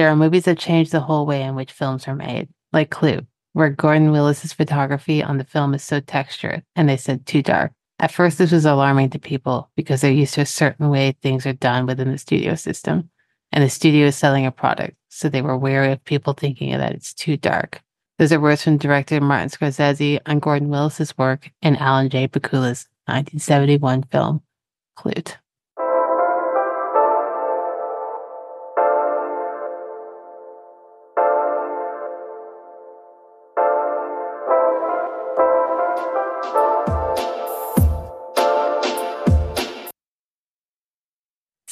there 0.00 0.08
are 0.08 0.16
movies 0.16 0.46
that 0.46 0.58
change 0.58 0.88
the 0.88 1.00
whole 1.00 1.26
way 1.26 1.42
in 1.42 1.54
which 1.54 1.72
films 1.72 2.08
are 2.08 2.14
made, 2.14 2.48
like 2.72 2.88
Klute, 2.88 3.26
where 3.52 3.68
Gordon 3.68 4.12
Willis's 4.12 4.54
photography 4.54 5.22
on 5.22 5.36
the 5.36 5.44
film 5.44 5.74
is 5.74 5.82
so 5.82 6.00
textured, 6.00 6.62
and 6.74 6.88
they 6.88 6.96
said 6.96 7.26
too 7.26 7.42
dark. 7.42 7.72
At 7.98 8.10
first, 8.10 8.38
this 8.38 8.50
was 8.50 8.64
alarming 8.64 9.10
to 9.10 9.18
people 9.18 9.70
because 9.76 10.00
they're 10.00 10.10
used 10.10 10.32
to 10.34 10.40
a 10.40 10.46
certain 10.46 10.88
way 10.88 11.12
things 11.20 11.44
are 11.44 11.52
done 11.52 11.84
within 11.84 12.10
the 12.10 12.16
studio 12.16 12.54
system, 12.54 13.10
and 13.52 13.62
the 13.62 13.68
studio 13.68 14.06
is 14.06 14.16
selling 14.16 14.46
a 14.46 14.50
product, 14.50 14.96
so 15.10 15.28
they 15.28 15.42
were 15.42 15.54
wary 15.54 15.92
of 15.92 16.02
people 16.04 16.32
thinking 16.32 16.70
that 16.78 16.94
it's 16.94 17.12
too 17.12 17.36
dark. 17.36 17.82
Those 18.16 18.32
are 18.32 18.40
words 18.40 18.64
from 18.64 18.78
director 18.78 19.20
Martin 19.20 19.50
Scorsese 19.50 20.18
on 20.24 20.38
Gordon 20.38 20.70
Willis's 20.70 21.18
work 21.18 21.50
in 21.60 21.76
Alan 21.76 22.08
J. 22.08 22.26
Pakula's 22.26 22.88
1971 23.04 24.04
film, 24.04 24.40
Klute. 24.96 25.36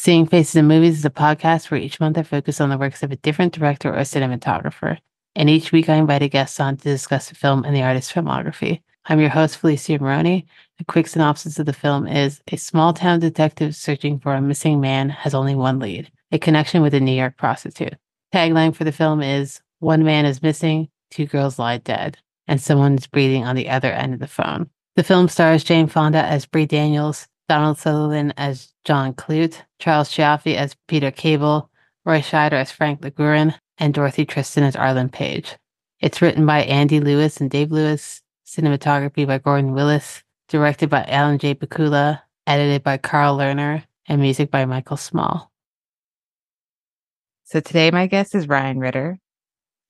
Seeing 0.08 0.26
Faces 0.26 0.56
in 0.56 0.66
Movies 0.66 0.96
is 0.96 1.04
a 1.04 1.10
podcast 1.10 1.70
where 1.70 1.78
each 1.78 2.00
month 2.00 2.16
I 2.16 2.22
focus 2.22 2.62
on 2.62 2.70
the 2.70 2.78
works 2.78 3.02
of 3.02 3.12
a 3.12 3.16
different 3.16 3.52
director 3.52 3.92
or 3.92 3.98
cinematographer. 3.98 4.96
And 5.36 5.50
each 5.50 5.70
week 5.70 5.90
I 5.90 5.96
invite 5.96 6.22
a 6.22 6.28
guest 6.28 6.58
on 6.62 6.78
to 6.78 6.84
discuss 6.84 7.28
the 7.28 7.34
film 7.34 7.62
and 7.62 7.76
the 7.76 7.82
artist's 7.82 8.10
filmography. 8.10 8.80
I'm 9.04 9.20
your 9.20 9.28
host, 9.28 9.58
Felicia 9.58 9.98
Moroni. 9.98 10.46
A 10.80 10.84
quick 10.84 11.08
synopsis 11.08 11.58
of 11.58 11.66
the 11.66 11.74
film 11.74 12.06
is 12.06 12.40
a 12.50 12.56
small 12.56 12.94
town 12.94 13.20
detective 13.20 13.76
searching 13.76 14.18
for 14.18 14.32
a 14.32 14.40
missing 14.40 14.80
man 14.80 15.10
has 15.10 15.34
only 15.34 15.54
one 15.54 15.78
lead 15.78 16.10
a 16.32 16.38
connection 16.38 16.80
with 16.80 16.94
a 16.94 17.00
New 17.00 17.12
York 17.12 17.36
prostitute. 17.36 17.92
Tagline 18.32 18.74
for 18.74 18.84
the 18.84 18.92
film 18.92 19.20
is 19.20 19.60
One 19.80 20.04
man 20.04 20.24
is 20.24 20.42
missing, 20.42 20.88
two 21.10 21.26
girls 21.26 21.58
lie 21.58 21.76
dead, 21.76 22.16
and 22.46 22.62
someone 22.62 22.94
is 22.94 23.06
breathing 23.06 23.44
on 23.44 23.56
the 23.56 23.68
other 23.68 23.92
end 23.92 24.14
of 24.14 24.20
the 24.20 24.26
phone. 24.26 24.70
The 24.96 25.04
film 25.04 25.28
stars 25.28 25.64
Jane 25.64 25.86
Fonda 25.86 26.24
as 26.24 26.46
Bree 26.46 26.64
Daniels, 26.64 27.28
Donald 27.48 27.78
Sutherland 27.78 28.34
as 28.36 28.72
John 28.84 29.14
Klute, 29.14 29.62
Charles 29.78 30.10
Cioffi 30.10 30.54
as 30.54 30.76
Peter 30.86 31.10
Cable, 31.10 31.70
Roy 32.04 32.20
Scheider 32.20 32.52
as 32.52 32.70
Frank 32.70 33.00
Ligourin, 33.00 33.54
and 33.78 33.94
Dorothy 33.94 34.24
Tristan 34.24 34.64
as 34.64 34.76
Arlyn 34.76 35.10
Page. 35.10 35.56
It's 36.00 36.20
written 36.22 36.46
by 36.46 36.62
Andy 36.62 37.00
Lewis 37.00 37.40
and 37.40 37.50
Dave 37.50 37.72
Lewis, 37.72 38.22
cinematography 38.46 39.26
by 39.26 39.38
Gordon 39.38 39.72
Willis, 39.72 40.22
directed 40.48 40.90
by 40.90 41.04
Alan 41.04 41.38
J. 41.38 41.54
Pakula, 41.54 42.20
edited 42.46 42.82
by 42.82 42.96
Carl 42.96 43.38
Lerner, 43.38 43.84
and 44.06 44.20
music 44.20 44.50
by 44.50 44.64
Michael 44.64 44.96
Small. 44.96 45.50
So 47.44 47.60
today 47.60 47.90
my 47.90 48.06
guest 48.06 48.34
is 48.34 48.48
Ryan 48.48 48.78
Ritter. 48.78 49.18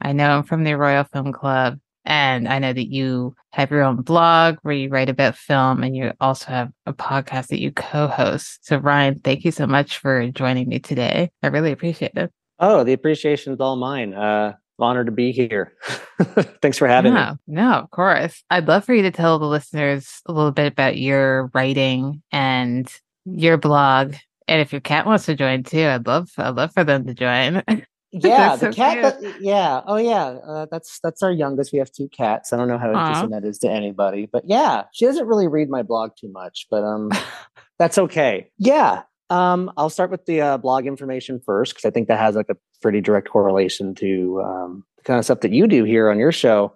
I 0.00 0.12
know 0.12 0.38
him 0.38 0.44
from 0.44 0.64
the 0.64 0.74
Royal 0.74 1.04
Film 1.04 1.32
Club 1.32 1.80
and 2.08 2.48
I 2.48 2.58
know 2.58 2.72
that 2.72 2.90
you 2.90 3.36
have 3.52 3.70
your 3.70 3.82
own 3.82 4.00
blog 4.00 4.56
where 4.62 4.74
you 4.74 4.88
write 4.88 5.10
about 5.10 5.36
film 5.36 5.82
and 5.82 5.94
you 5.94 6.10
also 6.20 6.46
have 6.46 6.72
a 6.86 6.94
podcast 6.94 7.48
that 7.48 7.60
you 7.60 7.70
co 7.70 8.08
host. 8.08 8.64
So, 8.66 8.78
Ryan, 8.78 9.20
thank 9.20 9.44
you 9.44 9.50
so 9.50 9.66
much 9.66 9.98
for 9.98 10.26
joining 10.28 10.68
me 10.68 10.78
today. 10.78 11.30
I 11.42 11.48
really 11.48 11.70
appreciate 11.70 12.12
it. 12.16 12.32
Oh, 12.58 12.82
the 12.82 12.94
appreciation 12.94 13.52
is 13.52 13.60
all 13.60 13.76
mine. 13.76 14.14
Uh, 14.14 14.54
honored 14.78 15.06
to 15.06 15.12
be 15.12 15.32
here. 15.32 15.74
Thanks 16.62 16.78
for 16.78 16.88
having 16.88 17.12
no, 17.12 17.32
me. 17.46 17.54
No, 17.56 17.72
of 17.72 17.90
course. 17.90 18.42
I'd 18.50 18.68
love 18.68 18.86
for 18.86 18.94
you 18.94 19.02
to 19.02 19.10
tell 19.10 19.38
the 19.38 19.44
listeners 19.44 20.22
a 20.24 20.32
little 20.32 20.52
bit 20.52 20.66
about 20.72 20.96
your 20.96 21.50
writing 21.52 22.22
and 22.32 22.90
your 23.26 23.58
blog. 23.58 24.14
And 24.46 24.62
if 24.62 24.72
your 24.72 24.80
cat 24.80 25.04
wants 25.04 25.26
to 25.26 25.34
join 25.34 25.62
too, 25.62 25.84
I'd 25.84 26.06
love 26.06 26.30
I'd 26.38 26.54
love 26.54 26.72
for 26.72 26.84
them 26.84 27.06
to 27.06 27.12
join. 27.12 27.62
Yeah, 28.10 28.56
the 28.56 28.58
so 28.58 28.72
cat. 28.72 29.20
That, 29.20 29.40
yeah. 29.40 29.82
Oh, 29.86 29.96
yeah. 29.96 30.24
Uh, 30.26 30.66
that's 30.70 30.98
that's 31.00 31.22
our 31.22 31.32
youngest. 31.32 31.72
We 31.72 31.78
have 31.78 31.92
two 31.92 32.08
cats. 32.08 32.52
I 32.52 32.56
don't 32.56 32.68
know 32.68 32.78
how 32.78 32.90
interesting 32.90 33.30
that 33.30 33.44
is 33.44 33.58
to 33.58 33.70
anybody, 33.70 34.26
but 34.26 34.44
yeah, 34.46 34.84
she 34.92 35.04
doesn't 35.04 35.26
really 35.26 35.46
read 35.46 35.68
my 35.68 35.82
blog 35.82 36.12
too 36.18 36.30
much, 36.30 36.66
but 36.70 36.84
um, 36.84 37.10
that's 37.78 37.98
okay. 37.98 38.50
Yeah. 38.58 39.02
Um, 39.30 39.70
I'll 39.76 39.90
start 39.90 40.10
with 40.10 40.24
the 40.24 40.40
uh, 40.40 40.56
blog 40.56 40.86
information 40.86 41.40
first 41.44 41.74
because 41.74 41.84
I 41.86 41.90
think 41.90 42.08
that 42.08 42.18
has 42.18 42.34
like 42.34 42.48
a 42.48 42.56
pretty 42.80 43.02
direct 43.02 43.28
correlation 43.28 43.94
to 43.96 44.42
um, 44.42 44.84
the 44.96 45.02
kind 45.02 45.18
of 45.18 45.24
stuff 45.26 45.40
that 45.40 45.52
you 45.52 45.66
do 45.66 45.84
here 45.84 46.10
on 46.10 46.18
your 46.18 46.32
show. 46.32 46.72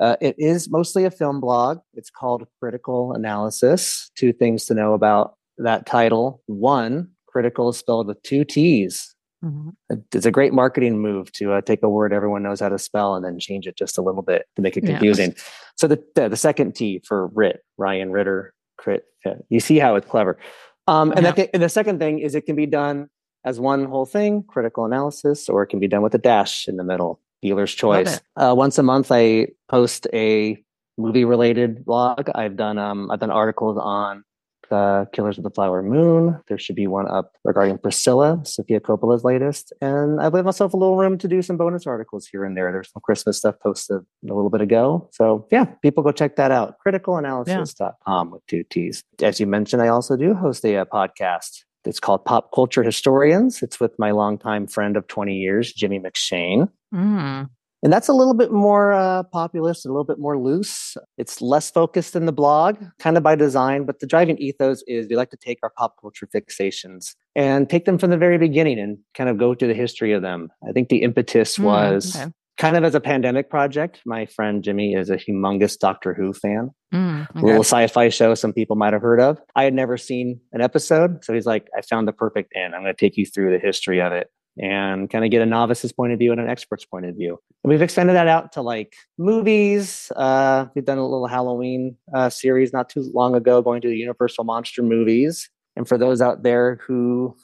Uh, 0.00 0.16
it 0.22 0.34
is 0.38 0.70
mostly 0.70 1.04
a 1.04 1.10
film 1.10 1.38
blog. 1.38 1.80
It's 1.92 2.08
called 2.08 2.46
Crittical 2.62 3.14
Analysis. 3.14 4.10
Two 4.16 4.32
things 4.32 4.64
to 4.66 4.74
know 4.74 4.94
about 4.94 5.36
that 5.58 5.84
title. 5.84 6.42
One, 6.46 7.10
critical 7.26 7.68
is 7.68 7.76
spelled 7.76 8.06
with 8.06 8.22
two 8.22 8.44
T's 8.44 9.14
Mm-hmm. 9.44 9.96
It's 10.12 10.26
a 10.26 10.30
great 10.30 10.52
marketing 10.52 11.00
move 11.00 11.32
to 11.32 11.52
uh, 11.52 11.60
take 11.62 11.82
a 11.82 11.88
word 11.88 12.12
everyone 12.12 12.42
knows 12.42 12.60
how 12.60 12.68
to 12.68 12.78
spell 12.78 13.16
and 13.16 13.24
then 13.24 13.38
change 13.38 13.66
it 13.66 13.76
just 13.76 13.98
a 13.98 14.02
little 14.02 14.22
bit 14.22 14.46
to 14.56 14.62
make 14.62 14.76
it 14.76 14.84
confusing. 14.84 15.30
Yeah. 15.30 15.42
So 15.76 15.88
the, 15.88 16.02
the, 16.14 16.28
the 16.28 16.36
second 16.36 16.74
T 16.76 17.02
for 17.04 17.26
Rit, 17.28 17.60
Ryan 17.76 18.12
Ritter, 18.12 18.54
crit. 18.78 19.04
You 19.48 19.60
see 19.60 19.78
how 19.78 19.96
it's 19.96 20.08
clever. 20.08 20.38
Um, 20.86 21.12
and, 21.12 21.24
yeah. 21.24 21.32
th- 21.32 21.50
and 21.54 21.62
the 21.62 21.68
second 21.68 21.98
thing 21.98 22.18
is 22.18 22.34
it 22.34 22.46
can 22.46 22.56
be 22.56 22.66
done 22.66 23.08
as 23.44 23.58
one 23.58 23.84
whole 23.84 24.06
thing, 24.06 24.44
critical 24.44 24.84
analysis, 24.84 25.48
or 25.48 25.62
it 25.62 25.68
can 25.68 25.80
be 25.80 25.88
done 25.88 26.02
with 26.02 26.14
a 26.14 26.18
dash 26.18 26.68
in 26.68 26.76
the 26.76 26.84
middle, 26.84 27.20
dealer's 27.40 27.74
choice. 27.74 28.20
Uh, 28.36 28.54
once 28.56 28.78
a 28.78 28.82
month, 28.82 29.10
I 29.10 29.48
post 29.68 30.06
a 30.12 30.62
movie 30.98 31.24
related 31.24 31.84
blog. 31.84 32.28
I've 32.34 32.56
done 32.56 32.78
um, 32.78 33.10
I've 33.10 33.20
done 33.20 33.30
articles 33.30 33.78
on 33.80 34.24
uh, 34.72 35.04
Killers 35.12 35.38
of 35.38 35.44
the 35.44 35.50
Flower 35.50 35.82
Moon. 35.82 36.40
There 36.48 36.58
should 36.58 36.76
be 36.76 36.86
one 36.86 37.08
up 37.08 37.32
regarding 37.44 37.78
Priscilla, 37.78 38.40
Sofia 38.44 38.80
Coppola's 38.80 39.24
latest. 39.24 39.72
And 39.80 40.20
I 40.20 40.28
leave 40.28 40.44
myself 40.44 40.72
a 40.74 40.76
little 40.76 40.96
room 40.96 41.18
to 41.18 41.28
do 41.28 41.42
some 41.42 41.56
bonus 41.56 41.86
articles 41.86 42.26
here 42.26 42.44
and 42.44 42.56
there. 42.56 42.72
There's 42.72 42.90
some 42.90 43.02
Christmas 43.02 43.38
stuff 43.38 43.56
posted 43.60 43.98
a 43.98 44.34
little 44.34 44.50
bit 44.50 44.60
ago. 44.60 45.08
So 45.12 45.46
yeah, 45.50 45.64
people 45.82 46.02
go 46.02 46.12
check 46.12 46.36
that 46.36 46.50
out. 46.50 46.76
Critticalanalysis.com 46.84 48.26
yeah. 48.28 48.32
with 48.32 48.46
two 48.46 48.64
T's. 48.64 49.04
As 49.20 49.38
you 49.38 49.46
mentioned, 49.46 49.82
I 49.82 49.88
also 49.88 50.16
do 50.16 50.34
host 50.34 50.64
a, 50.64 50.76
a 50.76 50.86
podcast. 50.86 51.64
It's 51.84 52.00
called 52.00 52.24
Pop 52.24 52.52
Culture 52.54 52.82
Historians. 52.82 53.62
It's 53.62 53.80
with 53.80 53.98
my 53.98 54.12
longtime 54.12 54.68
friend 54.68 54.96
of 54.96 55.06
20 55.08 55.36
years, 55.36 55.72
Jimmy 55.72 55.98
McShane. 55.98 56.68
Mm 56.94 57.48
and 57.82 57.92
that's 57.92 58.08
a 58.08 58.12
little 58.12 58.34
bit 58.34 58.52
more 58.52 58.92
uh, 58.92 59.24
populist, 59.24 59.84
a 59.84 59.88
little 59.88 60.04
bit 60.04 60.18
more 60.18 60.38
loose. 60.38 60.96
It's 61.18 61.42
less 61.42 61.70
focused 61.70 62.14
in 62.14 62.26
the 62.26 62.32
blog, 62.32 62.76
kind 63.00 63.16
of 63.16 63.24
by 63.24 63.34
design. 63.34 63.84
But 63.84 63.98
the 63.98 64.06
driving 64.06 64.38
ethos 64.38 64.84
is 64.86 65.08
we 65.08 65.16
like 65.16 65.30
to 65.30 65.36
take 65.36 65.58
our 65.62 65.70
pop 65.70 65.96
culture 66.00 66.28
fixations 66.32 67.16
and 67.34 67.68
take 67.68 67.84
them 67.84 67.98
from 67.98 68.10
the 68.10 68.16
very 68.16 68.38
beginning 68.38 68.78
and 68.78 68.98
kind 69.14 69.28
of 69.28 69.36
go 69.36 69.54
through 69.54 69.68
the 69.68 69.74
history 69.74 70.12
of 70.12 70.22
them. 70.22 70.50
I 70.68 70.72
think 70.72 70.90
the 70.90 71.02
impetus 71.02 71.58
mm, 71.58 71.64
was 71.64 72.14
okay. 72.14 72.30
kind 72.56 72.76
of 72.76 72.84
as 72.84 72.94
a 72.94 73.00
pandemic 73.00 73.50
project. 73.50 74.00
My 74.06 74.26
friend 74.26 74.62
Jimmy 74.62 74.94
is 74.94 75.10
a 75.10 75.16
humongous 75.16 75.76
Doctor 75.76 76.14
Who 76.14 76.32
fan. 76.32 76.70
Mm, 76.94 77.28
okay. 77.30 77.40
A 77.40 77.44
little 77.44 77.64
sci-fi 77.64 78.10
show 78.10 78.36
some 78.36 78.52
people 78.52 78.76
might 78.76 78.92
have 78.92 79.02
heard 79.02 79.20
of. 79.20 79.40
I 79.56 79.64
had 79.64 79.74
never 79.74 79.96
seen 79.96 80.40
an 80.52 80.60
episode, 80.60 81.24
so 81.24 81.32
he's 81.32 81.46
like, 81.46 81.66
"I 81.76 81.80
found 81.80 82.06
the 82.06 82.12
perfect 82.12 82.52
end. 82.54 82.76
I'm 82.76 82.82
going 82.82 82.94
to 82.94 83.00
take 83.00 83.16
you 83.16 83.26
through 83.26 83.50
the 83.50 83.58
history 83.58 84.00
of 84.00 84.12
it." 84.12 84.30
And 84.58 85.08
kind 85.10 85.24
of 85.24 85.30
get 85.30 85.42
a 85.42 85.46
novice's 85.46 85.92
point 85.92 86.12
of 86.12 86.18
view 86.18 86.32
and 86.32 86.40
an 86.40 86.48
expert's 86.48 86.84
point 86.84 87.06
of 87.06 87.14
view. 87.14 87.38
And 87.64 87.70
we've 87.70 87.82
extended 87.82 88.14
that 88.14 88.28
out 88.28 88.52
to 88.52 88.62
like 88.62 88.94
movies. 89.18 90.12
Uh, 90.16 90.66
we've 90.74 90.84
done 90.84 90.98
a 90.98 91.06
little 91.06 91.26
Halloween 91.26 91.96
uh, 92.14 92.28
series 92.28 92.72
not 92.72 92.88
too 92.88 93.10
long 93.14 93.34
ago, 93.34 93.62
going 93.62 93.80
to 93.82 93.88
the 93.88 93.96
Universal 93.96 94.44
Monster 94.44 94.82
movies. 94.82 95.48
And 95.76 95.88
for 95.88 95.96
those 95.96 96.20
out 96.20 96.42
there 96.42 96.80
who 96.86 97.34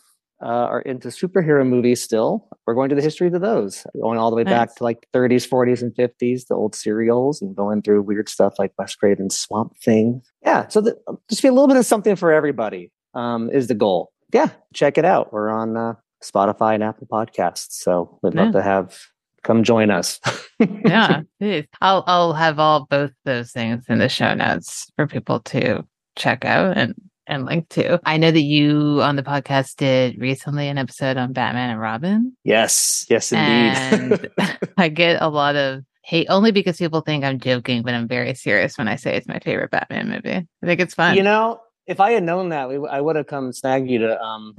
uh, 0.43 0.47
are 0.47 0.83
into 0.83 1.09
superhero 1.09 1.67
movies 1.67 2.03
still, 2.03 2.49
we're 2.67 2.75
going 2.75 2.91
to 2.91 2.95
the 2.95 3.03
history 3.03 3.27
of 3.29 3.41
those, 3.41 3.87
going 4.01 4.19
all 4.19 4.31
the 4.31 4.37
way 4.37 4.45
nice. 4.45 4.53
back 4.53 4.77
to 4.77 4.85
like 4.85 5.07
30s, 5.15 5.49
40s, 5.49 5.83
and 5.83 5.95
50s, 5.95 6.47
the 6.47 6.55
old 6.55 6.75
serials, 6.75 7.43
and 7.43 7.57
going 7.57 7.83
through 7.83 8.03
weird 8.03 8.29
stuff 8.29 8.59
like 8.59 8.73
Wes 8.79 8.95
Craven's 8.95 9.37
Swamp 9.37 9.77
Thing. 9.79 10.23
Yeah, 10.45 10.69
so 10.69 10.81
the, 10.81 10.97
just 11.29 11.43
be 11.43 11.49
a 11.49 11.53
little 11.53 11.67
bit 11.67 11.77
of 11.77 11.87
something 11.87 12.15
for 12.15 12.33
everybody 12.33 12.93
um, 13.15 13.51
is 13.51 13.67
the 13.67 13.75
goal. 13.75 14.13
Yeah, 14.33 14.51
check 14.75 14.99
it 14.99 15.05
out. 15.05 15.33
We're 15.33 15.49
on 15.49 15.77
uh, 15.77 15.95
Spotify 16.23 16.75
and 16.75 16.83
Apple 16.83 17.07
Podcasts. 17.07 17.73
So 17.73 18.19
we'd 18.23 18.35
love 18.35 18.53
to 18.53 18.63
have 18.63 18.99
come 19.43 19.65
join 19.65 19.91
us. 19.91 20.21
yeah, 20.59 21.23
please. 21.39 21.67
I'll 21.81 22.05
I'll 22.07 22.33
have 22.33 22.59
all 22.59 22.87
both 22.87 23.13
those 23.25 23.53
things 23.53 23.85
in 23.89 23.99
the 23.99 24.09
show 24.09 24.35
notes 24.35 24.91
for 24.97 25.07
people 25.07 25.41
to 25.41 25.85
check 26.17 26.45
out 26.45 26.77
and 26.77 26.95
and 27.27 27.45
link 27.45 27.69
to. 27.71 28.01
I 28.05 28.17
know 28.17 28.31
that 28.31 28.41
you 28.41 29.01
on 29.03 29.17
the 29.17 29.23
podcast 29.23 29.77
did 29.77 30.21
recently 30.21 30.69
an 30.69 30.79
episode 30.79 31.17
on 31.17 31.33
Batman 31.33 31.71
and 31.71 31.81
Robin. 31.81 32.37
Yes, 32.45 33.07
yes, 33.09 33.33
indeed. 33.33 33.77
And 33.77 34.31
I 34.79 34.89
get 34.89 35.23
a 35.23 35.29
lot 35.29 35.57
of 35.57 35.85
hate 36.03 36.27
only 36.31 36.53
because 36.53 36.79
people 36.79 37.03
think 37.03 37.25
I'm 37.25 37.39
joking, 37.39 37.83
but 37.83 37.95
I'm 37.95 38.09
very 38.09 38.35
serious 38.35 38.79
when 38.79 38.89
I 38.89 38.97
say 38.97 39.15
it's 39.15 39.29
my 39.29 39.39
favorite 39.41 39.71
Batman 39.71 40.09
movie. 40.09 40.49
I 40.63 40.67
think 40.67 40.81
it's 40.81 40.95
fun. 40.95 41.17
You 41.17 41.23
know, 41.23 41.61
if 41.87 42.01
I 42.01 42.13
had 42.13 42.23
known 42.23 42.49
that, 42.49 42.69
we, 42.69 42.87
I 42.89 43.01
would 43.01 43.17
have 43.17 43.27
come 43.27 43.53
snag 43.53 43.91
you 43.91 43.99
to 44.01 44.21
um 44.21 44.57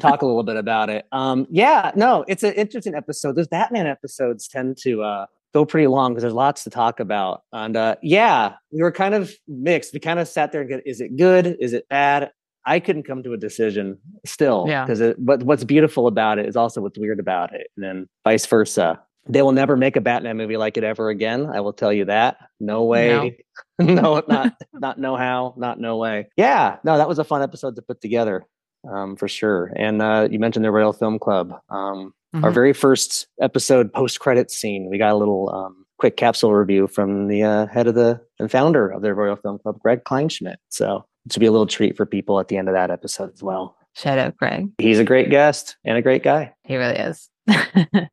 talk 0.00 0.22
a 0.22 0.26
little 0.26 0.42
bit 0.42 0.56
about 0.56 0.90
it. 0.90 1.06
Um, 1.12 1.46
yeah, 1.50 1.92
no, 1.94 2.24
it's 2.28 2.42
an 2.42 2.54
interesting 2.54 2.94
episode. 2.94 3.36
Those 3.36 3.48
Batman 3.48 3.86
episodes 3.86 4.48
tend 4.48 4.76
to 4.82 5.02
uh, 5.02 5.26
go 5.54 5.64
pretty 5.64 5.86
long 5.86 6.12
because 6.12 6.22
there's 6.22 6.34
lots 6.34 6.64
to 6.64 6.70
talk 6.70 7.00
about. 7.00 7.42
And 7.52 7.76
uh, 7.76 7.96
yeah, 8.02 8.54
we 8.72 8.82
were 8.82 8.92
kind 8.92 9.14
of 9.14 9.32
mixed. 9.48 9.92
We 9.92 10.00
kind 10.00 10.18
of 10.18 10.28
sat 10.28 10.52
there 10.52 10.60
and 10.60 10.70
go, 10.70 10.80
is 10.84 11.00
it 11.00 11.16
good? 11.16 11.56
Is 11.60 11.72
it 11.72 11.88
bad? 11.88 12.30
I 12.66 12.78
couldn't 12.78 13.04
come 13.04 13.22
to 13.22 13.32
a 13.32 13.36
decision 13.36 13.98
still. 14.24 14.66
Yeah. 14.68 14.84
Because 14.84 15.14
but 15.18 15.42
what's 15.42 15.64
beautiful 15.64 16.06
about 16.06 16.38
it 16.38 16.46
is 16.46 16.56
also 16.56 16.80
what's 16.80 16.98
weird 16.98 17.20
about 17.20 17.54
it, 17.54 17.68
and 17.76 17.84
then 17.84 18.08
vice 18.24 18.46
versa. 18.46 19.00
They 19.28 19.42
will 19.42 19.52
never 19.52 19.76
make 19.76 19.96
a 19.96 20.00
Batman 20.00 20.36
movie 20.36 20.56
like 20.56 20.76
it 20.76 20.84
ever 20.84 21.10
again. 21.10 21.46
I 21.46 21.60
will 21.60 21.72
tell 21.72 21.92
you 21.92 22.06
that. 22.06 22.38
No 22.58 22.84
way. 22.84 23.38
No, 23.78 23.94
no 23.94 24.22
not 24.28 24.54
not 24.72 24.98
no 24.98 25.16
how, 25.16 25.54
not 25.56 25.78
no 25.78 25.96
way. 25.96 26.28
Yeah, 26.36 26.76
no, 26.84 26.96
that 26.98 27.08
was 27.08 27.18
a 27.18 27.24
fun 27.24 27.42
episode 27.42 27.76
to 27.76 27.82
put 27.82 28.00
together, 28.00 28.44
um, 28.88 29.16
for 29.16 29.28
sure. 29.28 29.72
And 29.76 30.00
uh, 30.02 30.28
you 30.30 30.38
mentioned 30.38 30.64
the 30.64 30.70
Royal 30.70 30.92
Film 30.92 31.18
Club. 31.18 31.52
Um, 31.68 32.14
mm-hmm. 32.34 32.44
Our 32.44 32.50
very 32.50 32.72
first 32.72 33.26
episode 33.40 33.92
post 33.92 34.20
credit 34.20 34.50
scene, 34.50 34.88
we 34.90 34.98
got 34.98 35.12
a 35.12 35.16
little 35.16 35.50
um, 35.50 35.84
quick 35.98 36.16
capsule 36.16 36.54
review 36.54 36.86
from 36.86 37.28
the 37.28 37.42
uh, 37.42 37.66
head 37.66 37.86
of 37.86 37.94
the 37.94 38.20
and 38.38 38.50
founder 38.50 38.88
of 38.88 39.02
the 39.02 39.14
Royal 39.14 39.36
Film 39.36 39.58
Club, 39.58 39.78
Greg 39.80 40.04
Kleinschmidt. 40.04 40.56
So 40.68 41.04
it 41.26 41.32
should 41.32 41.40
be 41.40 41.46
a 41.46 41.52
little 41.52 41.66
treat 41.66 41.96
for 41.96 42.06
people 42.06 42.40
at 42.40 42.48
the 42.48 42.56
end 42.56 42.68
of 42.68 42.74
that 42.74 42.90
episode 42.90 43.32
as 43.32 43.42
well. 43.42 43.76
Shout 43.94 44.18
out, 44.18 44.36
Greg. 44.36 44.70
He's 44.78 44.98
a 44.98 45.04
great 45.04 45.30
guest 45.30 45.76
and 45.84 45.96
a 45.98 46.02
great 46.02 46.22
guy. 46.22 46.54
He 46.64 46.76
really 46.76 46.96
is. 46.96 47.28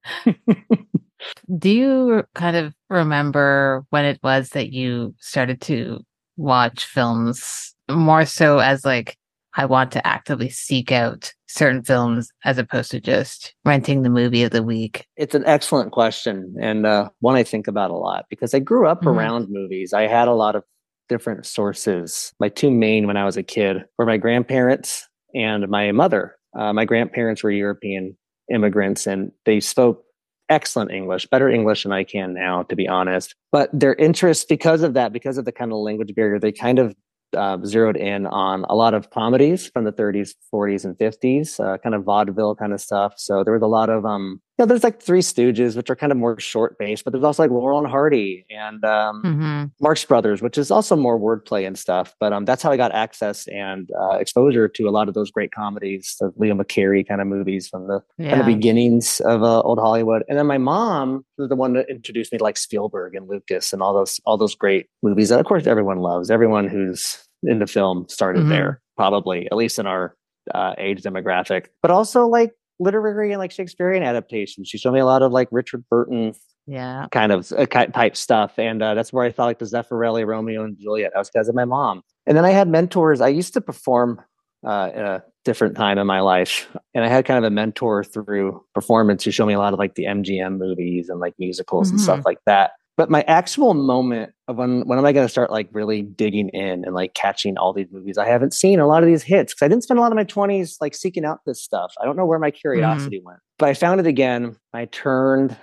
Do 1.57 1.69
you 1.69 2.23
kind 2.35 2.55
of 2.57 2.73
remember 2.89 3.85
when 3.89 4.05
it 4.05 4.19
was 4.23 4.49
that 4.49 4.71
you 4.71 5.15
started 5.19 5.61
to 5.61 6.01
watch 6.35 6.85
films 6.85 7.73
more 7.89 8.25
so 8.25 8.59
as 8.59 8.83
like, 8.85 9.17
I 9.57 9.65
want 9.65 9.91
to 9.93 10.07
actively 10.07 10.49
seek 10.49 10.91
out 10.91 11.33
certain 11.47 11.83
films 11.83 12.31
as 12.45 12.59
opposed 12.59 12.91
to 12.91 13.01
just 13.01 13.55
renting 13.65 14.03
the 14.03 14.09
movie 14.09 14.43
of 14.43 14.51
the 14.51 14.61
week? 14.61 15.07
It's 15.17 15.33
an 15.33 15.43
excellent 15.45 15.91
question 15.91 16.55
and 16.61 16.85
uh, 16.85 17.09
one 17.19 17.35
I 17.35 17.43
think 17.43 17.67
about 17.67 17.89
a 17.89 17.95
lot 17.95 18.25
because 18.29 18.53
I 18.53 18.59
grew 18.59 18.87
up 18.87 18.99
mm-hmm. 18.99 19.09
around 19.09 19.47
movies. 19.49 19.93
I 19.93 20.03
had 20.03 20.27
a 20.27 20.33
lot 20.33 20.55
of 20.55 20.63
different 21.09 21.45
sources. 21.45 22.33
My 22.39 22.49
two 22.49 22.69
main 22.69 23.07
when 23.07 23.17
I 23.17 23.25
was 23.25 23.35
a 23.35 23.43
kid 23.43 23.83
were 23.97 24.05
my 24.05 24.17
grandparents 24.17 25.07
and 25.33 25.67
my 25.67 25.91
mother. 25.91 26.35
Uh, 26.57 26.71
my 26.71 26.85
grandparents 26.85 27.41
were 27.41 27.51
European 27.51 28.15
immigrants 28.53 29.07
and 29.07 29.31
they 29.45 29.59
spoke 29.59 30.03
excellent 30.49 30.91
English, 30.91 31.25
better 31.27 31.49
English 31.49 31.83
than 31.83 31.91
I 31.91 32.03
can 32.03 32.33
now, 32.33 32.63
to 32.63 32.75
be 32.75 32.87
honest. 32.87 33.35
But 33.51 33.69
their 33.73 33.95
interest, 33.95 34.47
because 34.47 34.81
of 34.81 34.93
that, 34.93 35.11
because 35.11 35.37
of 35.37 35.45
the 35.45 35.51
kind 35.51 35.71
of 35.71 35.79
language 35.79 36.13
barrier, 36.15 36.39
they 36.39 36.51
kind 36.51 36.79
of 36.79 36.95
uh, 37.35 37.57
zeroed 37.65 37.97
in 37.97 38.25
on 38.27 38.65
a 38.69 38.75
lot 38.75 38.93
of 38.93 39.09
comedies 39.09 39.67
from 39.67 39.83
the 39.83 39.91
30s, 39.91 40.35
40s, 40.53 40.85
and 40.85 40.97
50s, 40.97 41.59
uh, 41.59 41.77
kind 41.77 41.95
of 41.95 42.03
vaudeville 42.03 42.55
kind 42.55 42.73
of 42.73 42.81
stuff. 42.81 43.13
So 43.17 43.43
there 43.43 43.53
was 43.53 43.63
a 43.63 43.67
lot 43.67 43.89
of, 43.89 44.05
um, 44.05 44.41
you 44.57 44.65
know, 44.65 44.67
there's 44.67 44.83
like 44.83 45.01
Three 45.01 45.19
Stooges, 45.19 45.75
which 45.75 45.91
are 45.91 45.95
kind 45.95 46.11
of 46.11 46.17
more 46.17 46.39
short 46.39 46.79
based, 46.79 47.03
but 47.03 47.13
there's 47.13 47.23
also 47.23 47.43
like 47.43 47.51
Laurel 47.51 47.77
and 47.77 47.87
Hardy 47.87 48.43
and 48.49 48.83
um, 48.83 49.21
mm-hmm. 49.23 49.63
Marx 49.79 50.03
Brothers, 50.03 50.41
which 50.41 50.57
is 50.57 50.71
also 50.71 50.95
more 50.95 51.19
wordplay 51.19 51.67
and 51.67 51.77
stuff. 51.77 52.15
But 52.19 52.33
um, 52.33 52.45
that's 52.45 52.63
how 52.63 52.71
I 52.71 52.77
got 52.77 52.91
access 52.91 53.47
and 53.49 53.87
uh, 53.99 54.17
exposure 54.17 54.67
to 54.67 54.83
a 54.85 54.89
lot 54.89 55.09
of 55.09 55.13
those 55.13 55.29
great 55.29 55.51
comedies, 55.51 56.15
the 56.19 56.33
Leo 56.37 56.55
McCarey 56.55 57.07
kind 57.07 57.21
of 57.21 57.27
movies 57.27 57.67
from 57.67 57.87
the 57.87 58.01
yeah. 58.17 58.29
kind 58.29 58.41
of 58.41 58.47
beginnings 58.47 59.19
of 59.25 59.43
uh, 59.43 59.61
old 59.61 59.77
Hollywood. 59.77 60.23
And 60.27 60.39
then 60.39 60.47
my 60.47 60.57
mom 60.57 61.23
was 61.37 61.49
the 61.49 61.55
one 61.55 61.73
that 61.73 61.87
introduced 61.87 62.31
me 62.31 62.39
to 62.39 62.43
like 62.43 62.57
Spielberg 62.57 63.13
and 63.13 63.29
Lucas 63.29 63.73
and 63.73 63.83
all 63.83 63.93
those 63.93 64.19
all 64.25 64.37
those 64.37 64.55
great 64.55 64.87
movies 65.03 65.29
that, 65.29 65.39
of 65.39 65.45
course, 65.45 65.67
everyone 65.67 65.99
loves. 65.99 66.31
Everyone 66.31 66.67
who's 66.67 67.23
into 67.43 67.67
film 67.67 68.07
started 68.09 68.39
mm-hmm. 68.39 68.49
there, 68.49 68.81
probably 68.95 69.45
at 69.45 69.55
least 69.55 69.77
in 69.77 69.85
our 69.85 70.15
uh, 70.55 70.73
age 70.79 71.03
demographic. 71.03 71.67
But 71.83 71.91
also 71.91 72.25
like 72.25 72.53
literary 72.79 73.31
and 73.31 73.39
like 73.39 73.51
Shakespearean 73.51 74.03
adaptations. 74.03 74.67
She 74.67 74.77
showed 74.77 74.93
me 74.93 74.99
a 74.99 75.05
lot 75.05 75.21
of 75.21 75.31
like 75.31 75.47
Richard 75.51 75.83
Burton, 75.89 76.33
yeah, 76.65 77.07
kind 77.11 77.31
of 77.31 77.51
uh, 77.51 77.65
type 77.65 78.15
stuff, 78.15 78.57
and 78.57 78.81
uh, 78.81 78.93
that's 78.93 79.13
where 79.13 79.25
I 79.25 79.31
thought 79.31 79.45
like 79.45 79.59
the 79.59 79.65
Zeffirelli, 79.65 80.25
Romeo 80.25 80.63
and 80.63 80.77
Juliet. 80.77 81.11
That 81.13 81.19
was 81.19 81.29
because 81.29 81.49
of 81.49 81.55
my 81.55 81.65
mom. 81.65 82.01
And 82.25 82.35
then 82.35 82.45
I 82.45 82.51
had 82.51 82.67
mentors. 82.67 83.21
I 83.21 83.29
used 83.29 83.53
to 83.53 83.61
perform 83.61 84.21
uh, 84.65 84.91
in 84.93 85.01
a 85.01 85.23
different 85.45 85.75
time 85.75 85.97
in 85.97 86.07
my 86.07 86.19
life, 86.19 86.67
and 86.93 87.05
I 87.05 87.07
had 87.07 87.25
kind 87.25 87.37
of 87.37 87.43
a 87.45 87.53
mentor 87.53 88.03
through 88.03 88.63
performance 88.73 89.23
who 89.23 89.31
showed 89.31 89.47
me 89.47 89.53
a 89.53 89.59
lot 89.59 89.73
of 89.73 89.79
like 89.79 89.95
the 89.95 90.05
MGM 90.05 90.57
movies 90.57 91.09
and 91.09 91.19
like 91.19 91.35
musicals 91.39 91.87
mm-hmm. 91.87 91.95
and 91.95 92.03
stuff 92.03 92.19
mm-hmm. 92.19 92.27
like 92.27 92.39
that. 92.45 92.71
But 92.97 93.11
my 93.11 93.21
actual 93.27 93.75
moment 93.75 94.33
of 94.47 94.57
when 94.57 94.81
when 94.87 94.97
am 94.97 95.05
I 95.05 95.13
going 95.13 95.25
to 95.25 95.31
start 95.31 95.51
like 95.51 95.69
really 95.71 96.01
digging 96.01 96.49
in 96.49 96.83
and 96.83 96.95
like 96.95 97.13
catching 97.13 97.55
all 97.55 97.71
these 97.71 97.91
movies 97.91 98.17
I 98.17 98.25
haven't 98.27 98.55
seen 98.55 98.79
a 98.79 98.87
lot 98.87 99.03
of 99.03 99.07
these 99.07 99.21
hits 99.21 99.53
because 99.53 99.65
I 99.65 99.67
didn't 99.67 99.83
spend 99.83 99.99
a 99.99 100.01
lot 100.01 100.11
of 100.11 100.15
my 100.15 100.23
20s 100.25 100.77
like 100.81 100.95
seeking 100.95 101.23
out 101.23 101.39
this 101.45 101.63
stuff. 101.63 101.93
I 102.01 102.05
don't 102.05 102.17
know 102.17 102.25
where 102.25 102.39
my 102.39 102.49
mm-hmm. 102.49 102.57
curiosity 102.57 103.17
mm-hmm. 103.19 103.27
went. 103.27 103.39
But 103.59 103.69
I 103.69 103.73
found 103.75 103.99
it 103.99 104.07
again. 104.07 104.57
I 104.73 104.85
turned 104.85 105.55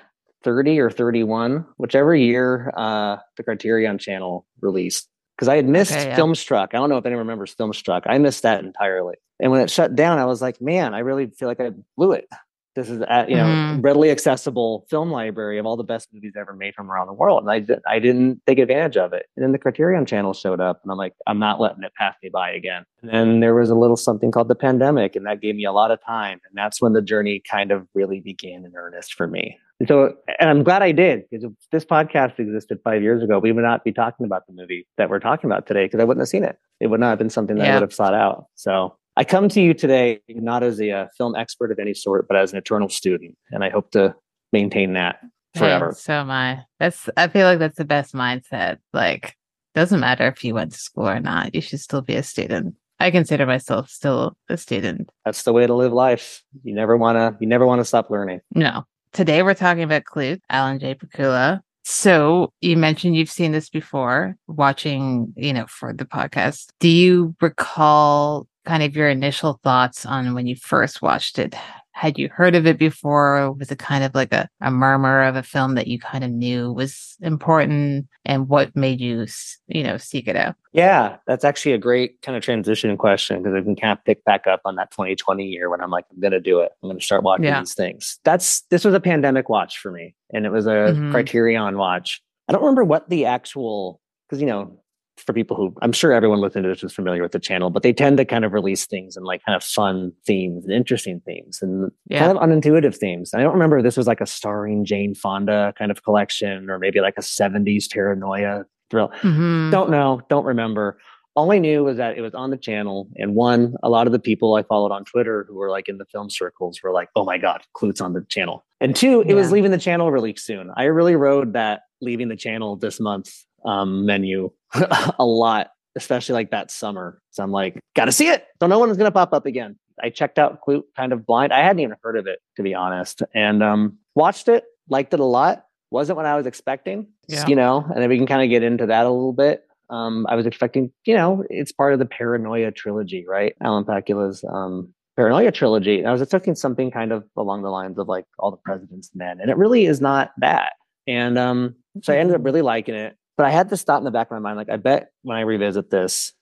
30 0.45 0.79
or 0.79 0.91
31, 0.91 1.67
whichever 1.77 2.15
year 2.15 2.73
uh, 2.77 3.17
the 3.37 3.43
Criterion 3.43 3.99
channel 3.99 4.47
released. 4.61 5.09
Because 5.37 5.49
I 5.49 5.57
had 5.57 5.67
missed 5.67 5.93
okay, 5.93 6.11
yeah. 6.11 6.17
Filmstruck. 6.17 6.69
I 6.75 6.77
don't 6.77 6.89
know 6.89 6.99
if 6.99 7.07
anyone 7.07 7.27
remembers 7.27 7.57
Filmstruck. 7.57 8.03
I 8.07 8.19
missed 8.19 8.45
that 8.45 8.63
entirely. 8.63 9.17
And 9.41 9.51
when 9.51 9.61
it 9.63 9.71
shut 9.71 9.97
down, 9.97 10.19
I 10.19 10.27
was 10.27 10.41
like, 10.41 10.61
man, 10.61 10.95
I 10.95 11.01
really 11.01 11.27
feel 11.27 11.49
like 11.49 11.61
I 11.61 11.71
blew 11.97 12.13
it 12.13 12.29
this 12.75 12.91
is 12.91 13.01
at, 13.09 13.29
you 13.29 13.37
know 13.37 13.45
mm-hmm. 13.45 13.81
readily 13.81 14.11
accessible 14.11 14.87
film 14.91 15.11
library 15.11 15.59
of 15.59 15.67
all 15.67 15.77
the 15.77 15.85
best 15.85 16.09
movies 16.13 16.33
ever 16.39 16.53
made 16.53 16.75
from 16.75 16.91
around 16.91 17.07
the 17.07 17.13
world 17.13 17.47
and 17.47 17.51
I, 17.51 17.93
I 17.93 17.99
didn't 17.99 18.43
take 18.47 18.59
advantage 18.59 18.97
of 18.97 19.13
it. 19.13 19.27
And 19.37 19.45
then 19.45 19.53
the 19.53 19.59
criterion 19.59 20.07
channel 20.07 20.35
showed 20.35 20.61
up 20.61 20.81
and 20.83 20.91
i'm 20.91 20.99
like 20.99 21.15
i'm 21.27 21.39
not 21.39 21.61
letting 21.61 21.83
it 21.83 21.93
pass 21.95 22.15
me 22.23 22.29
by 22.29 22.51
again. 22.51 22.85
And 23.03 23.11
then 23.11 23.41
there 23.41 23.55
was 23.55 23.71
a 23.71 23.75
little 23.75 23.97
something 23.97 24.31
called 24.31 24.49
the 24.49 24.55
pandemic 24.55 25.17
and 25.17 25.27
that 25.27 25.41
gave 25.41 25.55
me 25.55 25.65
a 25.65 25.73
lot 25.73 25.91
of 25.91 26.05
time 26.05 26.41
and 26.49 26.57
that's 26.57 26.81
when 26.81 26.93
the 26.93 27.03
journey 27.03 27.43
kind 27.51 27.71
of 27.71 27.87
really 27.95 28.21
began 28.21 28.65
in 28.65 28.73
earnest 28.75 29.15
for 29.15 29.27
me. 29.27 29.59
And 29.81 29.89
so 29.89 30.15
and 30.39 30.49
i'm 30.51 30.63
glad 30.63 30.83
i 30.83 30.93
did 30.93 31.25
because 31.29 31.45
if 31.45 31.53
this 31.73 31.85
podcast 31.85 32.39
existed 32.39 32.79
five 32.85 33.03
years 33.03 33.23
ago 33.23 33.39
we 33.39 33.51
would 33.53 33.65
not 33.65 33.85
be 33.85 33.93
talking 33.93 34.25
about 34.25 34.47
the 34.47 34.53
movie 34.53 34.87
that 34.99 35.11
we're 35.11 35.19
talking 35.19 35.51
about 35.51 35.67
today 35.67 35.87
because 35.87 36.01
i 36.01 36.05
wouldn't 36.05 36.23
have 36.23 36.29
seen 36.29 36.45
it. 36.45 36.59
It 36.81 36.89
would 36.89 37.01
not 37.01 37.11
have 37.11 37.19
been 37.19 37.31
something 37.31 37.57
that 37.57 37.65
yeah. 37.65 37.71
i 37.73 37.75
would 37.75 37.83
have 37.83 37.95
sought 37.95 38.15
out. 38.15 38.47
So 38.55 38.97
I 39.17 39.25
come 39.25 39.49
to 39.51 39.61
you 39.61 39.75
today 39.75 40.21
not 40.29 40.63
as 40.63 40.81
a 40.81 40.91
uh, 40.91 41.07
film 41.17 41.37
expert 41.37 41.71
of 41.71 41.79
any 41.79 41.95
sort, 41.95 42.27
but 42.27 42.37
as 42.37 42.53
an 42.53 42.59
eternal 42.59 42.89
student, 42.89 43.37
and 43.51 43.63
I 43.63 43.71
hope 43.71 43.91
to 43.93 44.15
maintain 44.53 44.95
that 44.95 45.21
forever. 45.55 45.95
so 45.97 46.15
am 46.15 46.31
I. 46.31 46.65
That's 46.81 47.09
I 47.17 47.29
feel 47.29 47.47
like 47.47 47.59
that's 47.59 47.79
the 47.79 47.85
best 47.85 48.13
mindset. 48.13 48.79
Like, 48.93 49.37
doesn't 49.75 50.01
matter 50.01 50.27
if 50.27 50.43
you 50.45 50.55
went 50.55 50.73
to 50.73 50.79
school 50.79 51.09
or 51.09 51.21
not, 51.21 51.55
you 51.55 51.61
should 51.61 51.81
still 51.81 52.03
be 52.03 52.17
a 52.17 52.23
student. 52.23 52.75
I 53.01 53.11
consider 53.11 53.47
myself 53.47 53.89
still 53.89 54.37
a 54.49 54.57
student. 54.57 55.11
That's 55.25 55.43
the 55.43 55.53
way 55.53 55.67
to 55.67 55.75
live 55.75 55.93
life. 55.93 56.43
You 56.63 56.75
never 56.75 56.97
wanna 56.97 57.37
you 57.41 57.47
never 57.47 57.67
wanna 57.67 57.85
stop 57.85 58.11
learning. 58.11 58.41
No. 58.55 58.85
Today 59.13 59.45
we're 59.45 59.55
talking 59.55 59.85
about 59.85 60.05
Klute, 60.05 60.41
Alan 60.51 60.81
J. 60.81 60.95
Pakula. 60.95 61.61
So 61.85 62.53
you 62.61 62.77
mentioned 62.77 63.15
you've 63.15 63.31
seen 63.31 63.53
this 63.53 63.69
before, 63.69 64.37
watching, 64.49 65.33
you 65.37 65.53
know, 65.53 65.67
for 65.69 65.93
the 65.93 66.07
podcast. 66.07 66.69
Do 66.81 66.89
you 66.89 67.37
recall 67.41 68.49
kind 68.65 68.83
of 68.83 68.97
your 68.97 69.09
initial 69.09 69.61
thoughts 69.63 70.07
on 70.07 70.35
when 70.35 70.47
you 70.47 70.57
first 70.57 71.03
watched 71.03 71.39
it. 71.39 71.55
Had 71.93 72.19
you 72.19 72.29
heard 72.29 72.57
of 72.57 72.67
it 72.67 72.77
before? 72.77 73.53
Was 73.53 73.71
it 73.71 73.79
kind 73.79 74.03
of 74.03 74.17
like 74.17 74.33
a, 74.33 74.49
a 74.61 74.71
murmur 74.71 75.23
of 75.23 75.37
a 75.37 75.45
film 75.45 75.77
that 75.77 75.87
you 75.87 76.01
kind 76.01 76.25
of 76.25 76.31
knew 76.31 76.73
was 76.73 77.17
important? 77.21 78.09
And 78.25 78.49
what 78.49 78.75
made 78.75 79.01
you, 79.01 79.27
you 79.69 79.85
know, 79.85 79.97
seek 79.97 80.27
it 80.27 80.35
out? 80.35 80.57
Yeah, 80.73 81.19
that's 81.29 81.45
actually 81.45 81.73
a 81.73 81.79
great 81.79 82.21
kind 82.23 82.37
of 82.37 82.43
transition 82.43 82.97
question 82.97 83.43
because 83.43 83.55
I 83.55 83.63
can 83.63 83.77
kind 83.77 83.97
of 83.97 84.05
pick 84.05 84.25
back 84.25 84.49
up 84.49 84.63
on 84.65 84.75
that 84.75 84.91
2020 84.91 85.45
year 85.45 85.71
when 85.71 85.81
I'm 85.81 85.91
like, 85.91 86.05
I'm 86.11 86.19
going 86.19 86.33
to 86.33 86.41
do 86.41 86.59
it. 86.59 86.73
I'm 86.83 86.89
going 86.89 86.99
to 86.99 87.05
start 87.05 87.23
watching 87.23 87.45
yeah. 87.45 87.61
these 87.61 87.75
things. 87.75 88.19
That's, 88.25 88.63
this 88.71 88.85
was 88.85 88.95
a 88.95 89.01
pandemic 89.01 89.49
watch 89.49 89.79
for 89.79 89.93
me 89.93 90.17
and 90.33 90.47
it 90.47 90.51
was 90.51 90.67
a 90.67 90.71
mm-hmm. 90.71 91.13
Criterion 91.13 91.79
watch. 91.79 92.21
I 92.49 92.53
don't 92.53 92.63
remember 92.63 92.83
what 92.83 93.09
the 93.09 93.27
actual, 93.27 94.01
because, 94.29 94.41
you 94.41 94.49
know, 94.49 94.81
for 95.17 95.33
people 95.33 95.57
who 95.57 95.75
I'm 95.83 95.93
sure 95.93 96.13
everyone 96.13 96.41
listening 96.41 96.65
to 96.65 96.71
this 96.71 96.83
is 96.83 96.93
familiar 96.93 97.23
with 97.23 97.33
the 97.33 97.39
channel, 97.39 97.71
but 97.71 97.83
they 97.83 97.93
tend 97.93 98.17
to 98.19 98.25
kind 98.25 98.45
of 98.45 98.53
release 98.53 98.87
things 98.87 99.17
and 99.17 99.25
like 99.25 99.43
kind 99.45 99.57
of 99.57 99.63
fun 99.63 100.13
themes 100.27 100.65
and 100.65 100.73
interesting 100.73 101.21
themes 101.25 101.61
and 101.63 101.91
yeah. 102.09 102.19
kind 102.19 102.37
of 102.37 102.43
unintuitive 102.43 102.97
themes. 102.97 103.33
I 103.35 103.43
don't 103.43 103.53
remember 103.53 103.79
if 103.79 103.85
this 103.85 103.97
was 103.97 104.07
like 104.07 104.21
a 104.21 104.27
starring 104.27 104.85
Jane 104.85 105.15
Fonda 105.15 105.73
kind 105.79 105.91
of 105.91 106.03
collection 106.03 106.69
or 106.69 106.79
maybe 106.79 107.01
like 107.01 107.15
a 107.17 107.23
70s 107.23 107.91
paranoia 107.91 108.65
thrill. 108.91 109.09
Mm-hmm. 109.23 109.71
Don't 109.71 109.91
know, 109.91 110.21
don't 110.29 110.45
remember. 110.45 110.99
All 111.37 111.51
I 111.51 111.59
knew 111.59 111.83
was 111.83 111.97
that 111.97 112.17
it 112.17 112.21
was 112.21 112.35
on 112.35 112.51
the 112.51 112.57
channel. 112.57 113.09
And 113.17 113.35
one, 113.35 113.75
a 113.83 113.89
lot 113.89 114.07
of 114.07 114.13
the 114.13 114.21
people 114.21 114.55
I 114.55 114.63
followed 114.63 114.93
on 114.93 115.05
Twitter 115.05 115.45
who 115.49 115.57
were 115.57 115.69
like 115.69 115.89
in 115.89 115.99
the 115.99 116.05
film 116.05 116.31
circles 116.31 116.81
were 116.81 116.93
like, 116.93 117.09
oh 117.17 117.25
my 117.25 117.39
God, 117.39 117.63
Klute's 117.77 118.01
on 118.01 118.13
the 118.13 118.25
channel. 118.29 118.65
And 118.81 118.95
two, 118.95 119.23
it 119.23 119.31
yeah. 119.31 119.35
was 119.35 119.51
leaving 119.51 119.73
the 119.73 119.79
channel 119.79 120.13
really 120.13 120.37
soon. 120.37 120.71
I 120.77 120.85
really 120.85 121.17
rode 121.17 121.55
that 121.55 121.83
leaving 122.01 122.29
the 122.29 122.37
channel 122.37 122.77
this 122.77 123.01
month 123.01 123.45
um, 123.65 124.07
menu 124.07 124.51
a 125.19 125.25
lot, 125.25 125.71
especially 125.97 126.35
like 126.35 126.51
that 126.51 126.71
summer. 126.71 127.21
So 127.31 127.43
I'm 127.43 127.51
like, 127.51 127.79
got 127.95 128.07
to 128.07 128.13
see 128.13 128.29
it. 128.29 128.47
Don't 128.61 128.71
know 128.71 128.79
when 128.79 128.91
it's 128.91 128.99
to 128.99 129.11
pop 129.11 129.33
up 129.33 129.47
again. 129.47 129.77
I 130.03 130.11
checked 130.11 130.39
out 130.39 130.61
Klute 130.67 130.83
kind 130.97 131.13
of 131.13 131.25
blind. 131.25 131.53
I 131.53 131.61
hadn't 131.61 131.81
even 131.81 131.97
heard 132.03 132.17
of 132.17 132.27
it, 132.27 132.41
to 132.57 132.63
be 132.63 132.75
honest, 132.75 133.23
and 133.35 133.63
um, 133.63 133.99
watched 134.15 134.49
it, 134.49 134.65
liked 134.89 135.15
it 135.15 135.21
a 135.21 135.25
lot. 135.25 135.67
Wasn't 135.91 136.17
what 136.17 136.27
I 136.27 136.35
was 136.35 136.47
expecting, 136.47 137.07
yeah. 137.29 137.47
you 137.47 137.55
know, 137.55 137.87
and 137.95 138.03
then 138.03 138.09
we 138.09 138.17
can 138.17 138.27
kind 138.27 138.43
of 138.43 138.49
get 138.49 138.65
into 138.65 138.87
that 138.87 139.07
a 139.07 139.11
little 139.11 139.33
bit. 139.33 139.65
Um, 139.91 140.27
I 140.29 140.35
was 140.35 140.47
expecting, 140.47 140.91
you 141.05 141.15
know, 141.15 141.45
it's 141.51 141.71
part 141.71 141.93
of 141.93 142.01
the 142.01 142.07
Paranoia 142.07 142.73
trilogy, 142.73 143.25
right? 143.29 143.55
Alan 143.63 143.85
Pakula's 143.85 144.43
um, 144.49 144.93
Paranoia 145.17 145.53
trilogy. 145.53 145.99
And 145.99 146.09
I 146.09 146.13
was 146.13 146.23
expecting 146.23 146.55
something 146.55 146.91
kind 146.91 147.13
of 147.13 147.25
along 147.37 147.63
the 147.63 147.71
lines 147.71 147.99
of 147.99 148.09
like 148.09 148.25
All 148.39 148.51
the 148.51 148.57
President's 148.57 149.11
Men, 149.15 149.41
and 149.41 149.51
it 149.51 149.57
really 149.57 149.87
is 149.87 150.01
not 150.01 150.33
that. 150.39 150.73
And 151.07 151.39
um, 151.39 151.77
so 152.03 152.13
I 152.13 152.17
ended 152.17 152.35
up 152.35 152.45
really 152.45 152.63
liking 152.63 152.95
it. 152.95 153.17
But 153.37 153.47
I 153.47 153.51
had 153.51 153.69
to 153.71 153.77
stop 153.77 153.99
in 153.99 154.05
the 154.05 154.11
back 154.11 154.29
of 154.29 154.33
my 154.33 154.39
mind. 154.39 154.57
Like, 154.57 154.71
I 154.71 154.77
bet 154.77 155.11
when 155.23 155.37
I 155.37 155.41
revisit 155.41 155.91
this, 155.91 156.33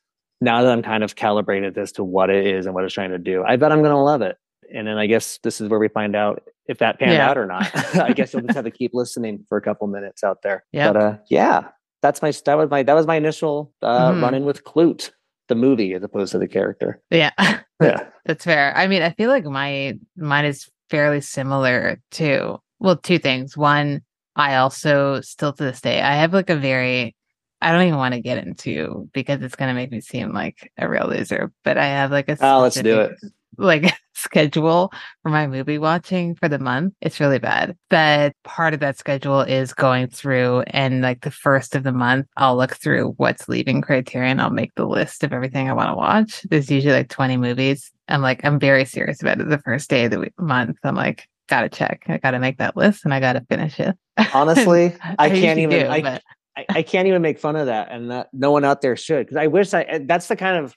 now 0.41 0.63
that 0.63 0.73
I'm 0.73 0.83
kind 0.83 1.05
of 1.05 1.17
calibrated 1.17 1.79
as 1.79 1.93
to 1.93 2.05
what 2.05 2.29
it 2.29 2.47
is 2.47 2.67
and 2.67 2.75
what 2.75 2.85
it's 2.85 2.93
trying 2.93 3.11
to 3.11 3.19
do, 3.19 3.45
I 3.45 3.57
bet 3.57 3.73
I'm 3.73 3.81
going 3.81 3.93
to 3.93 3.99
love 3.99 4.23
it. 4.23 4.37
And 4.75 4.87
then 4.87 4.99
I 4.99 5.07
guess 5.07 5.39
this 5.43 5.61
is 5.61 5.69
where 5.69 5.79
we 5.79 5.89
find 5.89 6.17
out 6.17 6.43
if 6.67 6.79
that 6.79 6.99
panned 6.99 7.13
yeah. 7.13 7.29
out 7.29 7.39
or 7.39 7.47
not. 7.47 7.71
I 7.97 8.13
guess 8.13 8.33
you'll 8.33 8.43
just 8.43 8.57
have 8.57 8.65
to 8.65 8.71
keep 8.71 8.93
listening 8.95 9.45
for 9.49 9.59
a 9.59 9.63
couple 9.63 9.87
minutes 9.87 10.25
out 10.25 10.43
there. 10.43 10.65
Yeah. 10.73 10.93
But 10.93 11.03
uh, 11.03 11.17
yeah, 11.29 11.69
that's 12.03 12.21
my 12.21 12.33
that 12.45 12.59
was 12.59 12.71
my 12.71 12.83
that 12.83 12.95
was 12.95 13.07
my 13.07 13.17
initial 13.17 13.73
uh, 13.81 14.11
mm-hmm. 14.11 14.23
run 14.23 14.35
in 14.35 14.45
with 14.45 14.65
Klute, 14.65 15.11
the 15.49 15.55
movie, 15.55 15.95
as 15.95 16.03
opposed 16.03 16.33
to 16.33 16.39
the 16.39 16.49
character. 16.49 17.01
Yeah, 17.11 17.31
yeah, 17.81 18.09
that's 18.27 18.45
fair. 18.45 18.77
I 18.77 18.89
mean, 18.89 19.03
I 19.03 19.11
feel 19.11 19.31
like 19.31 19.45
my 19.45 19.99
mine 20.17 20.45
is 20.45 20.69
fairly 20.91 21.21
similar 21.21 22.01
to 22.13 22.59
well, 22.81 22.97
two 22.97 23.19
things. 23.19 23.57
One, 23.57 24.03
I 24.37 24.57
also 24.57 25.21
still 25.21 25.53
to 25.53 25.63
this 25.63 25.81
day 25.81 26.01
I 26.01 26.15
have 26.15 26.33
like 26.33 26.51
a 26.51 26.57
very 26.57 27.15
I 27.63 27.71
don't 27.71 27.83
even 27.83 27.99
want 27.99 28.15
to 28.15 28.21
get 28.21 28.45
into 28.45 29.09
because 29.13 29.41
it's 29.41 29.55
going 29.55 29.69
to 29.69 29.75
make 29.75 29.93
me 29.93 30.01
seem 30.01 30.33
like 30.33 30.73
a 30.77 30.89
real 30.89 31.07
loser. 31.07 31.53
But 31.63 31.79
I 31.79 31.87
have 31.87 32.11
like 32.11 32.29
a 32.29 32.37
oh, 32.41 32.61
let's 32.61 32.81
do 32.81 33.01
it. 33.01 33.13
Like 33.57 33.95
schedule 34.15 34.93
for 35.23 35.29
my 35.31 35.47
movie 35.47 35.79
watching 35.79 36.35
for 36.35 36.49
the 36.49 36.59
month. 36.59 36.95
It's 37.01 37.21
really 37.21 37.39
bad. 37.39 37.77
But 37.89 38.33
part 38.43 38.75
of 38.75 38.81
that 38.81 38.99
schedule 38.99 39.43
is 39.43 39.75
going 39.75 40.09
through 40.09 40.63
and 40.69 41.03
like 41.03 41.21
the 41.21 41.31
first 41.31 41.77
of 41.77 41.85
the 41.85 41.93
month, 41.93 42.27
I'll 42.37 42.57
look 42.57 42.77
through 42.77 43.15
what's 43.17 43.49
leaving 43.49 43.81
Criterion. 43.81 44.41
I'll 44.41 44.51
make 44.51 44.75
the 44.75 44.87
list 44.87 45.23
of 45.23 45.33
everything 45.33 45.71
I 45.71 45.75
want 45.75 45.91
to 45.91 45.95
watch. 45.95 46.43
There's 46.51 46.71
usually 46.71 46.95
like 46.95 47.11
20 47.11 47.37
movies. 47.37 47.93
I'm 48.09 48.23
like, 48.23 48.45
I'm 48.45 48.59
very 48.59 48.85
serious 48.85 49.23
about 49.23 49.41
it. 49.41 49.49
The 49.49 49.59
first 49.59 49.89
day 49.89 50.07
of 50.07 50.11
the 50.11 50.31
month, 50.39 50.79
I'm 50.83 50.97
like, 50.97 51.29
gotta 51.53 51.69
check. 51.69 52.05
I 52.09 52.19
gotta 52.19 52.39
make 52.39 52.59
that 52.59 52.77
list 52.77 53.05
and 53.05 53.13
I 53.13 53.21
gotta 53.21 53.45
finish 53.49 53.79
it. 53.79 53.97
Honestly, 54.33 54.97
I, 55.19 55.29
can't 55.29 55.59
even. 55.59 55.71
Do, 55.71 55.87
I, 55.87 56.01
but... 56.01 56.23
I, 56.57 56.67
I, 56.69 56.83
can't 56.83 57.07
even 57.09 57.23
make 57.23 57.39
fun 57.39 57.57
of 57.57 57.67
that, 57.67 57.89
and 57.91 58.11
that 58.11 58.29
no 58.33 58.51
one 58.51 58.65
out 58.65 58.81
there 58.81 58.97
should. 58.97 59.27
Because 59.27 59.37
I 59.37 59.47
wish 59.49 59.73
I. 59.75 60.01
That's 60.05 60.29
the 60.29 60.37
kind 60.37 60.65
of. 60.65 60.77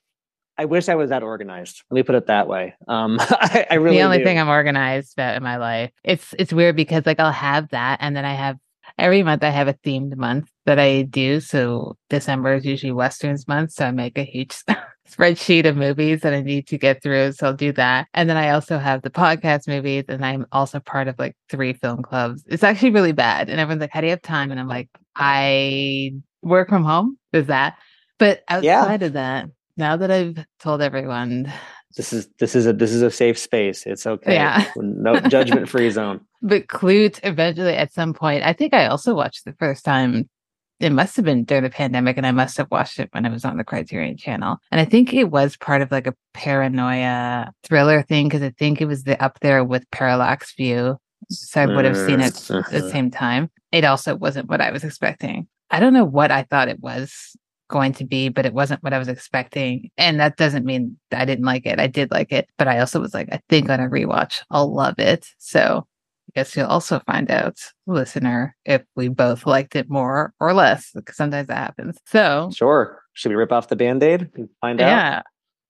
I 0.58 0.66
wish 0.66 0.88
I 0.88 0.96
was 0.96 1.10
that 1.10 1.22
organized. 1.22 1.84
Let 1.90 1.96
me 1.96 2.04
put 2.04 2.16
it 2.16 2.28
that 2.28 2.48
way. 2.48 2.76
Um, 2.88 3.18
I, 3.22 3.68
I 3.72 3.76
really. 3.76 3.98
The 3.98 4.04
only 4.04 4.18
do. 4.20 4.24
thing 4.24 4.40
I'm 4.40 4.50
organized 4.50 5.14
about 5.14 5.36
in 5.36 5.44
my 5.44 5.58
life. 5.58 5.92
It's 6.04 6.34
it's 6.38 6.54
weird 6.54 6.76
because 6.76 7.06
like 7.06 7.20
I'll 7.20 7.32
have 7.32 7.70
that, 7.70 8.00
and 8.02 8.16
then 8.16 8.26
I 8.26 8.34
have 8.34 8.58
every 8.98 9.24
month 9.24 9.44
I 9.44 9.50
have 9.50 9.68
a 9.68 9.74
themed 9.74 10.16
month 10.16 10.50
that 10.66 10.80
I 10.80 11.04
do. 11.04 11.40
So 11.40 11.98
December 12.10 12.56
is 12.56 12.66
usually 12.66 12.92
westerns 12.92 13.48
month, 13.48 13.72
so 13.72 13.86
I 13.86 13.92
make 13.92 14.18
a 14.18 14.24
huge 14.24 14.56
spreadsheet 15.10 15.66
of 15.66 15.78
movies 15.78 16.22
that 16.22 16.34
I 16.34 16.42
need 16.42 16.68
to 16.68 16.78
get 16.78 17.02
through. 17.02 17.34
So 17.34 17.48
I'll 17.48 17.54
do 17.54 17.72
that. 17.74 18.08
And 18.14 18.30
then 18.30 18.38
I 18.38 18.50
also 18.50 18.78
have 18.78 19.02
the 19.02 19.10
podcast 19.10 19.68
movies 19.68 20.06
and 20.08 20.26
I'm 20.26 20.46
also 20.52 20.80
part 20.80 21.08
of 21.08 21.18
like 21.20 21.36
three 21.50 21.74
film 21.74 22.02
clubs. 22.02 22.44
It's 22.48 22.64
actually 22.64 22.92
really 22.92 23.12
bad. 23.12 23.50
And 23.50 23.60
everyone's 23.60 23.82
like, 23.82 23.92
how 23.92 24.02
do 24.02 24.08
you 24.08 24.12
have 24.12 24.22
time? 24.22 24.52
And 24.52 24.60
I'm 24.60 24.68
like, 24.68 24.90
I 25.16 26.14
work 26.42 26.70
from 26.70 26.84
home. 26.84 27.18
Is 27.34 27.48
that? 27.48 27.78
But 28.18 28.44
outside 28.48 29.02
yeah. 29.02 29.08
of 29.08 29.14
that, 29.14 29.50
now 29.78 29.98
that 29.98 30.10
I've 30.10 30.46
told 30.60 30.82
everyone 30.82 31.52
this 31.96 32.12
is 32.12 32.28
this 32.40 32.56
is 32.56 32.68
a 32.68 32.74
this 32.74 32.92
is 32.92 33.02
a 33.02 33.12
safe 33.12 33.38
space. 33.38 33.86
It's 33.86 34.06
okay. 34.06 34.34
Yeah. 34.34 34.66
no 34.76 35.20
judgment 35.20 35.70
free 35.70 35.90
zone. 35.92 36.22
But 36.42 36.68
Klute 36.68 37.20
eventually 37.24 37.74
at 37.74 37.94
some 37.94 38.14
point, 38.14 38.44
I 38.44 38.54
think 38.54 38.74
I 38.74 38.88
also 38.88 39.16
watched 39.16 39.46
the 39.46 39.54
first 39.54 39.86
time 39.86 40.30
it 40.80 40.92
must 40.92 41.16
have 41.16 41.26
been 41.26 41.46
during 41.46 41.64
the 41.64 41.70
pandemic 41.70 42.18
and 42.18 42.26
I 42.26 42.32
must 42.32 42.58
have 42.58 42.70
watched 42.70 43.00
it 43.00 43.10
when 43.12 43.26
it 43.26 43.32
was 43.32 43.46
on 43.46 43.58
the 43.58 43.64
Criterion 43.64 44.18
channel. 44.18 44.58
And 44.72 44.82
I 44.82 44.86
think 44.86 45.14
it 45.14 45.32
was 45.32 45.58
part 45.58 45.82
of 45.82 45.92
like 45.92 46.08
a 46.08 46.16
paranoia 46.34 47.52
thriller 47.64 48.02
thing 48.04 48.28
because 48.28 48.42
I 48.42 48.52
think 48.52 48.82
it 48.82 48.86
was 48.86 49.04
the 49.04 49.22
up 49.24 49.40
there 49.40 49.64
with 49.64 49.90
Parallax 49.92 50.54
View. 50.56 50.98
So 51.30 51.62
I 51.62 51.66
would 51.66 51.86
have 51.86 51.98
seen 51.98 52.20
it 52.20 52.52
at 52.52 52.70
the 52.70 52.90
same 52.92 53.10
time. 53.10 53.50
It 53.72 53.86
also 53.86 54.16
wasn't 54.16 54.50
what 54.50 54.62
I 54.62 54.72
was 54.72 54.84
expecting. 54.84 55.48
I 55.72 55.80
don't 55.80 55.94
know 55.94 56.06
what 56.06 56.30
I 56.30 56.44
thought 56.44 56.68
it 56.68 56.80
was 56.82 57.36
going 57.68 57.94
to 57.94 58.06
be, 58.06 58.30
but 58.30 58.46
it 58.46 58.54
wasn't 58.54 58.84
what 58.84 58.94
I 58.94 59.00
was 59.00 59.08
expecting. 59.08 59.90
And 59.98 60.20
that 60.20 60.38
doesn't 60.38 60.66
mean 60.66 60.98
I 61.12 61.26
didn't 61.26 61.46
like 61.46 61.66
it. 61.66 61.80
I 61.80 61.88
did 61.88 62.12
like 62.12 62.32
it, 62.32 62.48
but 62.58 62.68
I 62.68 62.80
also 62.80 63.00
was 63.00 63.14
like, 63.14 63.30
I 63.32 63.42
think 63.50 63.70
on 63.70 63.80
a 63.80 63.90
rewatch, 63.90 64.44
I'll 64.52 64.74
love 64.74 65.00
it. 65.00 65.28
So 65.40 65.88
guess 66.34 66.56
you'll 66.56 66.68
also 66.68 67.00
find 67.06 67.30
out, 67.30 67.58
listener, 67.88 68.56
if 68.66 68.84
we 68.96 69.08
both 69.08 69.46
liked 69.46 69.76
it 69.76 69.90
more 69.90 70.34
or 70.40 70.54
less, 70.54 70.92
because 70.94 71.16
sometimes 71.16 71.48
that 71.48 71.58
happens. 71.58 71.98
So, 72.06 72.50
sure. 72.54 73.02
Should 73.14 73.30
we 73.30 73.36
rip 73.36 73.52
off 73.52 73.70
the 73.70 73.76
band 73.76 74.04
aid 74.04 74.30
and 74.36 74.50
find 74.62 74.82
out? 74.82 74.88
Yeah. 74.88 75.22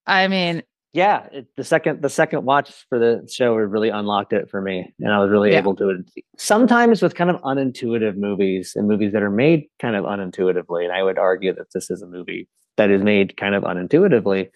I 0.06 0.28
mean, 0.28 0.62
yeah, 0.96 1.26
it, 1.30 1.46
the 1.56 1.64
second 1.64 2.00
the 2.00 2.08
second 2.08 2.46
watch 2.46 2.72
for 2.88 2.98
the 2.98 3.28
show 3.30 3.54
really 3.54 3.90
unlocked 3.90 4.32
it 4.32 4.48
for 4.48 4.62
me, 4.62 4.94
and 4.98 5.12
I 5.12 5.18
was 5.18 5.28
really 5.28 5.52
yeah. 5.52 5.58
able 5.58 5.76
to. 5.76 6.02
Sometimes 6.38 7.02
with 7.02 7.14
kind 7.14 7.28
of 7.28 7.36
unintuitive 7.42 8.16
movies 8.16 8.72
and 8.74 8.88
movies 8.88 9.12
that 9.12 9.22
are 9.22 9.30
made 9.30 9.66
kind 9.78 9.94
of 9.94 10.04
unintuitively, 10.06 10.84
and 10.84 10.92
I 10.92 11.02
would 11.02 11.18
argue 11.18 11.54
that 11.54 11.72
this 11.74 11.90
is 11.90 12.00
a 12.00 12.06
movie 12.06 12.48
that 12.78 12.90
is 12.90 13.02
made 13.02 13.36
kind 13.36 13.54
of 13.54 13.64
unintuitively. 13.64 14.48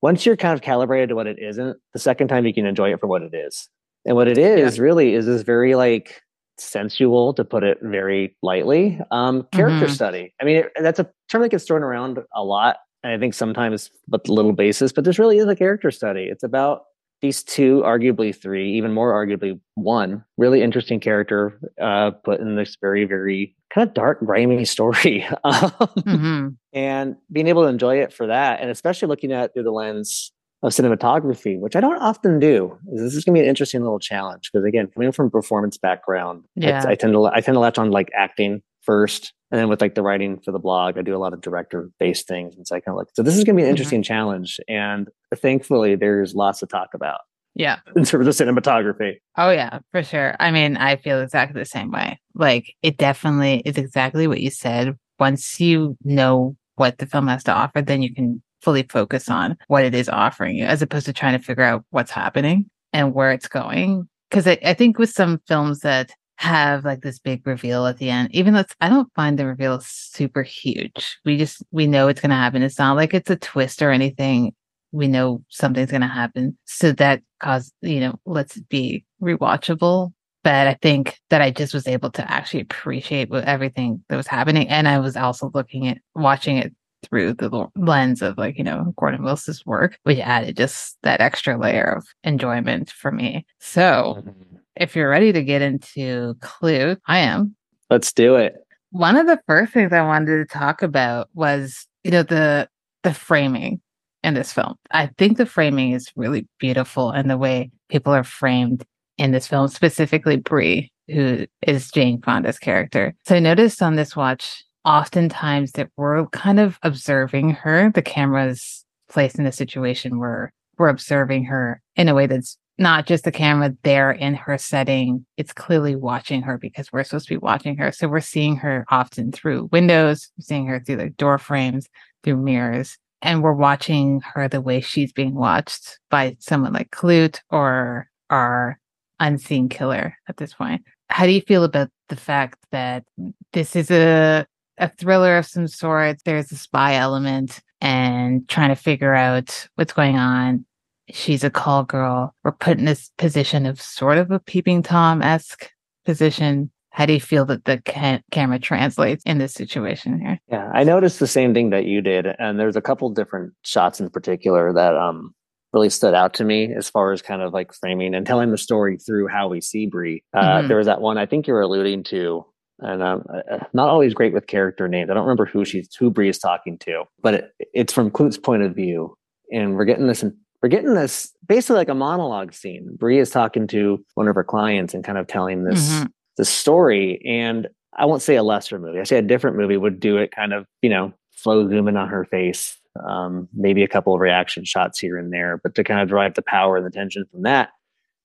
Once 0.00 0.24
you're 0.24 0.36
kind 0.36 0.54
of 0.54 0.62
calibrated 0.62 1.10
to 1.10 1.14
what 1.14 1.26
it 1.26 1.38
isn't, 1.38 1.76
the 1.92 1.98
second 1.98 2.28
time 2.28 2.46
you 2.46 2.54
can 2.54 2.66
enjoy 2.66 2.92
it 2.92 3.00
for 3.00 3.06
what 3.06 3.22
it 3.22 3.34
is. 3.34 3.68
And 4.06 4.16
what 4.16 4.28
it 4.28 4.38
is 4.38 4.76
yeah. 4.76 4.82
really 4.82 5.14
is 5.14 5.26
this 5.26 5.42
very 5.42 5.74
like 5.74 6.22
sensual, 6.58 7.34
to 7.34 7.44
put 7.44 7.64
it 7.64 7.78
very 7.82 8.36
lightly, 8.42 9.00
um, 9.10 9.46
character 9.52 9.86
mm-hmm. 9.86 9.94
study. 9.94 10.34
I 10.40 10.44
mean, 10.44 10.56
it, 10.58 10.72
that's 10.80 10.98
a 10.98 11.10
term 11.28 11.42
that 11.42 11.50
gets 11.50 11.64
thrown 11.64 11.82
around 11.82 12.18
a 12.34 12.44
lot. 12.44 12.76
And 13.02 13.12
I 13.12 13.18
think 13.18 13.34
sometimes 13.34 13.90
but 14.08 14.28
little 14.28 14.52
basis, 14.52 14.92
but 14.92 15.04
this 15.04 15.18
really 15.18 15.38
is 15.38 15.46
a 15.46 15.56
character 15.56 15.90
study. 15.90 16.24
It's 16.30 16.42
about 16.42 16.84
these 17.20 17.42
two, 17.42 17.82
arguably 17.84 18.34
three, 18.34 18.72
even 18.72 18.92
more 18.92 19.12
arguably 19.12 19.58
one, 19.74 20.24
really 20.36 20.62
interesting 20.62 21.00
character 21.00 21.58
uh, 21.80 22.10
put 22.10 22.40
in 22.40 22.56
this 22.56 22.76
very, 22.80 23.04
very 23.04 23.54
kind 23.72 23.88
of 23.88 23.94
dark, 23.94 24.20
grimy 24.20 24.64
story. 24.66 25.24
um, 25.44 25.70
mm-hmm. 25.70 26.48
And 26.72 27.16
being 27.32 27.46
able 27.46 27.62
to 27.62 27.68
enjoy 27.68 28.00
it 28.00 28.12
for 28.12 28.26
that, 28.26 28.60
and 28.60 28.70
especially 28.70 29.08
looking 29.08 29.32
at 29.32 29.54
through 29.54 29.62
the 29.62 29.70
lens 29.70 30.32
of 30.64 30.72
cinematography, 30.72 31.58
which 31.60 31.76
I 31.76 31.80
don't 31.80 32.00
often 32.00 32.40
do. 32.40 32.76
This 32.86 33.14
is 33.14 33.24
going 33.24 33.34
to 33.34 33.40
be 33.40 33.42
an 33.42 33.48
interesting 33.48 33.82
little 33.82 33.98
challenge 33.98 34.50
because 34.50 34.64
again, 34.64 34.88
coming 34.88 35.12
from 35.12 35.26
a 35.26 35.30
performance 35.30 35.76
background, 35.76 36.44
yeah. 36.56 36.82
I, 36.86 36.92
I, 36.92 36.94
tend 36.94 37.12
to 37.12 37.26
I 37.26 37.40
tend 37.40 37.54
to 37.54 37.60
latch 37.60 37.78
on 37.78 37.90
like 37.90 38.10
acting 38.16 38.62
first, 38.80 39.32
and 39.50 39.60
then 39.60 39.68
with 39.68 39.80
like 39.80 39.94
the 39.94 40.02
writing 40.02 40.40
for 40.40 40.52
the 40.52 40.58
blog, 40.58 40.98
I 40.98 41.02
do 41.02 41.14
a 41.14 41.18
lot 41.18 41.34
of 41.34 41.42
director 41.42 41.90
based 41.98 42.26
things, 42.26 42.56
and 42.56 42.66
so 42.66 42.76
I 42.76 42.80
kind 42.80 42.94
of 42.94 42.98
like 42.98 43.08
so 43.12 43.22
this 43.22 43.36
is 43.36 43.44
going 43.44 43.56
to 43.56 43.60
be 43.60 43.62
an 43.62 43.66
mm-hmm. 43.66 43.70
interesting 43.70 44.00
mm-hmm. 44.00 44.14
challenge, 44.14 44.58
and 44.68 45.08
thankfully 45.36 45.96
there's 45.96 46.34
lots 46.34 46.60
to 46.60 46.66
talk 46.66 46.88
about. 46.94 47.20
Yeah. 47.54 47.78
In 47.96 48.04
terms 48.04 48.26
of 48.26 48.34
cinematography. 48.34 49.18
Oh 49.36 49.50
yeah, 49.50 49.78
for 49.92 50.02
sure. 50.02 50.34
I 50.40 50.50
mean, 50.50 50.76
I 50.76 50.96
feel 50.96 51.20
exactly 51.20 51.60
the 51.60 51.66
same 51.66 51.92
way. 51.92 52.20
Like 52.34 52.74
it 52.82 52.96
definitely 52.96 53.62
is 53.64 53.76
exactly 53.76 54.26
what 54.26 54.40
you 54.40 54.50
said. 54.50 54.96
Once 55.20 55.60
you 55.60 55.96
know 56.02 56.56
what 56.76 56.98
the 56.98 57.06
film 57.06 57.28
has 57.28 57.44
to 57.44 57.52
offer, 57.52 57.80
then 57.80 58.02
you 58.02 58.12
can 58.12 58.42
fully 58.64 58.84
focus 58.84 59.28
on 59.28 59.56
what 59.68 59.84
it 59.84 59.94
is 59.94 60.08
offering 60.08 60.56
you 60.56 60.64
as 60.64 60.82
opposed 60.82 61.06
to 61.06 61.12
trying 61.12 61.38
to 61.38 61.44
figure 61.44 61.62
out 61.62 61.84
what's 61.90 62.10
happening 62.10 62.68
and 62.92 63.14
where 63.14 63.30
it's 63.30 63.48
going. 63.48 64.08
Because 64.30 64.46
I, 64.46 64.58
I, 64.64 64.74
think 64.74 64.98
with 64.98 65.10
some 65.10 65.40
films 65.46 65.80
that 65.80 66.10
have 66.36 66.84
like 66.84 67.02
this 67.02 67.18
big 67.18 67.46
reveal 67.46 67.86
at 67.86 67.98
the 67.98 68.10
end, 68.10 68.34
even 68.34 68.54
though 68.54 68.64
I 68.80 68.88
don't 68.88 69.12
find 69.14 69.38
the 69.38 69.46
reveal 69.46 69.80
super 69.80 70.42
huge. 70.42 71.18
We 71.24 71.36
just, 71.36 71.62
we 71.70 71.86
know 71.86 72.08
it's 72.08 72.20
going 72.20 72.30
to 72.30 72.36
happen. 72.36 72.62
It's 72.62 72.78
not 72.78 72.96
like 72.96 73.14
it's 73.14 73.30
a 73.30 73.36
twist 73.36 73.82
or 73.82 73.90
anything. 73.90 74.52
We 74.90 75.08
know 75.08 75.44
something's 75.48 75.90
going 75.90 76.00
to 76.00 76.06
happen. 76.08 76.56
So 76.64 76.92
that 76.92 77.20
cause 77.40 77.72
you 77.82 78.00
know, 78.00 78.18
let's 78.24 78.58
be 78.58 79.04
rewatchable. 79.22 80.12
But 80.42 80.66
I 80.66 80.76
think 80.82 81.18
that 81.30 81.40
I 81.40 81.50
just 81.50 81.72
was 81.72 81.88
able 81.88 82.10
to 82.12 82.30
actually 82.30 82.60
appreciate 82.60 83.30
what 83.30 83.44
everything 83.44 84.04
that 84.08 84.16
was 84.16 84.26
happening. 84.26 84.68
And 84.68 84.86
I 84.86 84.98
was 84.98 85.16
also 85.16 85.50
looking 85.54 85.88
at 85.88 85.98
watching 86.14 86.58
it 86.58 86.74
through 87.04 87.34
the 87.34 87.66
lens 87.76 88.22
of 88.22 88.38
like, 88.38 88.58
you 88.58 88.64
know, 88.64 88.92
Gordon 88.96 89.22
Willis's 89.22 89.64
work, 89.66 89.98
which 90.04 90.18
added 90.18 90.56
just 90.56 90.98
that 91.02 91.20
extra 91.20 91.58
layer 91.58 91.84
of 91.84 92.06
enjoyment 92.24 92.90
for 92.90 93.10
me. 93.10 93.46
So 93.60 94.16
mm-hmm. 94.18 94.56
if 94.76 94.96
you're 94.96 95.10
ready 95.10 95.32
to 95.32 95.42
get 95.42 95.62
into 95.62 96.34
Klute, 96.40 96.98
I 97.06 97.18
am. 97.18 97.54
Let's 97.90 98.12
do 98.12 98.36
it. 98.36 98.56
One 98.90 99.16
of 99.16 99.26
the 99.26 99.40
first 99.46 99.72
things 99.72 99.92
I 99.92 100.02
wanted 100.02 100.36
to 100.36 100.58
talk 100.58 100.82
about 100.82 101.28
was, 101.34 101.86
you 102.02 102.10
know, 102.10 102.22
the 102.22 102.68
the 103.02 103.14
framing 103.14 103.80
in 104.22 104.34
this 104.34 104.52
film. 104.52 104.74
I 104.90 105.10
think 105.18 105.36
the 105.36 105.46
framing 105.46 105.92
is 105.92 106.10
really 106.16 106.48
beautiful 106.58 107.10
and 107.10 107.30
the 107.30 107.36
way 107.36 107.70
people 107.90 108.12
are 108.12 108.24
framed 108.24 108.84
in 109.18 109.30
this 109.30 109.46
film, 109.46 109.68
specifically 109.68 110.36
Bree, 110.36 110.90
who 111.08 111.46
is 111.62 111.90
Jane 111.90 112.20
Fonda's 112.20 112.58
character. 112.58 113.14
So 113.26 113.36
I 113.36 113.38
noticed 113.38 113.82
on 113.82 113.96
this 113.96 114.16
watch 114.16 114.64
oftentimes 114.84 115.72
that 115.72 115.90
we're 115.96 116.26
kind 116.26 116.60
of 116.60 116.78
observing 116.82 117.50
her. 117.50 117.90
The 117.90 118.02
camera's 118.02 118.84
placed 119.08 119.38
in 119.38 119.46
a 119.46 119.52
situation 119.52 120.18
where 120.18 120.52
we're 120.78 120.88
observing 120.88 121.44
her 121.44 121.80
in 121.96 122.08
a 122.08 122.14
way 122.14 122.26
that's 122.26 122.58
not 122.76 123.06
just 123.06 123.24
the 123.24 123.32
camera 123.32 123.74
there 123.84 124.10
in 124.10 124.34
her 124.34 124.58
setting. 124.58 125.24
It's 125.36 125.52
clearly 125.52 125.94
watching 125.94 126.42
her 126.42 126.58
because 126.58 126.92
we're 126.92 127.04
supposed 127.04 127.28
to 127.28 127.34
be 127.34 127.38
watching 127.38 127.76
her. 127.76 127.92
So 127.92 128.08
we're 128.08 128.20
seeing 128.20 128.56
her 128.56 128.84
often 128.90 129.30
through 129.30 129.68
windows, 129.70 130.30
seeing 130.40 130.66
her 130.66 130.80
through 130.80 130.96
the 130.96 131.10
door 131.10 131.38
frames, 131.38 131.88
through 132.22 132.38
mirrors. 132.38 132.98
And 133.22 133.42
we're 133.42 133.52
watching 133.52 134.20
her 134.34 134.48
the 134.48 134.60
way 134.60 134.80
she's 134.80 135.12
being 135.12 135.34
watched 135.34 135.98
by 136.10 136.36
someone 136.40 136.72
like 136.72 136.90
Klute 136.90 137.40
or 137.50 138.08
our 138.28 138.78
unseen 139.20 139.68
killer 139.68 140.16
at 140.28 140.36
this 140.36 140.52
point. 140.52 140.82
How 141.08 141.24
do 141.24 141.32
you 141.32 141.40
feel 141.40 141.64
about 141.64 141.90
the 142.08 142.16
fact 142.16 142.58
that 142.72 143.04
this 143.52 143.76
is 143.76 143.90
a 143.90 144.46
a 144.78 144.88
thriller 144.88 145.38
of 145.38 145.46
some 145.46 145.68
sort. 145.68 146.18
There's 146.24 146.52
a 146.52 146.56
spy 146.56 146.94
element 146.96 147.60
and 147.80 148.48
trying 148.48 148.70
to 148.70 148.76
figure 148.76 149.14
out 149.14 149.68
what's 149.74 149.92
going 149.92 150.16
on. 150.16 150.64
She's 151.10 151.44
a 151.44 151.50
call 151.50 151.84
girl. 151.84 152.34
We're 152.42 152.52
put 152.52 152.78
in 152.78 152.86
this 152.86 153.10
position 153.18 153.66
of 153.66 153.80
sort 153.80 154.18
of 154.18 154.30
a 154.30 154.40
peeping 154.40 154.82
Tom 154.82 155.22
esque 155.22 155.70
position. 156.04 156.70
How 156.90 157.06
do 157.06 157.12
you 157.12 157.20
feel 157.20 157.44
that 157.46 157.64
the 157.64 157.82
ca- 157.84 158.22
camera 158.30 158.58
translates 158.58 159.22
in 159.26 159.38
this 159.38 159.52
situation 159.52 160.20
here? 160.20 160.40
Yeah, 160.48 160.70
I 160.72 160.84
noticed 160.84 161.18
the 161.18 161.26
same 161.26 161.52
thing 161.52 161.70
that 161.70 161.84
you 161.86 162.00
did, 162.00 162.26
and 162.38 162.58
there's 162.58 162.76
a 162.76 162.80
couple 162.80 163.10
different 163.10 163.52
shots 163.64 164.00
in 164.00 164.08
particular 164.10 164.72
that 164.72 164.96
um 164.96 165.34
really 165.74 165.90
stood 165.90 166.14
out 166.14 166.32
to 166.34 166.44
me 166.44 166.72
as 166.72 166.88
far 166.88 167.12
as 167.12 167.20
kind 167.20 167.42
of 167.42 167.52
like 167.52 167.74
framing 167.74 168.14
and 168.14 168.24
telling 168.24 168.52
the 168.52 168.56
story 168.56 168.96
through 168.96 169.26
how 169.26 169.48
we 169.48 169.60
see 169.60 169.86
Bree. 169.86 170.22
Uh, 170.32 170.58
mm-hmm. 170.58 170.68
There 170.68 170.76
was 170.76 170.86
that 170.86 171.00
one 171.00 171.18
I 171.18 171.26
think 171.26 171.48
you 171.48 171.52
were 171.52 171.62
alluding 171.62 172.04
to, 172.04 172.46
and 172.80 173.02
um, 173.02 173.24
uh, 173.32 173.54
uh, 173.54 173.64
not 173.72 173.88
always 173.88 174.14
great 174.14 174.32
with 174.32 174.46
character 174.46 174.88
names. 174.88 175.10
I 175.10 175.14
don't 175.14 175.24
remember 175.24 175.46
who 175.46 175.64
she's 175.64 175.94
who 175.94 176.10
Bree 176.10 176.28
is 176.28 176.38
talking 176.38 176.78
to, 176.78 177.04
but 177.22 177.34
it, 177.34 177.52
it's 177.72 177.92
from 177.92 178.10
Klute's 178.10 178.38
point 178.38 178.62
of 178.62 178.74
view, 178.74 179.16
and 179.52 179.76
we're 179.76 179.84
getting 179.84 180.06
this. 180.06 180.24
We're 180.62 180.68
getting 180.68 180.94
this 180.94 181.30
basically 181.46 181.76
like 181.76 181.90
a 181.90 181.94
monologue 181.94 182.54
scene. 182.54 182.96
Bree 182.98 183.18
is 183.18 183.30
talking 183.30 183.66
to 183.66 184.02
one 184.14 184.28
of 184.28 184.34
her 184.34 184.44
clients 184.44 184.94
and 184.94 185.04
kind 185.04 185.18
of 185.18 185.26
telling 185.26 185.64
this 185.64 185.90
mm-hmm 185.90 186.04
the 186.36 186.44
story. 186.44 187.20
And 187.24 187.68
I 187.96 188.06
won't 188.06 188.22
say 188.22 188.36
a 188.36 188.42
lesser 188.42 188.78
movie. 188.78 189.00
I 189.00 189.04
say 189.04 189.18
a 189.18 189.22
different 189.22 189.56
movie 189.56 189.76
would 189.76 190.00
do 190.00 190.16
it 190.16 190.32
kind 190.34 190.52
of, 190.52 190.66
you 190.82 190.90
know, 190.90 191.12
slow 191.32 191.68
zoom 191.68 191.88
in 191.88 191.96
on 191.96 192.08
her 192.08 192.24
face, 192.24 192.78
um, 193.06 193.48
maybe 193.52 193.82
a 193.82 193.88
couple 193.88 194.14
of 194.14 194.20
reaction 194.20 194.64
shots 194.64 194.98
here 194.98 195.18
and 195.18 195.32
there, 195.32 195.60
but 195.62 195.74
to 195.74 195.84
kind 195.84 196.00
of 196.00 196.08
drive 196.08 196.34
the 196.34 196.42
power 196.42 196.76
and 196.76 196.86
the 196.86 196.90
tension 196.90 197.24
from 197.30 197.42
that. 197.42 197.70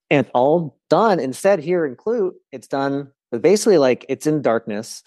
And 0.09 0.25
it's 0.25 0.31
all 0.33 0.79
done. 0.89 1.19
Instead, 1.19 1.59
here 1.59 1.85
in 1.85 1.95
Klute, 1.95 2.33
it's 2.51 2.67
done 2.67 3.11
but 3.31 3.41
basically 3.41 3.77
like 3.77 4.05
it's 4.09 4.27
in 4.27 4.41
darkness. 4.41 5.03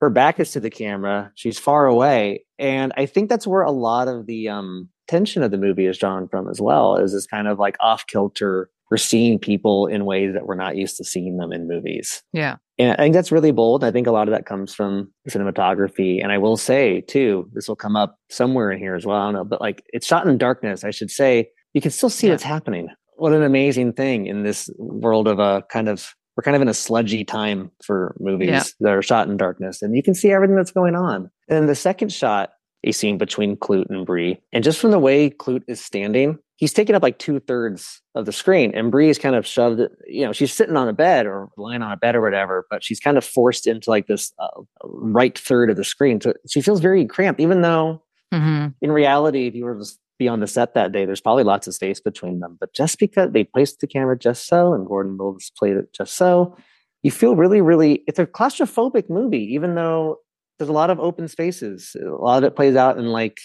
Her 0.00 0.10
back 0.10 0.38
is 0.38 0.52
to 0.52 0.60
the 0.60 0.70
camera. 0.70 1.32
She's 1.36 1.58
far 1.58 1.86
away. 1.86 2.44
And 2.58 2.92
I 2.96 3.06
think 3.06 3.30
that's 3.30 3.46
where 3.46 3.62
a 3.62 3.70
lot 3.70 4.08
of 4.08 4.26
the 4.26 4.48
um, 4.48 4.90
tension 5.08 5.42
of 5.42 5.50
the 5.50 5.58
movie 5.58 5.86
is 5.86 5.98
drawn 5.98 6.28
from 6.28 6.48
as 6.48 6.60
well, 6.60 6.96
is 6.96 7.12
this 7.12 7.26
kind 7.26 7.48
of 7.48 7.58
like 7.58 7.76
off 7.80 8.06
kilter 8.06 8.70
we're 8.90 8.96
seeing 8.96 9.38
people 9.38 9.86
in 9.86 10.04
ways 10.04 10.32
that 10.34 10.46
we're 10.46 10.54
not 10.54 10.76
used 10.76 10.96
to 10.96 11.04
seeing 11.04 11.36
them 11.38 11.52
in 11.52 11.66
movies. 11.66 12.22
Yeah. 12.32 12.56
And 12.78 12.92
I 12.92 12.96
think 12.96 13.14
that's 13.14 13.32
really 13.32 13.50
bold. 13.50 13.82
I 13.82 13.90
think 13.90 14.06
a 14.06 14.12
lot 14.12 14.28
of 14.28 14.32
that 14.32 14.46
comes 14.46 14.74
from 14.74 15.12
cinematography. 15.28 16.22
And 16.22 16.30
I 16.30 16.38
will 16.38 16.56
say 16.56 17.00
too, 17.02 17.50
this 17.52 17.68
will 17.68 17.76
come 17.76 17.96
up 17.96 18.16
somewhere 18.30 18.70
in 18.70 18.78
here 18.78 18.94
as 18.94 19.04
well. 19.04 19.16
I 19.16 19.24
don't 19.26 19.34
know, 19.34 19.44
but 19.44 19.60
like 19.60 19.82
it's 19.88 20.06
shot 20.06 20.26
in 20.28 20.38
darkness. 20.38 20.84
I 20.84 20.90
should 20.90 21.10
say 21.10 21.48
you 21.74 21.80
can 21.80 21.90
still 21.90 22.10
see 22.10 22.28
yeah. 22.28 22.34
what's 22.34 22.42
happening. 22.42 22.88
What 23.16 23.32
an 23.32 23.42
amazing 23.42 23.94
thing 23.94 24.26
in 24.26 24.44
this 24.44 24.70
world 24.76 25.26
of 25.26 25.38
a 25.38 25.64
kind 25.70 25.88
of 25.88 26.14
we're 26.36 26.42
kind 26.42 26.54
of 26.54 26.62
in 26.62 26.68
a 26.68 26.74
sludgy 26.74 27.24
time 27.24 27.70
for 27.82 28.14
movies 28.20 28.48
yeah. 28.48 28.62
that 28.80 28.92
are 28.92 29.02
shot 29.02 29.28
in 29.28 29.36
darkness 29.36 29.82
and 29.82 29.96
you 29.96 30.02
can 30.02 30.14
see 30.14 30.30
everything 30.30 30.56
that's 30.56 30.70
going 30.70 30.94
on. 30.94 31.30
And 31.48 31.68
the 31.68 31.74
second 31.74 32.12
shot, 32.12 32.50
a 32.84 32.92
scene 32.92 33.18
between 33.18 33.56
Klute 33.56 33.88
and 33.88 34.06
Bree. 34.06 34.38
And 34.52 34.62
just 34.62 34.78
from 34.78 34.90
the 34.90 34.98
way 34.98 35.30
Klute 35.30 35.64
is 35.66 35.82
standing, 35.82 36.38
he's 36.56 36.72
taking 36.72 36.94
up 36.94 37.02
like 37.02 37.18
two 37.18 37.40
thirds 37.40 38.02
of 38.14 38.26
the 38.26 38.32
screen 38.32 38.72
and 38.74 38.90
Bree's 38.90 39.18
kind 39.18 39.34
of 39.34 39.46
shoved 39.46 39.80
it, 39.80 39.92
you 40.06 40.24
know, 40.24 40.32
she's 40.32 40.52
sitting 40.52 40.76
on 40.76 40.88
a 40.88 40.92
bed 40.92 41.26
or 41.26 41.48
lying 41.56 41.82
on 41.82 41.90
a 41.90 41.96
bed 41.96 42.14
or 42.14 42.20
whatever, 42.20 42.66
but 42.70 42.84
she's 42.84 43.00
kind 43.00 43.16
of 43.16 43.24
forced 43.24 43.66
into 43.66 43.88
like 43.88 44.06
this 44.06 44.32
uh, 44.38 44.60
right 44.84 45.38
third 45.38 45.70
of 45.70 45.76
the 45.76 45.84
screen. 45.84 46.20
So 46.20 46.34
she 46.48 46.60
feels 46.60 46.80
very 46.80 47.06
cramped, 47.06 47.40
even 47.40 47.62
though 47.62 48.02
mm-hmm. 48.32 48.68
in 48.82 48.92
reality, 48.92 49.46
if 49.46 49.54
you 49.54 49.64
were 49.64 49.78
to 49.78 49.86
be 50.18 50.28
on 50.28 50.40
the 50.40 50.46
set 50.46 50.74
that 50.74 50.92
day, 50.92 51.04
there's 51.04 51.20
probably 51.20 51.44
lots 51.44 51.66
of 51.66 51.74
space 51.74 52.00
between 52.00 52.40
them. 52.40 52.56
But 52.58 52.74
just 52.74 52.98
because 52.98 53.32
they 53.32 53.44
placed 53.44 53.80
the 53.80 53.86
camera 53.86 54.18
just 54.18 54.46
so 54.46 54.72
and 54.72 54.86
Gordon 54.86 55.16
Willis 55.18 55.50
played 55.50 55.76
it 55.76 55.92
just 55.92 56.14
so, 56.14 56.56
you 57.02 57.10
feel 57.10 57.36
really, 57.36 57.60
really, 57.60 58.02
it's 58.06 58.18
a 58.18 58.26
claustrophobic 58.26 59.08
movie, 59.08 59.44
even 59.52 59.74
though 59.74 60.18
there's 60.58 60.70
a 60.70 60.72
lot 60.72 60.90
of 60.90 60.98
open 60.98 61.28
spaces. 61.28 61.94
A 62.00 62.08
lot 62.08 62.38
of 62.38 62.44
it 62.44 62.56
plays 62.56 62.76
out 62.76 62.98
in 62.98 63.06
like 63.06 63.38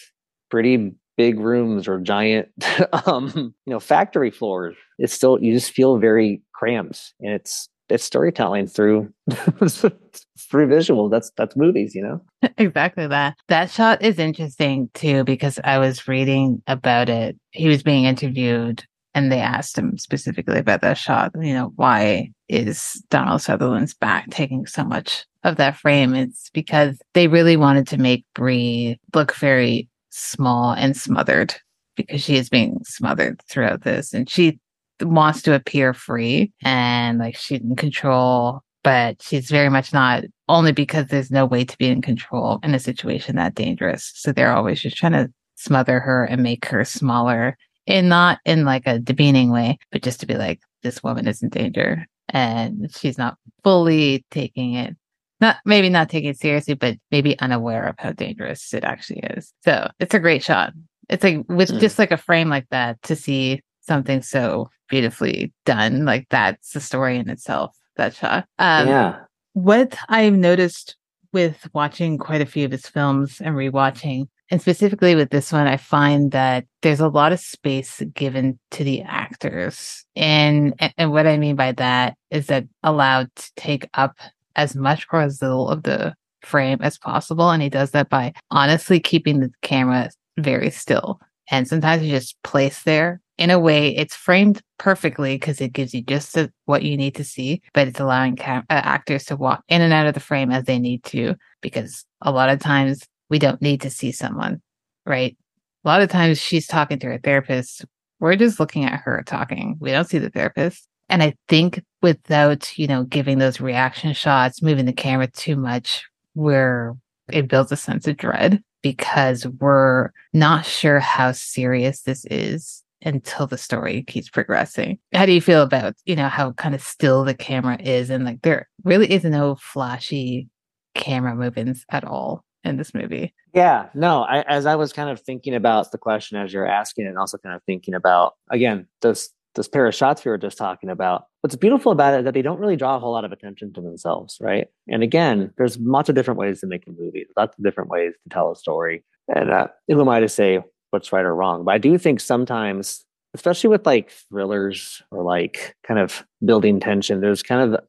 pretty 0.50 0.94
big 1.18 1.40
rooms 1.40 1.88
or 1.88 2.00
giant 2.00 2.48
um, 3.06 3.54
you 3.66 3.72
know 3.72 3.80
factory 3.80 4.32
floors 4.32 4.76
it's 4.98 5.14
still 5.14 5.38
you 5.42 5.54
just 5.54 5.72
feel 5.72 6.00
very 6.00 6.42
cramped 6.54 7.14
and 7.20 7.34
it's 7.34 7.70
it's 7.92 8.04
storytelling 8.04 8.68
through 8.68 9.14
through 9.70 10.68
visual. 10.68 11.10
That's 11.10 11.32
that's 11.38 11.56
movies 11.56 11.96
you 11.96 12.04
know? 12.04 12.22
Exactly 12.58 13.08
that. 13.08 13.36
That 13.48 13.70
shot 13.70 14.02
is 14.02 14.20
interesting 14.20 14.90
too 14.94 15.24
because 15.24 15.60
i 15.64 15.78
was 15.78 16.08
reading 16.08 16.62
about 16.68 17.10
it. 17.10 17.38
He 17.52 17.68
was 17.68 17.84
being 17.84 18.06
interviewed 18.06 18.84
and 19.14 19.32
they 19.32 19.40
asked 19.40 19.78
him 19.78 19.98
specifically 19.98 20.60
about 20.60 20.80
that 20.82 20.98
shot 20.98 21.34
you 21.38 21.54
know 21.54 21.74
why 21.76 22.32
is 22.48 23.04
donald 23.10 23.42
sutherland's 23.42 23.94
back 23.94 24.30
taking 24.30 24.66
so 24.66 24.86
much 24.86 25.26
of 25.44 25.58
that 25.58 25.78
frame? 25.78 26.14
It's 26.14 26.50
because 26.54 27.02
they 27.14 27.28
really 27.28 27.58
wanted 27.58 27.88
to 27.88 27.98
make 27.98 28.26
Bree 28.36 29.00
look 29.14 29.34
very 29.36 29.90
small 30.10 30.74
and 30.74 30.96
smothered 30.96 31.56
because 31.96 32.24
she 32.24 32.36
is 32.36 32.50
being 32.50 32.80
smothered 32.84 33.42
throughout 33.50 33.84
this. 33.84 34.14
And 34.14 34.30
she 34.30 34.60
wants 35.02 35.42
to 35.44 35.54
appear 35.54 35.94
free 35.94 36.52
and 36.64 37.20
like 37.20 37.36
she's 37.36 37.62
in 37.62 37.76
control 37.76 38.62
but 38.84 39.22
she's 39.22 39.50
very 39.50 39.70
much 39.70 39.94
not 39.94 40.24
only 40.50 40.72
because 40.72 41.08
there's 41.08 41.32
no 41.32 41.46
way 41.46 41.64
to 41.64 41.78
be 41.78 41.88
in 41.88 42.02
control 42.02 42.60
in 42.64 42.74
a 42.74 42.80
situation 42.80 43.36
that 43.36 43.56
dangerous 43.56 44.12
so 44.16 44.32
they're 44.32 44.54
always 44.54 44.82
just 44.82 44.98
trying 44.98 45.12
to 45.12 45.32
smother 45.56 46.00
her 46.00 46.26
and 46.26 46.42
make 46.42 46.66
her 46.66 46.84
smaller 46.84 47.58
and 47.88 48.10
not 48.10 48.40
in 48.46 48.66
like 48.66 48.84
a 48.86 49.00
demeaning 49.00 49.52
way 49.52 49.78
but 49.92 50.02
just 50.02 50.20
to 50.20 50.26
be 50.26 50.36
like 50.36 50.60
this 50.84 51.04
woman 51.04 51.28
is 51.28 51.44
in 51.44 51.50
danger 51.50 52.06
and 52.30 52.94
she's 52.96 53.18
not 53.18 53.38
fully 53.64 54.26
taking 54.32 54.74
it 54.74 54.96
not 55.42 55.58
maybe 55.66 55.90
not 55.90 56.08
taking 56.08 56.30
it 56.30 56.40
seriously, 56.40 56.76
but 56.76 56.98
maybe 57.10 57.38
unaware 57.40 57.88
of 57.88 57.96
how 57.98 58.12
dangerous 58.12 58.74
it 58.74 58.84
actually 58.84 59.22
is. 59.32 59.52
So 59.66 59.90
it's 60.00 60.14
a 60.14 60.20
great 60.20 60.44
shot. 60.44 60.72
It's 61.10 61.24
like 61.24 61.44
with 61.50 61.70
mm. 61.70 61.80
just 61.80 62.00
like 62.00 62.12
a 62.12 62.18
frame 62.18 62.48
like 62.48 62.68
that 62.70 63.02
to 63.04 63.16
see 63.16 63.62
something 63.82 64.22
so 64.22 64.70
beautifully 64.90 65.54
done, 65.66 66.06
like 66.06 66.28
that's 66.30 66.74
the 66.74 66.80
story 66.80 67.18
in 67.18 67.30
itself. 67.30 67.76
That 67.98 68.16
shot. 68.16 68.46
Um, 68.60 68.88
yeah. 68.88 69.20
What 69.54 69.98
I've 70.10 70.34
noticed 70.34 70.96
with 71.34 71.68
watching 71.74 72.18
quite 72.18 72.42
a 72.42 72.46
few 72.46 72.66
of 72.66 72.72
his 72.72 72.88
films 72.88 73.42
and 73.42 73.56
rewatching, 73.56 74.28
and 74.50 74.62
specifically 74.62 75.16
with 75.16 75.30
this 75.30 75.52
one, 75.52 75.66
I 75.66 75.78
find 75.78 76.32
that 76.32 76.66
there's 76.82 77.00
a 77.00 77.08
lot 77.08 77.32
of 77.32 77.40
space 77.40 78.02
given 78.14 78.60
to 78.72 78.84
the 78.84 79.02
actors. 79.02 80.06
And, 80.16 80.74
and 80.98 81.12
what 81.12 81.26
I 81.26 81.38
mean 81.38 81.56
by 81.56 81.72
that 81.74 82.18
is 82.32 82.48
that 82.48 82.66
allowed 82.84 83.34
to 83.36 83.52
take 83.56 83.90
up 83.94 84.18
as 84.58 84.76
much 84.76 85.08
or 85.14 85.22
as 85.22 85.42
little 85.42 85.70
of 85.70 85.84
the 85.84 86.14
frame 86.42 86.80
as 86.82 86.98
possible. 86.98 87.50
And 87.50 87.64
he 87.64 87.70
does 87.70 87.92
that 87.92 88.10
by 88.10 88.34
honestly 88.52 89.00
keeping 89.00 89.40
the 89.40 89.52
camera 89.62 90.10
very 90.38 90.70
still. 90.70 91.22
And 91.50 91.66
sometimes 91.66 92.04
you 92.04 92.12
just 92.12 92.42
place 92.44 92.84
there 92.84 93.22
in 93.42 93.50
a 93.50 93.58
way 93.58 93.90
it's 93.96 94.16
framed 94.16 94.62
perfectly 94.78 95.34
because 95.34 95.60
it 95.62 95.74
gives 95.74 95.96
you 95.96 96.04
just 96.04 96.38
a, 96.38 96.54
what 96.66 96.84
you 96.84 96.96
need 96.96 97.16
to 97.16 97.24
see, 97.24 97.60
but 97.74 97.88
it's 97.88 98.00
allowing 98.00 98.36
cam- 98.36 98.68
uh, 98.70 98.82
actors 98.84 99.24
to 99.24 99.36
walk 99.36 99.64
in 99.68 99.82
and 99.82 99.92
out 99.92 100.06
of 100.06 100.14
the 100.14 100.20
frame 100.20 100.52
as 100.52 100.66
they 100.66 100.78
need 100.78 101.04
to, 101.04 101.34
because 101.60 102.06
a 102.22 102.32
lot 102.32 102.50
of 102.50 102.60
times 102.60 103.04
we 103.32 103.40
don't 103.40 103.60
need 103.60 103.82
to 103.82 103.90
see 103.90 104.12
someone, 104.12 104.62
right? 105.08 105.36
A 105.84 105.88
lot 105.88 106.04
of 106.04 106.10
times 106.12 106.38
she's 106.38 106.68
talking 106.68 107.00
to 107.00 107.08
her 107.08 107.18
therapist. 107.18 107.84
We're 108.20 108.36
just 108.36 108.60
looking 108.60 108.86
at 108.86 109.00
her 109.00 109.24
talking. 109.26 109.76
We 109.80 109.90
don't 109.90 110.08
see 110.08 110.20
the 110.20 110.30
therapist. 110.30 110.88
And 111.10 111.24
I 111.24 111.34
think 111.50 111.84
without, 112.04 112.78
you 112.78 112.86
know, 112.86 113.06
giving 113.06 113.40
those 113.40 113.60
reaction 113.60 114.14
shots, 114.14 114.62
moving 114.62 114.86
the 114.86 114.94
camera 114.94 115.26
too 115.26 115.56
much, 115.56 116.06
where 116.36 116.96
it 117.28 117.48
builds 117.48 117.72
a 117.72 117.76
sense 117.76 118.08
of 118.08 118.18
dread 118.18 118.62
because 118.84 119.48
we're 119.48 120.12
not 120.32 120.64
sure 120.64 121.00
how 121.00 121.32
serious 121.32 122.04
this 122.04 122.24
is 122.30 122.84
until 123.02 123.48
the 123.48 123.58
story 123.58 124.04
keeps 124.04 124.30
progressing. 124.30 125.00
How 125.14 125.26
do 125.26 125.32
you 125.32 125.42
feel 125.42 125.62
about, 125.62 125.96
you 126.06 126.16
know, 126.16 126.28
how 126.28 126.52
kind 126.54 126.76
of 126.76 126.82
still 126.82 127.24
the 127.24 127.34
camera 127.34 127.78
is 127.82 128.10
and 128.10 128.26
like 128.26 128.42
there 128.42 128.70
really 128.84 129.12
is 129.12 129.24
no 129.24 129.56
flashy 129.56 130.50
camera 130.94 131.36
movements 131.36 131.86
at 131.90 132.04
all 132.04 132.46
in 132.64 132.78
this 132.78 132.94
movie? 132.94 133.34
Yeah, 133.54 133.90
no, 133.94 134.22
I, 134.22 134.42
as 134.42 134.66
I 134.66 134.76
was 134.76 134.94
kind 134.94 135.10
of 135.10 135.20
thinking 135.20 135.56
about 135.56 135.92
the 135.92 135.98
question 135.98 136.38
as 136.38 136.54
you're 136.54 136.68
asking 136.68 137.08
and 137.08 137.18
also 137.18 137.38
kind 137.38 137.56
of 137.56 137.64
thinking 137.64 137.94
about 137.94 138.34
again, 138.50 138.88
this 139.02 139.30
this 139.56 139.68
pair 139.68 139.86
of 139.86 139.96
shots 139.96 140.24
we 140.24 140.32
were 140.32 140.38
just 140.38 140.58
talking 140.58 140.90
about. 140.90 141.26
What's 141.42 141.56
beautiful 141.56 141.92
about 141.92 142.14
it 142.14 142.20
is 142.20 142.26
that 142.26 142.34
they 142.34 142.42
don't 142.42 142.60
really 142.60 142.76
draw 142.76 142.96
a 142.96 143.00
whole 143.00 143.12
lot 143.12 143.26
of 143.26 143.32
attention 143.32 143.74
to 143.74 143.82
themselves, 143.82 144.38
right? 144.40 144.68
And 144.88 145.04
again, 145.04 145.52
there's 145.58 145.78
lots 145.78 146.08
of 146.08 146.16
different 146.16 146.40
ways 146.40 146.62
to 146.62 146.68
make 146.68 146.88
a 146.88 146.92
movie, 146.92 147.26
lots 147.36 147.58
of 147.58 147.64
different 147.64 147.90
ways 147.90 148.14
to 148.24 148.30
tell 148.30 148.52
a 148.52 148.56
story. 148.56 149.04
And 149.34 149.52
uh, 149.52 149.68
who 149.88 150.00
am 150.00 150.10
I 150.10 150.20
to 150.20 150.30
say 150.30 150.62
what's 150.92 151.12
right 151.12 151.26
or 151.26 151.36
wrong? 151.36 151.66
But 151.66 151.74
I 151.74 151.78
do 151.78 151.98
think 151.98 152.20
sometimes, 152.20 153.04
especially 153.34 153.70
with 153.70 153.86
like 153.86 154.12
thrillers 154.30 155.02
or 155.12 155.24
like 155.24 155.76
kind 155.86 156.00
of 156.00 156.26
building 156.46 156.80
tension, 156.80 157.22
there's 157.22 157.44
kind 157.44 157.74
of, 157.74 157.80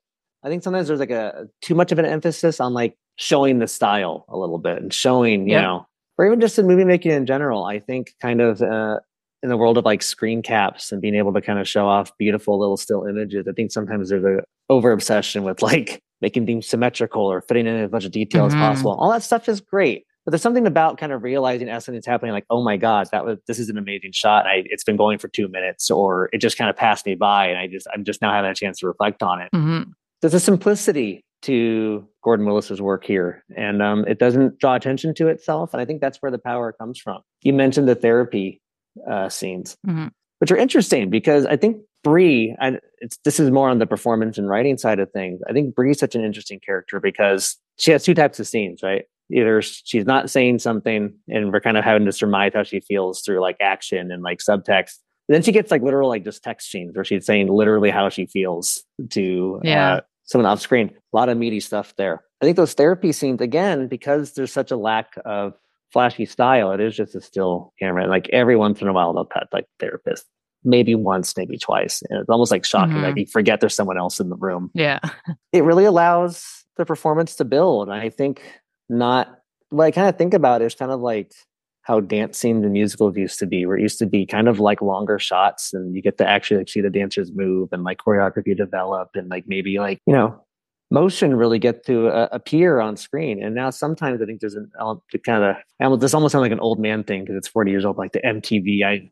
I 0.43 0.49
think 0.49 0.63
sometimes 0.63 0.89
there's 0.89 1.01
like 1.01 1.11
a 1.11 1.47
too 1.61 1.75
much 1.75 1.93
of 1.93 1.99
an 1.99 2.05
emphasis 2.05 2.61
on 2.61 2.73
like 2.73 2.97
showing 3.17 3.59
the 3.59 3.69
style 3.69 4.25
a 4.29 4.37
little 4.37 4.59
bit 4.59 4.79
and 4.81 4.93
showing, 4.93 5.49
you 5.49 5.61
know, 5.61 5.87
or 6.19 6.27
even 6.27 6.41
just 6.41 6.59
in 6.59 6.67
movie 6.67 6.85
making 6.85 7.13
in 7.13 7.27
general. 7.27 7.65
I 7.65 7.79
think 7.79 8.15
kind 8.21 8.41
of 8.41 8.63
uh, 8.63 9.01
in 9.43 9.49
the 9.49 9.57
world 9.57 9.79
of 9.79 9.85
like 9.85 10.03
screen 10.03 10.43
caps 10.43 10.93
and 10.93 11.03
being 11.03 11.15
able 11.15 11.33
to 11.33 11.41
kind 11.41 11.59
of 11.59 11.69
show 11.69 11.87
off 11.87 12.17
beautiful 12.19 12.59
little 12.59 12.77
still 12.77 13.05
images, 13.07 13.47
I 13.49 13.53
think 13.53 13.73
sometimes 13.73 14.09
there's 14.09 14.25
a 14.25 14.43
over 14.69 14.93
obsession 14.93 15.43
with 15.43 15.63
like 15.63 16.01
making 16.21 16.47
things 16.47 16.67
symmetrical 16.67 17.23
or 17.23 17.41
fitting 17.41 17.67
in 17.67 17.77
as 17.77 17.91
much 17.91 18.09
detail 18.11 18.47
mm-hmm. 18.47 18.57
as 18.57 18.61
possible. 18.61 18.93
All 18.93 19.11
that 19.11 19.23
stuff 19.23 19.49
is 19.49 19.61
great. 19.61 20.05
But 20.25 20.31
there's 20.31 20.43
something 20.43 20.67
about 20.67 20.99
kind 20.99 21.13
of 21.13 21.23
realizing 21.23 21.69
as 21.69 21.85
something's 21.85 22.07
happening, 22.07 22.33
like, 22.33 22.47
oh 22.49 22.63
my 22.63 22.77
God, 22.77 23.09
that 23.13 23.25
was 23.25 23.39
this 23.47 23.59
is 23.59 23.69
an 23.69 23.79
amazing 23.79 24.13
shot. 24.13 24.47
I, 24.47 24.63
it's 24.67 24.85
been 24.85 24.97
going 24.97 25.19
for 25.19 25.29
two 25.29 25.49
minutes, 25.49 25.91
or 25.91 26.29
it 26.33 26.39
just 26.39 26.57
kind 26.57 26.71
of 26.71 26.77
passed 26.77 27.07
me 27.07 27.15
by, 27.15 27.47
and 27.47 27.59
I 27.59 27.67
just 27.67 27.87
I'm 27.93 28.05
just 28.05 28.23
now 28.23 28.33
having 28.33 28.51
a 28.51 28.55
chance 28.55 28.79
to 28.81 28.87
reflect 28.87 29.23
on 29.23 29.41
it. 29.41 29.51
Mm-hmm. 29.53 29.91
There's 30.21 30.35
a 30.35 30.41
simplicity 30.41 31.25
to 31.43 32.07
Gordon 32.23 32.47
Willis's 32.47 32.81
work 32.81 33.05
here, 33.05 33.43
and 33.57 33.83
um, 33.83 34.05
it 34.07 34.19
doesn't 34.19 34.59
draw 34.59 34.75
attention 34.75 35.15
to 35.15 35.29
itself, 35.29 35.75
and 35.75 35.81
I 35.81 35.85
think 35.85 36.01
that's 36.01 36.19
where 36.19 36.31
the 36.31 36.39
power 36.39 36.73
comes 36.73 37.01
from. 37.01 37.21
You 37.43 37.53
mentioned 37.53 37.89
the 37.89 37.97
therapy 37.97 38.61
uh, 39.11 39.29
scenes, 39.29 39.77
mm-hmm. 39.87 40.09
which 40.39 40.53
are 40.53 40.57
interesting 40.57 41.11
because 41.11 41.47
I 41.47 41.57
think 41.57 41.79
Bree, 42.05 42.55
and 42.61 42.81
it's 42.99 43.19
this 43.25 43.41
is 43.41 43.51
more 43.51 43.69
on 43.69 43.79
the 43.79 43.87
performance 43.87 44.39
and 44.39 44.49
writing 44.49 44.79
side 44.79 45.01
of 45.01 45.11
things. 45.11 45.41
I 45.49 45.53
think 45.53 45.75
Bree's 45.75 45.99
such 45.99 46.15
an 46.15 46.25
interesting 46.25 46.61
character 46.65 47.01
because 47.01 47.57
she 47.79 47.91
has 47.91 48.05
two 48.05 48.15
types 48.15 48.39
of 48.39 48.47
scenes, 48.47 48.83
right? 48.83 49.05
Either 49.33 49.63
she's 49.63 50.05
not 50.05 50.31
saying 50.31 50.59
something, 50.59 51.15
and 51.29 51.53
we're 51.53 51.61
kind 51.61 51.77
of 51.77 51.85
having 51.85 52.05
to 52.07 52.13
surmise 52.13 52.53
how 52.55 52.63
she 52.63 52.81
feels 52.81 53.23
through 53.23 53.41
like 53.41 53.57
action 53.61 54.11
and 54.11 54.23
like 54.23 54.39
subtext. 54.39 54.99
And 55.29 55.37
then 55.37 55.43
she 55.43 55.53
gets 55.53 55.71
like 55.71 55.83
literal 55.83 56.09
like 56.09 56.25
just 56.25 56.43
text 56.43 56.71
scenes 56.71 56.95
where 56.95 57.05
she's 57.05 57.25
saying 57.25 57.49
literally 57.49 57.91
how 57.91 58.09
she 58.09 58.27
feels 58.27 58.85
to 59.11 59.61
yeah. 59.63 59.95
Uh, 59.95 60.01
someone 60.25 60.51
off 60.51 60.61
screen. 60.61 60.91
A 61.13 61.17
lot 61.17 61.29
of 61.29 61.39
meaty 61.39 61.61
stuff 61.61 61.95
there. 61.97 62.23
I 62.41 62.45
think 62.45 62.57
those 62.57 62.75
therapy 62.75 63.13
scenes 63.13 63.41
again 63.41 63.89
because 63.89 64.33
there's 64.33 64.53
such 64.53 64.71
a 64.71 64.77
lack 64.77 65.15
of 65.25 65.55
flashy 65.93 66.27
style. 66.27 66.73
It 66.73 66.81
is 66.81 66.97
just 66.97 67.15
a 67.15 67.21
still 67.21 67.73
camera. 67.79 68.07
Like 68.07 68.29
every 68.31 68.57
once 68.57 68.81
in 68.81 68.89
a 68.89 68.93
while 68.93 69.13
they'll 69.13 69.25
cut 69.25 69.49
like 69.53 69.67
therapist 69.79 70.27
maybe 70.65 70.95
once, 70.95 71.37
maybe 71.37 71.59
twice. 71.59 72.03
And 72.09 72.21
it's 72.21 72.31
almost 72.31 72.51
like 72.51 72.65
shocking. 72.65 72.95
Mm-hmm. 72.95 73.05
Like 73.05 73.17
you 73.17 73.27
forget 73.27 73.61
there's 73.61 73.75
someone 73.75 73.99
else 73.99 74.21
in 74.21 74.29
the 74.29 74.37
room. 74.37 74.71
Yeah. 74.75 75.01
it 75.53 75.65
really 75.65 75.85
allows 75.85 76.65
the 76.77 76.87
performance 76.87 77.37
to 77.37 77.45
build. 77.45 77.91
I 77.91 78.09
think 78.09 78.43
not 78.93 79.39
what 79.71 79.85
I 79.85 79.91
kind 79.91 80.09
of 80.09 80.17
think 80.17 80.35
about 80.35 80.63
is 80.63 80.75
kind 80.75 80.93
of 80.93 81.01
like 81.01 81.33
how 81.83 81.99
dance 81.99 82.39
scenes 82.39 82.63
and 82.63 82.73
musicals 82.73 83.17
used 83.17 83.39
to 83.41 83.47
be, 83.47 83.67
where 83.67 83.77
it 83.77 83.83
used 83.83 83.99
to 83.99 84.07
be 84.07 84.25
kind 84.25 84.49
of 84.49 84.61
like 84.61 84.81
longer 84.81 85.19
shots 85.19 85.75
and 85.75 85.97
you 85.97 86.03
get 86.03 86.19
to 86.19 86.29
actually 86.29 86.59
like 86.59 86.69
see 86.69 86.81
the 86.81 86.91
dancers 86.91 87.33
move 87.35 87.71
and 87.73 87.83
like 87.83 87.99
choreography 87.99 88.57
develop 88.57 89.11
and 89.15 89.29
like 89.29 89.45
maybe 89.49 89.79
like, 89.79 89.99
you 90.07 90.15
know, 90.15 90.41
motion 90.93 91.35
really 91.35 91.59
get 91.59 91.85
to 91.87 92.09
uh, 92.09 92.29
appear 92.31 92.79
on 92.79 92.97
screen. 92.97 93.43
And 93.43 93.55
now 93.55 93.71
sometimes 93.71 94.21
I 94.23 94.27
think 94.27 94.41
there's 94.41 94.55
an 94.55 94.71
element 94.79 95.03
to 95.11 95.19
kind 95.19 95.57
of, 95.81 96.01
this 96.01 96.15
almost 96.15 96.33
sounds 96.33 96.43
like 96.43 96.53
an 96.53 96.61
old 96.61 96.79
man 96.79 97.03
thing 97.03 97.23
because 97.23 97.37
it's 97.37 97.49
40 97.49 97.71
years 97.71 97.85
old, 97.85 97.97
like 97.97 98.13
the 98.13 98.21
MTV, 98.21 98.85
I, 98.85 99.11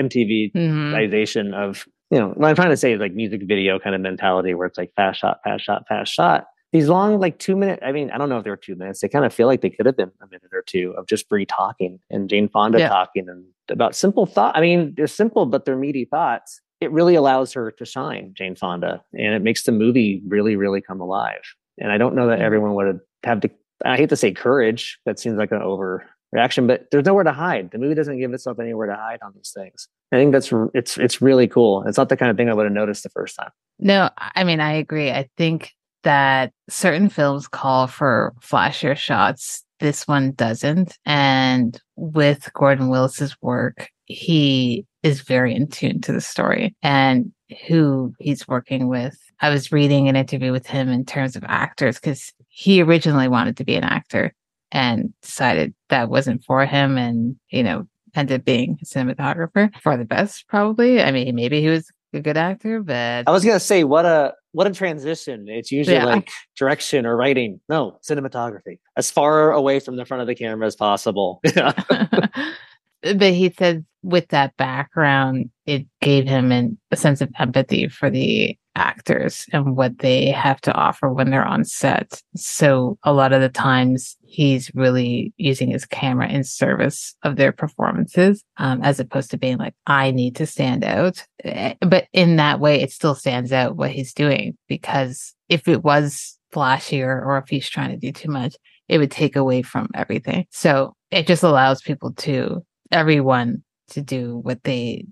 MTVization 0.00 0.52
mm-hmm. 0.54 1.54
of, 1.54 1.86
you 2.10 2.18
know, 2.18 2.28
what 2.28 2.48
I'm 2.48 2.54
trying 2.54 2.70
to 2.70 2.76
say 2.76 2.92
is 2.92 3.00
like 3.00 3.14
music 3.14 3.40
video 3.44 3.80
kind 3.80 3.96
of 3.96 4.02
mentality 4.02 4.54
where 4.54 4.66
it's 4.66 4.78
like 4.78 4.92
fast 4.94 5.20
shot, 5.20 5.38
fast 5.42 5.64
shot, 5.64 5.84
fast 5.88 6.12
shot. 6.12 6.44
These 6.74 6.88
long, 6.88 7.18
like 7.18 7.38
two 7.38 7.56
minute, 7.56 7.78
I 7.82 7.92
mean, 7.92 8.10
I 8.10 8.18
don't 8.18 8.28
know 8.28 8.36
if 8.36 8.44
they 8.44 8.50
were 8.50 8.56
two 8.56 8.74
minutes. 8.74 9.00
They 9.00 9.08
kind 9.08 9.24
of 9.24 9.32
feel 9.32 9.46
like 9.46 9.62
they 9.62 9.70
could 9.70 9.86
have 9.86 9.96
been 9.96 10.12
a 10.20 10.26
minute 10.26 10.50
or 10.52 10.60
two 10.60 10.92
of 10.98 11.06
just 11.06 11.30
Bree 11.30 11.46
talking 11.46 12.00
and 12.10 12.28
Jane 12.28 12.50
Fonda 12.50 12.78
yeah. 12.78 12.88
talking 12.88 13.28
and 13.30 13.46
about 13.70 13.94
simple 13.94 14.26
thought. 14.26 14.54
I 14.54 14.60
mean, 14.60 14.92
they're 14.94 15.06
simple, 15.06 15.46
but 15.46 15.64
they're 15.64 15.76
meaty 15.76 16.04
thoughts 16.04 16.60
it 16.84 16.92
really 16.92 17.14
allows 17.14 17.52
her 17.54 17.70
to 17.72 17.84
shine, 17.84 18.32
Jane 18.36 18.54
Fonda, 18.54 19.02
and 19.12 19.34
it 19.34 19.42
makes 19.42 19.64
the 19.64 19.72
movie 19.72 20.22
really, 20.26 20.56
really 20.56 20.80
come 20.80 21.00
alive. 21.00 21.42
And 21.78 21.90
I 21.90 21.98
don't 21.98 22.14
know 22.14 22.28
that 22.28 22.40
everyone 22.40 22.74
would 22.74 23.00
have 23.24 23.40
to. 23.40 23.50
I 23.84 23.96
hate 23.96 24.10
to 24.10 24.16
say 24.16 24.32
courage. 24.32 24.98
That 25.06 25.18
seems 25.18 25.36
like 25.36 25.50
an 25.50 25.60
overreaction, 25.60 26.66
but 26.66 26.86
there's 26.90 27.04
nowhere 27.04 27.24
to 27.24 27.32
hide. 27.32 27.70
The 27.70 27.78
movie 27.78 27.94
doesn't 27.94 28.18
give 28.18 28.32
itself 28.32 28.60
anywhere 28.60 28.86
to 28.86 28.94
hide 28.94 29.20
on 29.22 29.32
these 29.34 29.52
things. 29.54 29.88
I 30.12 30.16
think 30.16 30.32
that's 30.32 30.52
it's 30.74 30.98
it's 30.98 31.20
really 31.20 31.48
cool. 31.48 31.84
It's 31.86 31.98
not 31.98 32.08
the 32.08 32.16
kind 32.16 32.30
of 32.30 32.36
thing 32.36 32.48
I 32.48 32.54
would 32.54 32.64
have 32.64 32.72
noticed 32.72 33.02
the 33.02 33.08
first 33.08 33.36
time. 33.36 33.50
No, 33.78 34.10
I 34.16 34.44
mean 34.44 34.60
I 34.60 34.74
agree. 34.74 35.10
I 35.10 35.28
think 35.36 35.72
that 36.04 36.52
certain 36.68 37.08
films 37.08 37.48
call 37.48 37.86
for 37.86 38.32
flashier 38.40 38.96
shots. 38.96 39.64
This 39.80 40.06
one 40.06 40.32
doesn't. 40.32 40.96
And 41.04 41.78
with 41.96 42.50
Gordon 42.54 42.88
Willis's 42.88 43.36
work, 43.42 43.88
he 44.04 44.86
is 45.02 45.20
very 45.20 45.54
in 45.54 45.68
tune 45.68 46.00
to 46.02 46.12
the 46.12 46.20
story 46.20 46.74
and 46.82 47.32
who 47.66 48.14
he's 48.18 48.48
working 48.48 48.88
with. 48.88 49.18
I 49.40 49.50
was 49.50 49.72
reading 49.72 50.08
an 50.08 50.16
interview 50.16 50.52
with 50.52 50.66
him 50.66 50.88
in 50.88 51.04
terms 51.04 51.36
of 51.36 51.44
actors 51.44 51.98
because 51.98 52.32
he 52.48 52.80
originally 52.82 53.28
wanted 53.28 53.56
to 53.58 53.64
be 53.64 53.74
an 53.74 53.84
actor 53.84 54.32
and 54.72 55.12
decided 55.22 55.74
that 55.88 56.08
wasn't 56.08 56.44
for 56.44 56.64
him 56.64 56.96
and, 56.96 57.36
you 57.50 57.62
know, 57.62 57.86
ended 58.14 58.40
up 58.40 58.44
being 58.44 58.78
a 58.80 58.84
cinematographer 58.84 59.74
for 59.80 59.96
the 59.96 60.04
best, 60.04 60.46
probably. 60.48 61.02
I 61.02 61.10
mean, 61.10 61.34
maybe 61.34 61.60
he 61.60 61.68
was 61.68 61.90
a 62.14 62.20
good 62.20 62.36
actor, 62.36 62.82
but 62.82 63.24
I 63.26 63.30
was 63.30 63.44
gonna 63.44 63.60
say 63.60 63.84
what 63.84 64.04
a 64.04 64.34
what 64.52 64.66
a 64.66 64.72
transition. 64.72 65.46
It's 65.48 65.72
usually 65.72 65.96
yeah. 65.96 66.04
like 66.04 66.30
direction 66.56 67.06
or 67.06 67.16
writing. 67.16 67.60
No, 67.68 67.98
cinematography. 68.08 68.78
As 68.96 69.10
far 69.10 69.52
away 69.52 69.80
from 69.80 69.96
the 69.96 70.04
front 70.04 70.20
of 70.20 70.26
the 70.26 70.34
camera 70.34 70.66
as 70.66 70.76
possible. 70.76 71.40
but 71.54 73.32
he 73.32 73.52
said 73.56 73.84
with 74.02 74.28
that 74.28 74.56
background, 74.56 75.50
it 75.66 75.86
gave 76.00 76.26
him 76.26 76.52
an, 76.52 76.78
a 76.90 76.96
sense 76.96 77.20
of 77.20 77.30
empathy 77.38 77.88
for 77.88 78.10
the 78.10 78.56
actors 78.76 79.46
and 79.52 79.76
what 79.76 79.98
they 79.98 80.30
have 80.30 80.60
to 80.62 80.72
offer 80.72 81.10
when 81.10 81.30
they're 81.30 81.44
on 81.44 81.64
set. 81.64 82.20
So 82.36 82.98
a 83.04 83.12
lot 83.12 83.32
of 83.32 83.40
the 83.40 83.48
times 83.48 84.16
he's 84.26 84.70
really 84.74 85.32
using 85.36 85.70
his 85.70 85.86
camera 85.86 86.28
in 86.28 86.44
service 86.44 87.14
of 87.22 87.36
their 87.36 87.52
performances, 87.52 88.42
um, 88.56 88.82
as 88.82 88.98
opposed 88.98 89.30
to 89.30 89.38
being 89.38 89.58
like, 89.58 89.74
I 89.86 90.10
need 90.10 90.36
to 90.36 90.46
stand 90.46 90.84
out. 90.84 91.24
Eh, 91.44 91.74
but 91.80 92.08
in 92.12 92.36
that 92.36 92.60
way, 92.60 92.80
it 92.80 92.90
still 92.90 93.14
stands 93.14 93.52
out 93.52 93.76
what 93.76 93.90
he's 93.90 94.12
doing 94.12 94.56
because 94.68 95.34
if 95.48 95.68
it 95.68 95.84
was 95.84 96.38
flashier 96.52 97.24
or 97.24 97.38
if 97.38 97.48
he's 97.48 97.68
trying 97.68 97.90
to 97.90 97.96
do 97.96 98.12
too 98.12 98.30
much, 98.30 98.56
it 98.88 98.98
would 98.98 99.10
take 99.10 99.36
away 99.36 99.62
from 99.62 99.88
everything. 99.94 100.46
So 100.50 100.94
it 101.10 101.26
just 101.26 101.42
allows 101.42 101.80
people 101.80 102.12
to 102.12 102.64
everyone 102.90 103.62
to 103.90 104.02
do 104.02 104.38
what 104.38 104.62
they, 104.64 105.06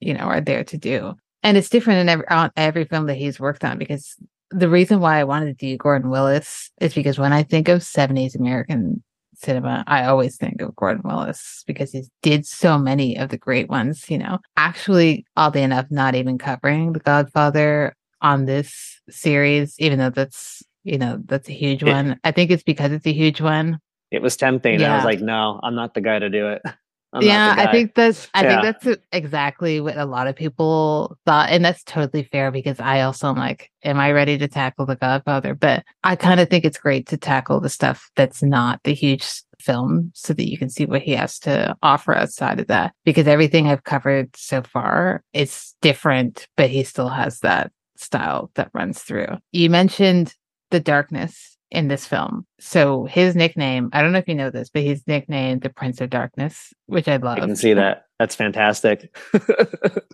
you 0.00 0.14
know, 0.14 0.24
are 0.24 0.40
there 0.40 0.64
to 0.64 0.78
do. 0.78 1.14
And 1.42 1.56
it's 1.56 1.68
different 1.68 2.00
in 2.00 2.08
every 2.08 2.28
on 2.28 2.50
every 2.56 2.84
film 2.84 3.06
that 3.06 3.16
he's 3.16 3.40
worked 3.40 3.64
on 3.64 3.78
because 3.78 4.16
the 4.50 4.68
reason 4.68 5.00
why 5.00 5.18
I 5.18 5.24
wanted 5.24 5.58
to 5.58 5.66
do 5.66 5.76
Gordon 5.76 6.10
Willis 6.10 6.70
is 6.80 6.94
because 6.94 7.18
when 7.18 7.32
I 7.32 7.42
think 7.42 7.68
of 7.68 7.80
70s 7.80 8.38
American 8.38 9.02
cinema, 9.34 9.82
I 9.86 10.04
always 10.04 10.36
think 10.36 10.60
of 10.60 10.76
Gordon 10.76 11.02
Willis 11.04 11.64
because 11.66 11.92
he 11.92 12.04
did 12.22 12.46
so 12.46 12.78
many 12.78 13.16
of 13.16 13.30
the 13.30 13.38
great 13.38 13.68
ones, 13.68 14.10
you 14.10 14.18
know. 14.18 14.38
Actually, 14.56 15.24
oddly 15.36 15.62
enough, 15.62 15.86
not 15.90 16.14
even 16.14 16.38
covering 16.38 16.92
The 16.92 17.00
Godfather 17.00 17.96
on 18.20 18.44
this 18.44 19.00
series, 19.08 19.74
even 19.78 19.98
though 19.98 20.10
that's 20.10 20.62
you 20.84 20.98
know, 20.98 21.20
that's 21.26 21.48
a 21.48 21.52
huge 21.52 21.82
one. 21.82 22.18
I 22.24 22.32
think 22.32 22.50
it's 22.50 22.62
because 22.62 22.92
it's 22.92 23.06
a 23.06 23.12
huge 23.12 23.40
one. 23.40 23.78
It 24.10 24.20
was 24.20 24.36
tempting. 24.36 24.80
Yeah. 24.80 24.92
I 24.92 24.96
was 24.96 25.04
like, 25.04 25.20
no, 25.20 25.60
I'm 25.62 25.74
not 25.74 25.94
the 25.94 26.00
guy 26.00 26.18
to 26.18 26.28
do 26.28 26.48
it. 26.48 26.62
I'm 27.12 27.22
yeah, 27.22 27.54
I 27.58 27.70
think 27.70 27.94
that's 27.94 28.28
I 28.32 28.42
yeah. 28.42 28.62
think 28.62 28.80
that's 28.80 29.02
exactly 29.12 29.80
what 29.80 29.98
a 29.98 30.06
lot 30.06 30.26
of 30.26 30.36
people 30.36 31.18
thought, 31.26 31.50
and 31.50 31.64
that's 31.64 31.84
totally 31.84 32.24
fair 32.24 32.50
because 32.50 32.80
I 32.80 33.02
also 33.02 33.28
am 33.28 33.36
like, 33.36 33.70
am 33.84 33.98
I 33.98 34.12
ready 34.12 34.38
to 34.38 34.48
tackle 34.48 34.86
the 34.86 34.96
Godfather? 34.96 35.54
But 35.54 35.84
I 36.04 36.16
kind 36.16 36.40
of 36.40 36.48
think 36.48 36.64
it's 36.64 36.78
great 36.78 37.06
to 37.08 37.18
tackle 37.18 37.60
the 37.60 37.68
stuff 37.68 38.10
that's 38.16 38.42
not 38.42 38.80
the 38.84 38.94
huge 38.94 39.26
film 39.60 40.10
so 40.14 40.32
that 40.32 40.50
you 40.50 40.58
can 40.58 40.70
see 40.70 40.86
what 40.86 41.02
he 41.02 41.12
has 41.12 41.38
to 41.40 41.76
offer 41.82 42.14
outside 42.14 42.60
of 42.60 42.66
that. 42.68 42.94
Because 43.04 43.28
everything 43.28 43.68
I've 43.68 43.84
covered 43.84 44.34
so 44.34 44.62
far 44.62 45.22
is 45.34 45.74
different, 45.82 46.48
but 46.56 46.70
he 46.70 46.82
still 46.82 47.08
has 47.08 47.40
that 47.40 47.72
style 47.96 48.50
that 48.54 48.70
runs 48.72 49.00
through. 49.00 49.36
You 49.52 49.68
mentioned 49.68 50.34
the 50.70 50.80
darkness 50.80 51.51
in 51.72 51.88
this 51.88 52.06
film. 52.06 52.46
So 52.60 53.06
his 53.06 53.34
nickname, 53.34 53.88
I 53.92 54.02
don't 54.02 54.12
know 54.12 54.18
if 54.18 54.28
you 54.28 54.34
know 54.34 54.50
this, 54.50 54.68
but 54.68 54.82
he's 54.82 55.06
nicknamed 55.06 55.62
the 55.62 55.70
Prince 55.70 56.00
of 56.00 56.10
Darkness, 56.10 56.72
which 56.86 57.08
I 57.08 57.16
love. 57.16 57.38
I 57.38 57.40
can 57.40 57.56
see 57.56 57.72
that. 57.72 58.04
That's 58.18 58.34
fantastic. 58.34 59.16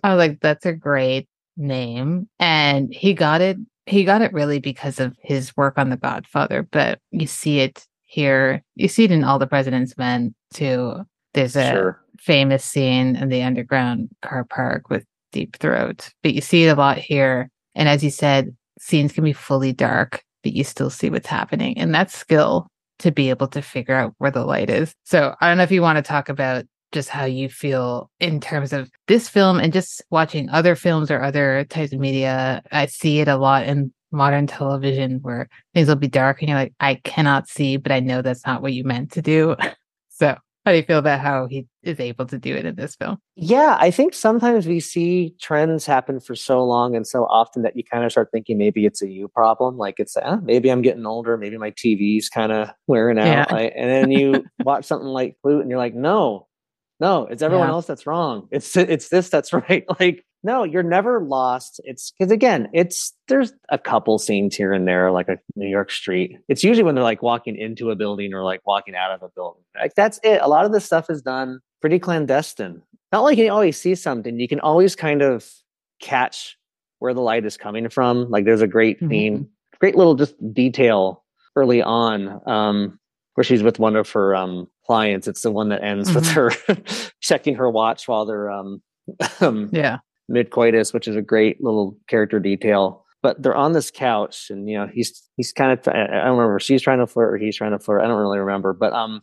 I 0.03 0.15
was 0.15 0.17
like, 0.17 0.39
that's 0.39 0.65
a 0.65 0.73
great 0.73 1.27
name. 1.57 2.29
And 2.39 2.93
he 2.93 3.13
got 3.13 3.41
it, 3.41 3.57
he 3.85 4.05
got 4.05 4.21
it 4.21 4.31
really 4.31 4.59
because 4.59 4.99
of 5.01 5.15
his 5.21 5.55
work 5.57 5.77
on 5.77 5.89
The 5.89 5.97
Godfather, 5.97 6.63
but 6.71 6.99
you 7.11 7.27
see 7.27 7.59
it 7.59 7.85
here. 8.05 8.63
You 8.75 8.87
see 8.87 9.03
it 9.03 9.11
in 9.11 9.25
All 9.25 9.37
the 9.37 9.45
President's 9.45 9.97
Men 9.97 10.33
too. 10.53 11.01
There's 11.33 11.57
a 11.57 11.71
sure. 11.71 12.01
famous 12.19 12.63
scene 12.63 13.17
in 13.17 13.27
the 13.27 13.43
underground 13.43 14.09
car 14.21 14.45
park 14.45 14.89
with 14.89 15.03
Deep 15.33 15.57
Throat, 15.57 16.09
but 16.23 16.33
you 16.33 16.41
see 16.41 16.63
it 16.63 16.69
a 16.69 16.79
lot 16.79 16.97
here. 16.97 17.51
And 17.75 17.89
as 17.89 18.01
you 18.01 18.09
said, 18.09 18.55
scenes 18.79 19.11
can 19.11 19.25
be 19.25 19.33
fully 19.33 19.73
dark 19.73 20.23
but 20.43 20.53
you 20.53 20.63
still 20.63 20.89
see 20.89 21.09
what's 21.09 21.27
happening. 21.27 21.77
And 21.77 21.93
that 21.93 22.11
skill 22.11 22.67
to 22.99 23.11
be 23.11 23.29
able 23.29 23.47
to 23.47 23.61
figure 23.61 23.95
out 23.95 24.13
where 24.17 24.31
the 24.31 24.45
light 24.45 24.69
is. 24.69 24.93
So 25.03 25.35
I 25.39 25.47
don't 25.47 25.57
know 25.57 25.63
if 25.63 25.71
you 25.71 25.81
want 25.81 25.97
to 25.97 26.01
talk 26.01 26.29
about 26.29 26.65
just 26.91 27.09
how 27.09 27.25
you 27.25 27.49
feel 27.49 28.09
in 28.19 28.39
terms 28.39 28.73
of 28.73 28.89
this 29.07 29.29
film 29.29 29.59
and 29.59 29.71
just 29.71 30.01
watching 30.09 30.49
other 30.49 30.75
films 30.75 31.11
or 31.11 31.21
other 31.21 31.65
types 31.69 31.93
of 31.93 31.99
media. 31.99 32.61
I 32.71 32.87
see 32.87 33.19
it 33.19 33.27
a 33.27 33.37
lot 33.37 33.65
in 33.65 33.93
modern 34.11 34.47
television 34.47 35.19
where 35.21 35.47
things 35.73 35.87
will 35.87 35.95
be 35.95 36.07
dark 36.07 36.41
and 36.41 36.49
you're 36.49 36.57
like, 36.57 36.73
I 36.79 36.95
cannot 36.95 37.47
see, 37.47 37.77
but 37.77 37.91
I 37.91 37.99
know 37.99 38.21
that's 38.21 38.45
not 38.45 38.61
what 38.61 38.73
you 38.73 38.83
meant 38.83 39.11
to 39.13 39.21
do. 39.21 39.55
so 40.09 40.35
How 40.69 40.73
do 40.73 40.77
you 40.77 40.83
feel 40.83 40.99
about 40.99 41.19
how 41.19 41.47
he 41.47 41.65
is 41.81 41.99
able 41.99 42.27
to 42.27 42.37
do 42.37 42.55
it 42.55 42.63
in 42.63 42.75
this 42.75 42.95
film? 42.95 43.17
Yeah, 43.35 43.75
I 43.79 43.89
think 43.89 44.13
sometimes 44.13 44.67
we 44.67 44.79
see 44.79 45.33
trends 45.41 45.87
happen 45.87 46.19
for 46.19 46.35
so 46.35 46.63
long 46.63 46.95
and 46.95 47.07
so 47.07 47.23
often 47.23 47.63
that 47.63 47.75
you 47.75 47.83
kind 47.83 48.05
of 48.05 48.11
start 48.11 48.29
thinking 48.31 48.59
maybe 48.59 48.85
it's 48.85 49.01
a 49.01 49.09
you 49.09 49.29
problem. 49.29 49.79
Like 49.79 49.95
it's 49.97 50.15
eh, 50.15 50.35
maybe 50.43 50.69
I'm 50.69 50.83
getting 50.83 51.07
older, 51.07 51.37
maybe 51.37 51.57
my 51.57 51.71
TV's 51.71 52.29
kind 52.29 52.51
of 52.51 52.69
wearing 52.85 53.17
out. 53.17 53.51
Yeah. 53.51 53.55
And 53.55 53.89
then 53.89 54.11
you 54.11 54.45
watch 54.63 54.85
something 54.85 55.07
like 55.07 55.37
Klute 55.43 55.61
and 55.61 55.71
you're 55.71 55.79
like, 55.79 55.95
no, 55.95 56.47
no, 56.99 57.25
it's 57.25 57.41
everyone 57.41 57.69
yeah. 57.69 57.73
else 57.73 57.87
that's 57.87 58.05
wrong. 58.05 58.47
It's 58.51 58.77
it's 58.77 59.09
this 59.09 59.29
that's 59.29 59.51
right. 59.53 59.85
Like 59.99 60.23
no, 60.43 60.63
you're 60.63 60.83
never 60.83 61.21
lost. 61.21 61.81
It's 61.83 62.11
because 62.11 62.31
again, 62.31 62.69
it's 62.73 63.13
there's 63.27 63.51
a 63.69 63.77
couple 63.77 64.17
scenes 64.19 64.55
here 64.55 64.71
and 64.71 64.87
there, 64.87 65.11
like 65.11 65.27
a 65.27 65.37
New 65.55 65.67
York 65.67 65.91
street. 65.91 66.37
It's 66.47 66.63
usually 66.63 66.83
when 66.83 66.95
they're 66.95 67.03
like 67.03 67.21
walking 67.21 67.57
into 67.57 67.91
a 67.91 67.95
building 67.95 68.33
or 68.33 68.43
like 68.43 68.61
walking 68.65 68.95
out 68.95 69.11
of 69.11 69.21
a 69.21 69.29
building. 69.29 69.63
Like 69.75 69.95
that's 69.95 70.19
it. 70.23 70.39
A 70.41 70.47
lot 70.47 70.65
of 70.65 70.71
this 70.71 70.85
stuff 70.85 71.09
is 71.09 71.21
done 71.21 71.59
pretty 71.81 71.99
clandestine. 71.99 72.81
Not 73.11 73.21
like 73.21 73.37
you 73.37 73.51
always 73.51 73.77
see 73.77 73.95
something. 73.95 74.39
You 74.39 74.47
can 74.47 74.59
always 74.61 74.95
kind 74.95 75.21
of 75.21 75.49
catch 75.99 76.57
where 76.99 77.13
the 77.13 77.21
light 77.21 77.45
is 77.45 77.57
coming 77.57 77.89
from. 77.89 78.29
Like 78.29 78.45
there's 78.45 78.61
a 78.61 78.67
great 78.67 78.97
mm-hmm. 78.97 79.09
theme, 79.09 79.49
great 79.79 79.95
little 79.95 80.15
just 80.15 80.35
detail 80.53 81.23
early 81.55 81.81
on, 81.81 82.39
um, 82.47 82.99
where 83.33 83.43
she's 83.43 83.63
with 83.63 83.79
one 83.79 83.97
of 83.97 84.09
her 84.11 84.35
um 84.35 84.69
clients. 84.85 85.27
It's 85.27 85.41
the 85.41 85.51
one 85.51 85.69
that 85.69 85.83
ends 85.83 86.09
mm-hmm. 86.09 86.15
with 86.15 86.27
her 86.29 87.05
checking 87.21 87.55
her 87.55 87.69
watch 87.69 88.07
while 88.07 88.25
they're 88.25 88.49
um, 88.49 88.81
um 89.41 89.69
yeah 89.73 89.99
mid 90.29 90.51
coitus, 90.51 90.93
which 90.93 91.07
is 91.07 91.15
a 91.15 91.21
great 91.21 91.61
little 91.63 91.97
character 92.07 92.39
detail. 92.39 93.05
But 93.21 93.41
they're 93.43 93.55
on 93.55 93.73
this 93.73 93.91
couch, 93.91 94.49
and 94.49 94.69
you 94.69 94.77
know 94.77 94.87
he's 94.87 95.21
he's 95.35 95.51
kind 95.51 95.77
of 95.77 95.85
I 95.87 96.07
don't 96.07 96.37
remember 96.37 96.59
she's 96.59 96.81
trying 96.81 96.99
to 96.99 97.07
flirt 97.07 97.33
or 97.33 97.37
he's 97.37 97.57
trying 97.57 97.71
to 97.71 97.79
flirt. 97.79 98.01
I 98.01 98.07
don't 98.07 98.19
really 98.19 98.39
remember, 98.39 98.73
but 98.73 98.93
um, 98.93 99.21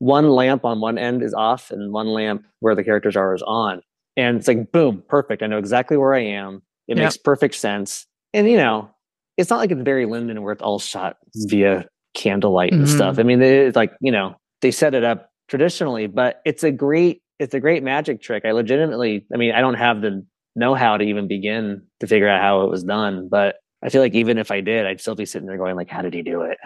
one 0.00 0.28
lamp 0.28 0.64
on 0.64 0.80
one 0.80 0.98
end 0.98 1.22
is 1.22 1.32
off, 1.32 1.70
and 1.70 1.92
one 1.92 2.08
lamp 2.08 2.44
where 2.60 2.74
the 2.74 2.84
characters 2.84 3.16
are 3.16 3.34
is 3.34 3.42
on, 3.46 3.80
and 4.16 4.36
it's 4.36 4.48
like 4.48 4.70
boom, 4.70 5.02
perfect. 5.08 5.42
I 5.42 5.46
know 5.46 5.58
exactly 5.58 5.96
where 5.96 6.14
I 6.14 6.24
am. 6.24 6.62
It 6.88 6.98
yep. 6.98 7.04
makes 7.04 7.16
perfect 7.16 7.54
sense, 7.54 8.06
and 8.34 8.50
you 8.50 8.58
know 8.58 8.90
it's 9.38 9.48
not 9.48 9.60
like 9.60 9.70
it's 9.70 9.82
Barry 9.82 10.04
Lyndon 10.04 10.42
where 10.42 10.52
it's 10.52 10.62
all 10.62 10.78
shot 10.78 11.16
via 11.34 11.86
candlelight 12.14 12.72
and 12.72 12.84
mm-hmm. 12.84 12.96
stuff. 12.96 13.18
I 13.18 13.22
mean, 13.22 13.40
it's 13.40 13.76
like 13.76 13.92
you 14.02 14.12
know 14.12 14.36
they 14.60 14.72
set 14.72 14.94
it 14.94 15.04
up 15.04 15.30
traditionally, 15.48 16.06
but 16.06 16.42
it's 16.44 16.62
a 16.64 16.70
great 16.70 17.22
it's 17.38 17.54
a 17.54 17.60
great 17.60 17.82
magic 17.82 18.20
trick. 18.20 18.44
I 18.44 18.50
legitimately, 18.50 19.26
I 19.32 19.36
mean, 19.36 19.52
I 19.52 19.60
don't 19.60 19.74
have 19.74 20.02
the 20.02 20.26
know 20.58 20.74
how 20.74 20.96
to 20.96 21.04
even 21.04 21.28
begin 21.28 21.82
to 22.00 22.06
figure 22.06 22.28
out 22.28 22.42
how 22.42 22.62
it 22.62 22.70
was 22.70 22.84
done. 22.84 23.28
But 23.28 23.56
I 23.82 23.88
feel 23.88 24.02
like 24.02 24.14
even 24.14 24.38
if 24.38 24.50
I 24.50 24.60
did, 24.60 24.86
I'd 24.86 25.00
still 25.00 25.14
be 25.14 25.26
sitting 25.26 25.46
there 25.46 25.56
going 25.56 25.76
like, 25.76 25.88
how 25.88 26.02
did 26.02 26.14
he 26.14 26.22
do 26.22 26.42
it? 26.42 26.58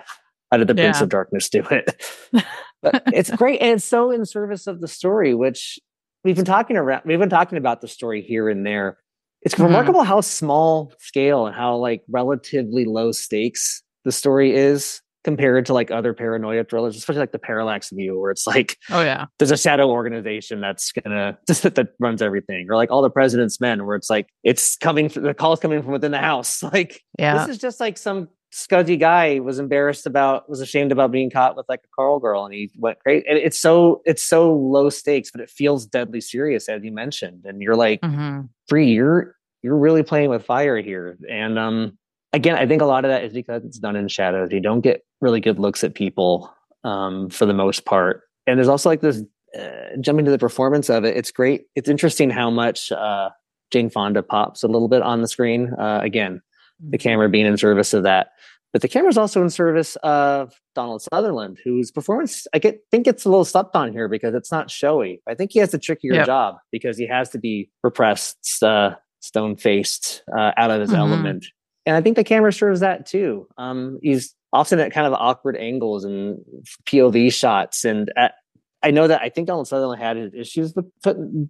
How 0.51 0.59
did 0.59 0.69
the 0.69 0.75
yeah. 0.75 0.85
Prince 0.85 1.01
of 1.01 1.09
Darkness 1.09 1.49
do 1.49 1.65
it? 1.71 2.03
but 2.83 3.03
it's 3.13 3.31
great. 3.31 3.61
And 3.61 3.73
it's 3.73 3.85
so 3.85 4.11
in 4.11 4.25
service 4.25 4.67
of 4.67 4.81
the 4.81 4.89
story, 4.89 5.35
which 5.35 5.79
we've 6.25 6.37
been 6.37 6.45
talking 6.45 6.77
around, 6.77 7.03
we've 7.05 7.19
been 7.19 7.31
talking 7.31 7.59
about 7.59 7.81
the 7.81 7.89
story 7.89 8.23
here 8.23 8.49
and 8.49 8.65
there. 8.65 8.99
It's 9.43 9.55
mm-hmm. 9.55 9.65
remarkable 9.65 10.05
how 10.05 10.21
small 10.21 10.93
scale 10.99 11.47
and 11.47 11.55
how 11.55 11.77
like 11.77 12.03
relatively 12.09 12.85
low 12.85 13.13
stakes 13.13 13.83
the 14.05 14.13
story 14.13 14.55
is 14.55 15.02
compared 15.25 15.67
to 15.67 15.75
like 15.75 15.91
other 15.91 16.13
paranoia 16.13 16.65
thrillers, 16.65 16.97
especially 16.97 17.21
like 17.21 17.33
the 17.33 17.39
Parallax 17.39 17.91
View, 17.91 18.19
where 18.19 18.31
it's 18.31 18.47
like, 18.47 18.77
oh 18.91 19.03
yeah, 19.03 19.27
there's 19.39 19.51
a 19.51 19.57
shadow 19.57 19.89
organization 19.91 20.61
that's 20.61 20.93
gonna 20.93 21.39
that 21.47 21.89
runs 21.99 22.23
everything, 22.23 22.67
or 22.69 22.77
like 22.77 22.91
all 22.91 23.03
the 23.03 23.11
President's 23.11 23.61
Men, 23.61 23.87
where 23.87 23.97
it's 23.97 24.11
like 24.11 24.29
it's 24.43 24.77
coming, 24.77 25.09
the 25.09 25.35
call's 25.35 25.61
coming 25.61 25.83
from 25.83 25.93
within 25.93 26.13
the 26.13 26.19
house. 26.19 26.63
Like, 26.73 27.03
yeah, 27.19 27.37
this 27.37 27.57
is 27.57 27.59
just 27.59 27.81
like 27.81 27.99
some 27.99 28.29
scuzzy 28.53 28.99
guy 28.99 29.41
was 29.41 29.59
embarrassed 29.59 30.07
about, 30.07 30.49
was 30.49 30.61
ashamed 30.63 30.91
about 30.91 31.11
being 31.11 31.31
caught 31.31 31.55
with 31.55 31.67
like 31.69 31.81
a 31.81 31.89
Carl 31.95 32.19
girl, 32.19 32.47
and 32.47 32.55
he 32.55 32.71
went 32.79 32.99
great. 33.01 33.25
And 33.29 33.37
it's 33.37 33.59
so 33.59 34.01
it's 34.07 34.23
so 34.23 34.55
low 34.55 34.89
stakes, 34.89 35.31
but 35.31 35.43
it 35.43 35.51
feels 35.51 35.85
deadly 35.85 36.23
serious, 36.23 36.69
as 36.71 36.83
you 36.83 36.93
mentioned, 36.93 37.45
and 37.45 37.61
you're 37.61 37.77
like, 37.77 38.01
mm-hmm. 38.01 38.43
Bree, 38.69 38.91
you're 38.91 39.37
you're 39.63 39.77
really 39.77 40.03
playing 40.03 40.31
with 40.31 40.47
fire 40.47 40.81
here, 40.81 41.19
and 41.29 41.59
um 41.59 41.99
again, 42.33 42.57
I 42.57 42.67
think 42.67 42.83
a 42.83 42.87
lot 42.87 43.05
of 43.05 43.11
that 43.11 43.25
is 43.25 43.33
because 43.33 43.65
it's 43.65 43.79
done 43.79 43.97
in 43.97 44.09
shadows. 44.09 44.51
You 44.53 44.61
don't 44.61 44.81
get 44.81 45.05
really 45.21 45.41
good 45.41 45.59
looks 45.59 45.85
at 45.85 45.95
people 45.95 46.53
um, 46.85 47.31
for 47.31 47.47
the 47.47 47.55
most 47.55 47.85
part. 47.85 48.23
And 48.47 48.59
there's 48.59 48.69
also 48.69 48.89
like 48.89 49.01
this 49.01 49.23
uh, 49.59 49.97
jumping 50.01 50.25
to 50.25 50.31
the 50.31 50.39
performance 50.39 50.89
of 50.89 51.05
it. 51.05 51.17
It's 51.17 51.31
great. 51.31 51.67
It's 51.77 51.89
interesting 51.89 52.31
how 52.31 52.51
much 52.51 52.91
uh, 52.91 53.31
Jane 53.71 53.91
Fonda 53.91 54.23
pops 54.23 54.63
a 54.63 54.69
little 54.69 54.89
bit 54.89 55.03
on 55.03 55.23
the 55.23 55.29
screen. 55.29 55.73
Uh, 55.79 56.01
again, 56.03 56.41
the 56.81 56.99
mm-hmm. 56.99 57.03
camera 57.03 57.29
being 57.29 57.47
in 57.47 57.57
service 57.57 57.95
of 57.95 58.03
that. 58.05 58.29
But 58.73 58.81
the 58.81 58.89
camera's 58.89 59.19
also 59.19 59.43
in 59.43 59.51
service 59.51 59.97
of 59.97 60.55
Donald 60.75 61.03
Sutherland, 61.03 61.59
whose 61.63 61.91
performance 61.91 62.47
I 62.55 62.59
get, 62.59 62.81
think 62.91 63.07
it's 63.07 63.27
a 63.27 63.29
little 63.29 63.45
slept 63.45 63.77
on 63.77 63.93
here 63.93 64.09
because 64.09 64.35
it's 64.35 64.51
not 64.51 64.71
showy. 64.71 65.21
I 65.29 65.35
think 65.35 65.53
he 65.53 65.59
has 65.59 65.75
a 65.75 65.79
trickier 65.79 66.15
yep. 66.15 66.27
job 66.27 66.55
because 66.71 66.97
he 66.97 67.07
has 67.07 67.29
to 67.31 67.39
be 67.39 67.71
repressed, 67.83 68.63
uh, 68.63 68.95
stone 69.21 69.57
faced, 69.57 70.23
uh, 70.35 70.53
out 70.57 70.71
of 70.71 70.81
his 70.81 70.91
mm-hmm. 70.91 71.01
element 71.01 71.47
and 71.87 71.97
I 71.97 72.01
think 72.01 72.17
the 72.17 72.25
camera 72.25 72.53
serves 72.53 72.81
that 72.81 73.07
too. 73.07 73.49
Um, 73.59 73.99
he's 74.03 74.35
often 74.53 74.79
at 74.79 74.93
kind 74.93 75.07
of 75.07 75.15
awkward 75.15 75.57
angles 75.57 76.05
and 76.05 76.39
POV 76.85 77.33
shots. 77.33 77.85
And 77.85 78.13
at, 78.17 78.35
I 78.83 78.91
know 78.91 79.09
that 79.09 79.23
I 79.23 79.29
think 79.29 79.47
Donald 79.47 79.69
Sutherland 79.69 80.03
had 80.03 80.17
issues 80.35 80.75
with 80.75 80.87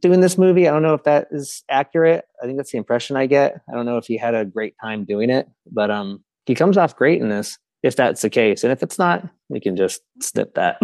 doing 0.00 0.20
this 0.20 0.38
movie. 0.38 0.68
I 0.68 0.72
don't 0.72 0.82
know 0.82 0.94
if 0.94 1.04
that 1.04 1.28
is 1.30 1.64
accurate. 1.68 2.24
I 2.42 2.46
think 2.46 2.58
that's 2.58 2.72
the 2.72 2.78
impression 2.78 3.16
I 3.16 3.26
get. 3.26 3.60
I 3.68 3.74
don't 3.74 3.86
know 3.86 3.96
if 3.96 4.06
he 4.06 4.16
had 4.16 4.34
a 4.34 4.44
great 4.44 4.74
time 4.80 5.04
doing 5.04 5.30
it, 5.30 5.48
but 5.70 5.90
um, 5.90 6.22
he 6.46 6.54
comes 6.54 6.76
off 6.76 6.96
great 6.96 7.20
in 7.20 7.28
this. 7.28 7.58
If 7.82 7.96
that's 7.96 8.22
the 8.22 8.30
case, 8.30 8.62
and 8.62 8.72
if 8.72 8.80
it's 8.80 8.96
not, 8.96 9.28
we 9.48 9.58
can 9.58 9.76
just 9.76 10.02
snip 10.20 10.54
that. 10.54 10.78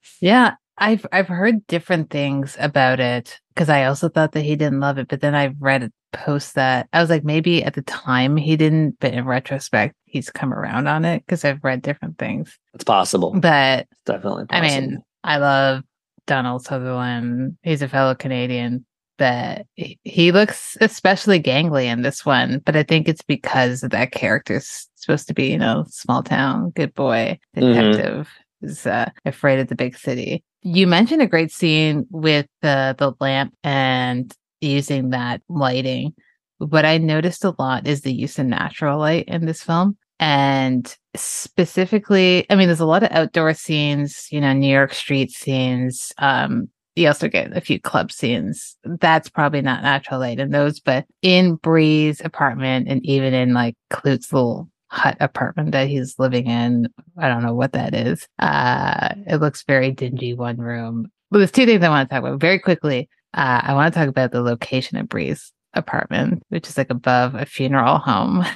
yeah, 0.20 0.54
I've 0.76 1.06
I've 1.12 1.28
heard 1.28 1.64
different 1.68 2.10
things 2.10 2.56
about 2.58 2.98
it 2.98 3.40
because 3.54 3.68
I 3.68 3.84
also 3.84 4.08
thought 4.08 4.32
that 4.32 4.44
he 4.44 4.56
didn't 4.56 4.80
love 4.80 4.98
it, 4.98 5.08
but 5.08 5.20
then 5.20 5.34
I 5.34 5.54
read 5.58 5.82
a 5.82 5.92
post 6.16 6.54
that 6.54 6.88
I 6.92 7.00
was 7.00 7.10
like, 7.10 7.24
maybe 7.24 7.62
at 7.64 7.74
the 7.74 7.82
time 7.82 8.36
he 8.36 8.56
didn't, 8.56 8.98
but 9.00 9.14
in 9.14 9.24
retrospect, 9.24 9.94
he's 10.04 10.30
come 10.30 10.52
around 10.52 10.88
on 10.88 11.04
it 11.04 11.24
because 11.26 11.44
I've 11.44 11.62
read 11.62 11.82
different 11.82 12.18
things. 12.18 12.58
It's 12.74 12.84
possible, 12.84 13.32
but 13.32 13.86
it's 13.90 14.02
definitely. 14.04 14.46
Possible. 14.46 14.66
I 14.66 14.80
mean, 14.80 15.02
I 15.24 15.38
love 15.38 15.82
Donald 16.26 16.64
Sutherland. 16.64 17.56
He's 17.62 17.82
a 17.82 17.88
fellow 17.88 18.14
Canadian, 18.14 18.84
but 19.18 19.66
he 19.74 20.32
looks 20.32 20.76
especially 20.80 21.40
gangly 21.40 21.84
in 21.84 22.02
this 22.02 22.24
one. 22.24 22.62
But 22.64 22.76
I 22.76 22.82
think 22.82 23.08
it's 23.08 23.22
because 23.22 23.82
that 23.82 24.12
character's 24.12 24.88
supposed 24.96 25.28
to 25.28 25.34
be, 25.34 25.50
you 25.50 25.58
know, 25.58 25.84
small 25.88 26.22
town, 26.22 26.70
good 26.70 26.94
boy, 26.94 27.38
mm-hmm. 27.56 27.72
detective. 27.72 28.26
Mm-hmm 28.26 28.42
is 28.62 28.86
uh, 28.86 29.10
afraid 29.24 29.58
of 29.58 29.68
the 29.68 29.74
big 29.74 29.96
city. 29.96 30.44
You 30.62 30.86
mentioned 30.86 31.22
a 31.22 31.26
great 31.26 31.50
scene 31.50 32.06
with 32.10 32.46
the 32.60 32.94
the 32.98 33.14
lamp 33.20 33.54
and 33.64 34.32
using 34.60 35.10
that 35.10 35.42
lighting. 35.48 36.14
What 36.58 36.84
I 36.84 36.98
noticed 36.98 37.44
a 37.44 37.54
lot 37.58 37.86
is 37.86 38.02
the 38.02 38.12
use 38.12 38.38
of 38.38 38.46
natural 38.46 38.98
light 38.98 39.24
in 39.26 39.44
this 39.46 39.62
film. 39.62 39.96
And 40.20 40.94
specifically, 41.16 42.46
I 42.48 42.54
mean, 42.54 42.68
there's 42.68 42.78
a 42.78 42.86
lot 42.86 43.02
of 43.02 43.10
outdoor 43.10 43.54
scenes, 43.54 44.28
you 44.30 44.40
know, 44.40 44.52
New 44.52 44.72
York 44.72 44.94
street 44.94 45.32
scenes. 45.32 46.12
Um, 46.18 46.68
you 46.94 47.08
also 47.08 47.26
get 47.26 47.56
a 47.56 47.60
few 47.60 47.80
club 47.80 48.12
scenes. 48.12 48.76
That's 48.84 49.28
probably 49.28 49.62
not 49.62 49.82
natural 49.82 50.20
light 50.20 50.38
in 50.38 50.50
those, 50.50 50.78
but 50.78 51.06
in 51.22 51.56
Bree's 51.56 52.20
apartment 52.20 52.86
and 52.88 53.04
even 53.04 53.34
in 53.34 53.52
like 53.52 53.74
Klute's 53.90 54.32
little 54.32 54.68
hut 54.92 55.16
apartment 55.20 55.72
that 55.72 55.88
he's 55.88 56.18
living 56.18 56.46
in. 56.46 56.86
I 57.16 57.28
don't 57.28 57.42
know 57.42 57.54
what 57.54 57.72
that 57.72 57.94
is. 57.94 58.28
Uh, 58.38 59.14
it 59.26 59.36
looks 59.36 59.64
very 59.66 59.90
dingy, 59.90 60.34
one 60.34 60.58
room. 60.58 61.10
But 61.30 61.38
there's 61.38 61.50
two 61.50 61.64
things 61.64 61.82
I 61.82 61.88
want 61.88 62.08
to 62.08 62.14
talk 62.14 62.22
about 62.22 62.40
very 62.40 62.58
quickly. 62.58 63.08
Uh, 63.32 63.62
I 63.64 63.72
want 63.72 63.92
to 63.92 63.98
talk 63.98 64.08
about 64.08 64.32
the 64.32 64.42
location 64.42 64.98
of 64.98 65.08
Bree's 65.08 65.50
apartment, 65.72 66.42
which 66.50 66.68
is 66.68 66.76
like 66.76 66.90
above 66.90 67.34
a 67.34 67.46
funeral 67.46 67.98
home. 67.98 68.44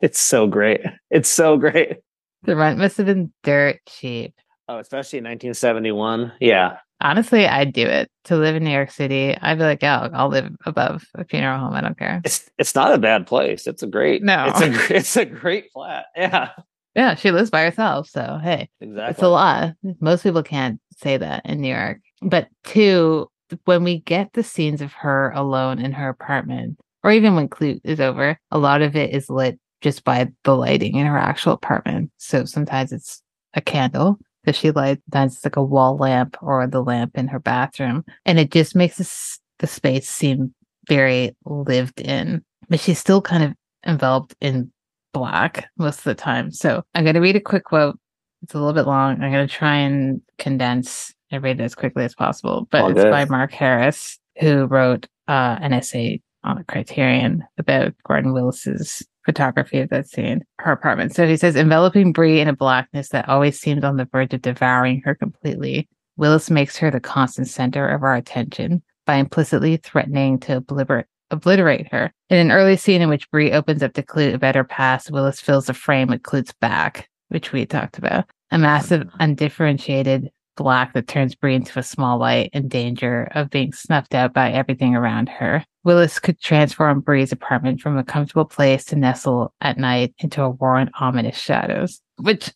It's 0.00 0.20
so 0.20 0.46
great. 0.46 0.82
It's 1.10 1.30
so 1.30 1.56
great. 1.56 1.96
The 2.42 2.54
rent 2.54 2.78
must 2.78 2.98
have 2.98 3.06
been 3.06 3.32
dirt 3.42 3.80
cheap. 3.88 4.34
Oh, 4.68 4.78
especially 4.78 5.18
in 5.18 5.24
1971. 5.24 6.32
Yeah. 6.40 6.76
Honestly, 7.00 7.46
I'd 7.46 7.72
do 7.72 7.86
it 7.86 8.10
to 8.24 8.36
live 8.36 8.56
in 8.56 8.64
New 8.64 8.70
York 8.70 8.90
City. 8.90 9.36
I'd 9.40 9.58
be 9.58 9.64
like, 9.64 9.82
yeah, 9.82 10.08
I'll 10.12 10.28
live 10.28 10.50
above 10.64 11.04
a 11.14 11.24
funeral 11.24 11.58
home. 11.58 11.74
I 11.74 11.80
don't 11.80 11.98
care. 11.98 12.22
It's 12.24 12.48
it's 12.58 12.74
not 12.74 12.94
a 12.94 12.98
bad 12.98 13.26
place. 13.26 13.66
It's 13.66 13.82
a 13.82 13.86
great. 13.86 14.22
No, 14.22 14.46
it's 14.48 14.60
a 14.60 14.96
it's 14.96 15.16
a 15.16 15.24
great 15.24 15.70
flat. 15.72 16.06
Yeah. 16.16 16.50
Yeah, 16.94 17.16
she 17.16 17.32
lives 17.32 17.50
by 17.50 17.62
herself. 17.62 18.08
So 18.08 18.38
hey, 18.42 18.68
exactly. 18.80 19.10
it's 19.10 19.22
a 19.22 19.28
lot. 19.28 19.74
Most 20.00 20.22
people 20.22 20.42
can't 20.44 20.80
say 20.96 21.16
that 21.16 21.44
in 21.44 21.60
New 21.60 21.74
York. 21.74 21.98
But 22.22 22.48
two, 22.62 23.28
when 23.64 23.84
we 23.84 23.98
get 24.00 24.32
the 24.32 24.44
scenes 24.44 24.80
of 24.80 24.92
her 24.92 25.30
alone 25.34 25.78
in 25.78 25.92
her 25.92 26.08
apartment, 26.08 26.78
or 27.02 27.10
even 27.10 27.34
when 27.34 27.48
Klute 27.48 27.80
is 27.84 28.00
over, 28.00 28.38
a 28.50 28.58
lot 28.58 28.80
of 28.80 28.96
it 28.96 29.14
is 29.14 29.28
lit 29.28 29.58
just 29.80 30.04
by 30.04 30.28
the 30.44 30.56
lighting 30.56 30.96
in 30.96 31.06
her 31.06 31.18
actual 31.18 31.52
apartment. 31.52 32.10
So 32.16 32.44
sometimes 32.44 32.92
it's 32.92 33.22
a 33.54 33.60
candle 33.60 34.18
that 34.44 34.56
she 34.56 34.70
lights, 34.70 35.02
sometimes 35.10 35.36
it's 35.36 35.44
like 35.44 35.56
a 35.56 35.62
wall 35.62 35.96
lamp 35.96 36.36
or 36.42 36.66
the 36.66 36.82
lamp 36.82 37.16
in 37.16 37.28
her 37.28 37.38
bathroom. 37.38 38.04
And 38.24 38.38
it 38.38 38.50
just 38.50 38.74
makes 38.74 38.98
this, 38.98 39.38
the 39.58 39.66
space 39.66 40.08
seem 40.08 40.54
very 40.88 41.36
lived 41.44 42.00
in. 42.00 42.42
But 42.68 42.80
she's 42.80 42.98
still 42.98 43.20
kind 43.20 43.44
of 43.44 43.54
enveloped 43.86 44.34
in 44.40 44.70
black 45.12 45.68
most 45.78 45.98
of 45.98 46.04
the 46.04 46.14
time. 46.14 46.50
So 46.50 46.82
I'm 46.94 47.04
going 47.04 47.14
to 47.14 47.20
read 47.20 47.36
a 47.36 47.40
quick 47.40 47.64
quote. 47.64 47.98
It's 48.42 48.54
a 48.54 48.58
little 48.58 48.72
bit 48.74 48.86
long. 48.86 49.22
I'm 49.22 49.32
going 49.32 49.46
to 49.46 49.54
try 49.54 49.76
and 49.76 50.20
condense 50.38 51.14
to 51.30 51.40
read 51.40 51.60
it 51.60 51.64
as 51.64 51.74
quickly 51.74 52.04
as 52.04 52.14
possible, 52.14 52.68
but 52.70 52.82
All 52.82 52.90
it's 52.90 53.02
good. 53.02 53.10
by 53.10 53.24
Mark 53.24 53.52
Harris, 53.52 54.18
who 54.40 54.66
wrote 54.66 55.06
uh, 55.28 55.56
an 55.60 55.72
essay 55.72 56.20
on 56.42 56.62
Criterion 56.68 57.42
about 57.58 57.94
Gordon 58.06 58.32
Willis's 58.32 59.02
photography 59.24 59.80
of 59.80 59.90
that 59.90 60.08
scene, 60.08 60.44
her 60.58 60.72
apartment. 60.72 61.14
So 61.14 61.26
he 61.26 61.36
says, 61.36 61.56
enveloping 61.56 62.12
Bree 62.12 62.40
in 62.40 62.48
a 62.48 62.56
blackness 62.56 63.08
that 63.10 63.28
always 63.28 63.58
seemed 63.58 63.84
on 63.84 63.96
the 63.96 64.08
verge 64.10 64.34
of 64.34 64.42
devouring 64.42 65.02
her 65.04 65.14
completely, 65.14 65.88
Willis 66.16 66.50
makes 66.50 66.76
her 66.76 66.90
the 66.90 67.00
constant 67.00 67.48
center 67.48 67.88
of 67.88 68.02
our 68.02 68.14
attention 68.14 68.82
by 69.06 69.16
implicitly 69.16 69.76
threatening 69.76 70.38
to 70.40 70.56
obliterate 70.56 71.06
obliterate 71.30 71.90
her. 71.92 72.12
In 72.30 72.38
an 72.38 72.52
early 72.52 72.76
scene 72.76 73.02
in 73.02 73.08
which 73.08 73.30
Bree 73.30 73.50
opens 73.50 73.82
up 73.82 73.94
to 73.94 74.02
Klute 74.02 74.34
about 74.34 74.54
her 74.54 74.64
past, 74.64 75.10
Willis 75.10 75.40
fills 75.40 75.66
the 75.66 75.74
frame 75.74 76.08
with 76.08 76.22
Klute's 76.22 76.52
back, 76.60 77.08
which 77.28 77.50
we 77.50 77.66
talked 77.66 77.98
about. 77.98 78.26
A 78.50 78.58
massive, 78.58 79.08
undifferentiated 79.18 80.30
black 80.56 80.92
that 80.94 81.08
turns 81.08 81.34
Bree 81.34 81.56
into 81.56 81.78
a 81.78 81.82
small 81.82 82.18
light 82.18 82.50
in 82.52 82.68
danger 82.68 83.28
of 83.34 83.50
being 83.50 83.72
snuffed 83.72 84.14
out 84.14 84.32
by 84.32 84.52
everything 84.52 84.94
around 84.94 85.28
her. 85.28 85.64
Willis 85.84 86.18
could 86.18 86.40
transform 86.40 87.00
Bree's 87.00 87.32
apartment 87.32 87.80
from 87.80 87.96
a 87.96 88.04
comfortable 88.04 88.46
place 88.46 88.84
to 88.86 88.96
nestle 88.96 89.54
at 89.60 89.78
night 89.78 90.14
into 90.18 90.42
a 90.42 90.50
war 90.50 90.56
warren, 90.64 90.90
ominous 90.98 91.38
shadows, 91.38 92.00
which 92.16 92.50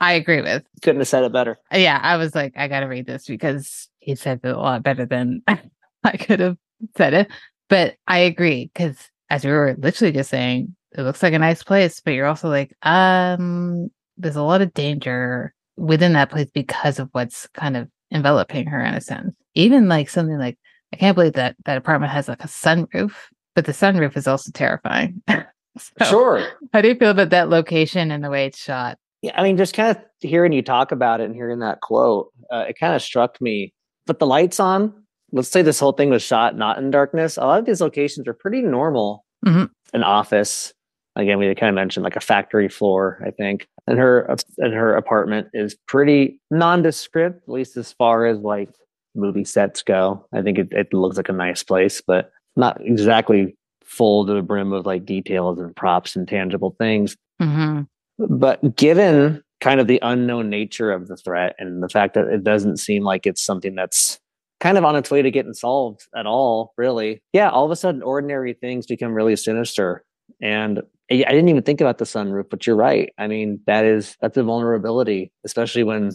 I 0.00 0.14
agree 0.14 0.42
with. 0.42 0.64
Couldn't 0.82 1.00
have 1.00 1.08
said 1.08 1.22
it 1.22 1.32
better. 1.32 1.58
Yeah, 1.72 2.00
I 2.02 2.16
was 2.16 2.34
like, 2.34 2.52
I 2.56 2.66
got 2.66 2.80
to 2.80 2.86
read 2.86 3.06
this 3.06 3.26
because 3.26 3.88
he 4.00 4.16
said 4.16 4.40
it 4.42 4.48
a 4.48 4.58
lot 4.58 4.82
better 4.82 5.06
than 5.06 5.42
I 6.04 6.16
could 6.16 6.40
have 6.40 6.56
said 6.96 7.14
it. 7.14 7.30
But 7.68 7.94
I 8.08 8.18
agree 8.18 8.70
because 8.74 8.96
as 9.30 9.44
we 9.44 9.52
were 9.52 9.76
literally 9.78 10.12
just 10.12 10.30
saying, 10.30 10.74
it 10.98 11.02
looks 11.02 11.22
like 11.22 11.32
a 11.32 11.38
nice 11.38 11.62
place, 11.62 12.00
but 12.00 12.10
you're 12.10 12.26
also 12.26 12.48
like, 12.48 12.76
um, 12.82 13.90
there's 14.18 14.36
a 14.36 14.42
lot 14.42 14.60
of 14.60 14.74
danger 14.74 15.54
within 15.76 16.12
that 16.14 16.30
place 16.30 16.50
because 16.52 16.98
of 16.98 17.08
what's 17.12 17.46
kind 17.54 17.76
of 17.76 17.88
enveloping 18.10 18.66
her 18.66 18.82
in 18.82 18.94
a 18.94 19.00
sense. 19.00 19.34
Even 19.54 19.88
like 19.88 20.10
something 20.10 20.38
like 20.38 20.58
I 20.92 20.96
can't 20.96 21.14
believe 21.14 21.34
that 21.34 21.56
that 21.64 21.76
apartment 21.76 22.12
has 22.12 22.28
like 22.28 22.44
a 22.44 22.48
sunroof, 22.48 23.12
but 23.54 23.64
the 23.64 23.72
sunroof 23.72 24.16
is 24.16 24.26
also 24.26 24.50
terrifying. 24.52 25.22
so, 25.28 26.04
sure. 26.04 26.46
How 26.72 26.80
do 26.80 26.88
you 26.88 26.94
feel 26.94 27.10
about 27.10 27.30
that 27.30 27.48
location 27.48 28.10
and 28.10 28.22
the 28.22 28.30
way 28.30 28.46
it's 28.46 28.62
shot? 28.62 28.98
Yeah, 29.22 29.32
I 29.36 29.42
mean, 29.42 29.56
just 29.56 29.74
kind 29.74 29.96
of 29.96 30.02
hearing 30.20 30.52
you 30.52 30.62
talk 30.62 30.92
about 30.92 31.20
it 31.20 31.24
and 31.24 31.34
hearing 31.34 31.60
that 31.60 31.80
quote, 31.80 32.28
uh, 32.52 32.64
it 32.68 32.78
kind 32.78 32.94
of 32.94 33.02
struck 33.02 33.40
me. 33.40 33.72
But 34.06 34.18
the 34.18 34.26
lights 34.26 34.60
on. 34.60 34.94
Let's 35.34 35.48
say 35.48 35.62
this 35.62 35.80
whole 35.80 35.92
thing 35.92 36.10
was 36.10 36.22
shot 36.22 36.58
not 36.58 36.76
in 36.76 36.90
darkness. 36.90 37.38
A 37.38 37.40
lot 37.40 37.58
of 37.58 37.64
these 37.64 37.80
locations 37.80 38.28
are 38.28 38.34
pretty 38.34 38.60
normal. 38.60 39.24
Mm-hmm. 39.46 39.64
An 39.94 40.02
office, 40.02 40.74
again, 41.16 41.38
we 41.38 41.54
kind 41.54 41.70
of 41.70 41.74
mentioned 41.74 42.04
like 42.04 42.16
a 42.16 42.20
factory 42.20 42.68
floor, 42.68 43.22
I 43.26 43.30
think 43.30 43.66
and 43.86 43.98
her 43.98 44.36
and 44.58 44.74
her 44.74 44.94
apartment 44.94 45.48
is 45.52 45.76
pretty 45.86 46.40
nondescript, 46.50 47.42
at 47.42 47.52
least 47.52 47.76
as 47.76 47.92
far 47.92 48.26
as 48.26 48.38
like 48.38 48.70
movie 49.14 49.44
sets 49.44 49.82
go. 49.82 50.26
I 50.32 50.42
think 50.42 50.58
it, 50.58 50.68
it 50.72 50.92
looks 50.92 51.16
like 51.16 51.28
a 51.28 51.32
nice 51.32 51.62
place, 51.62 52.00
but 52.00 52.30
not 52.56 52.80
exactly 52.80 53.56
full 53.84 54.26
to 54.26 54.34
the 54.34 54.42
brim 54.42 54.72
of 54.72 54.86
like 54.86 55.04
details 55.04 55.58
and 55.58 55.74
props 55.74 56.16
and 56.16 56.26
tangible 56.26 56.74
things. 56.78 57.16
Mm-hmm. 57.40 57.82
But 58.18 58.76
given 58.76 59.42
kind 59.60 59.80
of 59.80 59.86
the 59.86 60.00
unknown 60.02 60.50
nature 60.50 60.90
of 60.90 61.08
the 61.08 61.16
threat 61.16 61.54
and 61.58 61.82
the 61.82 61.88
fact 61.88 62.14
that 62.14 62.26
it 62.26 62.42
doesn't 62.42 62.78
seem 62.78 63.04
like 63.04 63.26
it's 63.26 63.42
something 63.42 63.74
that's 63.74 64.18
kind 64.60 64.78
of 64.78 64.84
on 64.84 64.96
its 64.96 65.10
way 65.10 65.22
to 65.22 65.30
getting 65.30 65.54
solved 65.54 66.06
at 66.16 66.26
all, 66.26 66.72
really. 66.76 67.22
Yeah, 67.32 67.50
all 67.50 67.64
of 67.64 67.70
a 67.70 67.76
sudden, 67.76 68.02
ordinary 68.02 68.54
things 68.54 68.86
become 68.86 69.12
really 69.12 69.36
sinister. 69.36 70.04
And 70.40 70.82
I 71.10 71.16
didn't 71.16 71.48
even 71.48 71.62
think 71.62 71.80
about 71.80 71.98
the 71.98 72.04
sunroof, 72.04 72.48
but 72.48 72.66
you're 72.66 72.76
right. 72.76 73.12
I 73.18 73.26
mean, 73.26 73.60
that 73.66 73.84
is 73.84 74.16
that's 74.20 74.36
a 74.36 74.42
vulnerability, 74.42 75.32
especially 75.44 75.84
when 75.84 76.12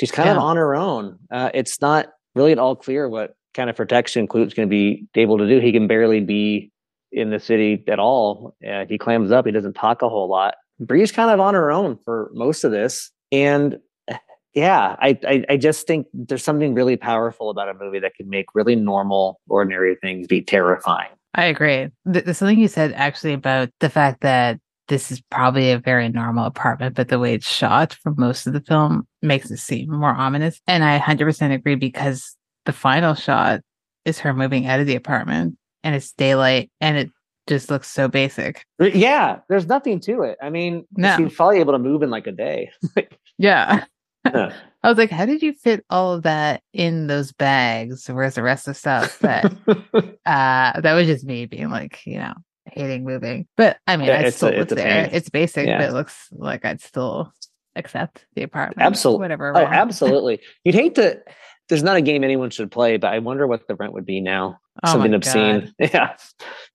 she's 0.00 0.10
kind 0.10 0.26
yeah. 0.26 0.32
of 0.32 0.38
on 0.38 0.56
her 0.56 0.74
own. 0.74 1.18
Uh, 1.30 1.50
it's 1.54 1.80
not 1.80 2.12
really 2.36 2.52
at 2.52 2.58
all 2.58 2.76
clear 2.76 3.08
what 3.08 3.34
kind 3.54 3.70
of 3.70 3.74
protection 3.74 4.28
Klute's 4.28 4.54
going 4.54 4.68
to 4.68 4.70
be 4.70 5.08
able 5.14 5.38
to 5.38 5.48
do. 5.48 5.58
He 5.58 5.72
can 5.72 5.88
barely 5.88 6.20
be 6.20 6.70
in 7.10 7.30
the 7.30 7.40
city 7.40 7.82
at 7.88 7.98
all. 7.98 8.54
Uh, 8.68 8.84
he 8.88 8.98
clams 8.98 9.32
up. 9.32 9.46
He 9.46 9.52
doesn't 9.52 9.72
talk 9.72 10.02
a 10.02 10.08
whole 10.08 10.28
lot. 10.28 10.54
Bree's 10.78 11.10
kind 11.10 11.30
of 11.30 11.40
on 11.40 11.54
her 11.54 11.72
own 11.72 11.98
for 12.04 12.30
most 12.34 12.62
of 12.62 12.70
this, 12.70 13.10
and 13.32 13.78
yeah, 14.54 14.94
I, 15.00 15.18
I, 15.26 15.44
I 15.48 15.56
just 15.56 15.86
think 15.86 16.06
there's 16.12 16.44
something 16.44 16.74
really 16.74 16.96
powerful 16.96 17.48
about 17.48 17.70
a 17.70 17.74
movie 17.74 17.98
that 18.00 18.14
can 18.14 18.28
make 18.28 18.46
really 18.54 18.76
normal, 18.76 19.40
ordinary 19.48 19.96
things 19.96 20.26
be 20.26 20.42
terrifying. 20.42 21.10
I 21.34 21.46
agree. 21.46 21.88
There's 22.04 22.38
something 22.38 22.58
you 22.58 22.68
said 22.68 22.92
actually 22.92 23.32
about 23.32 23.70
the 23.80 23.90
fact 23.90 24.20
that 24.22 24.58
this 24.88 25.10
is 25.10 25.20
probably 25.30 25.70
a 25.70 25.78
very 25.78 26.08
normal 26.08 26.44
apartment, 26.44 26.94
but 26.94 27.08
the 27.08 27.18
way 27.18 27.34
it's 27.34 27.48
shot 27.48 27.94
for 28.02 28.14
most 28.16 28.46
of 28.46 28.52
the 28.52 28.60
film 28.60 29.06
makes 29.22 29.50
it 29.50 29.58
seem 29.58 29.90
more 29.90 30.14
ominous. 30.14 30.60
And 30.66 30.84
I 30.84 30.98
100% 30.98 31.52
agree 31.52 31.74
because 31.74 32.36
the 32.64 32.72
final 32.72 33.14
shot 33.14 33.60
is 34.04 34.20
her 34.20 34.32
moving 34.32 34.66
out 34.66 34.80
of 34.80 34.86
the 34.86 34.94
apartment 34.94 35.56
and 35.82 35.94
it's 35.94 36.12
daylight 36.12 36.70
and 36.80 36.96
it 36.96 37.10
just 37.46 37.70
looks 37.70 37.88
so 37.88 38.08
basic. 38.08 38.64
Yeah, 38.78 39.40
there's 39.48 39.66
nothing 39.66 40.00
to 40.00 40.22
it. 40.22 40.38
I 40.42 40.50
mean, 40.50 40.86
no. 40.96 41.16
she's 41.16 41.34
probably 41.34 41.60
able 41.60 41.72
to 41.72 41.78
move 41.78 42.02
in 42.02 42.10
like 42.10 42.26
a 42.26 42.32
day. 42.32 42.70
yeah. 43.38 43.84
I 44.24 44.88
was 44.88 44.98
like, 44.98 45.10
how 45.10 45.26
did 45.26 45.42
you 45.42 45.52
fit 45.52 45.84
all 45.90 46.12
of 46.12 46.22
that 46.24 46.62
in 46.72 47.06
those 47.06 47.32
bags? 47.32 48.08
Where's 48.08 48.34
the 48.34 48.42
rest 48.42 48.68
of 48.68 48.74
the 48.74 48.78
stuff? 48.78 49.18
But 49.20 49.52
uh, 50.26 50.80
that 50.80 50.94
was 50.94 51.06
just 51.06 51.24
me 51.24 51.46
being 51.46 51.70
like, 51.70 52.00
you 52.06 52.18
know, 52.18 52.34
hating 52.66 53.04
moving. 53.04 53.46
But 53.56 53.78
I 53.86 53.96
mean, 53.96 54.08
yeah, 54.08 54.20
I 54.20 54.30
still 54.30 54.48
a, 54.48 54.52
it's 54.52 54.74
there. 54.74 55.08
It's 55.12 55.28
basic, 55.28 55.66
yeah. 55.66 55.78
but 55.78 55.88
it 55.88 55.92
looks 55.92 56.28
like 56.32 56.64
I'd 56.64 56.80
still 56.80 57.32
accept 57.74 58.24
the 58.34 58.42
apartment. 58.42 58.82
Oh, 58.82 58.86
absolutely. 58.86 59.24
Whatever. 59.24 59.56
Oh, 59.56 59.66
absolutely. 59.66 60.40
You'd 60.64 60.74
hate 60.74 60.94
to 60.96 61.22
there's 61.68 61.82
not 61.82 61.96
a 61.96 62.00
game 62.00 62.22
anyone 62.22 62.50
should 62.50 62.70
play, 62.70 62.96
but 62.96 63.12
I 63.12 63.18
wonder 63.18 63.46
what 63.46 63.66
the 63.66 63.74
rent 63.74 63.92
would 63.92 64.06
be 64.06 64.20
now. 64.20 64.58
Oh 64.84 64.92
Something 64.92 65.14
obscene. 65.14 65.72
Yeah. 65.78 66.16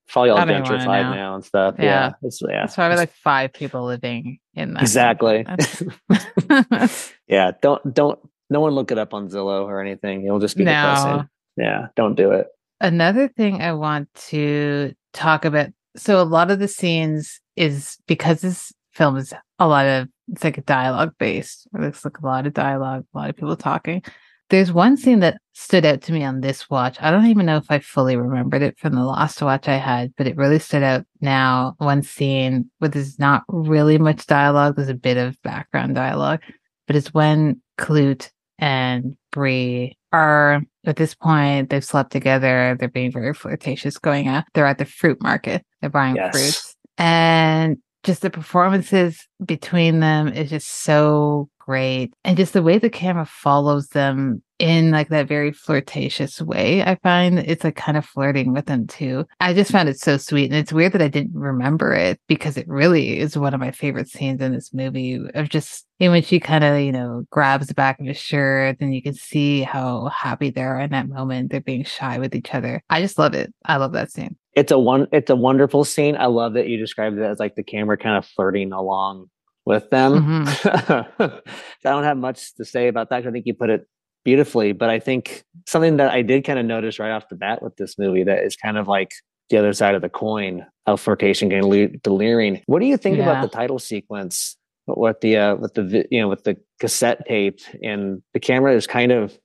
Probably 0.10 0.32
all 0.32 0.40
gentrified 0.40 1.04
now. 1.04 1.14
now. 1.14 1.36
and 1.36 1.46
stuff. 1.46 1.76
Yeah. 1.78 1.86
yeah. 1.86 2.12
It's, 2.24 2.42
yeah. 2.42 2.66
It's 2.66 2.76
probably 2.76 2.98
like 2.98 3.14
five 3.14 3.54
people 3.54 3.86
living 3.86 4.40
in 4.54 4.74
that. 4.74 4.82
Exactly. 4.82 5.46
yeah. 7.28 7.52
Don't, 7.62 7.94
don't, 7.94 8.20
no 8.50 8.60
one 8.60 8.74
look 8.74 8.92
it 8.92 8.98
up 8.98 9.14
on 9.14 9.30
Zillow 9.30 9.64
or 9.64 9.80
anything. 9.80 10.26
It'll 10.26 10.40
just 10.40 10.58
be 10.58 10.66
no. 10.66 10.72
depressing. 10.72 11.30
Yeah. 11.56 11.88
Don't 11.96 12.16
do 12.16 12.32
it. 12.32 12.48
Another 12.82 13.30
thing 13.30 13.62
I 13.62 13.72
want 13.72 14.14
to 14.28 14.94
talk 15.14 15.46
about. 15.46 15.70
So 15.96 16.22
a 16.22 16.24
lot 16.24 16.52
of 16.52 16.60
the 16.60 16.68
scenes 16.68 17.40
is 17.56 17.98
because 18.08 18.42
this 18.42 18.72
film 18.94 19.18
is 19.18 19.34
a 19.60 19.68
lot 19.68 19.86
of, 19.86 20.08
it's 20.32 20.44
like 20.44 20.58
a 20.58 20.62
dialogue 20.62 21.14
based. 21.20 21.68
It 21.74 21.82
looks 21.82 22.06
like 22.06 22.20
a 22.20 22.26
lot 22.26 22.48
of 22.48 22.54
dialogue, 22.54 23.06
a 23.14 23.18
lot 23.18 23.30
of 23.30 23.36
people 23.36 23.56
talking. 23.56 24.04
There's 24.50 24.72
one 24.72 24.98
scene 24.98 25.20
that 25.20 25.38
stood 25.54 25.86
out 25.86 26.02
to 26.04 26.12
me 26.12 26.26
on 26.26 26.42
this 26.42 26.70
watch. 26.70 26.98
I 27.00 27.10
don't 27.10 27.28
even 27.28 27.46
know 27.46 27.56
if 27.56 27.68
I 27.70 27.80
fully 27.80 28.18
remembered 28.18 28.62
it 28.62 28.78
from 28.78 28.96
the 28.96 29.04
last 29.04 29.42
watch 29.42 29.70
I 29.70 29.78
had, 29.78 30.14
but 30.18 30.28
it 30.28 30.36
really 30.36 30.60
stood 30.60 30.84
out 30.84 31.06
now. 31.22 31.76
One 31.78 32.02
scene 32.02 32.70
where 32.80 32.90
there's 32.90 33.18
not 33.18 33.44
really 33.48 33.98
much 33.98 34.26
dialogue. 34.26 34.76
There's 34.76 34.90
a 34.90 34.94
bit 34.94 35.16
of 35.16 35.42
background 35.42 35.96
dialogue, 35.96 36.42
but 36.86 36.98
it's 36.98 37.14
when 37.14 37.62
Klute 37.78 38.30
and 38.60 39.16
Bree 39.32 39.98
are 40.12 40.62
at 40.86 40.96
this 40.96 41.14
point, 41.16 41.70
they've 41.70 41.86
slept 41.86 42.12
together. 42.12 42.76
They're 42.80 42.90
being 42.90 43.12
very 43.12 43.34
flirtatious 43.34 43.98
going 43.98 44.28
out. 44.28 44.46
They're 44.54 44.66
at 44.66 44.78
the 44.78 44.86
fruit 44.86 45.22
market. 45.22 45.66
They're 45.80 45.90
buying 45.90 46.16
yes. 46.16 46.32
fruits 46.32 46.76
and 46.98 47.78
just 48.04 48.22
the 48.22 48.30
performances 48.30 49.28
between 49.44 50.00
them 50.00 50.28
is 50.28 50.50
just 50.50 50.68
so 50.84 51.50
great. 51.60 52.14
And 52.24 52.38
just 52.38 52.54
the 52.54 52.64
way 52.64 52.78
the 52.78 52.90
camera 52.90 53.26
follows 53.26 53.88
them 53.88 54.42
in 54.62 54.92
like 54.92 55.10
that 55.10 55.28
very 55.28 55.52
flirtatious 55.52 56.40
way, 56.40 56.84
I 56.84 56.96
find 56.96 57.40
it's 57.40 57.64
like 57.64 57.76
kind 57.76 57.98
of 57.98 58.06
flirting 58.06 58.54
with 58.54 58.68
them 58.68 58.86
too. 58.86 59.26
I 59.40 59.56
just 59.56 59.72
found 59.72 59.90
it 59.90 60.00
so 60.00 60.18
sweet. 60.18 60.52
And 60.52 60.54
it's 60.54 60.72
weird 60.72 60.94
that 60.94 61.02
I 61.02 61.08
didn't 61.08 61.34
remember 61.34 61.94
it 61.94 62.20
because 62.28 62.58
it 62.58 62.68
really 62.68 63.18
is 63.18 63.36
one 63.36 63.56
of 63.56 63.60
my 63.60 63.72
favorite 63.72 64.08
scenes 64.08 64.40
in 64.40 64.54
this 64.54 64.72
movie 64.72 65.20
of 65.34 65.50
just 65.50 65.88
and 66.00 66.12
when 66.12 66.22
she 66.22 66.40
kind 66.40 66.64
of, 66.64 66.80
you 66.80 66.92
know, 66.92 67.26
grabs 67.32 67.68
the 67.68 67.74
back 67.74 68.00
of 68.00 68.06
his 68.06 68.18
shirt 68.18 68.78
and 68.80 68.94
you 68.94 69.02
can 69.02 69.14
see 69.14 69.62
how 69.64 70.10
happy 70.10 70.52
they 70.52 70.62
are 70.62 70.80
in 70.80 70.92
that 70.92 71.10
moment. 71.10 71.52
They're 71.52 71.62
being 71.62 71.84
shy 71.84 72.20
with 72.20 72.36
each 72.36 72.54
other. 72.54 72.84
I 72.90 73.02
just 73.02 73.18
love 73.18 73.34
it. 73.34 73.52
I 73.66 73.78
love 73.78 73.94
that 73.94 74.12
scene. 74.12 74.36
It's 74.54 74.72
a 74.72 74.78
one 74.78 75.08
it's 75.12 75.32
a 75.32 75.36
wonderful 75.36 75.86
scene. 75.86 76.16
I 76.18 76.28
love 76.28 76.54
that 76.54 76.68
you 76.68 76.78
described 76.78 77.18
it 77.18 77.24
as 77.24 77.40
like 77.40 77.56
the 77.56 77.64
camera 77.64 77.98
kind 77.98 78.18
of 78.18 78.26
flirting 78.26 78.74
along 78.74 79.30
with 79.66 79.90
them. 79.90 80.46
Mm-hmm. 80.46 81.24
I 81.24 81.42
don't 81.84 82.04
have 82.04 82.18
much 82.18 82.54
to 82.56 82.66
say 82.66 82.88
about 82.88 83.10
that. 83.10 83.26
I 83.26 83.32
think 83.32 83.46
you 83.46 83.54
put 83.54 83.70
it 83.70 83.88
beautifully, 84.24 84.72
but 84.72 84.90
I 84.90 85.00
think 85.00 85.44
something 85.68 85.98
that 85.98 86.12
I 86.12 86.22
did 86.22 86.44
kind 86.44 86.60
of 86.60 86.66
notice 86.66 87.00
right 87.00 87.12
off 87.12 87.30
the 87.30 87.36
bat 87.36 87.62
with 87.62 87.76
this 87.78 87.98
movie 87.98 88.24
that 88.24 88.44
is 88.44 88.56
kind 88.56 88.78
of 88.78 88.88
like 88.88 89.12
the 89.50 89.58
other 89.58 89.74
side 89.74 89.96
of 89.96 90.02
the 90.02 90.10
coin 90.10 90.66
of 90.86 91.00
flirtation 91.00 91.50
getting 91.50 92.00
delirium. 92.04 92.58
What 92.66 92.80
do 92.80 92.86
you 92.86 92.98
think 92.98 93.18
yeah. 93.18 93.24
about 93.24 93.42
the 93.42 93.50
title 93.50 93.80
sequence? 93.80 94.58
What 94.86 95.22
the 95.22 95.38
uh, 95.38 95.56
with 95.56 95.76
the 95.76 96.08
you 96.10 96.20
know 96.20 96.28
with 96.28 96.44
the 96.44 96.58
cassette 96.80 97.26
tape 97.28 97.60
and 97.84 98.22
the 98.34 98.40
camera 98.40 98.74
is 98.74 98.88
kind 98.88 99.12
of 99.12 99.38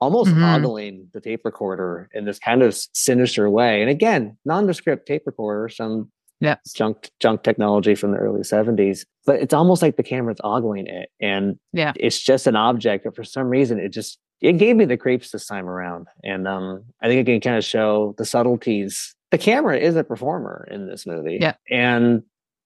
almost 0.00 0.30
mm-hmm. 0.30 0.42
ogling 0.42 1.08
the 1.12 1.20
tape 1.20 1.42
recorder 1.44 2.08
in 2.12 2.24
this 2.24 2.38
kind 2.38 2.62
of 2.62 2.76
sinister 2.94 3.48
way. 3.48 3.82
And 3.82 3.90
again, 3.90 4.36
nondescript 4.44 5.06
tape 5.06 5.22
recorder, 5.26 5.68
some 5.68 6.10
yeah 6.40 6.56
junk 6.74 7.10
junk 7.20 7.42
technology 7.42 7.94
from 7.94 8.12
the 8.12 8.18
early 8.18 8.40
70s 8.40 9.04
but 9.26 9.36
it's 9.40 9.54
almost 9.54 9.82
like 9.82 9.96
the 9.96 10.02
camera's 10.02 10.40
ogling 10.42 10.86
it 10.86 11.10
and 11.20 11.58
yeah 11.72 11.92
it's 11.96 12.18
just 12.18 12.46
an 12.46 12.56
object 12.56 13.04
but 13.04 13.14
for 13.14 13.24
some 13.24 13.48
reason 13.48 13.78
it 13.78 13.90
just 13.90 14.18
it 14.40 14.54
gave 14.54 14.76
me 14.76 14.84
the 14.84 14.96
creeps 14.96 15.30
this 15.30 15.46
time 15.46 15.68
around. 15.68 16.08
And 16.24 16.48
um, 16.48 16.84
I 17.02 17.08
think 17.08 17.20
it 17.20 17.32
can 17.32 17.40
kind 17.40 17.58
of 17.58 17.64
show 17.64 18.14
the 18.18 18.24
subtleties. 18.24 19.14
The 19.30 19.38
camera 19.38 19.78
is 19.78 19.96
a 19.96 20.04
performer 20.04 20.66
in 20.70 20.86
this 20.86 21.06
movie. 21.06 21.38
Yeah. 21.40 21.54
And 21.70 22.22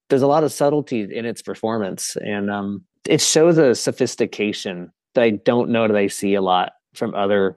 there's 0.08 0.22
a 0.22 0.26
lot 0.26 0.44
of 0.44 0.52
subtlety 0.52 1.02
in 1.02 1.24
its 1.24 1.42
performance. 1.42 2.16
And 2.16 2.50
um, 2.50 2.84
it 3.08 3.20
shows 3.20 3.58
a 3.58 3.74
sophistication 3.74 4.92
that 5.14 5.24
I 5.24 5.30
don't 5.30 5.70
know 5.70 5.88
that 5.88 5.96
I 5.96 6.06
see 6.06 6.34
a 6.34 6.42
lot 6.42 6.72
from 6.94 7.14
other 7.14 7.56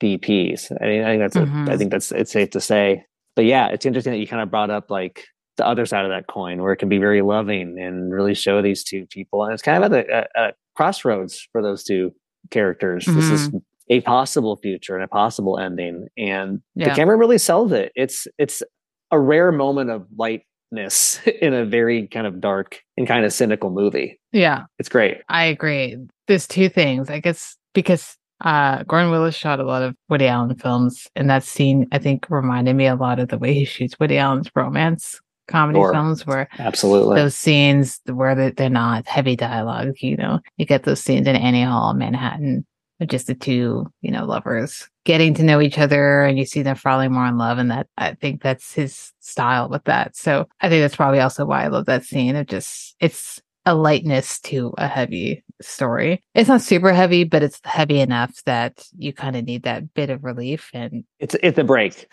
DPs. 0.00 0.72
I 0.80 0.86
mean, 0.86 1.02
I 1.02 1.10
think 1.10 1.20
that's 1.20 1.36
mm-hmm. 1.36 1.68
a, 1.68 1.72
I 1.72 1.76
think 1.76 1.90
that's 1.90 2.12
it's 2.12 2.32
safe 2.32 2.50
to 2.50 2.60
say. 2.60 3.04
But 3.36 3.44
yeah, 3.44 3.68
it's 3.68 3.86
interesting 3.86 4.12
that 4.12 4.18
you 4.18 4.26
kind 4.26 4.42
of 4.42 4.50
brought 4.50 4.70
up 4.70 4.90
like 4.90 5.24
the 5.56 5.66
other 5.66 5.86
side 5.86 6.04
of 6.04 6.10
that 6.10 6.28
coin, 6.28 6.62
where 6.62 6.72
it 6.72 6.76
can 6.76 6.88
be 6.88 6.98
very 6.98 7.20
loving 7.20 7.78
and 7.78 8.12
really 8.12 8.34
show 8.34 8.62
these 8.62 8.84
two 8.84 9.06
people, 9.06 9.44
and 9.44 9.52
it's 9.52 9.62
kind 9.62 9.82
of 9.82 9.92
at 9.92 10.08
a, 10.08 10.28
a 10.40 10.52
crossroads 10.76 11.48
for 11.52 11.62
those 11.62 11.82
two 11.82 12.12
characters. 12.50 13.04
Mm-hmm. 13.04 13.20
This 13.20 13.30
is 13.30 13.48
mm-hmm. 13.48 13.58
a 13.90 14.00
possible 14.02 14.56
future 14.56 14.94
and 14.94 15.04
a 15.04 15.08
possible 15.08 15.58
ending, 15.58 16.08
and 16.16 16.62
yeah. 16.74 16.88
the 16.88 16.94
camera 16.94 17.16
really 17.16 17.38
sells 17.38 17.72
it. 17.72 17.92
It's 17.94 18.26
it's 18.38 18.62
a 19.10 19.18
rare 19.18 19.52
moment 19.52 19.90
of 19.90 20.06
lightness 20.16 21.20
in 21.40 21.54
a 21.54 21.64
very 21.64 22.06
kind 22.08 22.26
of 22.26 22.40
dark 22.40 22.80
and 22.96 23.06
kind 23.06 23.24
of 23.24 23.32
cynical 23.32 23.70
movie. 23.70 24.20
Yeah, 24.32 24.64
it's 24.78 24.88
great. 24.88 25.18
I 25.28 25.44
agree. 25.44 25.96
There's 26.26 26.46
two 26.46 26.68
things. 26.68 27.10
I 27.10 27.20
guess 27.20 27.56
because 27.74 28.16
uh, 28.44 28.84
Gordon 28.84 29.10
Willis 29.10 29.34
shot 29.34 29.60
a 29.60 29.64
lot 29.64 29.82
of 29.82 29.94
Woody 30.08 30.26
Allen 30.26 30.54
films, 30.56 31.06
and 31.16 31.28
that 31.30 31.42
scene 31.42 31.86
I 31.92 31.98
think 31.98 32.26
reminded 32.30 32.76
me 32.76 32.86
a 32.86 32.94
lot 32.94 33.18
of 33.18 33.28
the 33.28 33.38
way 33.38 33.54
he 33.54 33.64
shoots 33.64 33.98
Woody 33.98 34.18
Allen's 34.18 34.50
romance 34.54 35.20
comedy 35.48 35.80
sure. 35.80 35.92
films, 35.92 36.26
where 36.26 36.48
absolutely 36.58 37.16
those 37.16 37.34
scenes 37.34 38.00
where 38.06 38.50
they're 38.50 38.70
not 38.70 39.06
heavy 39.06 39.34
dialogue. 39.34 39.94
You 40.00 40.16
know, 40.16 40.40
you 40.56 40.66
get 40.66 40.84
those 40.84 41.00
scenes 41.00 41.26
in 41.26 41.36
Annie 41.36 41.64
Hall, 41.64 41.94
Manhattan, 41.94 42.64
with 43.00 43.08
just 43.08 43.26
the 43.26 43.34
two, 43.34 43.86
you 44.00 44.10
know, 44.10 44.24
lovers 44.24 44.88
getting 45.04 45.32
to 45.34 45.42
know 45.42 45.60
each 45.60 45.78
other, 45.78 46.22
and 46.22 46.38
you 46.38 46.44
see 46.44 46.62
them 46.62 46.76
falling 46.76 47.12
more 47.12 47.26
in 47.26 47.38
love, 47.38 47.58
and 47.58 47.70
that 47.70 47.86
I 47.96 48.14
think 48.14 48.42
that's 48.42 48.74
his 48.74 49.12
style 49.20 49.68
with 49.68 49.84
that. 49.84 50.16
So 50.16 50.46
I 50.60 50.68
think 50.68 50.82
that's 50.82 50.96
probably 50.96 51.20
also 51.20 51.44
why 51.44 51.64
I 51.64 51.68
love 51.68 51.86
that 51.86 52.04
scene. 52.04 52.36
It 52.36 52.48
just 52.48 52.94
it's 53.00 53.40
a 53.68 53.74
lightness 53.74 54.40
to 54.40 54.72
a 54.78 54.88
heavy 54.88 55.44
story. 55.60 56.24
It's 56.34 56.48
not 56.48 56.62
super 56.62 56.92
heavy, 56.92 57.24
but 57.24 57.42
it's 57.42 57.60
heavy 57.64 58.00
enough 58.00 58.42
that 58.44 58.82
you 58.96 59.12
kind 59.12 59.36
of 59.36 59.44
need 59.44 59.64
that 59.64 59.92
bit 59.92 60.08
of 60.08 60.24
relief 60.24 60.70
and 60.72 61.04
it's 61.18 61.36
it's 61.42 61.58
a 61.58 61.64
break. 61.64 62.10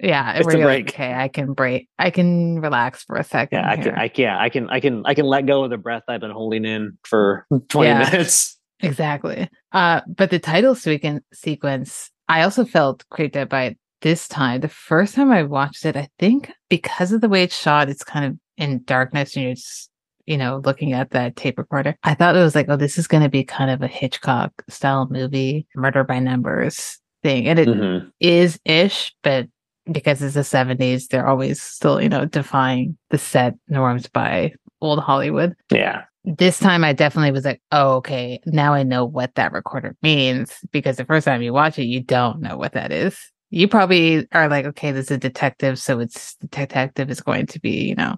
Yeah, 0.00 0.34
it's 0.34 0.46
a 0.46 0.50
break. 0.50 0.86
Like, 0.86 0.88
okay, 0.90 1.14
I 1.14 1.28
can 1.28 1.54
break. 1.54 1.88
I 1.98 2.10
can 2.10 2.60
relax 2.60 3.04
for 3.04 3.16
a 3.16 3.24
second. 3.24 3.60
Yeah, 3.60 3.70
I 3.70 3.76
can. 3.76 3.94
I, 3.94 4.10
yeah, 4.14 4.38
I 4.38 4.48
can. 4.48 4.70
I 4.70 4.80
can. 4.80 5.02
I 5.06 5.14
can 5.14 5.26
let 5.26 5.46
go 5.46 5.64
of 5.64 5.70
the 5.70 5.78
breath 5.78 6.04
I've 6.06 6.20
been 6.20 6.30
holding 6.30 6.64
in 6.64 6.98
for 7.02 7.46
twenty 7.68 7.88
yeah, 7.88 8.10
minutes. 8.10 8.58
Exactly. 8.80 9.48
Uh, 9.72 10.02
but 10.06 10.30
the 10.30 10.38
title 10.38 10.76
sequence, 10.76 12.10
I 12.28 12.42
also 12.42 12.64
felt 12.64 13.04
creeped 13.08 13.34
out 13.34 13.48
by 13.48 13.64
it 13.64 13.78
this 14.02 14.28
time. 14.28 14.60
The 14.60 14.68
first 14.68 15.14
time 15.14 15.32
I 15.32 15.42
watched 15.42 15.84
it, 15.84 15.96
I 15.96 16.08
think 16.18 16.52
because 16.68 17.10
of 17.10 17.20
the 17.20 17.28
way 17.28 17.42
it's 17.42 17.58
shot, 17.58 17.88
it's 17.88 18.04
kind 18.04 18.24
of 18.24 18.38
in 18.56 18.84
darkness 18.84 19.34
and 19.34 19.46
you're 19.46 19.54
just 19.54 19.90
you 20.28 20.36
know, 20.36 20.60
looking 20.64 20.92
at 20.92 21.10
that 21.10 21.36
tape 21.36 21.58
recorder, 21.58 21.96
I 22.04 22.14
thought 22.14 22.36
it 22.36 22.42
was 22.42 22.54
like, 22.54 22.66
oh, 22.68 22.76
this 22.76 22.98
is 22.98 23.08
going 23.08 23.22
to 23.22 23.28
be 23.30 23.44
kind 23.44 23.70
of 23.70 23.82
a 23.82 23.86
Hitchcock 23.88 24.52
style 24.68 25.08
movie, 25.10 25.66
murder 25.74 26.04
by 26.04 26.18
numbers 26.18 26.98
thing. 27.22 27.48
And 27.48 27.58
it 27.58 27.68
mm-hmm. 27.68 28.08
is 28.20 28.60
ish, 28.64 29.14
but 29.22 29.48
because 29.90 30.20
it's 30.20 30.34
the 30.34 30.40
70s, 30.40 31.08
they're 31.08 31.26
always 31.26 31.62
still, 31.62 32.00
you 32.00 32.10
know, 32.10 32.26
defying 32.26 32.98
the 33.08 33.16
set 33.16 33.54
norms 33.68 34.06
by 34.06 34.52
old 34.82 35.00
Hollywood. 35.00 35.56
Yeah. 35.72 36.04
This 36.24 36.58
time 36.58 36.84
I 36.84 36.92
definitely 36.92 37.32
was 37.32 37.46
like, 37.46 37.62
oh, 37.72 37.96
okay, 37.96 38.38
now 38.44 38.74
I 38.74 38.82
know 38.82 39.06
what 39.06 39.34
that 39.36 39.52
recorder 39.52 39.96
means 40.02 40.58
because 40.72 40.98
the 40.98 41.06
first 41.06 41.24
time 41.24 41.40
you 41.40 41.54
watch 41.54 41.78
it, 41.78 41.84
you 41.84 42.02
don't 42.02 42.40
know 42.40 42.58
what 42.58 42.72
that 42.72 42.92
is. 42.92 43.18
You 43.48 43.66
probably 43.66 44.28
are 44.32 44.48
like, 44.48 44.66
okay, 44.66 44.92
this 44.92 45.06
is 45.06 45.12
a 45.12 45.18
detective, 45.18 45.78
so 45.78 46.00
it's 46.00 46.34
the 46.34 46.48
detective 46.48 47.08
is 47.08 47.22
going 47.22 47.46
to 47.46 47.60
be, 47.60 47.88
you 47.88 47.94
know, 47.94 48.16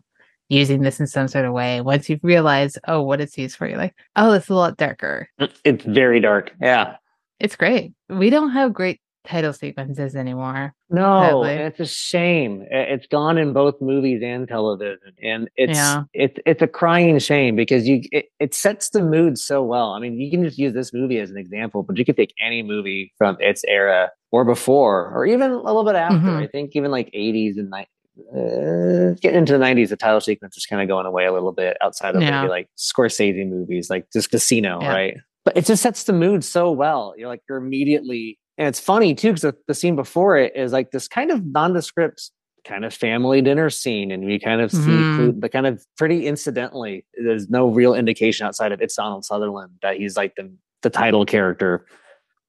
using 0.51 0.82
this 0.82 1.01
in 1.01 1.07
some 1.07 1.28
sort 1.28 1.46
of 1.46 1.53
way. 1.53 1.80
Once 1.80 2.11
you 2.11 2.18
realize, 2.22 2.76
oh, 2.86 3.01
what 3.01 3.20
it's 3.20 3.38
used 3.38 3.57
for, 3.57 3.66
you're 3.66 3.78
like, 3.78 3.94
oh, 4.16 4.32
it's 4.32 4.48
a 4.48 4.55
lot 4.55 4.76
darker. 4.76 5.28
It's 5.64 5.84
very 5.84 6.20
dark. 6.20 6.53
Yeah. 6.61 6.96
It's 7.38 7.57
great. 7.57 7.92
We 8.11 8.28
don't 8.28 8.51
have 8.51 8.74
great 8.74 9.01
title 9.24 9.53
sequences 9.53 10.16
anymore. 10.16 10.74
No, 10.88 11.44
it's 11.44 11.78
a 11.78 11.86
shame. 11.86 12.66
It's 12.70 13.07
gone 13.07 13.38
in 13.38 13.53
both 13.53 13.80
movies 13.80 14.22
and 14.24 14.48
television, 14.48 14.98
and 15.22 15.48
it's 15.57 15.78
yeah. 15.78 16.03
it's 16.12 16.38
it's 16.44 16.62
a 16.62 16.66
crying 16.66 17.18
shame 17.18 17.55
because 17.55 17.86
you 17.86 18.03
it, 18.12 18.26
it 18.40 18.55
sets 18.55 18.90
the 18.90 19.03
mood 19.03 19.38
so 19.38 19.62
well. 19.62 19.92
I 19.92 20.01
mean, 20.01 20.18
you 20.18 20.30
can 20.30 20.42
just 20.42 20.59
use 20.59 20.74
this 20.74 20.92
movie 20.92 21.18
as 21.18 21.30
an 21.30 21.36
example, 21.36 21.82
but 21.82 21.96
you 21.96 22.05
could 22.05 22.16
take 22.16 22.34
any 22.40 22.62
movie 22.62 23.12
from 23.16 23.36
its 23.40 23.62
era 23.68 24.11
or 24.32 24.44
before, 24.44 25.12
or 25.14 25.26
even 25.26 25.51
a 25.51 25.62
little 25.62 25.84
bit 25.84 25.96
after. 25.96 26.16
Mm-hmm. 26.16 26.42
I 26.42 26.46
think 26.48 26.72
even 26.74 26.90
like 26.90 27.11
80s 27.12 27.57
and 27.57 27.70
uh, 28.18 29.14
getting 29.20 29.38
into 29.38 29.56
the 29.56 29.64
90s 29.64 29.88
the 29.88 29.96
title 29.96 30.20
sequence 30.20 30.56
is 30.56 30.66
kind 30.66 30.82
of 30.82 30.88
going 30.88 31.06
away 31.06 31.26
a 31.26 31.32
little 31.32 31.52
bit 31.52 31.76
outside 31.80 32.14
of 32.14 32.22
yeah. 32.22 32.42
maybe 32.42 32.50
like 32.50 32.68
scorsese 32.76 33.48
movies 33.48 33.88
like 33.88 34.06
just 34.12 34.30
casino 34.30 34.78
yeah. 34.80 34.92
right 34.92 35.16
but 35.44 35.56
it 35.56 35.64
just 35.64 35.82
sets 35.82 36.04
the 36.04 36.12
mood 36.12 36.44
so 36.44 36.70
well 36.70 37.14
you're 37.16 37.28
like 37.28 37.42
you're 37.48 37.58
immediately 37.58 38.38
and 38.58 38.68
it's 38.68 38.80
funny 38.80 39.14
too 39.14 39.28
because 39.28 39.42
the, 39.42 39.56
the, 39.68 39.74
scene 39.74 39.96
before 39.96 40.36
it 40.36 40.54
is 40.54 40.72
like 40.72 40.90
this 40.90 41.08
kind 41.08 41.30
of 41.30 41.44
nondescript 41.46 42.30
kind 42.66 42.84
of 42.84 42.92
family 42.92 43.40
dinner 43.40 43.70
scene 43.70 44.11
and 44.11 44.24
we 44.24 44.38
kind 44.38 44.61
of 44.61 44.70
see 44.70 44.78
mm-hmm. 44.78 45.40
the 45.40 45.48
kind 45.48 45.66
of 45.66 45.84
pretty 45.96 46.26
incidentally 46.26 47.06
there's 47.24 47.48
no 47.48 47.68
real 47.68 47.94
indication 47.94 48.46
outside 48.46 48.70
of 48.70 48.82
it's 48.82 48.96
donald 48.96 49.24
sutherland 49.24 49.72
that 49.82 49.96
he's 49.96 50.16
like 50.16 50.34
the, 50.36 50.52
the 50.82 50.90
title 50.90 51.24
character 51.24 51.86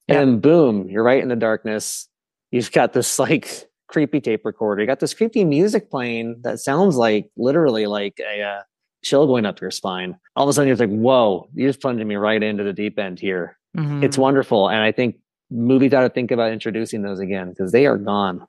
yeah. 0.08 0.20
and 0.20 0.42
boom 0.42 0.90
you're 0.90 1.04
right 1.04 1.24
in 1.24 1.30
the 1.30 1.36
darkness 1.36 2.10
you've 2.52 2.72
got 2.72 2.92
this 2.94 3.18
like 3.20 3.70
creepy 3.92 4.22
tape 4.22 4.46
recorder. 4.46 4.82
You 4.82 4.88
got 4.88 5.00
this 5.00 5.14
creepy 5.14 5.44
music 5.44 5.90
playing 5.90 6.42
that 6.42 6.60
sounds 6.60 6.96
like 6.96 7.30
literally 7.38 7.86
like 7.86 8.20
a 8.20 8.42
uh, 8.42 8.62
chill 9.04 9.28
going 9.28 9.46
up 9.46 9.62
your 9.62 9.72
spine. 9.72 10.18
All 10.36 10.44
of 10.46 10.50
a 10.50 10.54
sudden, 10.54 10.68
you're 10.68 10.78
like, 10.78 10.90
"Whoa!" 10.90 11.48
You 11.54 11.68
just 11.68 11.82
plunged 11.82 12.06
me 12.06 12.16
right 12.16 12.42
into 12.42 12.64
the 12.64 12.74
deep 12.74 12.98
end 12.98 13.20
here. 13.20 13.58
Mm-hmm. 13.78 14.04
It's 14.04 14.18
wonderful, 14.18 14.70
and 14.70 14.82
I 14.82 14.92
think 14.92 15.16
movies 15.50 15.92
got 15.92 16.02
to 16.02 16.10
think 16.10 16.32
about 16.32 16.52
introducing 16.52 17.02
those 17.02 17.20
again 17.20 17.50
because 17.50 17.72
they 17.72 17.86
are 17.86 17.98
gone 17.98 18.46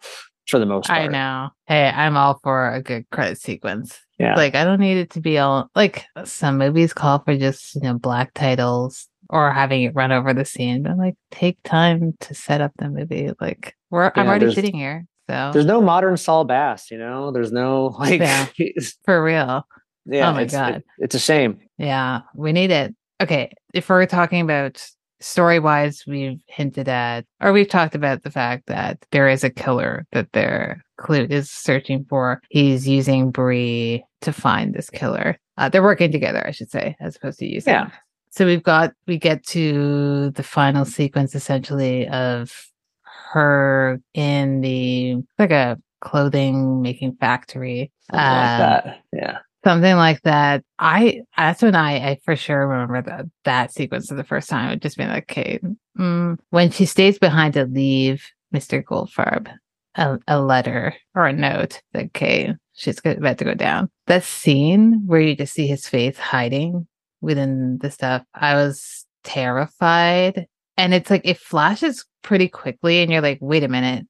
for 0.46 0.58
the 0.58 0.66
most 0.66 0.86
part. 0.86 1.02
I 1.02 1.06
know. 1.06 1.50
Hey, 1.66 1.88
I'm 1.88 2.16
all 2.16 2.38
for 2.42 2.72
a 2.72 2.82
good 2.82 3.08
credit 3.10 3.40
sequence. 3.40 4.00
Yeah. 4.18 4.34
Like 4.34 4.54
I 4.54 4.64
don't 4.64 4.80
need 4.80 4.98
it 4.98 5.10
to 5.10 5.20
be 5.20 5.38
all 5.38 5.70
like 5.74 6.04
some 6.24 6.58
movies 6.58 6.92
call 6.92 7.20
for 7.20 7.36
just, 7.36 7.74
you 7.74 7.82
know, 7.82 7.98
black 7.98 8.34
titles 8.34 9.08
or 9.28 9.50
having 9.52 9.82
it 9.82 9.94
run 9.94 10.12
over 10.12 10.34
the 10.34 10.44
scene, 10.44 10.82
but 10.82 10.96
like 10.96 11.14
take 11.30 11.58
time 11.64 12.14
to 12.20 12.34
set 12.34 12.60
up 12.60 12.72
the 12.78 12.88
movie. 12.88 13.30
Like 13.40 13.74
we're 13.90 14.04
yeah, 14.04 14.12
I'm 14.16 14.28
already 14.28 14.52
sitting 14.54 14.76
here. 14.76 15.06
So 15.32 15.52
there's 15.52 15.66
no 15.66 15.80
modern 15.80 16.16
Saul 16.16 16.44
Bass, 16.44 16.90
you 16.90 16.98
know. 16.98 17.30
There's 17.30 17.52
no 17.52 17.86
like 17.98 18.20
yeah, 18.20 18.46
for 19.04 19.22
real. 19.22 19.66
Yeah. 20.04 20.30
Oh 20.30 20.32
my 20.32 20.42
it's, 20.42 20.52
god, 20.52 20.76
it, 20.76 20.84
it's 20.98 21.14
a 21.14 21.20
shame. 21.20 21.58
Yeah, 21.78 22.20
we 22.34 22.52
need 22.52 22.70
it. 22.70 22.94
Okay, 23.20 23.52
if 23.72 23.88
we're 23.88 24.06
talking 24.06 24.40
about 24.40 24.84
story 25.20 25.58
wise, 25.58 26.04
we've 26.06 26.40
hinted 26.48 26.88
at, 26.88 27.24
or 27.40 27.52
we've 27.52 27.68
talked 27.68 27.94
about 27.94 28.22
the 28.22 28.30
fact 28.30 28.66
that 28.66 28.98
there 29.12 29.28
is 29.28 29.44
a 29.44 29.50
killer 29.50 30.06
that 30.12 30.32
their 30.32 30.82
Klute 30.98 31.30
is 31.30 31.50
searching 31.50 32.04
for. 32.08 32.40
He's 32.50 32.88
using 32.88 33.30
Bree 33.30 34.04
to 34.22 34.32
find 34.32 34.74
this 34.74 34.90
killer. 34.90 35.38
Uh, 35.56 35.68
they're 35.68 35.82
working 35.82 36.10
together, 36.12 36.44
I 36.46 36.50
should 36.50 36.70
say, 36.70 36.96
as 37.00 37.16
opposed 37.16 37.38
to 37.40 37.46
using. 37.46 37.74
Yeah. 37.74 37.90
So 38.30 38.46
we've 38.46 38.62
got 38.62 38.94
we 39.06 39.18
get 39.18 39.44
to 39.48 40.30
the 40.30 40.42
final 40.42 40.84
sequence 40.84 41.34
essentially 41.34 42.08
of 42.08 42.66
her 43.32 44.00
in 44.14 44.60
the 44.60 45.16
like 45.38 45.50
a 45.50 45.78
clothing 46.00 46.82
making 46.82 47.16
factory. 47.16 47.90
Something 48.10 48.20
uh, 48.20 48.32
like 48.32 48.84
that. 48.84 49.00
Yeah. 49.12 49.38
Something 49.64 49.96
like 49.96 50.20
that. 50.22 50.64
I 50.78 51.22
that's 51.36 51.62
when 51.62 51.74
I, 51.74 52.10
I 52.10 52.18
for 52.24 52.36
sure 52.36 52.66
remember 52.66 53.02
that 53.02 53.26
that 53.44 53.72
sequence 53.72 54.08
for 54.08 54.14
the 54.14 54.24
first 54.24 54.48
time. 54.48 54.70
It 54.70 54.82
just 54.82 54.96
being 54.96 55.08
like, 55.08 55.30
okay, 55.30 55.60
mm. 55.98 56.38
when 56.50 56.70
she 56.70 56.84
stays 56.84 57.18
behind 57.18 57.54
to 57.54 57.64
leave 57.64 58.24
Mr. 58.52 58.82
Goldfarb 58.82 59.48
a, 59.94 60.18
a 60.26 60.40
letter 60.40 60.94
or 61.14 61.26
a 61.26 61.32
note 61.32 61.80
that 61.92 62.06
okay, 62.06 62.54
she's 62.74 63.00
about 63.04 63.38
to 63.38 63.44
go 63.44 63.54
down. 63.54 63.88
That 64.08 64.24
scene 64.24 65.04
where 65.06 65.20
you 65.20 65.36
just 65.36 65.54
see 65.54 65.66
his 65.66 65.88
face 65.88 66.18
hiding 66.18 66.86
within 67.20 67.78
the 67.78 67.90
stuff, 67.90 68.24
I 68.34 68.56
was 68.56 69.06
terrified. 69.22 70.46
And 70.76 70.94
it's 70.94 71.10
like 71.10 71.22
it 71.24 71.38
flashes 71.38 72.04
pretty 72.22 72.48
quickly 72.48 73.02
and 73.02 73.10
you're 73.10 73.20
like, 73.20 73.38
wait 73.40 73.64
a 73.64 73.68
minute. 73.68 74.06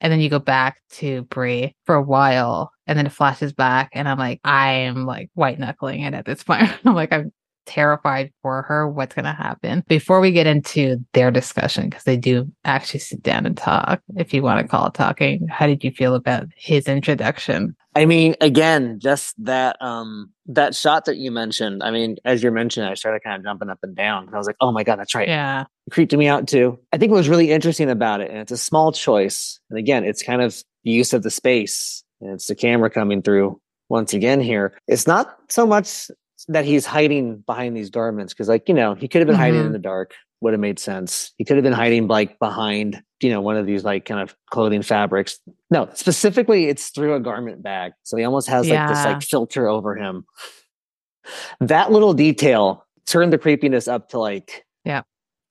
And 0.00 0.12
then 0.12 0.20
you 0.20 0.28
go 0.28 0.38
back 0.38 0.80
to 0.92 1.22
Bree 1.22 1.74
for 1.84 1.94
a 1.94 2.02
while 2.02 2.70
and 2.86 2.98
then 2.98 3.06
it 3.06 3.12
flashes 3.12 3.52
back. 3.52 3.90
And 3.92 4.08
I'm 4.08 4.18
like, 4.18 4.40
I'm 4.44 5.06
like 5.06 5.30
white 5.34 5.58
knuckling 5.58 6.02
it 6.02 6.14
at 6.14 6.26
this 6.26 6.42
point. 6.42 6.70
I'm 6.84 6.94
like, 6.94 7.12
I'm 7.12 7.32
terrified 7.66 8.30
for 8.42 8.62
her. 8.62 8.88
What's 8.88 9.14
going 9.14 9.24
to 9.24 9.32
happen? 9.32 9.82
Before 9.88 10.20
we 10.20 10.30
get 10.30 10.46
into 10.46 10.98
their 11.14 11.30
discussion, 11.30 11.88
because 11.88 12.04
they 12.04 12.16
do 12.16 12.50
actually 12.64 13.00
sit 13.00 13.22
down 13.22 13.46
and 13.46 13.56
talk, 13.56 14.02
if 14.16 14.34
you 14.34 14.42
want 14.42 14.60
to 14.60 14.68
call 14.68 14.86
it 14.86 14.94
talking, 14.94 15.46
how 15.48 15.66
did 15.66 15.82
you 15.82 15.90
feel 15.90 16.14
about 16.14 16.46
his 16.56 16.86
introduction? 16.86 17.74
I 17.94 18.06
mean, 18.06 18.34
again, 18.40 18.98
just 19.00 19.34
that 19.44 19.80
um 19.80 20.32
that 20.46 20.74
shot 20.74 21.04
that 21.04 21.16
you 21.16 21.30
mentioned. 21.30 21.82
I 21.82 21.90
mean, 21.90 22.16
as 22.24 22.42
you're 22.42 22.52
mentioning, 22.52 22.88
I 22.88 22.94
started 22.94 23.22
kind 23.22 23.36
of 23.36 23.44
jumping 23.44 23.70
up 23.70 23.78
and 23.82 23.94
down. 23.94 24.28
I 24.32 24.38
was 24.38 24.46
like, 24.46 24.56
oh 24.60 24.72
my 24.72 24.84
god, 24.84 24.98
that's 24.98 25.14
right. 25.14 25.28
Yeah, 25.28 25.64
it 25.86 25.90
creeped 25.90 26.12
me 26.12 26.26
out 26.26 26.48
too. 26.48 26.78
I 26.92 26.98
think 26.98 27.10
what 27.10 27.18
was 27.18 27.28
really 27.28 27.50
interesting 27.50 27.90
about 27.90 28.20
it, 28.20 28.30
and 28.30 28.38
it's 28.38 28.52
a 28.52 28.56
small 28.56 28.92
choice, 28.92 29.60
and 29.70 29.78
again, 29.78 30.04
it's 30.04 30.22
kind 30.22 30.42
of 30.42 30.62
the 30.84 30.90
use 30.90 31.12
of 31.12 31.22
the 31.22 31.30
space, 31.30 32.04
and 32.20 32.32
it's 32.32 32.46
the 32.46 32.54
camera 32.54 32.90
coming 32.90 33.22
through 33.22 33.60
once 33.88 34.12
again 34.12 34.40
here. 34.40 34.76
It's 34.88 35.06
not 35.06 35.36
so 35.48 35.66
much 35.66 36.10
that 36.48 36.64
he's 36.64 36.84
hiding 36.84 37.38
behind 37.38 37.76
these 37.76 37.90
garments 37.90 38.34
because, 38.34 38.48
like, 38.48 38.68
you 38.68 38.74
know, 38.74 38.94
he 38.94 39.08
could 39.08 39.20
have 39.20 39.26
been 39.26 39.34
mm-hmm. 39.36 39.42
hiding 39.42 39.60
in 39.60 39.66
mm-hmm. 39.66 39.72
the 39.74 39.78
dark 39.78 40.14
would 40.44 40.52
have 40.52 40.60
made 40.60 40.78
sense. 40.78 41.32
He 41.38 41.44
could 41.44 41.56
have 41.56 41.64
been 41.64 41.72
hiding 41.72 42.06
like 42.06 42.38
behind, 42.38 43.02
you 43.20 43.30
know, 43.30 43.40
one 43.40 43.56
of 43.56 43.66
these 43.66 43.82
like 43.82 44.04
kind 44.04 44.20
of 44.20 44.36
clothing 44.50 44.82
fabrics. 44.82 45.40
No, 45.70 45.88
specifically 45.94 46.66
it's 46.66 46.90
through 46.90 47.14
a 47.14 47.20
garment 47.20 47.62
bag. 47.62 47.92
So 48.02 48.16
he 48.16 48.24
almost 48.24 48.48
has 48.48 48.68
yeah. 48.68 48.86
like 48.86 48.94
this 48.94 49.04
like 49.04 49.22
filter 49.22 49.66
over 49.66 49.96
him. 49.96 50.24
That 51.60 51.90
little 51.90 52.12
detail 52.12 52.84
turned 53.06 53.32
the 53.32 53.38
creepiness 53.38 53.88
up 53.88 54.10
to 54.10 54.18
like 54.18 54.66
yeah. 54.84 55.02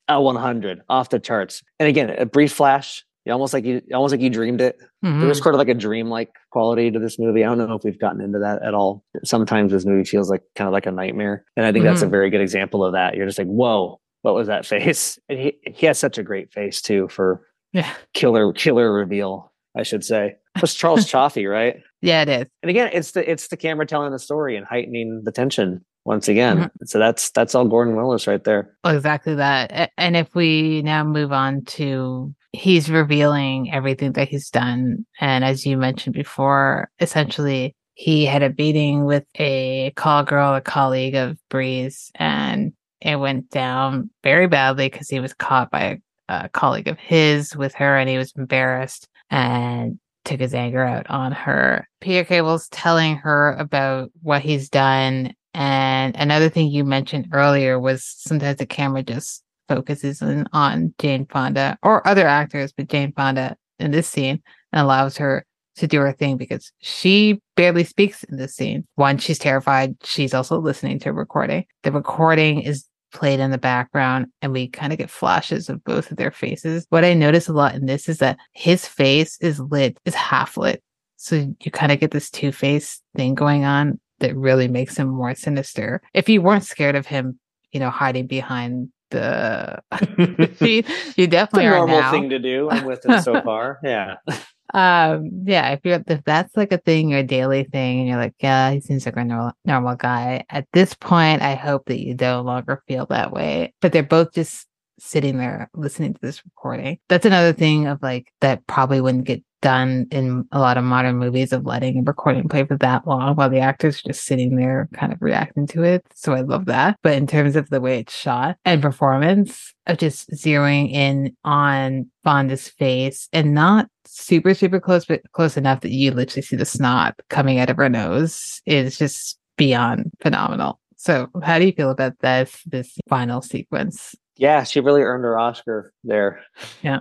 a 0.07 0.21
100 0.21 0.83
off 0.89 1.09
the 1.09 1.19
charts. 1.19 1.63
And 1.79 1.89
again, 1.89 2.11
a 2.11 2.25
brief 2.25 2.53
flash, 2.53 3.03
you 3.25 3.31
almost 3.31 3.53
like 3.53 3.65
you 3.65 3.81
almost 3.93 4.11
like 4.11 4.21
you 4.21 4.29
dreamed 4.29 4.61
it. 4.61 4.77
Mm-hmm. 5.03 5.21
There 5.21 5.29
was 5.29 5.39
sort 5.39 5.55
of 5.55 5.59
like 5.59 5.69
a 5.69 5.73
dream-like 5.73 6.35
quality 6.51 6.91
to 6.91 6.99
this 6.99 7.17
movie. 7.17 7.43
I 7.43 7.47
don't 7.47 7.57
know 7.57 7.75
if 7.75 7.83
we've 7.83 7.99
gotten 7.99 8.21
into 8.21 8.39
that 8.39 8.61
at 8.63 8.73
all. 8.73 9.03
Sometimes 9.23 9.71
this 9.71 9.85
movie 9.85 10.03
feels 10.03 10.29
like 10.29 10.41
kind 10.55 10.67
of 10.67 10.73
like 10.73 10.85
a 10.85 10.91
nightmare, 10.91 11.45
and 11.55 11.65
I 11.65 11.71
think 11.71 11.83
mm-hmm. 11.83 11.93
that's 11.93 12.01
a 12.01 12.05
mm-hmm. 12.05 12.11
very 12.11 12.29
good 12.29 12.41
example 12.41 12.83
of 12.83 12.93
that. 12.93 13.15
You're 13.15 13.25
just 13.25 13.37
like, 13.37 13.47
whoa, 13.47 13.99
what 14.23 14.33
was 14.33 14.47
that 14.47 14.65
face? 14.65 15.19
And 15.29 15.39
he 15.39 15.57
he 15.65 15.85
has 15.85 15.99
such 15.99 16.17
a 16.17 16.23
great 16.23 16.51
face 16.51 16.81
too 16.81 17.07
for 17.09 17.45
yeah 17.71 17.93
killer 18.13 18.51
killer 18.51 18.91
reveal. 18.91 19.51
I 19.75 19.83
should 19.83 20.03
say. 20.03 20.35
It's 20.57 20.75
Charles 20.75 21.05
Cioffi, 21.11 21.49
right? 21.49 21.77
Yeah, 22.01 22.21
it 22.21 22.29
is. 22.29 22.45
And 22.61 22.69
again, 22.69 22.89
it's 22.93 23.11
the 23.11 23.29
it's 23.29 23.47
the 23.47 23.57
camera 23.57 23.85
telling 23.85 24.11
the 24.11 24.19
story 24.19 24.55
and 24.55 24.65
heightening 24.65 25.21
the 25.23 25.31
tension 25.31 25.83
once 26.05 26.27
again. 26.27 26.57
Mm-hmm. 26.57 26.85
So 26.85 26.99
that's 26.99 27.31
that's 27.31 27.55
all 27.55 27.67
Gordon 27.67 27.95
Willis 27.95 28.27
right 28.27 28.43
there. 28.43 28.75
exactly 28.85 29.35
that. 29.35 29.91
And 29.97 30.15
if 30.15 30.33
we 30.35 30.81
now 30.83 31.03
move 31.03 31.31
on 31.31 31.63
to 31.65 32.33
he's 32.51 32.89
revealing 32.89 33.73
everything 33.73 34.11
that 34.13 34.29
he's 34.29 34.49
done, 34.49 35.05
and 35.19 35.43
as 35.43 35.65
you 35.65 35.77
mentioned 35.77 36.13
before, 36.13 36.89
essentially 36.99 37.75
he 37.95 38.25
had 38.25 38.43
a 38.43 38.49
beating 38.49 39.05
with 39.05 39.25
a 39.39 39.91
call 39.95 40.23
girl, 40.23 40.55
a 40.55 40.61
colleague 40.61 41.15
of 41.15 41.37
Bree's, 41.49 42.11
and 42.15 42.73
it 43.03 43.17
went 43.17 43.49
down 43.49 44.09
very 44.23 44.47
badly 44.47 44.89
because 44.89 45.09
he 45.09 45.19
was 45.19 45.33
caught 45.33 45.69
by 45.69 45.99
a, 46.29 46.45
a, 46.45 46.49
colleague 46.49 46.87
of 46.87 46.97
his 46.97 47.55
with 47.55 47.75
her 47.75 47.97
and 47.97 48.09
he 48.09 48.17
was 48.17 48.33
embarrassed 48.37 49.07
and 49.29 49.99
took 50.23 50.39
his 50.39 50.53
anger 50.53 50.83
out 50.83 51.09
on 51.09 51.33
her. 51.33 51.87
Peter 51.99 52.23
Cable's 52.23 52.69
telling 52.69 53.17
her 53.17 53.53
about 53.53 54.09
what 54.21 54.41
he's 54.41 54.69
done. 54.69 55.33
And 55.53 56.15
another 56.15 56.49
thing 56.49 56.71
you 56.71 56.85
mentioned 56.85 57.27
earlier 57.33 57.77
was 57.79 58.05
sometimes 58.05 58.57
the 58.57 58.65
camera 58.65 59.03
just 59.03 59.43
focuses 59.67 60.21
in 60.21 60.47
on 60.53 60.93
Jane 60.97 61.25
Fonda 61.25 61.77
or 61.83 62.07
other 62.07 62.25
actors, 62.25 62.71
but 62.71 62.87
Jane 62.87 63.11
Fonda 63.11 63.57
in 63.79 63.91
this 63.91 64.07
scene 64.07 64.41
and 64.71 64.81
allows 64.81 65.17
her 65.17 65.45
to 65.75 65.87
do 65.87 65.99
her 65.99 66.13
thing 66.13 66.37
because 66.37 66.71
she 66.79 67.41
barely 67.55 67.83
speaks 67.83 68.23
in 68.25 68.37
this 68.37 68.55
scene. 68.55 68.87
One, 68.95 69.17
she's 69.17 69.39
terrified. 69.39 69.95
She's 70.03 70.33
also 70.33 70.59
listening 70.59 70.99
to 70.99 71.09
a 71.09 71.13
recording. 71.13 71.65
The 71.81 71.91
recording 71.91 72.61
is 72.61 72.85
played 73.13 73.39
in 73.39 73.51
the 73.51 73.57
background 73.57 74.27
and 74.41 74.51
we 74.51 74.67
kind 74.67 74.91
of 74.91 74.99
get 74.99 75.09
flashes 75.09 75.69
of 75.69 75.83
both 75.83 76.11
of 76.11 76.17
their 76.17 76.31
faces. 76.31 76.85
What 76.89 77.05
I 77.05 77.13
notice 77.13 77.47
a 77.47 77.53
lot 77.53 77.75
in 77.75 77.85
this 77.85 78.09
is 78.09 78.17
that 78.17 78.37
his 78.53 78.87
face 78.87 79.37
is 79.39 79.59
lit, 79.59 79.97
is 80.05 80.15
half 80.15 80.57
lit. 80.57 80.83
So 81.17 81.53
you 81.61 81.71
kind 81.71 81.91
of 81.91 81.99
get 81.99 82.11
this 82.11 82.29
two 82.29 82.51
face 82.51 83.01
thing 83.15 83.35
going 83.35 83.63
on 83.63 83.99
that 84.19 84.35
really 84.35 84.67
makes 84.67 84.97
him 84.97 85.07
more 85.07 85.35
sinister. 85.35 86.01
If 86.13 86.27
you 86.27 86.41
weren't 86.41 86.65
scared 86.65 86.95
of 86.95 87.05
him, 87.05 87.39
you 87.71 87.79
know, 87.79 87.89
hiding 87.89 88.27
behind 88.27 88.89
the 89.11 89.79
you, 90.59 90.83
you 91.15 91.27
definitely 91.27 91.65
it's 91.65 91.73
a 91.73 91.77
normal 91.77 91.99
now. 92.01 92.11
thing 92.11 92.29
to 92.29 92.39
do. 92.39 92.69
I'm 92.69 92.85
with 92.85 93.05
him 93.05 93.21
so 93.21 93.41
far. 93.41 93.79
Yeah 93.83 94.15
um 94.73 95.29
yeah 95.45 95.69
if 95.69 95.81
you're 95.83 96.03
if 96.07 96.23
that's 96.23 96.57
like 96.57 96.71
a 96.71 96.79
thing 96.79 97.13
a 97.13 97.21
daily 97.23 97.63
thing 97.65 97.99
and 97.99 98.07
you're 98.07 98.17
like 98.17 98.33
yeah 98.39 98.71
he 98.71 98.79
seems 98.81 99.05
like 99.05 99.15
a 99.15 99.23
normal, 99.23 99.51
normal 99.65 99.95
guy 99.95 100.43
at 100.49 100.67
this 100.73 100.95
point 100.95 101.43
i 101.43 101.53
hope 101.53 101.85
that 101.85 101.99
you 101.99 102.15
no 102.19 102.41
longer 102.41 102.81
feel 102.87 103.05
that 103.07 103.31
way. 103.31 103.73
But 103.81 103.91
they're 103.91 104.03
both 104.03 104.33
just 104.33 104.67
sitting 104.99 105.37
there 105.37 105.69
listening 105.73 106.13
to 106.13 106.19
this 106.21 106.43
recording 106.45 106.97
that's 107.09 107.25
another 107.25 107.53
thing 107.53 107.87
of 107.87 108.01
like 108.01 108.31
that 108.41 108.65
probably 108.67 109.01
wouldn't 109.01 109.25
get 109.25 109.43
done 109.63 110.05
in 110.11 110.45
a 110.51 110.59
lot 110.59 110.77
of 110.77 110.83
modern 110.83 111.15
movies 111.15 111.53
of 111.53 111.65
letting 111.65 111.99
a 111.99 112.01
recording 112.03 112.49
play 112.49 112.65
for 112.65 112.77
that 112.77 113.07
long 113.07 113.33
while 113.35 113.49
the 113.49 113.59
actors 113.59 113.99
are 113.99 114.09
just 114.09 114.25
sitting 114.25 114.57
there 114.57 114.89
kind 114.93 115.13
of 115.13 115.21
reacting 115.21 115.65
to 115.65 115.81
it. 115.81 116.05
So 116.13 116.33
I 116.33 116.41
love 116.41 116.65
that. 116.65 116.97
But 117.01 117.13
in 117.13 117.25
terms 117.25 117.55
of 117.55 117.69
the 117.69 117.79
way 117.79 117.99
it's 117.99 118.13
shot 118.13 118.57
and 118.65 118.81
performance 118.81 119.73
of 119.87 119.97
just 119.97 120.29
zeroing 120.31 120.91
in 120.91 121.35
on 121.45 122.11
Fonda's 122.25 122.67
face 122.67 123.29
and 123.31 123.53
not 123.53 123.87
super, 124.05 124.53
super 124.53 124.81
close, 124.81 125.05
but 125.05 125.21
close 125.31 125.55
enough 125.55 125.79
that 125.81 125.91
you 125.91 126.11
literally 126.11 126.43
see 126.43 126.57
the 126.57 126.65
snot 126.65 127.15
coming 127.29 127.57
out 127.57 127.69
of 127.69 127.77
her 127.77 127.89
nose 127.89 128.61
is 128.65 128.97
just 128.97 129.39
beyond 129.55 130.11
phenomenal. 130.19 130.79
So 131.03 131.27
how 131.41 131.59
do 131.59 131.65
you 131.65 131.73
feel 131.73 131.89
about 131.89 132.17
this 132.19 132.63
this 132.65 132.97
final 133.09 133.41
sequence? 133.41 134.15
Yeah, 134.37 134.63
she 134.63 134.79
really 134.79 135.01
earned 135.01 135.25
her 135.25 135.37
Oscar 135.37 135.93
there. 136.05 136.41
Yeah. 136.81 136.99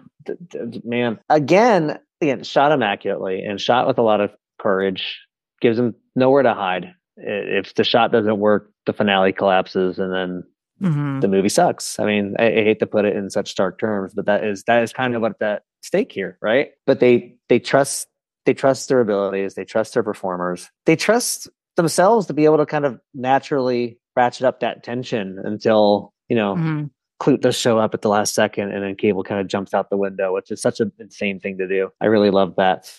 Man, 0.82 1.20
again, 1.28 2.00
again, 2.20 2.42
shot 2.42 2.72
immaculately 2.72 3.44
and 3.44 3.60
shot 3.60 3.86
with 3.86 3.98
a 3.98 4.02
lot 4.02 4.20
of 4.20 4.32
courage, 4.58 5.20
gives 5.60 5.78
him 5.78 5.94
nowhere 6.16 6.42
to 6.42 6.52
hide. 6.52 6.94
If 7.16 7.74
the 7.74 7.84
shot 7.84 8.10
doesn't 8.10 8.38
work, 8.38 8.72
the 8.86 8.92
finale 8.92 9.32
collapses 9.32 10.00
and 10.00 10.12
then 10.12 10.42
mm-hmm. 10.82 11.20
the 11.20 11.28
movie 11.28 11.48
sucks. 11.48 12.00
I 12.00 12.04
mean, 12.04 12.34
I, 12.40 12.46
I, 12.46 12.64
hate 12.64 12.80
to 12.80 12.86
put 12.86 13.04
it 13.04 13.14
in 13.14 13.30
such 13.30 13.50
stark 13.50 13.78
terms, 13.78 14.14
but 14.14 14.26
that 14.26 14.44
is 14.44 14.64
that 14.64 14.82
is 14.82 14.92
kind 14.92 15.14
of 15.14 15.22
what 15.22 15.38
that 15.38 15.62
stake 15.82 16.10
here, 16.10 16.38
right? 16.42 16.70
But 16.86 16.98
they 16.98 17.36
they 17.48 17.60
trust 17.60 18.08
they 18.46 18.54
trust 18.54 18.88
their 18.88 19.00
abilities, 19.00 19.54
they 19.54 19.64
trust 19.64 19.94
their 19.94 20.02
performers, 20.02 20.70
they 20.86 20.96
trust 20.96 21.48
themselves 21.76 22.26
to 22.26 22.34
be 22.34 22.44
able 22.44 22.58
to 22.58 22.66
kind 22.66 22.84
of 22.84 23.00
naturally 23.14 23.98
ratchet 24.16 24.44
up 24.44 24.60
that 24.60 24.82
tension 24.82 25.38
until 25.44 26.12
you 26.28 26.36
know 26.36 26.54
mm-hmm. 26.54 26.84
Klute 27.22 27.40
does 27.40 27.56
show 27.56 27.78
up 27.78 27.94
at 27.94 28.02
the 28.02 28.08
last 28.08 28.34
second, 28.34 28.72
and 28.72 28.82
then 28.82 28.96
Cable 28.96 29.22
kind 29.22 29.40
of 29.40 29.46
jumps 29.46 29.72
out 29.72 29.90
the 29.90 29.96
window, 29.96 30.34
which 30.34 30.50
is 30.50 30.60
such 30.60 30.80
an 30.80 30.90
insane 30.98 31.38
thing 31.38 31.56
to 31.58 31.68
do. 31.68 31.90
I 32.00 32.06
really 32.06 32.30
love 32.30 32.54
that. 32.56 32.92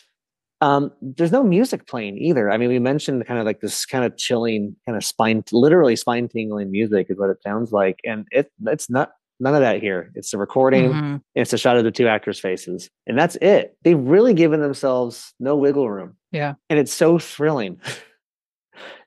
Um, 0.62 0.94
there's 1.02 1.34
no 1.34 1.44
music 1.44 1.88
playing 1.88 2.18
either. 2.20 2.50
I 2.50 2.56
mean, 2.56 2.70
we 2.70 2.80
mentioned 2.80 3.26
kind 3.26 3.38
of 3.38 3.46
like 3.46 3.60
this 3.60 3.86
kind 3.86 4.06
of 4.06 4.16
chilling, 4.16 4.78
kind 4.86 4.96
of 4.96 5.04
spine, 5.04 5.44
literally 5.52 5.98
spine 5.98 6.30
tingling 6.30 6.72
music 6.72 7.08
is 7.10 7.20
what 7.20 7.30
it 7.30 7.44
sounds 7.44 7.74
like, 7.74 8.00
and 8.06 8.26
it 8.32 8.50
it's 8.62 8.90
not 8.90 9.12
none 9.42 9.56
of 9.56 9.60
that 9.60 9.82
here. 9.82 10.14
It's 10.16 10.32
the 10.32 10.38
recording, 10.38 10.92
mm-hmm. 10.92 11.16
it's 11.36 11.52
a 11.52 11.58
shot 11.58 11.76
of 11.76 11.84
the 11.84 11.92
two 11.92 12.08
actors' 12.08 12.40
faces, 12.40 12.90
and 13.06 13.20
that's 13.20 13.36
it. 13.42 13.76
They've 13.84 14.00
really 14.00 14.34
given 14.34 14.62
themselves 14.62 15.34
no 15.38 15.58
wiggle 15.58 15.90
room. 15.90 16.16
Yeah, 16.32 16.54
and 16.70 16.80
it's 16.80 16.94
so 16.94 17.20
thrilling. 17.20 17.82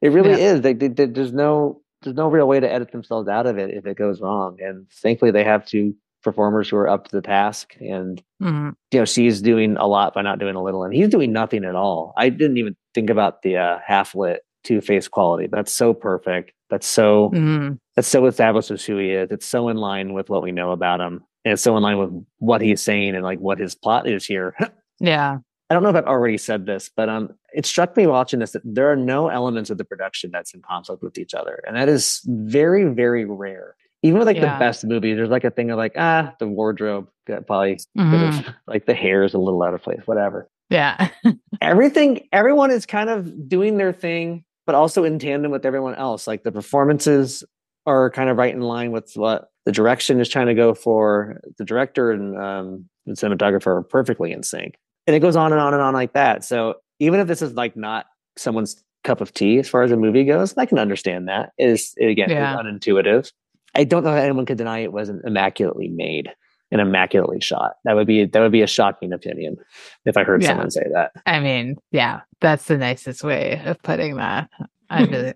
it 0.01 0.09
really 0.11 0.31
yeah. 0.31 0.53
is. 0.53 0.61
They, 0.61 0.73
they, 0.73 0.89
they, 0.89 1.07
there's 1.07 1.33
no 1.33 1.81
there's 2.03 2.17
no 2.17 2.29
real 2.29 2.47
way 2.47 2.61
to 2.61 2.73
edit 2.73 2.93
themselves 2.93 3.29
out 3.29 3.47
of 3.47 3.59
it 3.59 3.71
if 3.71 3.87
it 3.87 3.97
goes 3.97 4.21
wrong. 4.21 4.59
And 4.61 4.89
thankfully, 4.91 5.31
they 5.31 5.45
have 5.45 5.67
two 5.67 5.95
performers 6.23 6.69
who 6.69 6.77
are 6.77 6.89
up 6.89 7.09
to 7.09 7.17
the 7.17 7.23
task. 7.23 7.75
And 7.81 8.23
mm-hmm. 8.43 8.71
you 8.93 8.99
know, 8.99 9.05
she's 9.05 9.41
doing 9.41 9.77
a 9.77 9.87
lot 9.87 10.15
by 10.15 10.23
not 10.23 10.39
doing 10.39 10.57
a 10.57 10.63
little, 10.63 10.85
and 10.85 10.95
he's 10.95 11.09
doing 11.09 11.33
nothing 11.33 11.65
at 11.65 11.75
all. 11.75 12.13
I 12.17 12.29
didn't 12.29 12.59
even 12.59 12.77
think 12.95 13.11
about 13.11 13.43
the 13.43 13.57
uh, 13.57 13.79
half 13.85 14.15
lit 14.15 14.43
two 14.65 14.81
face 14.81 15.09
quality. 15.09 15.49
That's 15.51 15.73
so 15.73 15.95
perfect. 15.95 16.53
That's 16.69 16.87
so 16.87 17.31
mm-hmm. 17.33 17.75
that's 17.95 18.09
so 18.09 18.27
establishes 18.27 18.85
who 18.85 18.99
he 18.99 19.11
is. 19.11 19.31
It's 19.31 19.47
so 19.47 19.69
in 19.69 19.77
line 19.77 20.13
with 20.13 20.29
what 20.29 20.43
we 20.43 20.53
know 20.53 20.73
about 20.73 21.01
him. 21.01 21.23
And 21.45 21.53
it's 21.53 21.63
so 21.63 21.77
in 21.77 21.83
line 21.83 21.99
with 21.99 22.27
what 22.39 22.61
he's 22.61 22.83
saying 22.83 23.15
and 23.15 23.23
like 23.23 23.39
what 23.39 23.61
his 23.61 23.77
plot 23.77 24.09
is 24.09 24.27
here. 24.27 24.57
yeah. 24.99 25.39
I 25.69 25.75
don't 25.75 25.83
know 25.83 25.89
if 25.89 25.97
I've 25.97 26.05
already 26.05 26.39
said 26.39 26.67
this, 26.67 26.91
but 26.95 27.09
um, 27.09 27.35
it 27.53 27.67
struck 27.67 27.97
me 27.97 28.07
watching 28.07 28.39
this 28.39 28.53
that 28.53 28.63
there 28.65 28.91
are 28.91 28.97
no 28.97 29.29
elements 29.29 29.69
of 29.69 29.79
the 29.79 29.85
production 29.85 30.31
that's 30.31 30.55
in 30.55 30.63
conflict 30.63 31.03
with 31.03 31.19
each 31.19 31.35
other, 31.35 31.61
and 31.67 31.77
that 31.77 31.89
is 31.89 32.21
very, 32.27 32.85
very 32.85 33.25
rare. 33.25 33.75
Even 34.03 34.19
with 34.19 34.29
like 34.29 34.37
yeah. 34.37 34.55
the 34.55 34.59
best 34.61 34.85
movies, 34.85 35.17
there's 35.17 35.29
like 35.31 35.43
a 35.43 35.51
thing 35.51 35.71
of 35.71 35.79
like 35.79 35.95
ah, 35.97 36.33
the 36.39 36.47
wardrobe 36.47 37.09
got 37.27 37.47
probably 37.47 37.81
mm-hmm. 37.99 38.49
like 38.69 38.87
the 38.87 38.95
hair 38.95 39.25
is 39.25 39.35
a 39.35 39.39
little 39.39 39.63
out 39.63 39.75
of 39.75 39.83
place, 39.83 40.03
whatever. 40.05 40.49
Yeah, 40.71 41.09
everything, 41.61 42.29
everyone 42.33 42.71
is 42.71 42.87
kind 42.87 43.11
of 43.11 43.49
doing 43.49 43.77
their 43.77 43.93
thing, 43.93 44.45
but 44.67 44.77
also 44.77 45.03
in 45.03 45.19
tandem 45.19 45.51
with 45.51 45.67
everyone 45.67 45.97
else. 45.97 46.29
Like 46.29 46.45
the 46.45 46.53
performances 46.53 47.43
are 47.87 48.11
kind 48.11 48.31
of 48.31 48.37
right 48.37 48.55
in 48.55 48.61
line 48.61 48.93
with 48.93 49.13
what 49.15 49.49
the 49.65 49.73
direction 49.73 50.21
is 50.21 50.29
trying 50.29 50.47
to 50.47 50.55
go 50.55 50.75
for. 50.75 51.41
The 51.59 51.65
director 51.65 52.13
and 52.13 52.39
um, 52.39 52.85
the 53.05 53.15
cinematographer 53.15 53.67
are 53.67 53.83
perfectly 53.83 54.31
in 54.31 54.45
sync 54.45 54.77
and 55.07 55.15
it 55.17 55.21
goes 55.21 55.37
on 55.37 55.53
and 55.53 55.61
on 55.61 55.75
and 55.75 55.83
on 55.83 55.95
like 55.95 56.13
that. 56.15 56.45
So 56.45 56.75
even 56.99 57.21
if 57.21 57.29
this 57.29 57.43
is 57.43 57.55
like 57.55 57.77
not 57.77 58.07
someone's 58.37 58.83
cup 59.05 59.21
of 59.21 59.33
tea 59.33 59.59
as 59.59 59.69
far 59.69 59.83
as 59.83 59.93
a 59.93 59.97
movie 59.97 60.25
goes, 60.25 60.57
I 60.57 60.67
can 60.67 60.79
understand 60.79 61.29
that. 61.29 61.53
It 61.59 61.71
is 61.71 61.95
again 62.01 62.31
yeah. 62.31 62.57
unintuitive. 62.57 63.33
I 63.75 63.85
don't 63.85 64.05
know 64.05 64.13
that 64.15 64.25
anyone 64.25 64.47
could 64.47 64.59
deny 64.59 64.81
it 64.81 64.93
wasn't 64.93 65.25
immaculately 65.25 65.89
made. 65.89 66.31
and 66.73 66.81
immaculately 66.81 67.41
shot. 67.41 67.75
That 67.85 67.95
would 67.95 68.09
be 68.09 68.25
that 68.25 68.41
would 68.41 68.53
be 68.53 68.63
a 68.63 68.67
shocking 68.67 69.13
opinion 69.13 69.57
if 70.05 70.17
I 70.17 70.25
heard 70.25 70.43
yeah. 70.43 70.49
someone 70.49 70.71
say 70.71 70.85
that. 70.93 71.13
I 71.25 71.39
mean, 71.39 71.77
yeah, 71.93 72.23
that's 72.41 72.65
the 72.65 72.77
nicest 72.77 73.23
way 73.23 73.63
of 73.65 73.81
putting 73.83 74.17
that. 74.17 74.51
I 74.91 75.05
really 75.05 75.35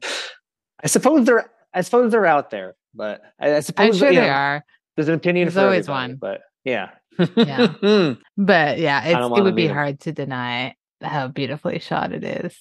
I 0.82 0.86
suppose 0.86 1.26
they're 1.26 1.50
I 1.72 1.82
suppose 1.82 2.10
they're 2.10 2.26
out 2.26 2.50
there, 2.50 2.74
but 2.94 3.22
I, 3.38 3.56
I 3.56 3.60
suppose 3.60 3.94
I'm 3.94 3.98
sure 3.98 4.10
they 4.10 4.16
know, 4.16 4.28
are. 4.28 4.64
There's 4.96 5.08
an 5.08 5.14
opinion 5.14 5.46
there's 5.46 5.54
for 5.54 5.60
always 5.60 5.88
one, 5.88 6.16
but 6.16 6.40
yeah. 6.64 6.90
yeah. 7.36 7.74
But 8.36 8.78
yeah, 8.78 9.04
it 9.04 9.30
would 9.30 9.56
be 9.56 9.66
hard 9.66 10.00
to 10.00 10.12
deny 10.12 10.74
how 11.02 11.28
beautifully 11.28 11.78
shot 11.78 12.12
it 12.12 12.24
is. 12.24 12.56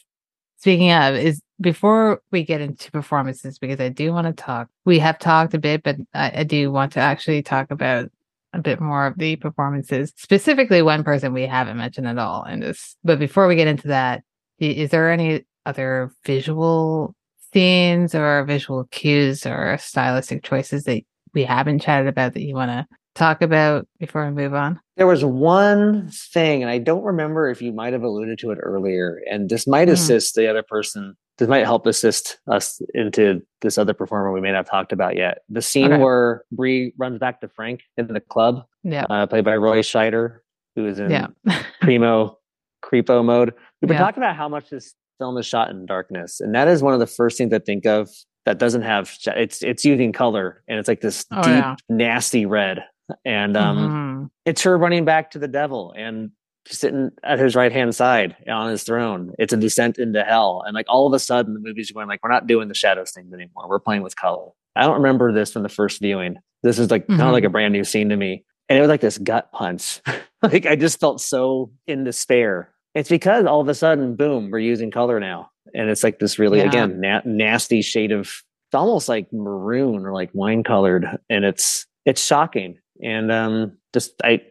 Speaking 0.57 0.91
of, 0.91 1.15
is 1.15 1.41
before 1.61 2.21
we 2.31 2.43
get 2.43 2.59
into 2.59 2.91
performances, 2.91 3.57
because 3.57 3.79
I 3.79 3.89
do 3.89 4.11
want 4.11 4.27
to 4.27 4.33
talk, 4.33 4.67
we 4.85 4.99
have 4.99 5.17
talked 5.17 5.53
a 5.53 5.57
bit, 5.57 5.83
but 5.83 5.95
I, 6.13 6.31
I 6.39 6.43
do 6.43 6.69
want 6.71 6.93
to 6.93 6.99
actually 6.99 7.41
talk 7.43 7.71
about 7.71 8.09
a 8.51 8.59
bit 8.59 8.81
more 8.81 9.07
of 9.07 9.17
the 9.17 9.35
performances, 9.37 10.11
specifically 10.17 10.81
one 10.81 11.03
person 11.03 11.33
we 11.33 11.45
haven't 11.45 11.77
mentioned 11.77 12.07
at 12.07 12.17
all 12.17 12.43
in 12.43 12.59
this. 12.59 12.97
But 13.03 13.19
before 13.19 13.47
we 13.47 13.55
get 13.55 13.67
into 13.67 13.87
that, 13.89 14.23
is 14.59 14.89
there 14.89 15.11
any 15.11 15.45
other 15.65 16.11
visual 16.25 17.15
scenes 17.53 18.13
or 18.13 18.43
visual 18.43 18.85
cues 18.91 19.45
or 19.45 19.77
stylistic 19.79 20.43
choices 20.43 20.83
that 20.83 21.03
we 21.33 21.43
haven't 21.43 21.79
chatted 21.79 22.07
about 22.07 22.33
that 22.33 22.41
you 22.41 22.55
want 22.55 22.69
to 22.69 22.87
talk 23.19 23.41
about 23.41 23.87
before 23.99 24.25
we 24.25 24.31
move 24.31 24.53
on? 24.53 24.79
There 24.97 25.05
was 25.05 25.23
one 25.23 26.09
thing, 26.09 26.63
and 26.63 26.71
I 26.71 26.77
don't 26.77 27.03
remember 27.03 27.49
if 27.49 27.61
you 27.61 27.71
might 27.71 27.93
have 27.93 28.03
alluded 28.03 28.39
to 28.39 28.51
it 28.51 28.57
earlier, 28.61 29.21
and 29.29 29.49
this 29.49 29.67
might 29.67 29.87
mm. 29.87 29.91
assist 29.91 30.35
the 30.35 30.49
other 30.49 30.63
person. 30.63 31.15
This 31.37 31.47
might 31.47 31.63
help 31.63 31.85
assist 31.85 32.39
us 32.51 32.81
into 32.93 33.41
this 33.61 33.77
other 33.77 33.93
performer 33.93 34.31
we 34.33 34.41
may 34.41 34.51
not 34.51 34.57
have 34.57 34.69
talked 34.69 34.91
about 34.91 35.15
yet. 35.15 35.39
The 35.47 35.61
scene 35.61 35.93
okay. 35.93 36.01
where 36.01 36.43
Bree 36.51 36.93
runs 36.97 37.19
back 37.19 37.41
to 37.41 37.47
Frank 37.47 37.81
in 37.97 38.07
the 38.07 38.19
club, 38.19 38.63
yeah, 38.83 39.05
uh, 39.09 39.27
played 39.27 39.45
by 39.45 39.55
Roy 39.55 39.81
Scheider, 39.81 40.39
who 40.75 40.87
is 40.87 40.99
in 40.99 41.11
yeah. 41.11 41.27
primo 41.81 42.37
creepo 42.83 43.23
mode. 43.23 43.53
We've 43.81 43.87
been 43.87 43.97
yeah. 43.97 44.03
talking 44.03 44.23
about 44.23 44.35
how 44.35 44.49
much 44.49 44.69
this 44.69 44.95
film 45.17 45.37
is 45.37 45.45
shot 45.45 45.69
in 45.69 45.85
darkness, 45.85 46.39
and 46.39 46.55
that 46.55 46.67
is 46.67 46.81
one 46.81 46.93
of 46.93 46.99
the 46.99 47.07
first 47.07 47.37
things 47.37 47.53
I 47.53 47.59
think 47.59 47.85
of 47.85 48.09
that 48.45 48.57
doesn't 48.57 48.81
have 48.81 49.15
it's 49.27 49.61
it's 49.61 49.85
using 49.85 50.11
color, 50.11 50.63
and 50.67 50.79
it's 50.79 50.87
like 50.87 51.01
this 51.01 51.25
oh, 51.31 51.43
deep, 51.43 51.51
yeah. 51.51 51.75
nasty 51.87 52.45
red, 52.45 52.83
and 53.25 53.57
um, 53.57 53.77
mm-hmm. 53.77 54.25
it's 54.45 54.63
her 54.63 54.77
running 54.77 55.05
back 55.05 55.31
to 55.31 55.39
the 55.39 55.47
devil 55.47 55.93
and 55.97 56.31
sitting 56.67 57.09
at 57.23 57.39
his 57.39 57.55
right 57.55 57.71
hand 57.71 57.95
side 57.95 58.35
on 58.49 58.69
his 58.69 58.83
throne. 58.83 59.33
It's 59.39 59.53
a 59.53 59.57
descent 59.57 59.97
into 59.97 60.23
hell, 60.23 60.63
and 60.65 60.73
like 60.75 60.85
all 60.89 61.07
of 61.07 61.13
a 61.13 61.19
sudden, 61.19 61.53
the 61.53 61.59
movie's 61.59 61.91
going 61.91 62.07
like 62.07 62.21
we're 62.23 62.31
not 62.31 62.47
doing 62.47 62.67
the 62.67 62.75
shadows 62.75 63.11
thing 63.11 63.29
anymore. 63.33 63.67
We're 63.67 63.79
playing 63.79 64.03
with 64.03 64.15
color. 64.15 64.49
I 64.75 64.83
don't 64.83 64.95
remember 64.95 65.31
this 65.33 65.51
from 65.51 65.63
the 65.63 65.69
first 65.69 65.99
viewing. 65.99 66.37
This 66.63 66.79
is 66.79 66.91
like 66.91 67.03
mm-hmm. 67.03 67.17
kind 67.17 67.27
of 67.27 67.33
like 67.33 67.43
a 67.43 67.49
brand 67.49 67.73
new 67.73 67.83
scene 67.83 68.09
to 68.09 68.15
me. 68.15 68.45
And 68.67 68.77
it 68.77 68.81
was 68.81 68.89
like 68.89 69.01
this 69.01 69.17
gut 69.17 69.51
punch. 69.51 70.01
like 70.43 70.65
I 70.65 70.75
just 70.75 70.99
felt 70.99 71.21
so 71.21 71.71
in 71.87 72.03
despair 72.03 72.71
it's 72.95 73.09
because 73.09 73.45
all 73.45 73.61
of 73.61 73.67
a 73.67 73.75
sudden, 73.75 74.15
boom, 74.15 74.49
we're 74.51 74.59
using 74.59 74.91
color 74.91 75.19
now. 75.19 75.51
And 75.73 75.89
it's 75.89 76.03
like 76.03 76.19
this 76.19 76.39
really, 76.39 76.59
yeah. 76.59 76.65
again, 76.65 76.99
na- 76.99 77.21
nasty 77.25 77.81
shade 77.81 78.11
of, 78.11 78.21
it's 78.21 78.75
almost 78.75 79.07
like 79.07 79.31
maroon 79.31 80.05
or 80.05 80.13
like 80.13 80.29
wine 80.33 80.63
colored. 80.63 81.05
And 81.29 81.45
it's, 81.45 81.85
it's 82.05 82.23
shocking. 82.23 82.77
And 83.01 83.31
um, 83.31 83.77
just, 83.93 84.13
I, 84.23 84.41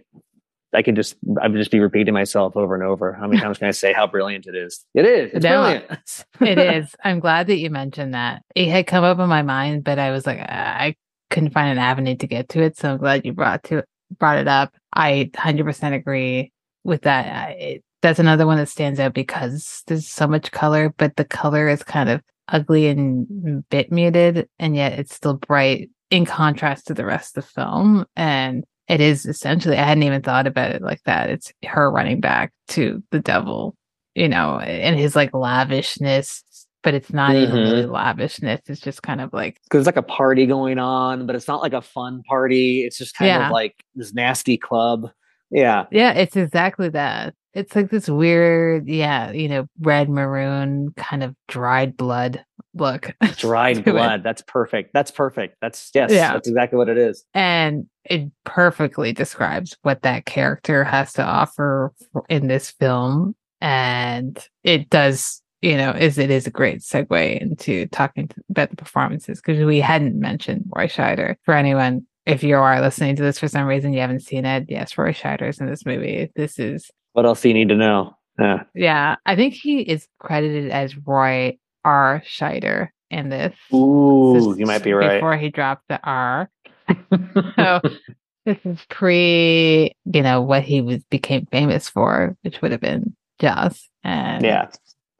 I 0.72 0.82
could 0.82 0.96
just, 0.96 1.16
I 1.40 1.48
would 1.48 1.56
just 1.56 1.70
be 1.70 1.80
repeating 1.80 2.14
myself 2.14 2.56
over 2.56 2.74
and 2.74 2.84
over. 2.84 3.12
How 3.12 3.26
many 3.26 3.40
times 3.40 3.58
can 3.58 3.68
I 3.68 3.72
say 3.72 3.92
how 3.92 4.06
brilliant 4.06 4.46
it 4.46 4.54
is? 4.54 4.84
It 4.94 5.04
is. 5.04 5.30
It's 5.34 5.44
no, 5.44 5.62
brilliant. 5.62 6.24
it 6.40 6.58
is. 6.58 6.94
I'm 7.04 7.20
glad 7.20 7.46
that 7.46 7.58
you 7.58 7.70
mentioned 7.70 8.14
that. 8.14 8.42
It 8.54 8.68
had 8.68 8.86
come 8.86 9.04
up 9.04 9.18
in 9.18 9.28
my 9.28 9.42
mind, 9.42 9.84
but 9.84 9.98
I 9.98 10.10
was 10.10 10.26
like, 10.26 10.40
I 10.40 10.94
couldn't 11.30 11.52
find 11.52 11.70
an 11.70 11.78
avenue 11.78 12.16
to 12.16 12.26
get 12.26 12.48
to 12.50 12.62
it. 12.62 12.76
So 12.76 12.92
I'm 12.92 12.98
glad 12.98 13.24
you 13.24 13.32
brought 13.32 13.64
to 13.64 13.84
brought 14.18 14.38
it 14.38 14.48
up. 14.48 14.72
I 14.92 15.30
100% 15.34 15.94
agree 15.94 16.52
with 16.84 17.02
that. 17.02 17.50
It, 17.58 17.84
that's 18.00 18.18
another 18.18 18.46
one 18.46 18.58
that 18.58 18.68
stands 18.68 19.00
out 19.00 19.14
because 19.14 19.82
there's 19.86 20.06
so 20.06 20.26
much 20.26 20.52
color, 20.52 20.94
but 20.96 21.16
the 21.16 21.24
color 21.24 21.68
is 21.68 21.82
kind 21.82 22.08
of 22.08 22.22
ugly 22.48 22.86
and 22.86 23.68
bit 23.68 23.90
muted, 23.90 24.48
and 24.58 24.76
yet 24.76 24.98
it's 24.98 25.14
still 25.14 25.34
bright 25.34 25.90
in 26.10 26.24
contrast 26.24 26.86
to 26.86 26.94
the 26.94 27.04
rest 27.04 27.36
of 27.36 27.44
the 27.44 27.50
film. 27.50 28.06
And 28.16 28.64
it 28.88 29.00
is 29.00 29.26
essentially, 29.26 29.76
I 29.76 29.84
hadn't 29.84 30.04
even 30.04 30.22
thought 30.22 30.46
about 30.46 30.70
it 30.72 30.82
like 30.82 31.02
that. 31.04 31.30
It's 31.30 31.52
her 31.64 31.90
running 31.90 32.20
back 32.20 32.52
to 32.68 33.02
the 33.10 33.20
devil, 33.20 33.76
you 34.14 34.28
know, 34.28 34.58
and 34.58 34.98
his 34.98 35.14
like 35.14 35.34
lavishness, 35.34 36.42
but 36.82 36.94
it's 36.94 37.12
not 37.12 37.32
mm-hmm. 37.32 37.42
even 37.44 37.70
really 37.70 37.86
lavishness. 37.86 38.60
It's 38.66 38.80
just 38.80 39.02
kind 39.02 39.20
of 39.20 39.32
like 39.32 39.60
because 39.64 39.86
like 39.86 39.96
a 39.96 40.02
party 40.02 40.46
going 40.46 40.78
on, 40.78 41.26
but 41.26 41.36
it's 41.36 41.48
not 41.48 41.60
like 41.60 41.74
a 41.74 41.82
fun 41.82 42.22
party. 42.22 42.82
It's 42.82 42.96
just 42.96 43.14
kind 43.14 43.28
yeah. 43.28 43.46
of 43.46 43.52
like 43.52 43.74
this 43.94 44.14
nasty 44.14 44.56
club. 44.56 45.10
Yeah. 45.50 45.86
Yeah, 45.90 46.12
it's 46.12 46.36
exactly 46.36 46.88
that. 46.90 47.34
It's 47.54 47.74
like 47.74 47.90
this 47.90 48.08
weird, 48.08 48.86
yeah, 48.86 49.32
you 49.32 49.48
know, 49.48 49.66
red 49.80 50.08
maroon 50.08 50.92
kind 50.96 51.22
of 51.22 51.34
dried 51.48 51.96
blood 51.96 52.44
look. 52.74 53.14
Dried 53.36 53.84
blood. 53.84 54.20
It. 54.20 54.22
That's 54.22 54.42
perfect. 54.42 54.92
That's 54.92 55.10
perfect. 55.10 55.56
That's 55.60 55.90
yes, 55.94 56.10
yeah. 56.12 56.32
that's 56.32 56.48
exactly 56.48 56.76
what 56.76 56.88
it 56.88 56.98
is. 56.98 57.24
And 57.34 57.86
it 58.04 58.30
perfectly 58.44 59.12
describes 59.12 59.76
what 59.82 60.02
that 60.02 60.26
character 60.26 60.84
has 60.84 61.12
to 61.14 61.22
offer 61.22 61.92
in 62.28 62.46
this 62.46 62.70
film. 62.70 63.34
And 63.60 64.38
it 64.62 64.88
does, 64.90 65.42
you 65.62 65.76
know, 65.76 65.90
is 65.90 66.18
it 66.18 66.30
is 66.30 66.46
a 66.46 66.50
great 66.50 66.80
segue 66.80 67.40
into 67.40 67.86
talking 67.86 68.30
about 68.50 68.70
the 68.70 68.76
performances 68.76 69.40
because 69.40 69.64
we 69.64 69.80
hadn't 69.80 70.18
mentioned 70.18 70.64
Roy 70.74 70.86
Scheider 70.86 71.36
for 71.42 71.54
anyone 71.54 72.06
if 72.28 72.42
you 72.42 72.56
are 72.56 72.80
listening 72.80 73.16
to 73.16 73.22
this 73.22 73.38
for 73.38 73.48
some 73.48 73.66
reason 73.66 73.92
you 73.92 74.00
haven't 74.00 74.20
seen 74.20 74.44
it, 74.44 74.66
yes, 74.68 74.96
Roy 74.96 75.12
Scheider's 75.12 75.60
in 75.60 75.66
this 75.66 75.86
movie. 75.86 76.30
This 76.36 76.58
is 76.58 76.90
what 77.14 77.26
else 77.26 77.40
do 77.40 77.48
you 77.48 77.54
need 77.54 77.70
to 77.70 77.74
know? 77.74 78.14
Yeah. 78.38 78.62
Yeah. 78.74 79.16
I 79.26 79.34
think 79.34 79.54
he 79.54 79.80
is 79.80 80.06
credited 80.20 80.70
as 80.70 80.96
Roy 80.96 81.58
R. 81.84 82.22
Scheider 82.26 82.88
in 83.10 83.30
this. 83.30 83.56
Ooh, 83.74 84.34
this 84.34 84.58
you 84.58 84.66
might 84.66 84.84
be 84.84 84.92
right. 84.92 85.16
Before 85.16 85.36
he 85.36 85.48
dropped 85.48 85.88
the 85.88 85.98
R. 86.04 86.50
so 87.56 87.80
this 88.44 88.58
is 88.64 88.78
pre, 88.88 89.92
you 90.04 90.22
know, 90.22 90.42
what 90.42 90.62
he 90.62 90.80
was 90.80 91.02
became 91.04 91.46
famous 91.50 91.88
for, 91.88 92.36
which 92.42 92.62
would 92.62 92.72
have 92.72 92.80
been 92.80 93.16
Jaws. 93.40 93.88
And 94.04 94.44
yeah, 94.44 94.70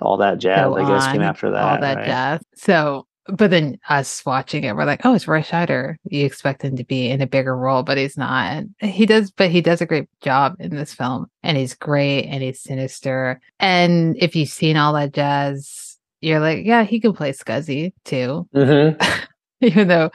all 0.01 0.19
that 0.19 0.39
jazz, 0.39 0.71
I 0.73 0.89
guess, 0.89 1.13
came 1.13 1.23
after 1.23 1.51
that. 1.51 1.63
All 1.63 1.81
that 1.81 1.97
right? 1.97 2.07
jazz. 2.07 2.41
So 2.55 3.08
but 3.29 3.51
then 3.51 3.79
us 3.89 4.25
watching 4.25 4.65
it, 4.65 4.75
we're 4.75 4.85
like, 4.85 5.05
oh, 5.05 5.15
it's 5.15 5.29
Roy 5.29 5.43
Scheider. 5.43 5.97
You 6.05 6.25
expect 6.25 6.63
him 6.63 6.77
to 6.77 6.85
be 6.85 7.09
in 7.09 7.21
a 7.21 7.27
bigger 7.27 7.57
role, 7.57 7.83
but 7.83 7.99
he's 7.99 8.17
not. 8.17 8.65
And 8.81 8.91
he 8.91 9.07
does, 9.07 9.31
but 9.31 9.51
he 9.51 9.61
does 9.61 9.81
a 9.81 9.87
great 9.87 10.09
job 10.23 10.57
in 10.59 10.75
this 10.75 10.95
film. 10.95 11.27
And 11.43 11.57
he's 11.57 11.75
great 11.75 12.25
and 12.25 12.43
he's 12.43 12.63
sinister. 12.63 13.41
And 13.61 14.17
if 14.19 14.35
you've 14.35 14.49
seen 14.49 14.77
all 14.77 14.95
that 14.95 15.13
jazz, 15.13 15.99
you're 16.21 16.41
like, 16.41 16.65
yeah, 16.65 16.85
he 16.85 17.01
can 17.01 17.13
play 17.13 17.33
Scuzzy 17.33 17.93
too. 18.05 18.49
Mm-hmm. 18.55 19.03
Even 19.61 19.89
though 19.89 20.11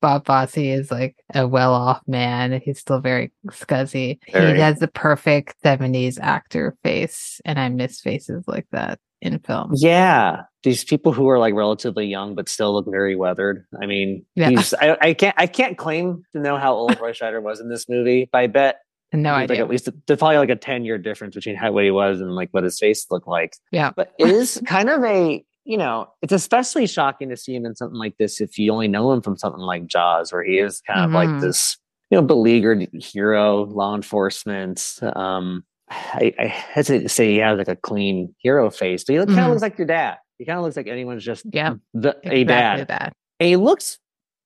Bob 0.00 0.26
Fosse 0.26 0.58
is 0.58 0.90
like 0.90 1.16
a 1.34 1.48
well 1.48 1.74
off 1.74 2.02
man, 2.06 2.60
he's 2.64 2.78
still 2.78 3.00
very 3.00 3.32
scuzzy. 3.46 4.18
Very. 4.30 4.54
He 4.54 4.60
has 4.60 4.78
the 4.78 4.88
perfect 4.88 5.54
70s 5.64 6.18
actor 6.20 6.76
face. 6.84 7.40
And 7.44 7.58
I 7.58 7.68
miss 7.70 8.00
faces 8.00 8.44
like 8.46 8.66
that 8.72 8.98
in 9.22 9.38
film. 9.38 9.72
Yeah, 9.74 10.42
these 10.62 10.84
people 10.84 11.12
who 11.12 11.28
are 11.28 11.38
like 11.38 11.54
relatively 11.54 12.06
young 12.06 12.34
but 12.34 12.48
still 12.48 12.72
look 12.72 12.86
very 12.88 13.16
weathered. 13.16 13.64
I 13.80 13.86
mean, 13.86 14.24
yeah. 14.34 14.62
I, 14.80 14.96
I, 15.00 15.14
can't 15.14 15.34
I 15.38 15.46
can't 15.46 15.76
claim 15.76 16.24
to 16.32 16.40
know 16.40 16.56
how 16.56 16.74
old 16.74 17.00
Roy 17.00 17.12
Scheider 17.12 17.42
was 17.42 17.60
in 17.60 17.68
this 17.68 17.88
movie, 17.88 18.28
but 18.30 18.38
I 18.38 18.46
bet 18.46 18.80
no 19.12 19.34
idea. 19.34 19.56
Like 19.56 19.64
at 19.64 19.70
least 19.70 19.88
there's 20.06 20.18
probably 20.18 20.38
like 20.38 20.48
a 20.48 20.56
ten 20.56 20.84
year 20.84 20.98
difference 20.98 21.34
between 21.34 21.56
how 21.56 21.72
what 21.72 21.84
he 21.84 21.90
was 21.90 22.20
and 22.20 22.34
like 22.34 22.48
what 22.52 22.64
his 22.64 22.78
face 22.78 23.06
looked 23.10 23.28
like. 23.28 23.56
Yeah, 23.70 23.90
but 23.94 24.12
it 24.18 24.28
is 24.28 24.62
kind 24.66 24.88
of 24.88 25.04
a 25.04 25.44
you 25.64 25.76
know 25.76 26.08
it's 26.22 26.32
especially 26.32 26.86
shocking 26.86 27.28
to 27.28 27.36
see 27.36 27.54
him 27.54 27.66
in 27.66 27.76
something 27.76 27.98
like 27.98 28.16
this 28.18 28.40
if 28.40 28.58
you 28.58 28.72
only 28.72 28.88
know 28.88 29.12
him 29.12 29.20
from 29.20 29.36
something 29.36 29.60
like 29.60 29.86
Jaws, 29.86 30.32
where 30.32 30.42
he 30.42 30.58
is 30.58 30.80
kind 30.86 31.00
of 31.00 31.10
mm-hmm. 31.10 31.32
like 31.32 31.42
this 31.42 31.76
you 32.10 32.16
know 32.16 32.22
beleaguered 32.22 32.88
hero, 32.94 33.64
law 33.64 33.94
enforcement. 33.94 34.98
Um, 35.02 35.64
I, 35.90 36.32
I, 36.38 36.46
hesitate 36.46 37.02
to 37.02 37.08
say 37.10 37.32
he 37.32 37.38
has 37.38 37.58
like 37.58 37.68
a 37.68 37.76
clean 37.76 38.34
hero 38.38 38.70
face, 38.70 39.04
but 39.04 39.12
he 39.12 39.18
mm-hmm. 39.18 39.34
kind 39.34 39.46
of 39.46 39.50
looks 39.50 39.62
like 39.62 39.76
your 39.76 39.86
dad. 39.86 40.16
He 40.42 40.46
kind 40.46 40.58
of 40.58 40.64
looks 40.64 40.76
like 40.76 40.88
anyone's 40.88 41.24
just 41.24 41.46
yeah, 41.52 41.74
the, 41.94 42.16
exactly 42.24 42.40
a 42.40 42.44
dad. 42.44 42.88
That. 42.88 43.12
And 43.38 43.48
he 43.48 43.54
looks 43.54 44.00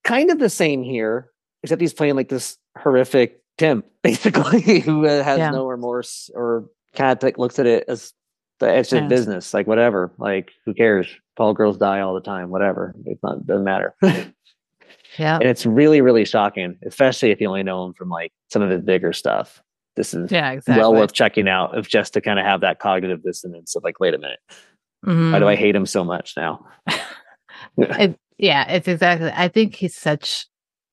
kind 0.05 0.31
of 0.31 0.39
the 0.39 0.51
same 0.51 0.83
here, 0.83 1.31
except 1.63 1.81
he's 1.81 1.95
playing 1.95 2.17
like 2.17 2.29
this 2.29 2.59
horrific 2.77 3.41
Tim, 3.57 3.83
basically, 4.03 4.81
who 4.81 5.07
uh, 5.07 5.23
has 5.23 5.39
yeah. 5.39 5.49
no 5.49 5.67
remorse 5.67 6.29
or 6.35 6.67
kind 6.95 7.17
of 7.17 7.23
like 7.23 7.39
looks 7.39 7.59
at 7.59 7.65
it 7.65 7.87
as 7.89 8.13
the 8.61 8.69
it's 8.69 8.91
just 8.91 9.05
yeah. 9.05 9.09
business, 9.09 9.55
like 9.55 9.67
whatever. 9.67 10.13
Like 10.19 10.53
who 10.67 10.75
cares? 10.75 11.09
All 11.39 11.55
girls 11.55 11.79
die 11.79 12.01
all 12.01 12.13
the 12.13 12.21
time, 12.21 12.51
whatever. 12.51 12.95
It's 13.07 13.23
not 13.23 13.47
doesn't 13.47 13.65
matter. 13.65 13.95
yeah, 14.03 15.37
and 15.37 15.45
it's 15.45 15.65
really 15.65 16.03
really 16.03 16.27
shocking, 16.27 16.77
especially 16.85 17.31
if 17.31 17.41
you 17.41 17.49
only 17.49 17.63
know 17.63 17.87
him 17.87 17.95
from 17.95 18.11
like 18.11 18.35
some 18.51 18.61
of 18.61 18.69
his 18.69 18.83
bigger 18.83 19.15
stuff 19.15 19.63
this 19.97 20.13
is 20.13 20.31
yeah, 20.31 20.51
exactly. 20.53 20.79
well 20.79 20.93
worth 20.93 21.15
checking 21.15 21.49
out 21.49 21.77
if 21.77 21.89
just 21.89 22.13
to 22.13 22.21
kind 22.21 22.39
of 22.39 22.45
have 22.45 22.61
that 22.61 22.81
cognitive 22.81 23.23
dissonance 23.23 23.75
of 23.75 23.83
like, 23.83 23.99
wait 23.99 24.13
a 24.13 24.19
minute, 24.19 24.41
mm-hmm. 25.07 25.33
why 25.33 25.39
do 25.39 25.49
I 25.49 25.55
mm-hmm. 25.55 25.63
hate 25.63 25.77
him 25.77 25.87
so 25.87 26.05
much 26.05 26.35
now? 26.37 26.67
it, 27.79 28.19
yeah, 28.39 28.71
it's 28.71 28.89
exactly. 28.89 29.31
I 29.35 29.49
think 29.49 29.75
he's 29.75 29.97
such 29.97 30.47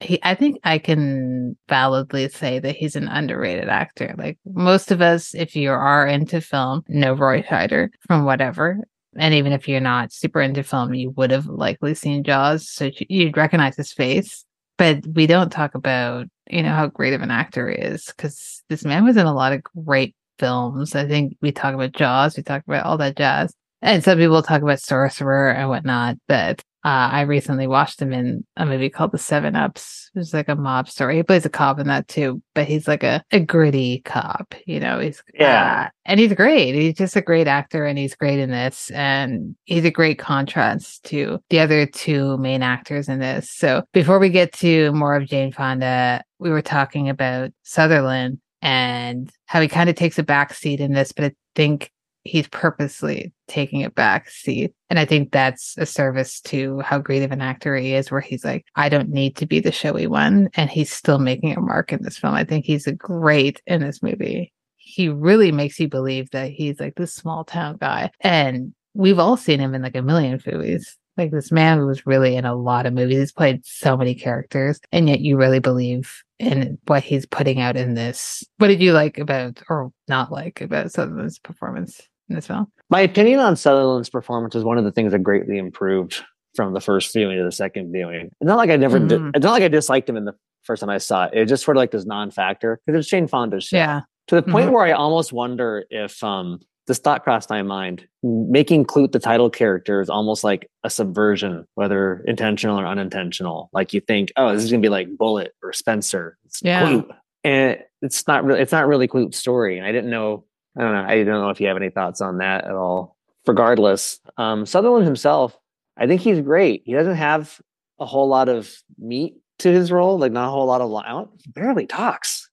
he 0.03 0.19
I 0.23 0.35
think 0.35 0.59
I 0.63 0.77
can 0.77 1.57
validly 1.67 2.29
say 2.29 2.59
that 2.59 2.75
he's 2.75 2.95
an 2.95 3.07
underrated 3.07 3.69
actor. 3.69 4.13
Like 4.17 4.37
most 4.45 4.91
of 4.91 5.01
us, 5.01 5.33
if 5.33 5.55
you 5.55 5.71
are 5.71 6.07
into 6.07 6.41
film, 6.41 6.83
know 6.87 7.13
Roy 7.13 7.41
Scheider 7.41 7.89
from 8.07 8.25
whatever. 8.25 8.79
And 9.15 9.33
even 9.33 9.53
if 9.53 9.67
you're 9.67 9.79
not 9.79 10.11
super 10.11 10.41
into 10.41 10.63
film, 10.63 10.93
you 10.93 11.11
would 11.11 11.31
have 11.31 11.45
likely 11.45 11.93
seen 11.93 12.23
Jaws, 12.23 12.67
so 12.67 12.89
you'd 13.09 13.37
recognize 13.37 13.77
his 13.77 13.93
face. 13.93 14.43
But 14.77 15.05
we 15.05 15.27
don't 15.27 15.51
talk 15.51 15.75
about, 15.75 16.25
you 16.49 16.63
know, 16.63 16.73
how 16.73 16.87
great 16.87 17.13
of 17.13 17.21
an 17.21 17.29
actor 17.29 17.69
he 17.69 17.77
is 17.77 18.05
because 18.07 18.63
this 18.69 18.83
man 18.83 19.05
was 19.05 19.17
in 19.17 19.27
a 19.27 19.33
lot 19.33 19.53
of 19.53 19.61
great 19.63 20.15
films. 20.39 20.95
I 20.95 21.07
think 21.07 21.37
we 21.41 21.51
talk 21.51 21.75
about 21.75 21.91
Jaws, 21.91 22.35
we 22.35 22.43
talk 22.43 22.63
about 22.67 22.85
all 22.85 22.97
that 22.97 23.15
jazz. 23.15 23.53
And 23.83 24.01
some 24.01 24.17
people 24.17 24.41
talk 24.41 24.61
about 24.61 24.79
Sorcerer 24.79 25.51
and 25.51 25.67
whatnot, 25.67 26.15
but 26.27 26.63
uh, 26.85 27.11
I 27.11 27.21
recently 27.21 27.67
watched 27.67 28.01
him 28.01 28.11
in 28.11 28.45
a 28.57 28.65
movie 28.65 28.89
called 28.89 29.11
The 29.11 29.17
Seven 29.17 29.55
Ups. 29.55 30.09
It's 30.15 30.33
like 30.33 30.49
a 30.49 30.55
mob 30.55 30.89
story. 30.89 31.17
He 31.17 31.23
plays 31.23 31.45
a 31.45 31.49
cop 31.49 31.79
in 31.79 31.87
that 31.87 32.07
too, 32.07 32.41
but 32.55 32.65
he's 32.65 32.87
like 32.87 33.03
a, 33.03 33.23
a 33.31 33.39
gritty 33.39 34.01
cop, 34.03 34.53
you 34.65 34.79
know. 34.79 34.99
He's 34.99 35.23
yeah, 35.33 35.87
uh, 35.87 35.89
and 36.05 36.19
he's 36.19 36.33
great. 36.33 36.75
He's 36.75 36.95
just 36.95 37.15
a 37.15 37.21
great 37.21 37.47
actor, 37.47 37.85
and 37.85 37.97
he's 37.97 38.15
great 38.15 38.39
in 38.39 38.51
this, 38.51 38.89
and 38.91 39.55
he's 39.63 39.85
a 39.85 39.91
great 39.91 40.19
contrast 40.19 41.03
to 41.05 41.39
the 41.49 41.59
other 41.59 41.85
two 41.85 42.37
main 42.37 42.63
actors 42.63 43.07
in 43.07 43.19
this. 43.19 43.49
So 43.49 43.83
before 43.93 44.19
we 44.19 44.29
get 44.29 44.53
to 44.53 44.91
more 44.93 45.15
of 45.15 45.27
Jane 45.27 45.51
Fonda, 45.51 46.23
we 46.39 46.49
were 46.49 46.61
talking 46.61 47.09
about 47.09 47.51
Sutherland 47.63 48.39
and 48.61 49.29
how 49.45 49.61
he 49.61 49.67
kind 49.67 49.89
of 49.89 49.95
takes 49.95 50.19
a 50.19 50.23
back 50.23 50.53
seat 50.53 50.79
in 50.79 50.93
this, 50.93 51.11
but 51.11 51.25
I 51.25 51.31
think 51.55 51.91
he's 52.23 52.47
purposely 52.47 53.33
taking 53.47 53.83
a 53.83 53.89
back 53.89 54.29
seat. 54.29 54.73
And 54.89 54.97
I 54.97 55.05
think 55.05 55.31
that's 55.31 55.75
a 55.77 55.85
service 55.85 56.39
to 56.41 56.79
how 56.79 56.99
great 56.99 57.23
of 57.23 57.31
an 57.31 57.41
actor 57.41 57.75
he 57.75 57.93
is, 57.93 58.09
where 58.09 58.21
he's 58.21 58.45
like, 58.45 58.65
I 58.75 58.89
don't 58.89 59.09
need 59.09 59.35
to 59.37 59.45
be 59.45 59.59
the 59.59 59.71
showy 59.71 60.07
one. 60.07 60.49
And 60.55 60.69
he's 60.69 60.91
still 60.91 61.19
making 61.19 61.55
a 61.55 61.61
mark 61.61 61.91
in 61.91 62.01
this 62.03 62.17
film. 62.17 62.33
I 62.33 62.43
think 62.43 62.65
he's 62.65 62.87
a 62.87 62.93
great 62.93 63.61
in 63.67 63.81
this 63.81 64.01
movie. 64.01 64.53
He 64.77 65.09
really 65.09 65.51
makes 65.51 65.79
you 65.79 65.87
believe 65.87 66.29
that 66.31 66.51
he's 66.51 66.79
like 66.79 66.95
this 66.95 67.13
small 67.13 67.43
town 67.43 67.77
guy. 67.79 68.11
And 68.21 68.73
we've 68.93 69.19
all 69.19 69.37
seen 69.37 69.59
him 69.59 69.73
in 69.73 69.81
like 69.81 69.95
a 69.95 70.01
million 70.01 70.41
movies. 70.45 70.97
Like 71.17 71.31
this 71.31 71.51
man 71.51 71.85
was 71.85 72.07
really 72.07 72.35
in 72.35 72.45
a 72.45 72.55
lot 72.55 72.85
of 72.85 72.93
movies. 72.93 73.17
He's 73.17 73.31
played 73.31 73.63
so 73.65 73.95
many 73.95 74.15
characters, 74.15 74.79
and 74.91 75.07
yet 75.07 75.19
you 75.19 75.37
really 75.37 75.59
believe 75.59 76.23
in 76.39 76.79
what 76.87 77.03
he's 77.03 77.27
putting 77.27 77.59
out 77.59 77.77
in 77.77 77.93
this. 77.93 78.43
What 78.57 78.69
did 78.69 78.81
you 78.81 78.93
like 78.93 79.19
about, 79.19 79.61
or 79.69 79.91
not 80.07 80.31
like 80.31 80.59
about 80.59 80.91
Sutherland's 80.91 81.37
performance? 81.37 82.01
This 82.29 82.47
film. 82.47 82.67
My 82.89 83.01
opinion 83.01 83.39
on 83.39 83.55
Sutherland's 83.55 84.09
performance 84.09 84.55
is 84.55 84.63
one 84.63 84.77
of 84.77 84.83
the 84.83 84.91
things 84.91 85.11
that 85.11 85.19
greatly 85.19 85.57
improved 85.57 86.23
from 86.55 86.73
the 86.73 86.81
first 86.81 87.13
viewing 87.13 87.37
to 87.37 87.43
the 87.43 87.51
second 87.51 87.91
viewing. 87.91 88.27
It's 88.27 88.35
not 88.41 88.57
like 88.57 88.69
I 88.69 88.77
never, 88.77 88.99
mm-hmm. 88.99 89.07
did, 89.07 89.35
it's 89.35 89.43
not 89.43 89.51
like 89.51 89.63
I 89.63 89.67
disliked 89.67 90.07
him 90.07 90.17
in 90.17 90.25
the 90.25 90.33
first 90.63 90.81
time 90.81 90.89
I 90.89 90.97
saw 90.97 91.25
it. 91.25 91.31
It 91.33 91.45
just 91.47 91.63
sort 91.63 91.77
of 91.77 91.81
like 91.81 91.91
this 91.91 92.05
non-factor 92.05 92.79
because 92.85 92.99
it's 92.99 93.09
Jane 93.09 93.27
Fonda's 93.27 93.65
show. 93.65 93.77
Yeah. 93.77 94.01
To 94.27 94.35
the 94.35 94.41
point 94.41 94.65
mm-hmm. 94.65 94.73
where 94.73 94.85
I 94.85 94.91
almost 94.91 95.33
wonder 95.33 95.85
if 95.89 96.23
um 96.23 96.59
this 96.87 96.99
thought 96.99 97.23
crossed 97.23 97.49
my 97.49 97.61
mind. 97.61 98.07
Making 98.23 98.85
Klute 98.85 99.13
the 99.13 99.19
title 99.19 99.49
character 99.49 100.01
is 100.01 100.09
almost 100.09 100.43
like 100.43 100.69
a 100.83 100.89
subversion, 100.89 101.65
whether 101.75 102.23
intentional 102.27 102.79
or 102.79 102.85
unintentional. 102.85 103.69
Like 103.73 103.93
you 103.93 104.01
think, 104.01 104.31
oh, 104.35 104.53
this 104.53 104.63
is 104.63 104.71
gonna 104.71 104.81
be 104.81 104.89
like 104.89 105.17
Bullitt 105.17 105.53
or 105.61 105.73
Spencer. 105.73 106.37
It's 106.45 106.61
yeah. 106.61 106.83
Klute. 106.83 107.09
And 107.45 107.79
it's 108.01 108.27
not 108.27 108.45
really 108.45 108.61
it's 108.61 108.71
not 108.71 108.87
really 108.87 109.07
Klute's 109.07 109.37
story. 109.37 109.77
And 109.77 109.85
I 109.85 109.91
didn't 109.91 110.09
know 110.09 110.45
I 110.77 110.81
don't 110.81 110.93
know. 110.93 111.05
I 111.07 111.23
don't 111.23 111.41
know 111.41 111.49
if 111.49 111.61
you 111.61 111.67
have 111.67 111.77
any 111.77 111.89
thoughts 111.89 112.21
on 112.21 112.37
that 112.37 112.65
at 112.65 112.73
all. 112.73 113.17
Regardless, 113.45 114.19
um, 114.37 114.65
Sutherland 114.65 115.05
himself, 115.05 115.57
I 115.97 116.07
think 116.07 116.21
he's 116.21 116.39
great. 116.39 116.83
He 116.85 116.93
doesn't 116.93 117.15
have 117.15 117.59
a 117.99 118.05
whole 118.05 118.27
lot 118.27 118.49
of 118.49 118.73
meat 118.97 119.35
to 119.59 119.71
his 119.71 119.91
role, 119.91 120.17
like 120.17 120.31
not 120.31 120.47
a 120.47 120.51
whole 120.51 120.65
lot 120.65 120.81
of 120.81 120.89
line. 120.89 121.27
He 121.43 121.51
barely 121.51 121.85
talks. 121.85 122.49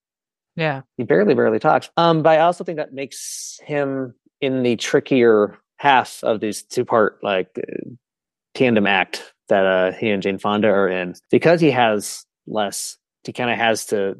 Yeah, 0.56 0.82
he 0.96 1.04
barely, 1.04 1.34
barely 1.34 1.58
talks. 1.58 1.90
Um, 1.96 2.22
but 2.22 2.38
I 2.38 2.42
also 2.42 2.64
think 2.64 2.76
that 2.76 2.92
makes 2.92 3.58
him 3.64 4.14
in 4.40 4.62
the 4.62 4.76
trickier 4.76 5.58
half 5.76 6.22
of 6.22 6.40
these 6.40 6.62
two 6.62 6.84
part 6.84 7.18
like 7.22 7.48
uh, 7.56 7.90
tandem 8.54 8.86
act 8.86 9.32
that 9.48 9.64
uh, 9.64 9.92
he 9.92 10.10
and 10.10 10.22
Jane 10.22 10.38
Fonda 10.38 10.68
are 10.68 10.88
in 10.88 11.14
because 11.30 11.60
he 11.60 11.70
has 11.70 12.24
less. 12.46 12.98
He 13.24 13.32
kind 13.32 13.50
of 13.50 13.58
has 13.58 13.86
to 13.86 14.16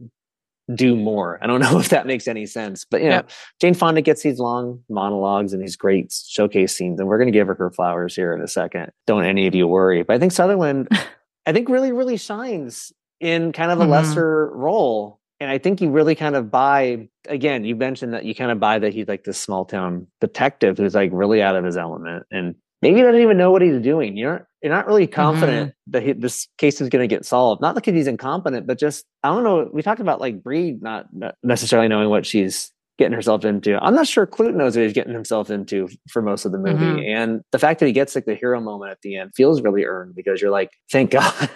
do 0.75 0.97
more. 0.97 1.39
I 1.43 1.47
don't 1.47 1.61
know 1.61 1.79
if 1.79 1.89
that 1.91 2.07
makes 2.07 2.29
any 2.29 2.47
sense, 2.47 2.85
but 2.85 3.01
you 3.03 3.09
know, 3.09 3.17
yep. 3.17 3.31
Jane 3.61 3.75
Fonda 3.75 4.03
gets 4.03 4.23
these 4.23 4.39
long 4.39 4.83
monologues 4.89 5.53
and 5.53 5.63
these 5.63 5.77
great 5.77 6.13
showcase 6.13 6.75
scenes, 6.77 7.01
and 7.01 7.09
we're 7.09 7.19
going 7.19 7.29
to 7.29 7.33
give 7.33 7.47
her 7.47 7.55
her 7.55 7.71
flowers 7.71 8.15
here 8.15 8.33
in 8.33 8.41
a 8.41 8.49
second. 8.49 8.91
Don't 9.07 9.25
any 9.25 9.47
of 9.47 9.55
you 9.55 9.67
worry. 9.67 10.03
But 10.03 10.17
I 10.17 10.19
think 10.19 10.33
Sutherland, 10.33 10.89
I 11.47 11.53
think 11.53 11.69
really, 11.69 11.93
really 11.93 12.17
shines 12.17 12.93
in 13.21 13.53
kind 13.53 13.71
of 13.71 13.79
a 13.79 13.83
mm-hmm. 13.83 13.93
lesser 13.93 14.51
role. 14.51 15.21
And 15.41 15.51
I 15.51 15.59
think 15.59 15.81
you 15.81 15.91
really 15.91 16.15
kind 16.15 16.37
of 16.37 16.51
buy, 16.51 17.09
again, 17.27 17.65
you 17.65 17.75
mentioned 17.75 18.13
that 18.13 18.25
you 18.25 18.35
kind 18.35 18.51
of 18.51 18.61
buy 18.61 18.79
that 18.79 18.93
he's 18.93 19.09
like 19.09 19.25
this 19.25 19.41
small 19.41 19.65
town 19.65 20.07
detective 20.21 20.77
who's 20.77 20.95
like 20.95 21.11
really 21.15 21.41
out 21.41 21.57
of 21.57 21.65
his 21.65 21.79
element. 21.79 22.27
And 22.31 22.57
maybe 22.83 22.97
he 22.97 23.03
doesn't 23.03 23.21
even 23.21 23.39
know 23.39 23.51
what 23.51 23.63
he's 23.63 23.81
doing. 23.81 24.19
You're 24.19 24.33
not, 24.33 24.47
you're 24.63 24.73
not 24.73 24.87
really 24.87 25.07
confident 25.07 25.71
mm-hmm. 25.71 25.91
that 25.93 26.03
he, 26.03 26.13
this 26.13 26.49
case 26.59 26.81
is 26.81 26.89
going 26.89 27.09
to 27.09 27.15
get 27.15 27.25
solved. 27.25 27.63
Not 27.63 27.75
because 27.75 27.95
he's 27.95 28.07
incompetent, 28.07 28.67
but 28.67 28.79
just 28.79 29.05
I 29.23 29.29
don't 29.29 29.45
know. 29.45 29.69
We 29.73 29.83
talked 29.83 30.01
about 30.01 30.21
like 30.21 30.43
Breed 30.43 30.83
not 30.83 31.07
necessarily 31.43 31.89
knowing 31.89 32.11
what 32.11 32.27
she's 32.27 32.73
getting 32.99 33.15
herself 33.15 33.47
into. 33.47 33.83
I'm 33.83 33.95
not 33.95 34.07
sure 34.07 34.27
Klute 34.27 34.55
knows 34.55 34.77
what 34.77 34.83
he's 34.83 34.93
getting 34.93 35.15
himself 35.15 35.49
into 35.49 35.89
for 36.11 36.21
most 36.21 36.45
of 36.45 36.53
the 36.53 36.59
movie. 36.59 36.85
Mm-hmm. 36.85 37.09
And 37.09 37.41
the 37.51 37.59
fact 37.59 37.81
that 37.81 37.87
he 37.87 37.93
gets 37.93 38.15
like 38.15 38.27
the 38.27 38.35
hero 38.35 38.61
moment 38.61 38.91
at 38.91 38.99
the 39.03 39.17
end 39.17 39.33
feels 39.35 39.63
really 39.63 39.85
earned 39.85 40.15
because 40.15 40.43
you're 40.43 40.51
like, 40.51 40.71
thank 40.93 41.11
God 41.13 41.49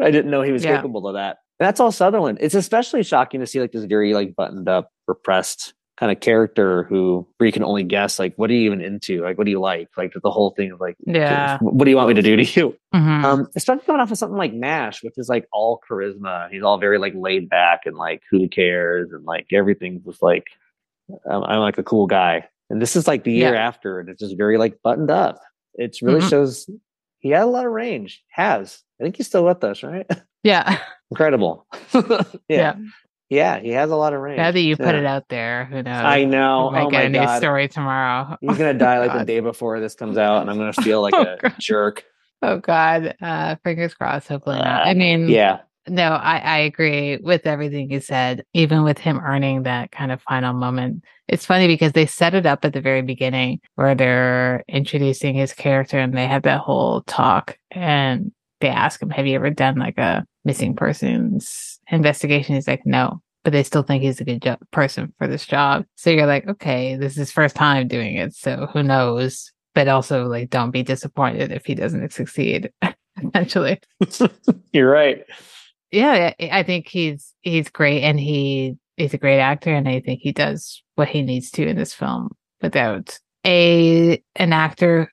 I 0.00 0.10
didn't 0.10 0.30
know 0.30 0.42
he 0.42 0.52
was 0.52 0.64
yeah. 0.64 0.76
capable 0.76 1.06
of 1.06 1.14
that. 1.14 1.38
And 1.60 1.66
that's 1.66 1.78
all 1.78 1.92
Sutherland. 1.92 2.38
It's 2.40 2.54
especially 2.54 3.04
shocking 3.04 3.40
to 3.40 3.46
see 3.46 3.60
like 3.60 3.72
this 3.72 3.84
very 3.84 4.12
like 4.12 4.34
buttoned 4.34 4.68
up, 4.68 4.90
repressed 5.06 5.72
kind 5.98 6.12
of 6.12 6.20
character 6.20 6.84
who 6.84 7.26
where 7.36 7.46
you 7.46 7.52
can 7.52 7.64
only 7.64 7.82
guess 7.82 8.18
like 8.20 8.32
what 8.36 8.50
are 8.50 8.52
you 8.52 8.60
even 8.60 8.80
into? 8.80 9.20
Like 9.22 9.36
what 9.36 9.44
do 9.44 9.50
you 9.50 9.60
like? 9.60 9.88
Like 9.96 10.12
the 10.22 10.30
whole 10.30 10.50
thing 10.50 10.70
of 10.70 10.80
like 10.80 10.96
yeah. 11.04 11.58
what 11.60 11.84
do 11.84 11.90
you 11.90 11.96
want 11.96 12.08
me 12.08 12.14
to 12.14 12.22
do 12.22 12.36
to 12.36 12.44
you? 12.44 12.76
Mm-hmm. 12.94 13.24
um 13.24 13.48
especially 13.56 13.84
coming 13.84 14.00
off 14.00 14.10
of 14.10 14.16
something 14.16 14.38
like 14.38 14.52
M*A*S*H 14.52 15.02
which 15.02 15.14
is 15.16 15.28
like 15.28 15.46
all 15.52 15.80
charisma. 15.90 16.50
He's 16.50 16.62
all 16.62 16.78
very 16.78 16.98
like 16.98 17.14
laid 17.16 17.48
back 17.48 17.80
and 17.84 17.96
like 17.96 18.22
who 18.30 18.48
cares 18.48 19.10
and 19.12 19.24
like 19.24 19.46
everything's 19.52 20.04
just 20.04 20.22
like 20.22 20.44
I'm, 21.28 21.42
I'm 21.42 21.60
like 21.60 21.78
a 21.78 21.82
cool 21.82 22.06
guy. 22.06 22.46
And 22.70 22.80
this 22.80 22.94
is 22.94 23.08
like 23.08 23.24
the 23.24 23.32
year 23.32 23.54
yeah. 23.54 23.66
after 23.66 23.98
and 23.98 24.08
it's 24.08 24.20
just 24.20 24.36
very 24.36 24.56
like 24.56 24.80
buttoned 24.82 25.10
up. 25.10 25.40
It 25.74 25.96
really 26.00 26.20
mm-hmm. 26.20 26.28
shows 26.28 26.70
he 27.18 27.30
had 27.30 27.42
a 27.42 27.46
lot 27.46 27.66
of 27.66 27.72
range. 27.72 28.22
Has. 28.30 28.82
I 29.00 29.02
think 29.02 29.16
he's 29.16 29.26
still 29.26 29.44
with 29.44 29.64
us 29.64 29.82
right? 29.82 30.06
Yeah. 30.44 30.78
Incredible. 31.10 31.66
Yeah. 31.94 32.30
yeah. 32.48 32.74
Yeah, 33.28 33.58
he 33.58 33.70
has 33.70 33.90
a 33.90 33.96
lot 33.96 34.14
of 34.14 34.20
range. 34.20 34.38
Now 34.38 34.50
that 34.50 34.60
you 34.60 34.76
yeah. 34.78 34.86
put 34.86 34.94
it 34.94 35.04
out 35.04 35.28
there, 35.28 35.66
who 35.66 35.82
knows? 35.82 36.04
I 36.04 36.24
know. 36.24 36.70
Might 36.70 36.84
oh 36.84 36.90
get 36.90 37.06
a 37.06 37.08
new 37.10 37.18
God. 37.18 37.38
story 37.38 37.68
tomorrow. 37.68 38.36
He's 38.40 38.56
gonna 38.56 38.74
die 38.74 38.98
like 39.00 39.12
the 39.12 39.24
day 39.24 39.40
before 39.40 39.80
this 39.80 39.94
comes 39.94 40.16
out, 40.16 40.40
and 40.40 40.50
I'm 40.50 40.56
gonna 40.56 40.72
feel 40.72 41.02
like 41.02 41.14
oh, 41.16 41.22
a 41.22 41.36
God. 41.36 41.54
jerk. 41.58 42.04
Oh 42.40 42.58
God! 42.58 43.16
Uh, 43.20 43.56
fingers 43.62 43.94
crossed. 43.94 44.28
Hopefully 44.28 44.58
not. 44.58 44.86
I 44.86 44.94
mean, 44.94 45.28
yeah. 45.28 45.60
No, 45.86 46.12
I, 46.12 46.38
I 46.38 46.58
agree 46.58 47.16
with 47.16 47.46
everything 47.46 47.90
you 47.90 48.00
said. 48.00 48.44
Even 48.52 48.82
with 48.82 48.98
him 48.98 49.18
earning 49.18 49.62
that 49.62 49.90
kind 49.90 50.12
of 50.12 50.22
final 50.22 50.52
moment, 50.52 51.04
it's 51.28 51.46
funny 51.46 51.66
because 51.66 51.92
they 51.92 52.06
set 52.06 52.34
it 52.34 52.46
up 52.46 52.64
at 52.64 52.74
the 52.74 52.80
very 52.80 53.00
beginning 53.02 53.60
where 53.74 53.94
they're 53.94 54.64
introducing 54.68 55.34
his 55.34 55.52
character, 55.52 55.98
and 55.98 56.16
they 56.16 56.26
have 56.26 56.42
that 56.42 56.60
whole 56.60 57.02
talk, 57.02 57.58
and 57.70 58.32
they 58.60 58.68
ask 58.68 59.02
him, 59.02 59.10
"Have 59.10 59.26
you 59.26 59.34
ever 59.34 59.50
done 59.50 59.76
like 59.76 59.98
a 59.98 60.24
missing 60.44 60.74
persons 60.74 61.77
investigation?" 61.90 62.54
He's 62.54 62.68
like, 62.68 62.86
"No." 62.86 63.22
but 63.48 63.52
they 63.52 63.62
still 63.62 63.82
think 63.82 64.02
he's 64.02 64.20
a 64.20 64.24
good 64.24 64.42
jo- 64.42 64.58
person 64.72 65.10
for 65.16 65.26
this 65.26 65.46
job. 65.46 65.86
So 65.94 66.10
you're 66.10 66.26
like, 66.26 66.46
okay, 66.46 66.96
this 66.96 67.12
is 67.12 67.18
his 67.18 67.32
first 67.32 67.56
time 67.56 67.88
doing 67.88 68.16
it. 68.16 68.34
So 68.34 68.68
who 68.72 68.82
knows? 68.82 69.50
But 69.74 69.88
also, 69.88 70.26
like, 70.26 70.50
don't 70.50 70.70
be 70.70 70.82
disappointed 70.82 71.50
if 71.50 71.64
he 71.64 71.74
doesn't 71.74 72.12
succeed 72.12 72.70
eventually. 73.16 73.80
you're 74.72 74.90
right. 74.90 75.24
Yeah, 75.90 76.34
I 76.38 76.62
think 76.62 76.88
he's 76.88 77.32
he's 77.40 77.70
great, 77.70 78.02
and 78.02 78.20
he 78.20 78.76
is 78.98 79.14
a 79.14 79.18
great 79.18 79.40
actor, 79.40 79.72
and 79.74 79.88
I 79.88 80.00
think 80.00 80.20
he 80.20 80.32
does 80.32 80.82
what 80.96 81.08
he 81.08 81.22
needs 81.22 81.50
to 81.52 81.66
in 81.66 81.76
this 81.76 81.94
film 81.94 82.28
without 82.60 83.18
a 83.46 84.22
an 84.36 84.52
actor 84.52 85.10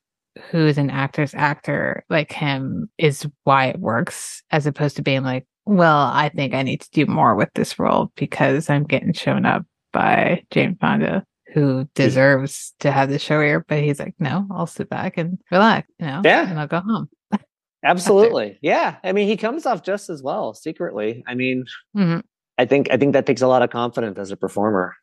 who 0.50 0.68
is 0.68 0.78
an 0.78 0.90
actor's 0.90 1.34
actor 1.34 2.04
like 2.10 2.34
him 2.34 2.90
is 2.98 3.26
why 3.46 3.68
it 3.68 3.80
works 3.80 4.44
as 4.52 4.68
opposed 4.68 4.98
to 4.98 5.02
being 5.02 5.24
like 5.24 5.46
well, 5.66 5.98
I 6.14 6.30
think 6.30 6.54
I 6.54 6.64
need 6.64 6.82
to 6.82 6.90
do 6.92 7.06
more 7.06 7.36
with 7.36 7.50
this 7.56 7.80
role 7.80 8.12
because 8.16 8.70
I'm 8.70 8.84
getting 8.84 9.14
shown 9.14 9.46
up 9.46 9.64
by 9.92 10.44
Jane 10.52 10.78
Fonda, 10.80 11.26
who 11.54 11.88
deserves 11.96 12.74
to 12.80 12.92
have 12.92 13.10
the 13.10 13.20
show 13.20 13.42
here. 13.42 13.66
But 13.68 13.82
he's 13.82 14.00
like, 14.00 14.16
no, 14.20 14.46
I'll 14.52 14.68
sit 14.68 14.90
back 14.90 15.18
and 15.18 15.40
relax, 15.52 15.88
you 16.00 16.06
know, 16.06 16.22
yeah, 16.24 16.50
and 16.50 16.60
I'll 16.60 16.68
go 16.68 16.82
home. 16.82 17.10
Absolutely, 17.84 18.60
yeah. 18.62 18.98
I 19.04 19.12
mean, 19.12 19.28
he 19.28 19.38
comes 19.38 19.66
off 19.66 19.84
just 19.84 20.10
as 20.10 20.22
well 20.22 20.54
secretly. 20.54 21.24
I 21.28 21.36
mean, 21.36 21.66
mm-hmm. 21.96 22.20
I 22.58 22.66
think 22.66 22.90
I 22.92 22.98
think 22.98 23.14
that 23.14 23.26
takes 23.26 23.42
a 23.42 23.48
lot 23.48 23.62
of 23.62 23.70
confidence 23.70 24.20
as 24.20 24.32
a 24.32 24.38
performer. 24.38 24.96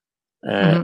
Uh, 0.47 0.53
mm-hmm. 0.53 0.83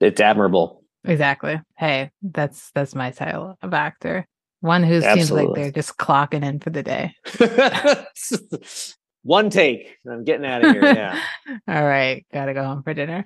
It's 0.00 0.20
admirable. 0.20 0.84
Exactly. 1.04 1.60
Hey, 1.76 2.10
that's 2.22 2.70
that's 2.72 2.94
my 2.94 3.10
style 3.10 3.56
of 3.62 3.72
actor. 3.72 4.26
One 4.60 4.82
who 4.82 4.96
Absolutely. 4.96 5.20
seems 5.20 5.30
like 5.30 5.54
they're 5.54 5.70
just 5.70 5.96
clocking 5.96 6.44
in 6.44 6.58
for 6.58 6.70
the 6.70 6.82
day. 6.82 7.14
one 9.28 9.50
take. 9.50 9.98
I'm 10.10 10.24
getting 10.24 10.46
out 10.46 10.64
of 10.64 10.72
here. 10.72 10.82
Yeah. 10.94 11.20
All 11.68 11.84
right, 11.84 12.24
gotta 12.32 12.54
go 12.54 12.64
home 12.64 12.82
for 12.82 12.94
dinner. 12.94 13.24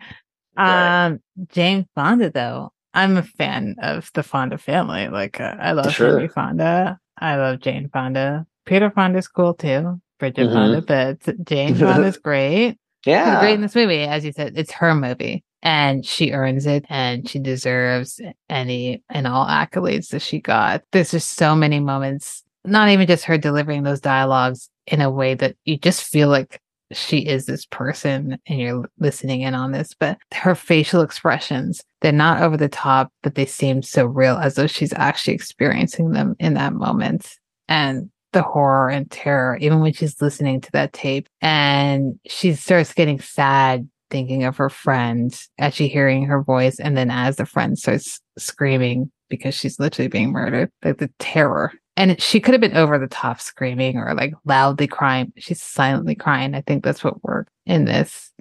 Right. 0.56 1.06
Um, 1.06 1.20
Jane 1.48 1.86
Fonda 1.94 2.30
though, 2.30 2.72
I'm 2.92 3.16
a 3.16 3.22
fan 3.22 3.76
of 3.80 4.10
the 4.12 4.24
Fonda 4.24 4.58
family. 4.58 5.08
Like 5.08 5.40
uh, 5.40 5.54
I 5.60 5.72
love 5.72 5.92
sure. 5.92 6.08
Henry 6.08 6.28
Fonda. 6.28 6.98
I 7.18 7.36
love 7.36 7.60
Jane 7.60 7.88
Fonda. 7.92 8.46
Peter 8.66 8.90
Fonda's 8.90 9.28
cool 9.28 9.54
too. 9.54 10.00
Bridget 10.18 10.48
mm-hmm. 10.48 10.54
Fonda, 10.54 10.82
but 10.82 11.44
Jane 11.46 11.76
Fonda's 11.76 12.16
great. 12.22 12.78
Yeah, 13.06 13.34
She's 13.34 13.40
great 13.40 13.54
in 13.54 13.60
this 13.62 13.74
movie. 13.74 14.02
As 14.02 14.24
you 14.24 14.32
said, 14.32 14.54
it's 14.56 14.72
her 14.72 14.94
movie 14.94 15.44
and 15.62 16.04
she 16.04 16.32
earns 16.32 16.66
it 16.66 16.84
and 16.88 17.28
she 17.28 17.38
deserves 17.38 18.20
any 18.48 19.02
and 19.08 19.26
all 19.26 19.46
accolades 19.46 20.08
that 20.08 20.22
she 20.22 20.40
got. 20.40 20.82
There's 20.90 21.12
just 21.12 21.30
so 21.36 21.54
many 21.54 21.80
moments, 21.80 22.42
not 22.64 22.88
even 22.88 23.06
just 23.06 23.24
her 23.24 23.38
delivering 23.38 23.82
those 23.82 24.00
dialogues 24.00 24.68
in 24.86 25.00
a 25.00 25.10
way 25.10 25.34
that 25.34 25.56
you 25.64 25.76
just 25.76 26.02
feel 26.02 26.28
like 26.28 26.60
she 26.92 27.18
is 27.18 27.46
this 27.46 27.64
person 27.66 28.38
and 28.46 28.60
you're 28.60 28.84
listening 28.98 29.40
in 29.40 29.54
on 29.54 29.72
this, 29.72 29.94
but 29.98 30.18
her 30.32 30.54
facial 30.54 31.00
expressions, 31.00 31.82
they're 32.00 32.12
not 32.12 32.42
over 32.42 32.56
the 32.56 32.68
top, 32.68 33.10
but 33.22 33.34
they 33.34 33.46
seem 33.46 33.82
so 33.82 34.04
real 34.04 34.36
as 34.36 34.54
though 34.54 34.66
she's 34.66 34.92
actually 34.94 35.34
experiencing 35.34 36.10
them 36.10 36.36
in 36.38 36.54
that 36.54 36.74
moment. 36.74 37.38
And 37.68 38.10
the 38.32 38.42
horror 38.42 38.88
and 38.88 39.10
terror, 39.10 39.56
even 39.60 39.80
when 39.80 39.92
she's 39.92 40.20
listening 40.20 40.60
to 40.60 40.72
that 40.72 40.92
tape 40.92 41.28
and 41.40 42.18
she 42.26 42.54
starts 42.54 42.94
getting 42.94 43.20
sad 43.20 43.88
thinking 44.10 44.44
of 44.44 44.56
her 44.58 44.68
friend 44.68 45.34
as 45.58 45.74
she 45.74 45.88
hearing 45.88 46.24
her 46.26 46.42
voice. 46.42 46.78
And 46.78 46.96
then 46.96 47.10
as 47.10 47.36
the 47.36 47.46
friend 47.46 47.78
starts 47.78 48.20
screaming 48.38 49.10
because 49.30 49.54
she's 49.54 49.80
literally 49.80 50.08
being 50.08 50.32
murdered, 50.32 50.70
like 50.84 50.98
the 50.98 51.10
terror. 51.18 51.72
And 51.96 52.20
she 52.20 52.40
could 52.40 52.54
have 52.54 52.60
been 52.60 52.76
over 52.76 52.98
the 52.98 53.06
top 53.06 53.40
screaming 53.40 53.98
or 53.98 54.14
like 54.14 54.34
loudly 54.44 54.86
crying. 54.86 55.32
She's 55.36 55.60
silently 55.60 56.14
crying. 56.14 56.54
I 56.54 56.62
think 56.62 56.84
that's 56.84 57.04
what 57.04 57.22
worked 57.22 57.50
in 57.66 57.84
this. 57.84 58.32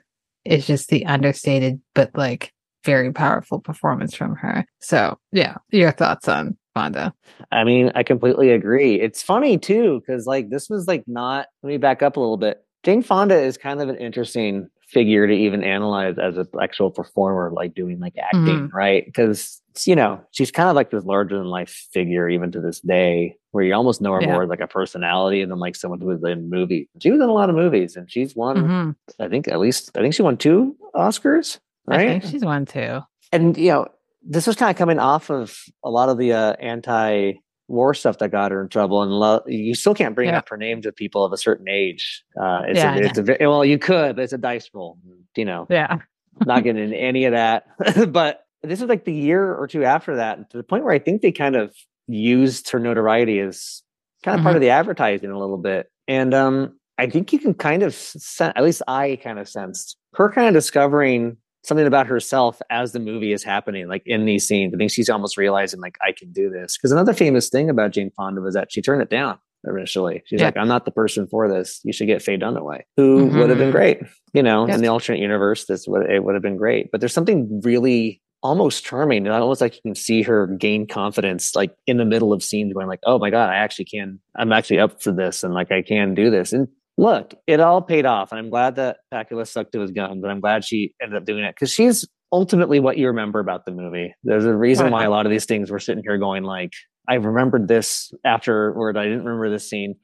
Is 0.43 0.65
just 0.65 0.89
the 0.89 1.05
understated, 1.05 1.79
but 1.93 2.09
like 2.15 2.51
very 2.83 3.11
powerful 3.13 3.59
performance 3.59 4.15
from 4.15 4.35
her. 4.35 4.65
So, 4.79 5.19
yeah, 5.31 5.57
your 5.69 5.91
thoughts 5.91 6.27
on 6.27 6.57
Fonda? 6.73 7.13
I 7.51 7.63
mean, 7.63 7.91
I 7.93 8.01
completely 8.01 8.49
agree. 8.49 8.99
It's 8.99 9.21
funny 9.21 9.57
too, 9.59 9.99
because 9.99 10.25
like 10.25 10.49
this 10.49 10.67
was 10.67 10.87
like 10.87 11.03
not, 11.07 11.47
let 11.61 11.69
me 11.69 11.77
back 11.77 12.01
up 12.01 12.17
a 12.17 12.19
little 12.19 12.37
bit. 12.37 12.65
Jane 12.83 13.03
Fonda 13.03 13.39
is 13.39 13.57
kind 13.57 13.81
of 13.81 13.89
an 13.89 13.97
interesting 13.97 14.67
figure 14.91 15.25
to 15.25 15.33
even 15.33 15.63
analyze 15.63 16.17
as 16.17 16.37
an 16.37 16.47
actual 16.61 16.91
performer, 16.91 17.51
like 17.51 17.73
doing 17.73 17.99
like 17.99 18.15
acting, 18.17 18.67
mm-hmm. 18.67 18.75
right? 18.75 19.05
Because 19.05 19.61
you 19.85 19.95
know 19.95 20.21
she's 20.31 20.51
kind 20.51 20.69
of 20.69 20.75
like 20.75 20.91
this 20.91 21.05
larger 21.05 21.37
than 21.37 21.47
life 21.47 21.87
figure 21.93 22.29
even 22.29 22.51
to 22.51 22.59
this 22.59 22.81
day, 22.81 23.37
where 23.51 23.63
you 23.63 23.73
almost 23.73 24.01
know 24.01 24.13
her 24.13 24.21
yeah. 24.21 24.33
more 24.33 24.43
as 24.43 24.49
like 24.49 24.59
a 24.59 24.67
personality 24.67 25.43
than 25.45 25.59
like 25.59 25.75
someone 25.75 26.01
who 26.01 26.07
was 26.07 26.23
in 26.23 26.49
movies. 26.49 26.87
She 26.99 27.11
was 27.11 27.21
in 27.21 27.29
a 27.29 27.33
lot 27.33 27.49
of 27.49 27.55
movies, 27.55 27.95
and 27.95 28.11
she's 28.11 28.35
won. 28.35 28.57
Mm-hmm. 28.57 29.23
I 29.23 29.29
think 29.29 29.47
at 29.47 29.59
least 29.59 29.91
I 29.95 30.01
think 30.01 30.13
she 30.13 30.21
won 30.21 30.37
two 30.37 30.75
Oscars. 30.93 31.59
Right? 31.87 32.01
I 32.01 32.19
think 32.19 32.31
she's 32.31 32.45
won 32.45 32.65
two. 32.65 32.99
And 33.31 33.57
you 33.57 33.69
know 33.69 33.87
this 34.23 34.45
was 34.45 34.55
kind 34.55 34.69
of 34.69 34.77
coming 34.77 34.99
off 34.99 35.29
of 35.29 35.57
a 35.83 35.89
lot 35.89 36.09
of 36.09 36.17
the 36.17 36.33
uh, 36.33 36.53
anti 36.59 37.33
war 37.71 37.93
stuff 37.93 38.17
that 38.19 38.29
got 38.29 38.51
her 38.51 38.61
in 38.61 38.69
trouble, 38.69 39.01
and 39.01 39.11
lo- 39.11 39.43
you 39.47 39.73
still 39.73 39.95
can't 39.95 40.13
bring 40.13 40.29
yeah. 40.29 40.37
up 40.37 40.49
her 40.49 40.57
name 40.57 40.81
to 40.81 40.91
people 40.91 41.23
of 41.23 41.33
a 41.33 41.37
certain 41.37 41.67
age. 41.67 42.23
Uh, 42.39 42.61
it's 42.67 42.77
yeah, 42.77 42.95
a, 42.95 42.99
it's 42.99 43.17
a 43.17 43.47
well, 43.47 43.65
you 43.65 43.79
could, 43.79 44.15
but 44.15 44.23
it's 44.23 44.33
a 44.33 44.37
dice 44.37 44.69
roll. 44.73 44.97
You 45.35 45.45
know, 45.45 45.67
yeah, 45.69 45.99
not 46.45 46.63
getting 46.63 46.83
into 46.83 46.97
any 46.97 47.25
of 47.25 47.31
that. 47.31 47.65
but 48.11 48.45
this 48.61 48.79
was 48.81 48.89
like 48.89 49.05
the 49.05 49.13
year 49.13 49.53
or 49.55 49.67
two 49.67 49.83
after 49.83 50.17
that, 50.17 50.49
to 50.51 50.57
the 50.57 50.63
point 50.63 50.83
where 50.83 50.93
I 50.93 50.99
think 50.99 51.21
they 51.21 51.31
kind 51.31 51.55
of 51.55 51.73
used 52.07 52.69
her 52.71 52.79
notoriety 52.79 53.39
as 53.39 53.81
kind 54.23 54.35
of 54.35 54.39
mm-hmm. 54.39 54.45
part 54.45 54.55
of 54.57 54.61
the 54.61 54.69
advertising 54.69 55.31
a 55.31 55.39
little 55.39 55.57
bit, 55.57 55.89
and 56.07 56.33
um, 56.33 56.77
I 56.97 57.09
think 57.09 57.33
you 57.33 57.39
can 57.39 57.53
kind 57.53 57.83
of 57.83 57.95
sense, 57.95 58.53
at 58.55 58.63
least 58.63 58.81
I 58.87 59.19
kind 59.23 59.39
of 59.39 59.49
sensed 59.49 59.97
her 60.15 60.29
kind 60.31 60.47
of 60.47 60.53
discovering 60.53 61.37
something 61.63 61.87
about 61.87 62.07
herself 62.07 62.61
as 62.69 62.91
the 62.91 62.99
movie 62.99 63.33
is 63.33 63.43
happening, 63.43 63.87
like 63.87 64.03
in 64.05 64.25
these 64.25 64.47
scenes. 64.47 64.73
I 64.73 64.77
think 64.77 64.91
she's 64.91 65.09
almost 65.09 65.37
realizing, 65.37 65.79
like, 65.79 65.97
I 66.01 66.11
can 66.11 66.31
do 66.31 66.49
this. 66.49 66.77
Because 66.77 66.91
another 66.91 67.13
famous 67.13 67.49
thing 67.49 67.69
about 67.69 67.91
Jane 67.91 68.11
Fonda 68.15 68.41
was 68.41 68.53
that 68.55 68.71
she 68.71 68.81
turned 68.81 69.01
it 69.01 69.09
down 69.09 69.37
initially. 69.65 70.23
She's 70.25 70.39
yeah. 70.39 70.47
like, 70.47 70.57
I'm 70.57 70.67
not 70.67 70.85
the 70.85 70.91
person 70.91 71.27
for 71.27 71.47
this. 71.47 71.79
You 71.83 71.93
should 71.93 72.07
get 72.07 72.21
Faye 72.21 72.37
Dunaway, 72.37 72.81
who 72.97 73.25
mm-hmm. 73.25 73.37
would 73.37 73.49
have 73.49 73.59
been 73.59 73.71
great. 73.71 74.01
You 74.33 74.43
know, 74.43 74.65
yes. 74.65 74.75
in 74.75 74.81
the 74.81 74.87
alternate 74.87 75.19
universe, 75.19 75.65
this 75.65 75.87
would 75.87 76.09
it 76.09 76.23
would 76.23 76.35
have 76.35 76.41
been 76.41 76.57
great. 76.57 76.89
But 76.91 77.01
there's 77.01 77.13
something 77.13 77.61
really 77.63 78.21
almost 78.43 78.83
charming. 78.83 79.27
And 79.27 79.35
almost 79.35 79.61
like 79.61 79.75
you 79.75 79.81
can 79.83 79.95
see 79.95 80.23
her 80.23 80.47
gain 80.47 80.87
confidence, 80.87 81.55
like 81.55 81.75
in 81.85 81.97
the 81.97 82.05
middle 82.05 82.33
of 82.33 82.43
scenes, 82.43 82.73
going 82.73 82.87
like, 82.87 83.01
"Oh 83.05 83.19
my 83.19 83.29
god, 83.29 83.49
I 83.49 83.57
actually 83.57 83.85
can. 83.85 84.19
I'm 84.35 84.51
actually 84.51 84.79
up 84.79 85.01
for 85.01 85.11
this, 85.11 85.43
and 85.43 85.53
like 85.53 85.71
I 85.71 85.81
can 85.81 86.13
do 86.13 86.29
this." 86.29 86.53
And 86.53 86.67
look, 87.01 87.33
it 87.47 87.59
all 87.59 87.81
paid 87.81 88.05
off. 88.05 88.31
And 88.31 88.37
I'm 88.37 88.51
glad 88.51 88.75
that 88.75 88.97
Pakula 89.11 89.47
stuck 89.47 89.71
to 89.71 89.79
his 89.79 89.89
guns. 89.89 90.23
And 90.23 90.31
I'm 90.31 90.39
glad 90.39 90.63
she 90.63 90.93
ended 91.01 91.17
up 91.17 91.25
doing 91.25 91.43
it 91.43 91.55
because 91.55 91.71
she's 91.71 92.07
ultimately 92.31 92.79
what 92.79 92.97
you 92.97 93.07
remember 93.07 93.39
about 93.39 93.65
the 93.65 93.71
movie. 93.71 94.13
There's 94.23 94.45
a 94.45 94.55
reason 94.55 94.91
why 94.91 95.03
a 95.03 95.09
lot 95.09 95.25
of 95.25 95.31
these 95.31 95.45
things 95.45 95.71
we're 95.71 95.79
sitting 95.79 96.03
here 96.03 96.19
going 96.19 96.43
like, 96.43 96.73
I 97.09 97.15
remembered 97.15 97.67
this 97.67 98.11
afterward. 98.23 98.97
I 98.97 99.05
didn't 99.05 99.25
remember 99.25 99.49
this 99.49 99.67
scene. 99.67 99.95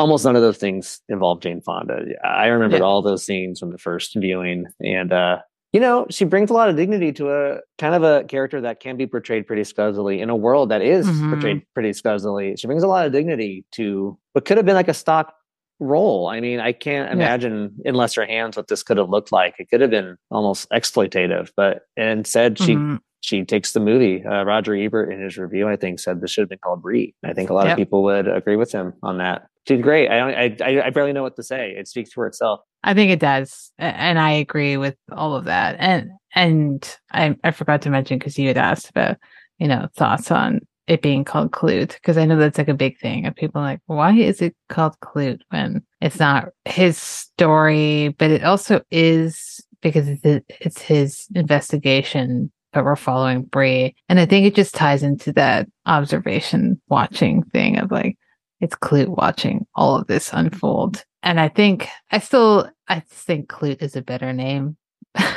Almost 0.00 0.24
none 0.24 0.34
of 0.34 0.42
those 0.42 0.58
things 0.58 1.00
involve 1.08 1.40
Jane 1.40 1.60
Fonda. 1.60 2.00
I 2.24 2.46
remembered 2.46 2.80
yeah. 2.80 2.84
all 2.84 3.00
those 3.00 3.24
scenes 3.24 3.60
from 3.60 3.70
the 3.70 3.78
first 3.78 4.16
viewing. 4.16 4.64
And, 4.80 5.12
uh, 5.12 5.38
you 5.72 5.78
know, 5.78 6.06
she 6.10 6.24
brings 6.24 6.50
a 6.50 6.54
lot 6.54 6.68
of 6.68 6.74
dignity 6.74 7.12
to 7.12 7.30
a 7.30 7.60
kind 7.78 7.94
of 7.94 8.02
a 8.02 8.24
character 8.24 8.60
that 8.62 8.80
can 8.80 8.96
be 8.96 9.06
portrayed 9.06 9.46
pretty 9.46 9.62
scuzzily 9.62 10.20
in 10.20 10.30
a 10.30 10.36
world 10.36 10.70
that 10.70 10.82
is 10.82 11.06
mm-hmm. 11.06 11.32
portrayed 11.32 11.62
pretty 11.74 11.90
scuzzily. 11.90 12.58
She 12.58 12.66
brings 12.66 12.82
a 12.82 12.88
lot 12.88 13.06
of 13.06 13.12
dignity 13.12 13.64
to 13.72 14.18
what 14.32 14.46
could 14.46 14.56
have 14.56 14.66
been 14.66 14.74
like 14.74 14.88
a 14.88 14.94
stock 14.94 15.32
role. 15.80 16.28
I 16.28 16.40
mean, 16.40 16.60
I 16.60 16.72
can't 16.72 17.12
imagine 17.12 17.72
yeah. 17.78 17.90
in 17.90 17.94
lesser 17.94 18.24
hands 18.26 18.56
what 18.56 18.68
this 18.68 18.82
could 18.82 18.98
have 18.98 19.08
looked 19.08 19.32
like. 19.32 19.54
It 19.58 19.70
could 19.70 19.80
have 19.80 19.90
been 19.90 20.16
almost 20.30 20.68
exploitative, 20.70 21.50
but 21.56 21.82
instead 21.96 22.58
she 22.58 22.74
mm-hmm. 22.74 22.96
she 23.22 23.44
takes 23.44 23.72
the 23.72 23.80
movie. 23.80 24.24
Uh, 24.24 24.44
Roger 24.44 24.74
Ebert 24.74 25.12
in 25.12 25.20
his 25.20 25.36
review, 25.36 25.68
I 25.68 25.76
think, 25.76 25.98
said 25.98 26.20
this 26.20 26.30
should 26.30 26.42
have 26.42 26.48
been 26.50 26.58
called 26.58 26.82
Bree. 26.82 27.14
I 27.24 27.32
think 27.32 27.50
a 27.50 27.54
lot 27.54 27.66
yep. 27.66 27.72
of 27.72 27.78
people 27.78 28.02
would 28.04 28.28
agree 28.28 28.56
with 28.56 28.70
him 28.70 28.92
on 29.02 29.18
that. 29.18 29.46
She's 29.66 29.80
great. 29.82 30.08
I, 30.08 30.56
I 30.60 30.86
I 30.86 30.90
barely 30.90 31.12
know 31.12 31.22
what 31.22 31.36
to 31.36 31.42
say. 31.42 31.74
It 31.76 31.88
speaks 31.88 32.12
for 32.12 32.26
itself. 32.26 32.60
I 32.82 32.94
think 32.94 33.10
it 33.10 33.20
does, 33.20 33.72
and 33.78 34.18
I 34.18 34.32
agree 34.32 34.76
with 34.76 34.96
all 35.12 35.34
of 35.34 35.44
that. 35.44 35.76
And 35.78 36.10
and 36.34 36.96
I 37.10 37.36
I 37.44 37.50
forgot 37.50 37.82
to 37.82 37.90
mention 37.90 38.18
because 38.18 38.38
you 38.38 38.48
had 38.48 38.58
asked 38.58 38.90
about 38.90 39.18
you 39.58 39.68
know 39.68 39.88
thoughts 39.94 40.30
on 40.30 40.60
it 40.90 41.02
being 41.02 41.22
called 41.22 41.52
Klute 41.52 41.94
because 41.94 42.18
I 42.18 42.24
know 42.24 42.36
that's 42.36 42.58
like 42.58 42.66
a 42.66 42.74
big 42.74 42.98
thing 42.98 43.24
of 43.24 43.36
people 43.36 43.62
like, 43.62 43.78
why 43.86 44.12
is 44.12 44.42
it 44.42 44.56
called 44.68 44.98
Klute 44.98 45.40
when 45.50 45.84
it's 46.00 46.18
not 46.18 46.48
his 46.64 46.98
story, 46.98 48.08
but 48.18 48.32
it 48.32 48.42
also 48.42 48.82
is 48.90 49.64
because 49.82 50.08
it's 50.24 50.82
his 50.82 51.28
investigation, 51.32 52.50
but 52.72 52.84
we're 52.84 52.96
following 52.96 53.44
Bree. 53.44 53.94
And 54.08 54.18
I 54.18 54.26
think 54.26 54.44
it 54.44 54.56
just 54.56 54.74
ties 54.74 55.04
into 55.04 55.32
that 55.34 55.68
observation 55.86 56.80
watching 56.88 57.44
thing 57.44 57.78
of 57.78 57.92
like, 57.92 58.18
it's 58.58 58.74
Klute 58.74 59.16
watching 59.16 59.68
all 59.76 59.94
of 59.94 60.08
this 60.08 60.32
unfold. 60.32 61.04
And 61.22 61.38
I 61.38 61.50
think 61.50 61.86
I 62.10 62.18
still, 62.18 62.68
I 62.88 62.98
think 62.98 63.48
Klute 63.48 63.80
is 63.80 63.94
a 63.94 64.02
better 64.02 64.32
name. 64.32 64.76
it, 65.14 65.30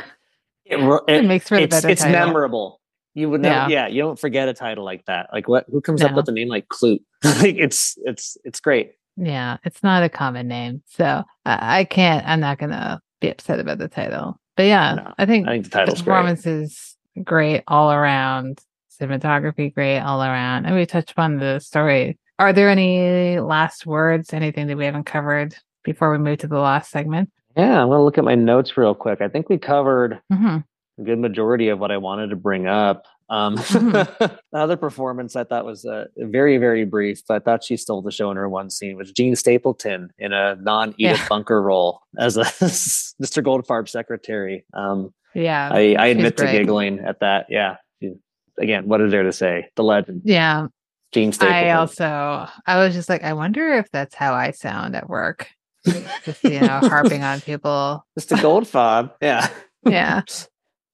it, 0.66 1.04
it, 1.08 1.26
makes 1.26 1.48
for 1.48 1.58
the 1.58 1.66
it's, 1.66 1.76
better 1.76 1.90
It's 1.90 2.02
title. 2.02 2.26
memorable. 2.26 2.80
You 3.14 3.30
would 3.30 3.42
never, 3.42 3.70
yeah. 3.70 3.86
yeah. 3.86 3.88
You 3.88 4.02
don't 4.02 4.20
forget 4.20 4.50
a 4.50 4.54
title 4.54 4.84
like 4.84 5.06
that. 5.06 5.30
Like 5.32 5.48
what? 5.48 5.66
Who 5.70 5.82
comes 5.82 6.02
no. 6.02 6.08
up 6.08 6.16
with 6.16 6.28
a 6.30 6.32
name 6.32 6.48
like 6.48 6.68
Klute? 6.68 7.04
like 7.24 7.56
it's 7.56 7.98
it's 8.04 8.38
it's 8.44 8.60
great. 8.60 8.94
Yeah, 9.16 9.58
it's 9.64 9.84
not 9.84 10.04
a 10.04 10.10
common 10.10 10.48
name, 10.48 10.82
so 10.88 11.24
I, 11.46 11.80
I 11.80 11.84
can't. 11.84 12.28
I'm 12.28 12.40
not 12.40 12.58
gonna 12.58 13.00
be 13.22 13.30
upset 13.30 13.60
about 13.60 13.78
the 13.78 13.88
title. 13.88 14.40
But 14.56 14.64
yeah, 14.64 14.96
no, 14.96 15.14
I 15.18 15.26
think, 15.26 15.48
I 15.48 15.52
think 15.52 15.66
the, 15.66 15.70
title's 15.70 16.00
the 16.00 16.06
performance 16.06 16.44
great. 16.44 16.54
is 16.54 16.96
great 17.24 17.64
all 17.68 17.92
around. 17.92 18.60
Cinematography 19.00 19.74
great 19.74 20.00
all 20.00 20.24
around, 20.24 20.66
and 20.66 20.76
we 20.76 20.86
touched 20.86 21.12
upon 21.12 21.38
the 21.38 21.60
story. 21.60 22.18
Are 22.40 22.54
there 22.54 22.70
any 22.70 23.40
last 23.40 23.86
words? 23.86 24.34
Anything 24.34 24.68
that 24.68 24.78
we 24.78 24.86
haven't 24.86 25.06
covered 25.06 25.56
before 25.84 26.12
we 26.12 26.18
move 26.18 26.40
to 26.40 26.48
the 26.48 26.60
last 26.60 26.90
segment? 26.90 27.32
Yeah, 27.56 27.82
I'm 27.82 27.90
gonna 27.90 28.04
look 28.04 28.18
at 28.18 28.24
my 28.24 28.36
notes 28.36 28.76
real 28.76 28.96
quick. 28.96 29.22
I 29.22 29.28
think 29.28 29.50
we 29.50 29.60
covered. 29.60 30.20
Mm-hmm 30.32 30.60
a 31.00 31.04
good 31.04 31.20
majority 31.20 31.70
of 31.70 31.80
what 31.80 31.92
I 31.92 31.98
wanted 31.98 32.30
to 32.30 32.36
bring 32.36 32.68
up. 32.68 33.06
Um, 33.30 33.58
mm-hmm. 33.58 33.92
the 34.52 34.58
other 34.58 34.78
performance 34.78 35.36
I 35.36 35.44
thought 35.44 35.66
was 35.66 35.86
uh, 35.86 36.06
very, 36.18 36.58
very 36.58 36.86
brief, 36.86 37.22
but 37.28 37.36
I 37.36 37.40
thought 37.40 37.64
she 37.64 37.78
stole 37.78 38.02
the 38.02 38.12
show 38.12 38.30
in 38.32 38.38
her 38.38 38.50
one 38.50 38.70
scene 38.70 38.98
was 38.98 39.12
Jean 39.12 39.36
Stapleton 39.36 40.12
in 40.20 40.34
a 40.34 40.56
non 40.56 40.94
Edith 40.98 41.18
yeah. 41.18 41.28
Bunker 41.28 41.62
role 41.62 42.02
as 42.18 42.38
a 42.38 42.42
Mr. 42.44 43.44
Goldfarb 43.44 43.90
secretary. 43.90 44.66
Um, 44.74 45.14
yeah, 45.34 45.70
I, 45.72 45.96
I 45.98 46.08
admit 46.08 46.38
to 46.38 46.52
giggling 46.52 47.00
at 47.00 47.22
that. 47.22 47.48
Yeah, 47.50 47.78
again, 48.60 48.88
what 48.88 49.02
is 49.02 49.12
there 49.12 49.24
to 49.24 49.34
say? 49.34 49.68
The 49.76 49.84
legend. 49.84 50.22
Yeah, 50.26 50.68
Jean 51.12 51.32
Stapleton. 51.32 51.70
I 51.70 51.72
also, 51.72 52.48
I 52.68 52.78
was 52.78 52.94
just 52.94 53.10
like, 53.10 53.24
I 53.24 53.34
wonder 53.34 53.74
if 53.74 53.90
that's 53.92 54.14
how 54.14 54.34
I 54.34 54.52
sound 54.52 54.96
at 54.96 55.10
work. 55.10 55.48
just 56.24 56.44
you 56.44 56.62
know, 56.62 56.80
harping 56.80 57.24
on 57.24 57.42
people. 57.42 58.06
Mr. 58.20 58.38
Goldfarb. 58.38 59.12
Yeah. 59.22 59.50
Yeah. 59.86 60.22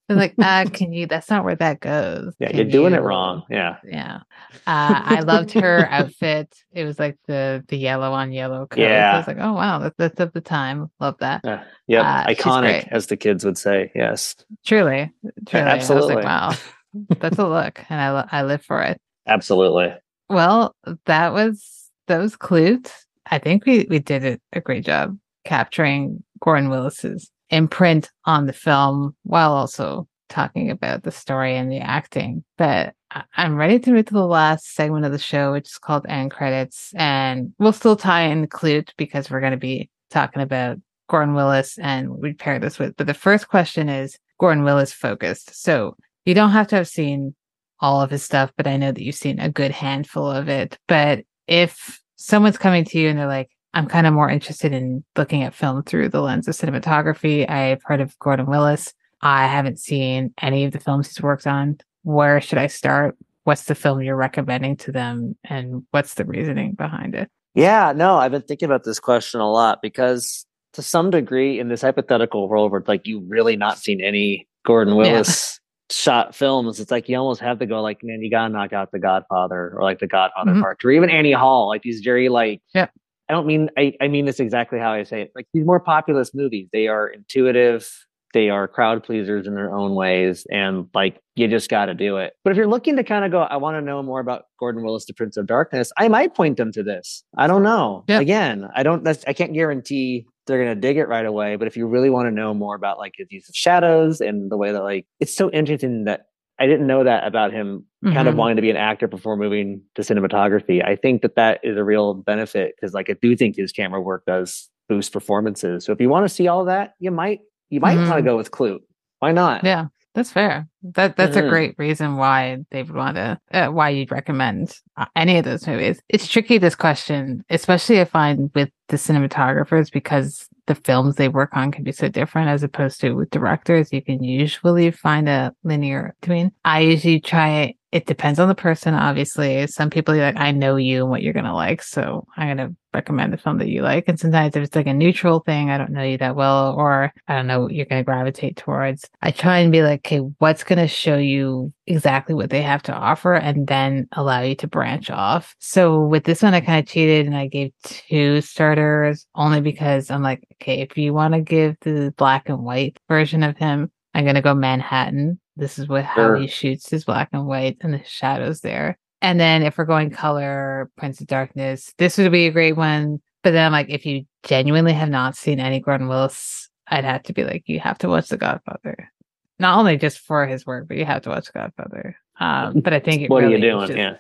They're 0.10 0.18
like, 0.18 0.34
ah, 0.41 0.66
can 0.74 0.91
you? 0.91 1.05
That's 1.05 1.30
not 1.30 1.45
where 1.45 1.55
that 1.55 1.80
goes. 1.80 2.34
Yeah, 2.39 2.47
can 2.47 2.57
you're 2.57 2.66
doing 2.66 2.93
you? 2.93 2.99
it 2.99 3.03
wrong. 3.03 3.43
Yeah, 3.47 3.78
yeah. 3.88 4.22
Uh, 4.66 5.01
I 5.05 5.20
loved 5.20 5.51
her 5.51 5.86
outfit. 5.89 6.51
It 6.74 6.84
was 6.84 6.97
like 6.97 7.18
the 7.28 7.64
the 7.68 7.78
yellow 7.78 8.12
on 8.12 8.32
yellow 8.32 8.66
color. 8.66 8.88
Yeah, 8.88 9.12
so 9.12 9.16
I 9.16 9.18
was 9.20 9.28
like, 9.28 9.45
oh 9.45 9.53
wow, 9.53 9.78
that's, 9.78 9.95
that's 9.97 10.20
of 10.20 10.34
the 10.34 10.41
time. 10.41 10.89
Love 10.99 11.18
that. 11.20 11.41
Yeah, 11.43 11.64
yep. 11.86 12.05
Uh, 12.05 12.26
iconic, 12.26 12.88
as 12.89 13.05
the 13.05 13.18
kids 13.18 13.45
would 13.45 13.60
say. 13.60 13.91
Yes, 13.93 14.36
truly, 14.66 15.12
truly. 15.47 15.68
Absolutely. 15.68 16.16
Like, 16.16 16.26
wow, 16.26 16.53
that's 17.20 17.38
a 17.38 17.47
look, 17.47 17.80
and 17.89 18.01
I 18.01 18.28
I 18.32 18.41
live 18.41 18.66
for 18.66 18.82
it. 18.82 18.99
Absolutely. 19.28 19.93
Well, 20.28 20.76
that 21.05 21.34
was 21.34 21.91
those 22.07 22.36
clues. 22.36 22.82
I 23.30 23.38
think 23.38 23.68
we 23.68 23.86
we 23.88 23.99
did 23.99 24.24
it 24.24 24.41
a 24.53 24.60
great 24.60 24.86
job 24.86 25.16
capturing 25.45 26.24
Gordon 26.39 26.70
Willis's 26.72 27.30
imprint 27.49 28.09
on 28.25 28.45
the 28.45 28.53
film 28.53 29.15
while 29.23 29.51
also 29.51 30.07
talking 30.29 30.69
about 30.69 31.03
the 31.03 31.11
story 31.11 31.55
and 31.55 31.71
the 31.71 31.79
acting. 31.79 32.43
But 32.57 32.93
I'm 33.35 33.55
ready 33.55 33.79
to 33.79 33.91
move 33.91 34.05
to 34.05 34.13
the 34.13 34.25
last 34.25 34.73
segment 34.75 35.05
of 35.05 35.11
the 35.11 35.17
show, 35.17 35.51
which 35.51 35.67
is 35.67 35.77
called 35.77 36.05
End 36.07 36.31
Credits. 36.31 36.93
And 36.95 37.53
we'll 37.57 37.73
still 37.73 37.95
tie 37.95 38.23
in 38.23 38.47
Klute 38.47 38.91
because 38.97 39.29
we're 39.29 39.39
going 39.39 39.51
to 39.51 39.57
be 39.57 39.89
talking 40.11 40.41
about 40.41 40.77
Gordon 41.09 41.33
Willis 41.33 41.77
and 41.79 42.09
we 42.09 42.33
pair 42.33 42.59
this 42.59 42.77
with. 42.77 42.95
But 42.95 43.07
the 43.07 43.13
first 43.13 43.47
question 43.47 43.89
is 43.89 44.17
Gordon 44.39 44.63
Willis 44.63 44.93
focused. 44.93 45.61
So 45.61 45.95
you 46.25 46.35
don't 46.35 46.51
have 46.51 46.67
to 46.67 46.75
have 46.75 46.87
seen 46.87 47.35
all 47.79 48.01
of 48.01 48.11
his 48.11 48.23
stuff, 48.23 48.51
but 48.55 48.67
I 48.67 48.77
know 48.77 48.91
that 48.91 49.01
you've 49.01 49.15
seen 49.15 49.39
a 49.39 49.49
good 49.49 49.71
handful 49.71 50.29
of 50.29 50.49
it. 50.49 50.77
But 50.87 51.23
if 51.47 51.99
someone's 52.17 52.57
coming 52.57 52.83
to 52.85 52.99
you 52.99 53.09
and 53.09 53.17
they're 53.17 53.27
like, 53.27 53.49
I'm 53.74 53.88
kind 53.88 54.07
of 54.07 54.13
more 54.13 54.30
interested 54.30 54.74
in 54.74 55.03
looking 55.15 55.43
at 55.43 55.53
film 55.53 55.84
through 55.84 56.09
the 56.09 56.22
lens 56.22 56.47
of 56.47 56.55
cinematography. 56.55 57.49
I've 57.49 57.82
heard 57.84 58.01
of 58.01 58.17
Gordon 58.20 58.47
Willis. 58.47 58.93
I 59.22 59.47
haven't 59.47 59.80
seen 59.80 60.34
any 60.41 60.65
of 60.65 60.72
the 60.72 60.80
films 60.80 61.07
he's 61.07 61.22
worked 61.22 61.45
on. 61.45 61.78
Where 62.03 62.41
should 62.41 62.57
I 62.57 62.67
start? 62.67 63.15
What's 63.43 63.65
the 63.65 63.76
film 63.76 64.01
you're 64.01 64.15
recommending 64.15 64.78
to 64.78 64.91
them? 64.91 65.36
And 65.43 65.84
what's 65.91 66.15
the 66.15 66.26
reasoning 66.26 66.74
behind 66.74 67.15
it? 67.15 67.30
Yeah, 67.55 67.93
no, 67.95 68.17
I've 68.17 68.32
been 68.32 68.41
thinking 68.41 68.67
about 68.67 68.84
this 68.84 68.99
question 68.99 69.41
a 69.41 69.51
lot 69.51 69.82
because 69.82 70.45
to 70.74 70.82
some 70.82 71.09
degree 71.09 71.59
in 71.59 71.67
this 71.67 71.82
hypothetical 71.82 72.47
world 72.47 72.72
where 72.72 72.84
like 72.88 73.07
you 73.07 73.24
really 73.28 73.55
not 73.55 73.78
seen 73.78 74.01
any 74.01 74.47
Gordon 74.65 74.95
Willis 74.95 75.59
yeah. 75.89 75.95
shot 75.95 76.36
films, 76.36 76.80
it's 76.80 76.91
like 76.91 77.09
you 77.09 77.17
almost 77.17 77.41
have 77.41 77.59
to 77.59 77.65
go 77.65 77.82
like, 77.82 78.03
man, 78.03 78.22
you 78.22 78.30
gotta 78.30 78.53
knock 78.53 78.72
out 78.72 78.91
the 78.91 78.99
Godfather 78.99 79.74
or 79.76 79.84
like 79.84 79.99
the 79.99 80.07
Godfather 80.07 80.51
mm-hmm. 80.51 80.61
Part 80.61 80.86
or 80.86 80.91
even 80.91 81.09
Annie 81.09 81.32
Hall, 81.32 81.67
like 81.67 81.82
these 81.82 82.01
very 82.01 82.30
like 82.30 82.61
yeah. 82.74 82.88
I 83.30 83.34
don't 83.34 83.45
mean 83.45 83.69
I, 83.77 83.93
I 84.01 84.07
mean 84.07 84.25
this 84.25 84.39
exactly 84.39 84.80
how 84.80 84.91
I 84.91 85.03
say 85.03 85.21
it. 85.21 85.32
Like 85.36 85.47
these 85.53 85.65
more 85.65 85.80
populist 85.80 86.34
movies, 86.34 86.67
they 86.73 86.88
are 86.88 87.07
intuitive, 87.07 87.89
they 88.34 88.49
are 88.49 88.67
crowd 88.67 89.03
pleasers 89.03 89.47
in 89.47 89.55
their 89.55 89.73
own 89.73 89.95
ways, 89.95 90.45
and 90.51 90.88
like 90.93 91.19
you 91.36 91.47
just 91.47 91.69
got 91.69 91.86
to 91.86 91.93
do 91.93 92.17
it. 92.17 92.34
But 92.43 92.51
if 92.51 92.57
you're 92.57 92.67
looking 92.67 92.95
to 92.97 93.03
kind 93.03 93.25
of 93.25 93.32
go, 93.32 93.41
I 93.41 93.57
want 93.57 93.77
to 93.77 93.82
know 93.82 94.01
more 94.03 94.19
about 94.19 94.43
Gordon 94.59 94.84
Willis, 94.84 95.05
the 95.05 95.13
Prince 95.13 95.38
of 95.38 95.47
Darkness, 95.47 95.91
I 95.97 96.07
might 96.07 96.36
point 96.36 96.57
them 96.57 96.71
to 96.73 96.84
this. 96.84 97.23
I 97.38 97.47
don't 97.47 97.63
know. 97.63 98.03
Yeah. 98.07 98.19
Again, 98.19 98.67
I 98.75 98.84
don't. 98.84 99.03
That's 99.03 99.23
I 99.27 99.34
can't 99.34 99.53
guarantee 99.53 100.25
they're 100.47 100.59
gonna 100.59 100.75
dig 100.75 100.97
it 100.97 101.07
right 101.07 101.25
away. 101.25 101.55
But 101.55 101.67
if 101.67 101.77
you 101.77 101.88
really 101.88 102.09
want 102.09 102.27
to 102.27 102.32
know 102.32 102.53
more 102.53 102.75
about 102.75 102.97
like 102.97 103.13
his 103.15 103.27
use 103.32 103.47
of 103.47 103.55
shadows 103.55 104.21
and 104.21 104.51
the 104.51 104.57
way 104.57 104.71
that 104.71 104.84
like 104.84 105.05
it's 105.19 105.36
so 105.36 105.49
interesting 105.51 106.05
that 106.05 106.25
I 106.60 106.68
didn't 106.68 106.88
know 106.88 107.03
that 107.03 107.26
about 107.26 107.53
him 107.53 107.86
mm-hmm. 108.03 108.14
kind 108.14 108.28
of 108.28 108.34
mm-hmm. 108.34 108.39
wanting 108.39 108.55
to 108.57 108.62
be 108.62 108.70
an 108.70 108.78
actor 108.78 109.07
before 109.07 109.38
moving 109.38 109.82
to 109.95 110.01
cinematography. 110.01 110.86
I 110.86 110.95
think 110.95 111.22
that 111.22 111.36
that 111.36 111.60
is 111.64 111.78
a 111.78 111.84
real 111.84 112.14
benefit 112.14 112.76
because 112.76 112.93
like 112.93 113.10
I 113.10 113.16
do 113.22 113.36
think 113.36 113.55
his 113.55 113.72
camera 113.72 114.01
work 114.01 114.26
does 114.26 114.70
boost 114.88 115.14
performances. 115.14 115.86
So 115.86 115.91
if 115.93 116.01
you 116.01 116.10
want 116.10 116.28
to 116.28 116.34
see 116.34 116.47
all 116.47 116.66
that, 116.66 116.93
you 116.99 117.12
might 117.12 117.39
you 117.70 117.80
might 117.80 117.97
mm-hmm. 117.97 118.10
want 118.10 118.20
to 118.20 118.24
go 118.24 118.36
with 118.36 118.51
Klute. 118.51 118.82
Why 119.20 119.32
not? 119.32 119.64
Yeah. 119.64 119.88
That's 120.16 120.32
fair. 120.32 120.68
That 120.82 121.16
that's 121.16 121.38
mm-hmm. 121.38 121.47
a 121.47 121.49
great 121.49 121.76
reason 121.78 122.18
why 122.18 122.57
they 122.72 122.84
would 122.84 122.95
want 122.95 123.16
to 123.16 123.39
uh, 123.53 123.68
why 123.68 123.89
you'd 123.89 124.12
recommend 124.12 124.76
uh, 124.97 125.05
any 125.16 125.38
of 125.38 125.45
those 125.45 125.68
movies. 125.68 126.01
It's 126.10 126.28
tricky 126.28 126.57
this 126.57 126.76
question, 126.76 127.45
especially 127.49 128.01
I 128.01 128.05
find 128.05 128.49
with 128.55 128.70
the 128.88 128.97
cinematographers 128.97 129.91
because 129.91 130.49
the 130.70 130.76
films 130.76 131.15
they 131.15 131.28
work 131.28 131.49
on 131.53 131.72
can 131.72 131.84
be 131.84 131.91
so 131.91 132.07
different 132.07 132.47
as 132.47 132.61
opposed 132.61 133.01
to 133.01 133.13
with 133.13 133.32
directors. 133.32 133.91
You 133.91 134.03
can 134.03 134.24
usually 134.24 134.91
find 134.91 135.28
a 135.28 135.51
linear 135.63 136.15
between. 136.22 136.51
I 136.63 136.82
usually 136.82 137.20
try 137.20 137.74
it 137.91 138.05
depends 138.05 138.39
on 138.39 138.47
the 138.47 138.55
person, 138.55 138.93
obviously. 138.93 139.65
Some 139.65 139.89
people 139.89 140.13
are 140.13 140.19
like, 140.19 140.37
I 140.37 140.51
know 140.51 140.75
you 140.75 141.01
and 141.01 141.09
what 141.09 141.23
you're 141.23 141.33
gonna 141.33 141.55
like, 141.55 141.81
so 141.81 142.27
I'm 142.37 142.47
gonna 142.47 142.75
recommend 142.93 143.33
the 143.33 143.37
film 143.37 143.57
that 143.57 143.69
you 143.69 143.81
like. 143.81 144.05
And 144.07 144.19
sometimes 144.19 144.55
if 144.55 144.63
it's 144.63 144.75
like 144.75 144.85
a 144.85 144.93
neutral 144.93 145.39
thing, 145.39 145.71
I 145.71 145.77
don't 145.79 145.91
know 145.91 146.03
you 146.03 146.17
that 146.19 146.35
well, 146.35 146.75
or 146.75 147.11
I 147.27 147.35
don't 147.35 147.47
know 147.47 147.61
what 147.61 147.73
you're 147.73 147.87
gonna 147.87 148.03
gravitate 148.03 148.57
towards. 148.57 149.09
I 149.23 149.31
try 149.31 149.57
and 149.59 149.71
be 149.71 149.81
like, 149.81 150.01
okay, 150.01 150.19
what's 150.37 150.63
gonna 150.63 150.87
show 150.87 151.17
you 151.17 151.73
exactly 151.87 152.35
what 152.35 152.51
they 152.51 152.61
have 152.61 152.83
to 152.83 152.93
offer 152.93 153.33
and 153.33 153.65
then 153.65 154.07
allow 154.11 154.41
you 154.41 154.53
to 154.55 154.67
branch 154.67 155.09
off. 155.09 155.55
So 155.57 156.05
with 156.05 156.25
this 156.25 156.43
one, 156.43 156.53
I 156.53 156.61
kind 156.61 156.79
of 156.79 156.91
cheated 156.91 157.25
and 157.25 157.35
I 157.35 157.47
gave 157.47 157.73
two 157.83 158.41
starters 158.41 159.25
only 159.33 159.61
because 159.61 160.11
I'm 160.11 160.21
like, 160.21 160.43
okay, 160.55 160.81
if 160.81 160.95
you 160.95 161.13
want 161.13 161.33
to 161.33 161.41
give 161.41 161.75
the 161.81 162.13
black 162.17 162.49
and 162.49 162.63
white 162.63 162.99
version 163.07 163.41
of 163.41 163.57
him, 163.57 163.91
I'm 164.13 164.25
gonna 164.25 164.43
go 164.43 164.53
Manhattan 164.53 165.39
this 165.60 165.78
is 165.78 165.88
what 165.88 166.03
how 166.03 166.36
he 166.36 166.47
shoots 166.47 166.89
his 166.89 167.05
black 167.05 167.30
and 167.34 167.45
white 167.45 167.78
and 167.82 167.93
the 167.93 168.03
shadows 168.05 168.62
there. 168.62 168.97
And 169.22 169.39
then 169.39 169.64
if 169.64 169.78
we're 169.78 169.86
going 169.86 170.12
color, 170.12 170.89
Prince 170.97 171.20
of 171.20 171.28
Darkness, 171.28 171.93
this 171.97 172.18
would 172.18 172.32
be 172.32 172.47
a 172.47 172.51
great 172.51 172.78
one. 172.78 173.22
But 173.43 173.51
then 173.51 173.66
I'm 173.66 173.72
like, 173.72 173.89
if 173.89 174.05
you 174.05 174.26
genuinely 174.43 174.93
have 174.93 175.10
not 175.10 175.36
seen 175.36 175.60
any 175.60 175.80
Gordon 175.80 176.07
Willis, 176.07 176.70
I'd 176.88 177.05
have 177.05 177.24
to 177.24 177.34
be 177.34 177.43
like, 177.43 177.64
you 177.66 177.80
have 177.80 177.97
to 177.99 178.10
watch 178.10 178.30
The 178.30 178.38
Godfather. 178.38 179.12
Not 179.60 179.78
only 179.78 179.97
just 179.97 180.20
for 180.20 180.47
his 180.47 180.66
work, 180.66 180.88
but 180.88 180.97
you 180.97 181.05
have 181.05 181.22
to 181.24 181.30
watch 181.30 181.47
The 181.47 181.53
Godfather. 181.53 182.18
Um, 182.39 182.80
but 182.80 182.93
I 182.93 182.99
think 182.99 183.30
what 183.30 183.43
really 183.43 183.55
are 183.55 183.57
you 183.57 183.72
doing? 183.72 183.88
Just, 183.88 183.97
yeah, 183.97 184.16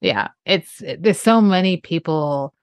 yeah. 0.00 0.28
It's 0.46 0.82
there's 0.98 1.20
so 1.20 1.40
many 1.40 1.76
people 1.78 2.54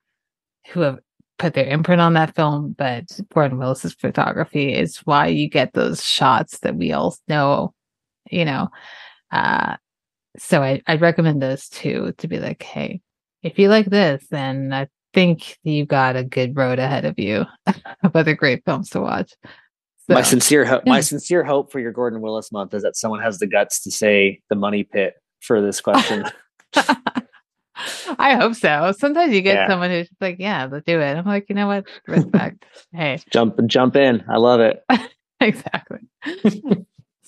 who 0.70 0.82
have 0.82 0.99
put 1.38 1.54
their 1.54 1.68
imprint 1.68 2.02
on 2.02 2.14
that 2.14 2.36
film, 2.36 2.76
but 2.78 3.06
Gordon 3.34 3.58
Willis's 3.58 3.93
photography 3.93 4.74
is 4.74 4.97
why 4.99 5.28
you 5.28 5.49
get 5.49 5.74
those 5.74 6.04
shots 6.04 6.60
that 6.60 6.76
we 6.76 6.91
all 6.91 7.16
know 7.28 7.74
you 8.32 8.45
know. 8.45 8.69
Uh, 9.32 9.75
so 10.38 10.61
I, 10.63 10.82
I'd 10.88 11.01
recommend 11.01 11.41
those 11.41 11.67
two 11.69 12.13
to 12.17 12.27
be 12.27 12.39
like, 12.39 12.63
hey, 12.63 13.01
if 13.43 13.59
you 13.59 13.69
like 13.69 13.88
this, 13.88 14.25
then 14.29 14.71
I 14.73 14.88
think 15.13 15.57
you've 15.63 15.88
got 15.88 16.15
a 16.15 16.23
good 16.23 16.55
road 16.55 16.79
ahead 16.79 17.05
of 17.05 17.19
you 17.19 17.45
of 18.03 18.15
other 18.15 18.36
great 18.36 18.63
films 18.65 18.89
to 18.91 19.01
watch. 19.01 19.34
So, 20.07 20.15
my 20.15 20.21
sincere 20.23 20.65
hope, 20.65 20.86
my 20.86 21.01
sincere 21.01 21.43
hope 21.43 21.71
for 21.71 21.79
your 21.79 21.91
Gordon 21.91 22.21
Willis 22.21 22.51
month 22.51 22.73
is 22.73 22.84
that 22.84 22.95
someone 22.95 23.21
has 23.21 23.39
the 23.39 23.47
guts 23.47 23.82
to 23.84 23.91
say 23.91 24.41
the 24.49 24.55
money 24.55 24.84
pit 24.84 25.15
for 25.41 25.61
this 25.61 25.79
question. 25.79 26.25
I 28.17 28.36
hope 28.36 28.55
so. 28.55 28.93
Sometimes 28.97 29.34
you 29.34 29.41
get 29.41 29.55
yeah. 29.55 29.67
someone 29.67 29.89
who's 29.89 30.09
like, 30.19 30.38
"Yeah, 30.39 30.67
let's 30.71 30.86
do 30.86 30.99
it." 30.99 31.17
I'm 31.17 31.25
like, 31.25 31.47
you 31.49 31.55
know 31.55 31.67
what? 31.67 31.88
Respect. 32.07 32.65
hey, 32.93 33.19
jump, 33.32 33.59
jump 33.67 33.95
in. 33.95 34.23
I 34.29 34.38
love 34.38 34.59
it. 34.59 34.84
exactly. 35.39 35.99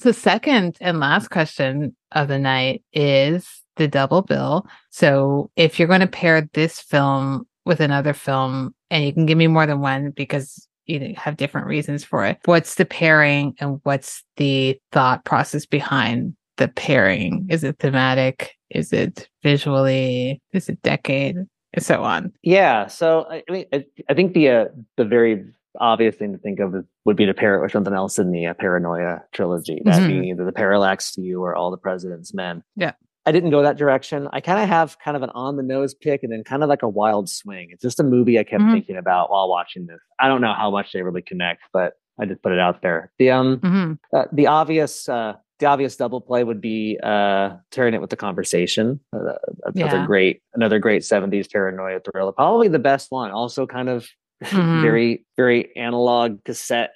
So, 0.04 0.12
second 0.12 0.78
and 0.82 0.99
last 0.99 1.30
question 1.30 1.95
of 2.12 2.28
the 2.28 2.38
night 2.38 2.84
is 2.91 3.64
the 3.78 3.88
double 3.88 4.22
bill. 4.22 4.68
So, 4.89 5.49
if 5.56 5.80
you're 5.80 5.88
going 5.88 6.01
to 6.01 6.08
pair 6.08 6.49
this 6.51 6.82
film 6.82 7.47
with 7.64 7.80
another 7.80 8.12
film, 8.12 8.76
and 8.91 9.06
you 9.06 9.14
can 9.14 9.26
give 9.26 9.38
me 9.38 9.47
more 9.47 9.66
than 9.66 9.80
one 9.80 10.10
because 10.10 10.68
you 10.88 11.14
have 11.16 11.38
different 11.38 11.68
reasons 11.68 12.04
for 12.04 12.26
it, 12.26 12.38
what's 12.43 12.76
the 12.76 12.84
pairing 12.84 13.56
and 13.60 13.80
what's 13.84 14.26
the 14.36 14.78
thought 14.91 15.24
process 15.24 15.66
behind 15.66 16.36
the 16.58 16.68
pairing? 16.68 17.47
Is 17.49 17.64
it 17.64 17.80
thematic? 17.80 18.51
Is 18.72 18.91
it 18.91 19.30
visually? 19.41 20.41
Is 20.51 20.68
it 20.68 20.82
decade? 20.82 21.38
And 21.74 21.86
so 21.86 22.04
on. 22.04 22.34
Yeah. 22.41 22.88
So 22.88 23.26
I 23.30 23.41
mean, 23.49 23.68
I, 23.72 23.86
I 24.10 24.16
think 24.16 24.34
the 24.34 24.49
uh, 24.49 24.66
the 24.97 25.06
very 25.06 25.45
obvious 25.80 26.16
thing 26.16 26.34
to 26.34 26.38
think 26.38 26.60
of 26.60 26.74
would 27.06 27.16
be 27.16 27.26
to 27.26 27.34
pair 27.34 27.56
it 27.56 27.62
with 27.62 27.72
something 27.72 27.94
else 27.94 28.20
in 28.20 28.32
the 28.32 28.48
uh, 28.48 28.54
Paranoia 28.54 29.24
trilogy. 29.32 29.82
That 29.86 29.96
mm-hmm. 29.96 30.08
being 30.08 30.24
either 30.26 30.46
The 30.46 30.52
Parallax 30.52 31.16
View 31.16 31.42
or 31.44 31.56
All 31.56 31.72
the 31.72 31.78
President's 31.78 32.34
Men. 32.34 32.64
Yeah. 32.76 32.94
I 33.26 33.32
didn't 33.32 33.52
go 33.52 33.62
that 33.62 33.78
direction. 33.78 34.28
I 34.34 34.42
kind 34.42 34.62
of 34.62 34.68
have 34.68 35.00
kind 35.00 35.16
of 35.16 35.24
an 35.24 35.30
on 35.30 35.56
the 35.56 35.64
nose 35.64 35.94
pick 35.94 36.24
and 36.24 36.32
then 36.32 36.44
kind 36.44 36.62
of 36.62 36.70
like 36.70 36.84
a 36.84 36.90
wild 36.90 37.30
swing. 37.30 37.70
It's 37.72 37.82
just 37.82 38.00
a 38.00 38.04
movie 38.04 38.38
I 38.38 38.44
kept 38.44 38.62
mm-hmm. 38.62 38.74
thinking 38.74 38.98
about 38.98 39.32
while 39.32 39.50
watching 39.50 39.86
this. 39.86 40.00
I 40.20 40.28
don't 40.28 40.42
know 40.42 40.54
how 40.54 40.70
much 40.70 40.92
they 40.92 41.02
really 41.02 41.22
connect, 41.22 41.62
but 41.72 41.94
I 42.20 42.26
just 42.26 42.42
put 42.42 42.52
it 42.52 42.60
out 42.60 42.82
there. 42.82 43.12
The 43.18 43.32
um 43.32 43.60
mm-hmm. 43.60 43.94
uh, 44.16 44.26
the 44.32 44.48
obvious 44.48 45.08
uh 45.08 45.36
the 45.60 45.66
obvious 45.68 45.96
double 45.96 46.20
play 46.20 46.44
would 46.44 46.60
be 46.60 47.00
uh 47.02 47.52
tearing 47.72 47.94
it 47.94 48.02
with 48.02 48.10
the 48.10 48.18
conversation. 48.18 49.00
Uh, 49.16 49.36
another 49.74 49.98
yeah. 49.98 50.06
great 50.06 50.42
another 50.54 50.80
great 50.80 51.04
70s 51.04 51.50
paranoia 51.50 52.02
thriller. 52.02 52.34
Probably 52.34 52.68
the 52.68 52.80
best 52.80 53.10
one. 53.10 53.32
Also 53.32 53.66
kind 53.66 53.88
of 53.88 54.08
mm-hmm. 54.44 54.82
very 54.82 55.26
very 55.38 55.76
analog 55.76 56.44
cassette 56.44 56.96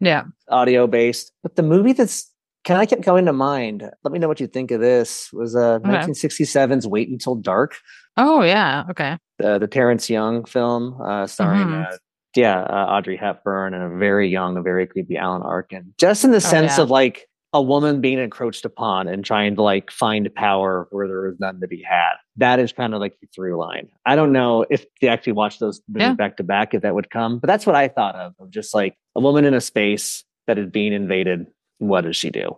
yeah 0.00 0.24
audio 0.48 0.86
based 0.86 1.32
but 1.42 1.56
the 1.56 1.62
movie 1.62 1.92
that's 1.92 2.30
kind 2.64 2.82
of 2.82 2.88
kept 2.88 3.02
coming 3.02 3.26
to 3.26 3.32
mind 3.32 3.90
let 4.02 4.12
me 4.12 4.18
know 4.18 4.28
what 4.28 4.40
you 4.40 4.46
think 4.46 4.70
of 4.70 4.80
this 4.80 5.30
was 5.32 5.54
uh 5.54 5.74
okay. 5.74 5.88
1967's 5.88 6.86
wait 6.86 7.08
until 7.08 7.34
dark 7.34 7.76
oh 8.16 8.42
yeah 8.42 8.84
okay 8.88 9.16
the 9.38 9.58
the 9.58 9.66
terence 9.66 10.08
young 10.08 10.44
film 10.44 11.00
uh 11.02 11.26
starring 11.26 11.66
mm-hmm. 11.66 11.92
uh, 11.92 11.96
yeah 12.34 12.62
uh, 12.62 12.86
audrey 12.88 13.16
hepburn 13.16 13.74
and 13.74 13.82
a 13.82 13.96
very 13.98 14.28
young 14.28 14.56
a 14.56 14.62
very 14.62 14.86
creepy 14.86 15.16
alan 15.16 15.42
arkin 15.42 15.92
just 15.98 16.24
in 16.24 16.30
the 16.30 16.36
oh, 16.36 16.40
sense 16.40 16.78
yeah. 16.78 16.82
of 16.82 16.90
like 16.90 17.28
a 17.54 17.62
woman 17.62 18.00
being 18.00 18.18
encroached 18.18 18.64
upon 18.64 19.06
and 19.06 19.24
trying 19.24 19.54
to 19.54 19.62
like 19.62 19.90
find 19.90 20.28
power 20.34 20.88
where 20.90 21.06
there 21.06 21.28
is 21.28 21.38
none 21.38 21.60
to 21.60 21.68
be 21.68 21.80
had. 21.80 22.14
That 22.36 22.58
is 22.58 22.72
kind 22.72 22.92
of 22.92 23.00
like 23.00 23.18
the 23.20 23.28
through 23.28 23.56
line. 23.56 23.88
I 24.04 24.16
don't 24.16 24.32
know 24.32 24.66
if 24.68 24.84
you 25.00 25.08
actually 25.08 25.34
watch 25.34 25.60
those 25.60 25.80
movies 25.88 26.16
back 26.16 26.36
to 26.38 26.42
back 26.42 26.74
if 26.74 26.82
that 26.82 26.96
would 26.96 27.10
come, 27.10 27.38
but 27.38 27.46
that's 27.46 27.64
what 27.64 27.76
I 27.76 27.86
thought 27.86 28.16
of 28.16 28.34
of 28.40 28.50
just 28.50 28.74
like 28.74 28.96
a 29.14 29.20
woman 29.20 29.44
in 29.44 29.54
a 29.54 29.60
space 29.60 30.24
that 30.48 30.58
is 30.58 30.68
being 30.68 30.92
invaded. 30.92 31.46
What 31.78 32.02
does 32.02 32.16
she 32.16 32.30
do? 32.30 32.56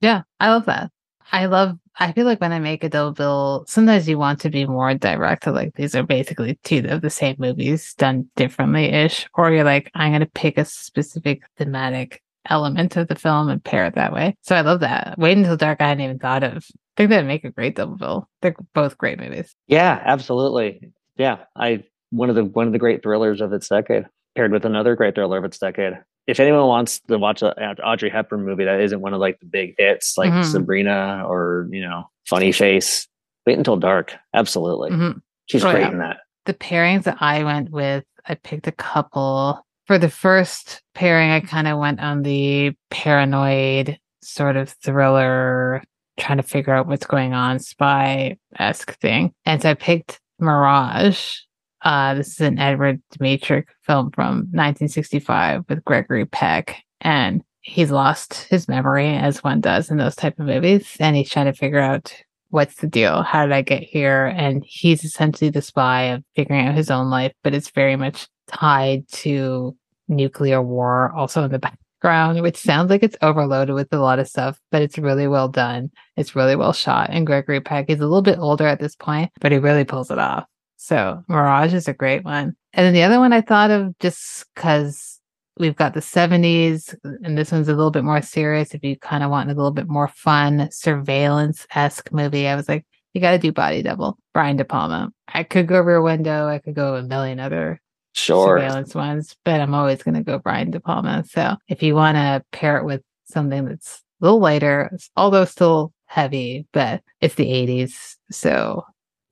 Yeah, 0.00 0.22
I 0.40 0.50
love 0.50 0.66
that. 0.66 0.90
I 1.30 1.46
love 1.46 1.78
I 1.98 2.12
feel 2.12 2.26
like 2.26 2.40
when 2.40 2.52
I 2.52 2.58
make 2.58 2.84
a 2.84 2.88
double 2.88 3.12
bill, 3.12 3.64
sometimes 3.68 4.08
you 4.08 4.18
want 4.18 4.40
to 4.40 4.50
be 4.50 4.66
more 4.66 4.92
direct. 4.94 5.46
Like 5.46 5.74
these 5.76 5.94
are 5.94 6.02
basically 6.02 6.58
two 6.62 6.84
of 6.88 7.00
the 7.00 7.10
same 7.10 7.36
movies 7.38 7.94
done 7.94 8.28
differently 8.36 8.86
ish. 8.86 9.26
Or 9.34 9.50
you're 9.50 9.64
like, 9.64 9.90
I'm 9.94 10.10
going 10.10 10.20
to 10.20 10.26
pick 10.26 10.58
a 10.58 10.64
specific 10.66 11.42
thematic 11.56 12.22
element 12.50 12.96
of 12.96 13.08
the 13.08 13.14
film 13.14 13.48
and 13.48 13.62
pair 13.62 13.86
it 13.86 13.94
that 13.94 14.12
way. 14.12 14.36
So 14.42 14.56
I 14.56 14.60
love 14.60 14.80
that. 14.80 15.14
Wait 15.18 15.36
until 15.36 15.56
dark 15.56 15.80
I 15.80 15.88
hadn't 15.88 16.04
even 16.04 16.18
thought 16.18 16.42
of. 16.42 16.56
I 16.56 16.96
think 16.96 17.10
that'd 17.10 17.26
make 17.26 17.44
a 17.44 17.50
great 17.50 17.76
double 17.76 17.96
bill. 17.96 18.28
They're 18.42 18.54
both 18.74 18.98
great 18.98 19.18
movies. 19.18 19.54
Yeah, 19.66 20.00
absolutely. 20.04 20.92
Yeah. 21.16 21.38
I 21.54 21.84
one 22.10 22.30
of 22.30 22.36
the 22.36 22.44
one 22.44 22.66
of 22.66 22.72
the 22.72 22.78
great 22.78 23.02
thrillers 23.02 23.40
of 23.40 23.52
its 23.52 23.68
decade, 23.68 24.06
paired 24.34 24.52
with 24.52 24.64
another 24.64 24.96
great 24.96 25.14
thriller 25.14 25.38
of 25.38 25.44
its 25.44 25.58
decade. 25.58 25.94
If 26.26 26.40
anyone 26.40 26.66
wants 26.66 27.00
to 27.00 27.18
watch 27.18 27.42
an 27.42 27.52
Audrey 27.84 28.10
Hepburn 28.10 28.44
movie 28.44 28.64
that 28.64 28.80
isn't 28.80 29.00
one 29.00 29.14
of 29.14 29.20
like 29.20 29.38
the 29.40 29.46
big 29.46 29.74
hits 29.78 30.18
like 30.18 30.30
mm-hmm. 30.30 30.50
Sabrina 30.50 31.24
or, 31.26 31.68
you 31.70 31.80
know, 31.80 32.10
Funny 32.26 32.50
Face, 32.50 33.06
wait 33.46 33.58
until 33.58 33.76
dark. 33.76 34.14
Absolutely. 34.34 34.90
Mm-hmm. 34.90 35.18
She's 35.46 35.64
oh, 35.64 35.70
great 35.70 35.82
yeah. 35.82 35.90
in 35.90 35.98
that. 35.98 36.16
The 36.46 36.54
pairings 36.54 37.04
that 37.04 37.18
I 37.20 37.44
went 37.44 37.70
with, 37.70 38.04
I 38.26 38.34
picked 38.34 38.66
a 38.66 38.72
couple 38.72 39.64
for 39.86 39.98
the 39.98 40.10
first 40.10 40.82
pairing, 40.94 41.30
I 41.30 41.40
kind 41.40 41.68
of 41.68 41.78
went 41.78 42.00
on 42.00 42.22
the 42.22 42.72
paranoid 42.90 43.98
sort 44.22 44.56
of 44.56 44.70
thriller, 44.70 45.82
trying 46.18 46.38
to 46.38 46.42
figure 46.42 46.74
out 46.74 46.88
what's 46.88 47.06
going 47.06 47.32
on, 47.32 47.58
spy 47.60 48.36
esque 48.58 48.98
thing. 49.00 49.32
And 49.44 49.62
so 49.62 49.70
I 49.70 49.74
picked 49.74 50.20
Mirage. 50.40 51.38
Uh, 51.82 52.14
this 52.14 52.28
is 52.32 52.40
an 52.40 52.58
Edward 52.58 53.00
Dmytryk 53.14 53.66
film 53.82 54.10
from 54.10 54.48
1965 54.50 55.64
with 55.68 55.84
Gregory 55.84 56.26
Peck. 56.26 56.82
And 57.00 57.42
he's 57.60 57.90
lost 57.92 58.44
his 58.50 58.68
memory 58.68 59.14
as 59.14 59.44
one 59.44 59.60
does 59.60 59.90
in 59.90 59.98
those 59.98 60.16
type 60.16 60.38
of 60.40 60.46
movies. 60.46 60.96
And 60.98 61.14
he's 61.14 61.30
trying 61.30 61.46
to 61.46 61.52
figure 61.52 61.80
out 61.80 62.12
what's 62.50 62.76
the 62.76 62.86
deal? 62.86 63.22
How 63.22 63.44
did 63.46 63.52
I 63.52 63.62
get 63.62 63.82
here? 63.82 64.26
And 64.36 64.64
he's 64.66 65.04
essentially 65.04 65.50
the 65.50 65.62
spy 65.62 66.02
of 66.04 66.24
figuring 66.34 66.66
out 66.66 66.74
his 66.74 66.90
own 66.90 67.10
life, 67.10 67.32
but 67.42 67.54
it's 67.54 67.70
very 67.70 67.96
much 67.96 68.28
tied 68.46 69.08
to 69.08 69.76
nuclear 70.08 70.62
war 70.62 71.12
also 71.14 71.44
in 71.44 71.50
the 71.50 71.58
background, 72.02 72.42
which 72.42 72.56
sounds 72.56 72.90
like 72.90 73.02
it's 73.02 73.16
overloaded 73.22 73.74
with 73.74 73.92
a 73.92 73.98
lot 73.98 74.18
of 74.18 74.28
stuff, 74.28 74.60
but 74.70 74.82
it's 74.82 74.98
really 74.98 75.26
well 75.26 75.48
done. 75.48 75.90
It's 76.16 76.36
really 76.36 76.56
well 76.56 76.72
shot. 76.72 77.10
And 77.10 77.26
Gregory 77.26 77.60
Peck 77.60 77.90
is 77.90 78.00
a 78.00 78.04
little 78.04 78.22
bit 78.22 78.38
older 78.38 78.66
at 78.66 78.80
this 78.80 78.94
point, 78.94 79.30
but 79.40 79.52
he 79.52 79.58
really 79.58 79.84
pulls 79.84 80.10
it 80.10 80.18
off. 80.18 80.44
So 80.76 81.22
Mirage 81.28 81.74
is 81.74 81.88
a 81.88 81.94
great 81.94 82.24
one. 82.24 82.54
And 82.72 82.86
then 82.86 82.92
the 82.92 83.02
other 83.02 83.18
one 83.18 83.32
I 83.32 83.40
thought 83.40 83.70
of 83.70 83.98
just 83.98 84.44
because 84.54 85.15
we've 85.58 85.76
got 85.76 85.94
the 85.94 86.00
70s, 86.00 86.94
and 87.22 87.36
this 87.36 87.52
one's 87.52 87.68
a 87.68 87.74
little 87.74 87.90
bit 87.90 88.04
more 88.04 88.22
serious. 88.22 88.74
If 88.74 88.84
you 88.84 88.96
kind 88.96 89.24
of 89.24 89.30
want 89.30 89.50
a 89.50 89.54
little 89.54 89.70
bit 89.70 89.88
more 89.88 90.08
fun, 90.08 90.68
surveillance 90.70 91.66
esque 91.74 92.12
movie, 92.12 92.46
I 92.46 92.56
was 92.56 92.68
like, 92.68 92.84
you 93.14 93.20
got 93.20 93.32
to 93.32 93.38
do 93.38 93.52
Body 93.52 93.82
Double, 93.82 94.18
Brian 94.34 94.56
De 94.56 94.64
Palma. 94.64 95.10
I 95.28 95.42
could 95.42 95.66
go 95.66 95.80
Rear 95.80 96.02
Window. 96.02 96.48
I 96.48 96.58
could 96.58 96.74
go 96.74 96.96
a 96.96 97.02
million 97.02 97.40
other 97.40 97.80
sure. 98.12 98.58
surveillance 98.58 98.94
ones, 98.94 99.34
but 99.44 99.60
I'm 99.60 99.74
always 99.74 100.02
going 100.02 100.16
to 100.16 100.22
go 100.22 100.38
Brian 100.38 100.70
De 100.70 100.80
Palma. 100.80 101.24
So 101.26 101.56
if 101.68 101.82
you 101.82 101.94
want 101.94 102.16
to 102.16 102.44
pair 102.52 102.76
it 102.76 102.84
with 102.84 103.00
something 103.24 103.64
that's 103.64 104.02
a 104.20 104.24
little 104.24 104.40
lighter, 104.40 104.90
although 105.16 105.46
still 105.46 105.94
heavy, 106.04 106.66
but 106.72 107.02
it's 107.20 107.36
the 107.36 107.46
80s. 107.46 108.16
So 108.30 108.84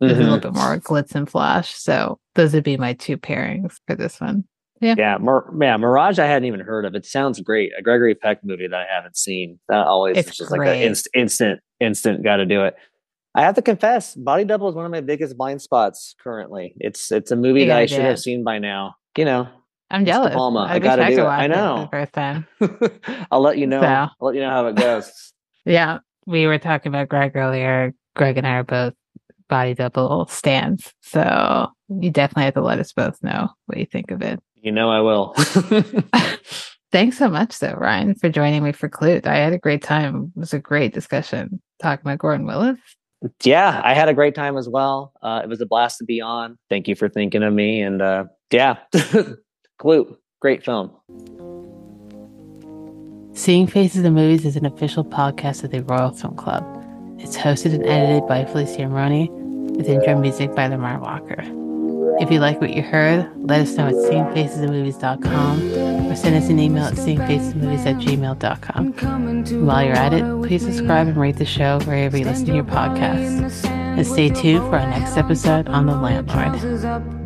mm-hmm. 0.02 0.06
there's 0.06 0.18
a 0.18 0.22
little 0.22 0.38
bit 0.38 0.54
more 0.54 0.78
glitz 0.78 1.14
and 1.14 1.28
flash. 1.28 1.74
So 1.74 2.18
those 2.34 2.54
would 2.54 2.64
be 2.64 2.78
my 2.78 2.94
two 2.94 3.18
pairings 3.18 3.76
for 3.86 3.96
this 3.96 4.18
one. 4.18 4.44
Yeah. 4.84 4.94
Yeah. 4.98 5.16
Mir- 5.18 5.50
yeah. 5.60 5.76
Mirage, 5.76 6.18
I 6.18 6.26
hadn't 6.26 6.46
even 6.46 6.60
heard 6.60 6.84
of. 6.84 6.94
It 6.94 7.06
sounds 7.06 7.40
great. 7.40 7.72
A 7.78 7.82
Gregory 7.82 8.14
Peck 8.14 8.44
movie 8.44 8.68
that 8.68 8.78
I 8.78 8.86
haven't 8.92 9.16
seen. 9.16 9.58
That 9.68 9.86
always 9.86 10.18
it's 10.18 10.36
just 10.36 10.50
great. 10.50 10.68
like 10.68 10.76
an 10.76 10.82
inst- 10.82 11.08
instant, 11.14 11.60
instant, 11.80 12.22
got 12.22 12.36
to 12.36 12.46
do 12.46 12.64
it. 12.64 12.76
I 13.34 13.42
have 13.42 13.54
to 13.56 13.62
confess, 13.62 14.14
Body 14.14 14.44
Double 14.44 14.68
is 14.68 14.74
one 14.74 14.84
of 14.84 14.92
my 14.92 15.00
biggest 15.00 15.36
blind 15.36 15.60
spots 15.60 16.14
currently. 16.22 16.74
It's 16.78 17.10
it's 17.10 17.32
a 17.32 17.36
movie 17.36 17.64
that 17.64 17.76
I 17.76 17.86
should 17.86 18.02
have 18.02 18.20
seen 18.20 18.44
by 18.44 18.58
now. 18.58 18.94
You 19.16 19.24
know, 19.24 19.48
I'm 19.90 20.04
jealous. 20.04 20.34
Palma. 20.34 20.66
I, 20.68 20.74
I 20.74 20.78
gotta 20.78 21.06
do 21.06 21.22
it. 21.22 21.24
I 21.24 21.46
know. 21.48 21.88
first 21.90 22.12
time. 22.12 22.46
I'll 23.32 23.40
let 23.40 23.58
you 23.58 23.66
know. 23.66 23.80
So. 23.80 23.86
I'll 23.86 24.10
let 24.20 24.34
you 24.36 24.40
know 24.40 24.50
how 24.50 24.66
it 24.66 24.76
goes. 24.76 25.32
yeah, 25.64 25.98
we 26.26 26.46
were 26.46 26.58
talking 26.58 26.90
about 26.90 27.08
Greg 27.08 27.32
earlier. 27.34 27.92
Greg 28.14 28.36
and 28.36 28.46
I 28.46 28.58
are 28.58 28.64
both 28.64 28.94
Body 29.48 29.74
Double 29.74 30.28
stands, 30.28 30.92
so 31.00 31.68
you 31.88 32.12
definitely 32.12 32.44
have 32.44 32.54
to 32.54 32.60
let 32.60 32.78
us 32.78 32.92
both 32.92 33.20
know 33.22 33.48
what 33.66 33.78
you 33.78 33.86
think 33.86 34.12
of 34.12 34.22
it. 34.22 34.40
You 34.64 34.72
know, 34.72 34.90
I 34.90 35.00
will. 35.00 35.34
Thanks 36.92 37.18
so 37.18 37.28
much, 37.28 37.60
though, 37.60 37.74
Ryan, 37.74 38.16
for 38.16 38.28
joining 38.28 38.64
me 38.64 38.72
for 38.72 38.88
Klute. 38.88 39.26
I 39.26 39.36
had 39.36 39.52
a 39.52 39.58
great 39.58 39.82
time. 39.82 40.32
It 40.34 40.40
was 40.40 40.52
a 40.52 40.58
great 40.58 40.92
discussion 40.92 41.60
talking 41.80 42.02
about 42.02 42.18
Gordon 42.18 42.46
Willis 42.46 42.78
yeah, 43.42 43.80
I 43.84 43.94
had 43.94 44.08
a 44.08 44.14
great 44.14 44.34
time 44.34 44.56
as 44.56 44.68
well. 44.68 45.12
Uh, 45.22 45.40
it 45.42 45.48
was 45.48 45.60
a 45.60 45.66
blast 45.66 45.98
to 45.98 46.04
be 46.04 46.20
on. 46.20 46.58
Thank 46.68 46.88
you 46.88 46.94
for 46.94 47.08
thinking 47.08 47.42
of 47.42 47.52
me. 47.52 47.80
And 47.80 48.02
uh, 48.02 48.24
yeah, 48.50 48.78
Klute, 49.80 50.16
great 50.40 50.64
film. 50.64 50.90
Seeing 53.34 53.66
Faces 53.66 54.04
in 54.04 54.14
Movies 54.14 54.44
is 54.44 54.56
an 54.56 54.66
official 54.66 55.04
podcast 55.04 55.64
of 55.64 55.70
the 55.70 55.82
Royal 55.82 56.12
Film 56.12 56.36
Club. 56.36 56.64
It's 57.18 57.36
hosted 57.36 57.74
and 57.74 57.86
edited 57.86 58.28
by 58.28 58.44
Felicia 58.44 58.88
Maroney, 58.88 59.28
with 59.30 59.88
intro 59.88 60.18
music 60.20 60.54
by 60.54 60.68
Lamar 60.68 61.00
Walker. 61.00 61.42
If 62.20 62.30
you 62.30 62.40
like 62.40 62.60
what 62.60 62.74
you 62.74 62.82
heard, 62.82 63.30
let 63.36 63.60
us 63.60 63.74
know 63.74 63.88
at 63.88 63.94
seeingfacesinmovies.com 63.94 66.10
or 66.10 66.16
send 66.16 66.36
us 66.36 66.48
an 66.48 66.58
email 66.58 66.84
at 66.84 66.94
seeingfacesmovies 66.94 67.86
at 67.86 67.96
gmail.com. 67.96 69.66
While 69.66 69.84
you're 69.84 69.94
at 69.94 70.12
it, 70.12 70.24
please 70.46 70.62
subscribe 70.62 71.08
and 71.08 71.16
rate 71.16 71.36
the 71.36 71.44
show 71.44 71.80
wherever 71.80 72.16
you 72.16 72.24
listen 72.24 72.46
to 72.46 72.54
your 72.54 72.64
podcasts. 72.64 73.64
And 73.66 74.06
stay 74.06 74.30
tuned 74.30 74.64
for 74.68 74.78
our 74.78 74.88
next 74.88 75.16
episode 75.16 75.68
on 75.68 75.86
The 75.86 75.96
Landlord. 75.96 77.23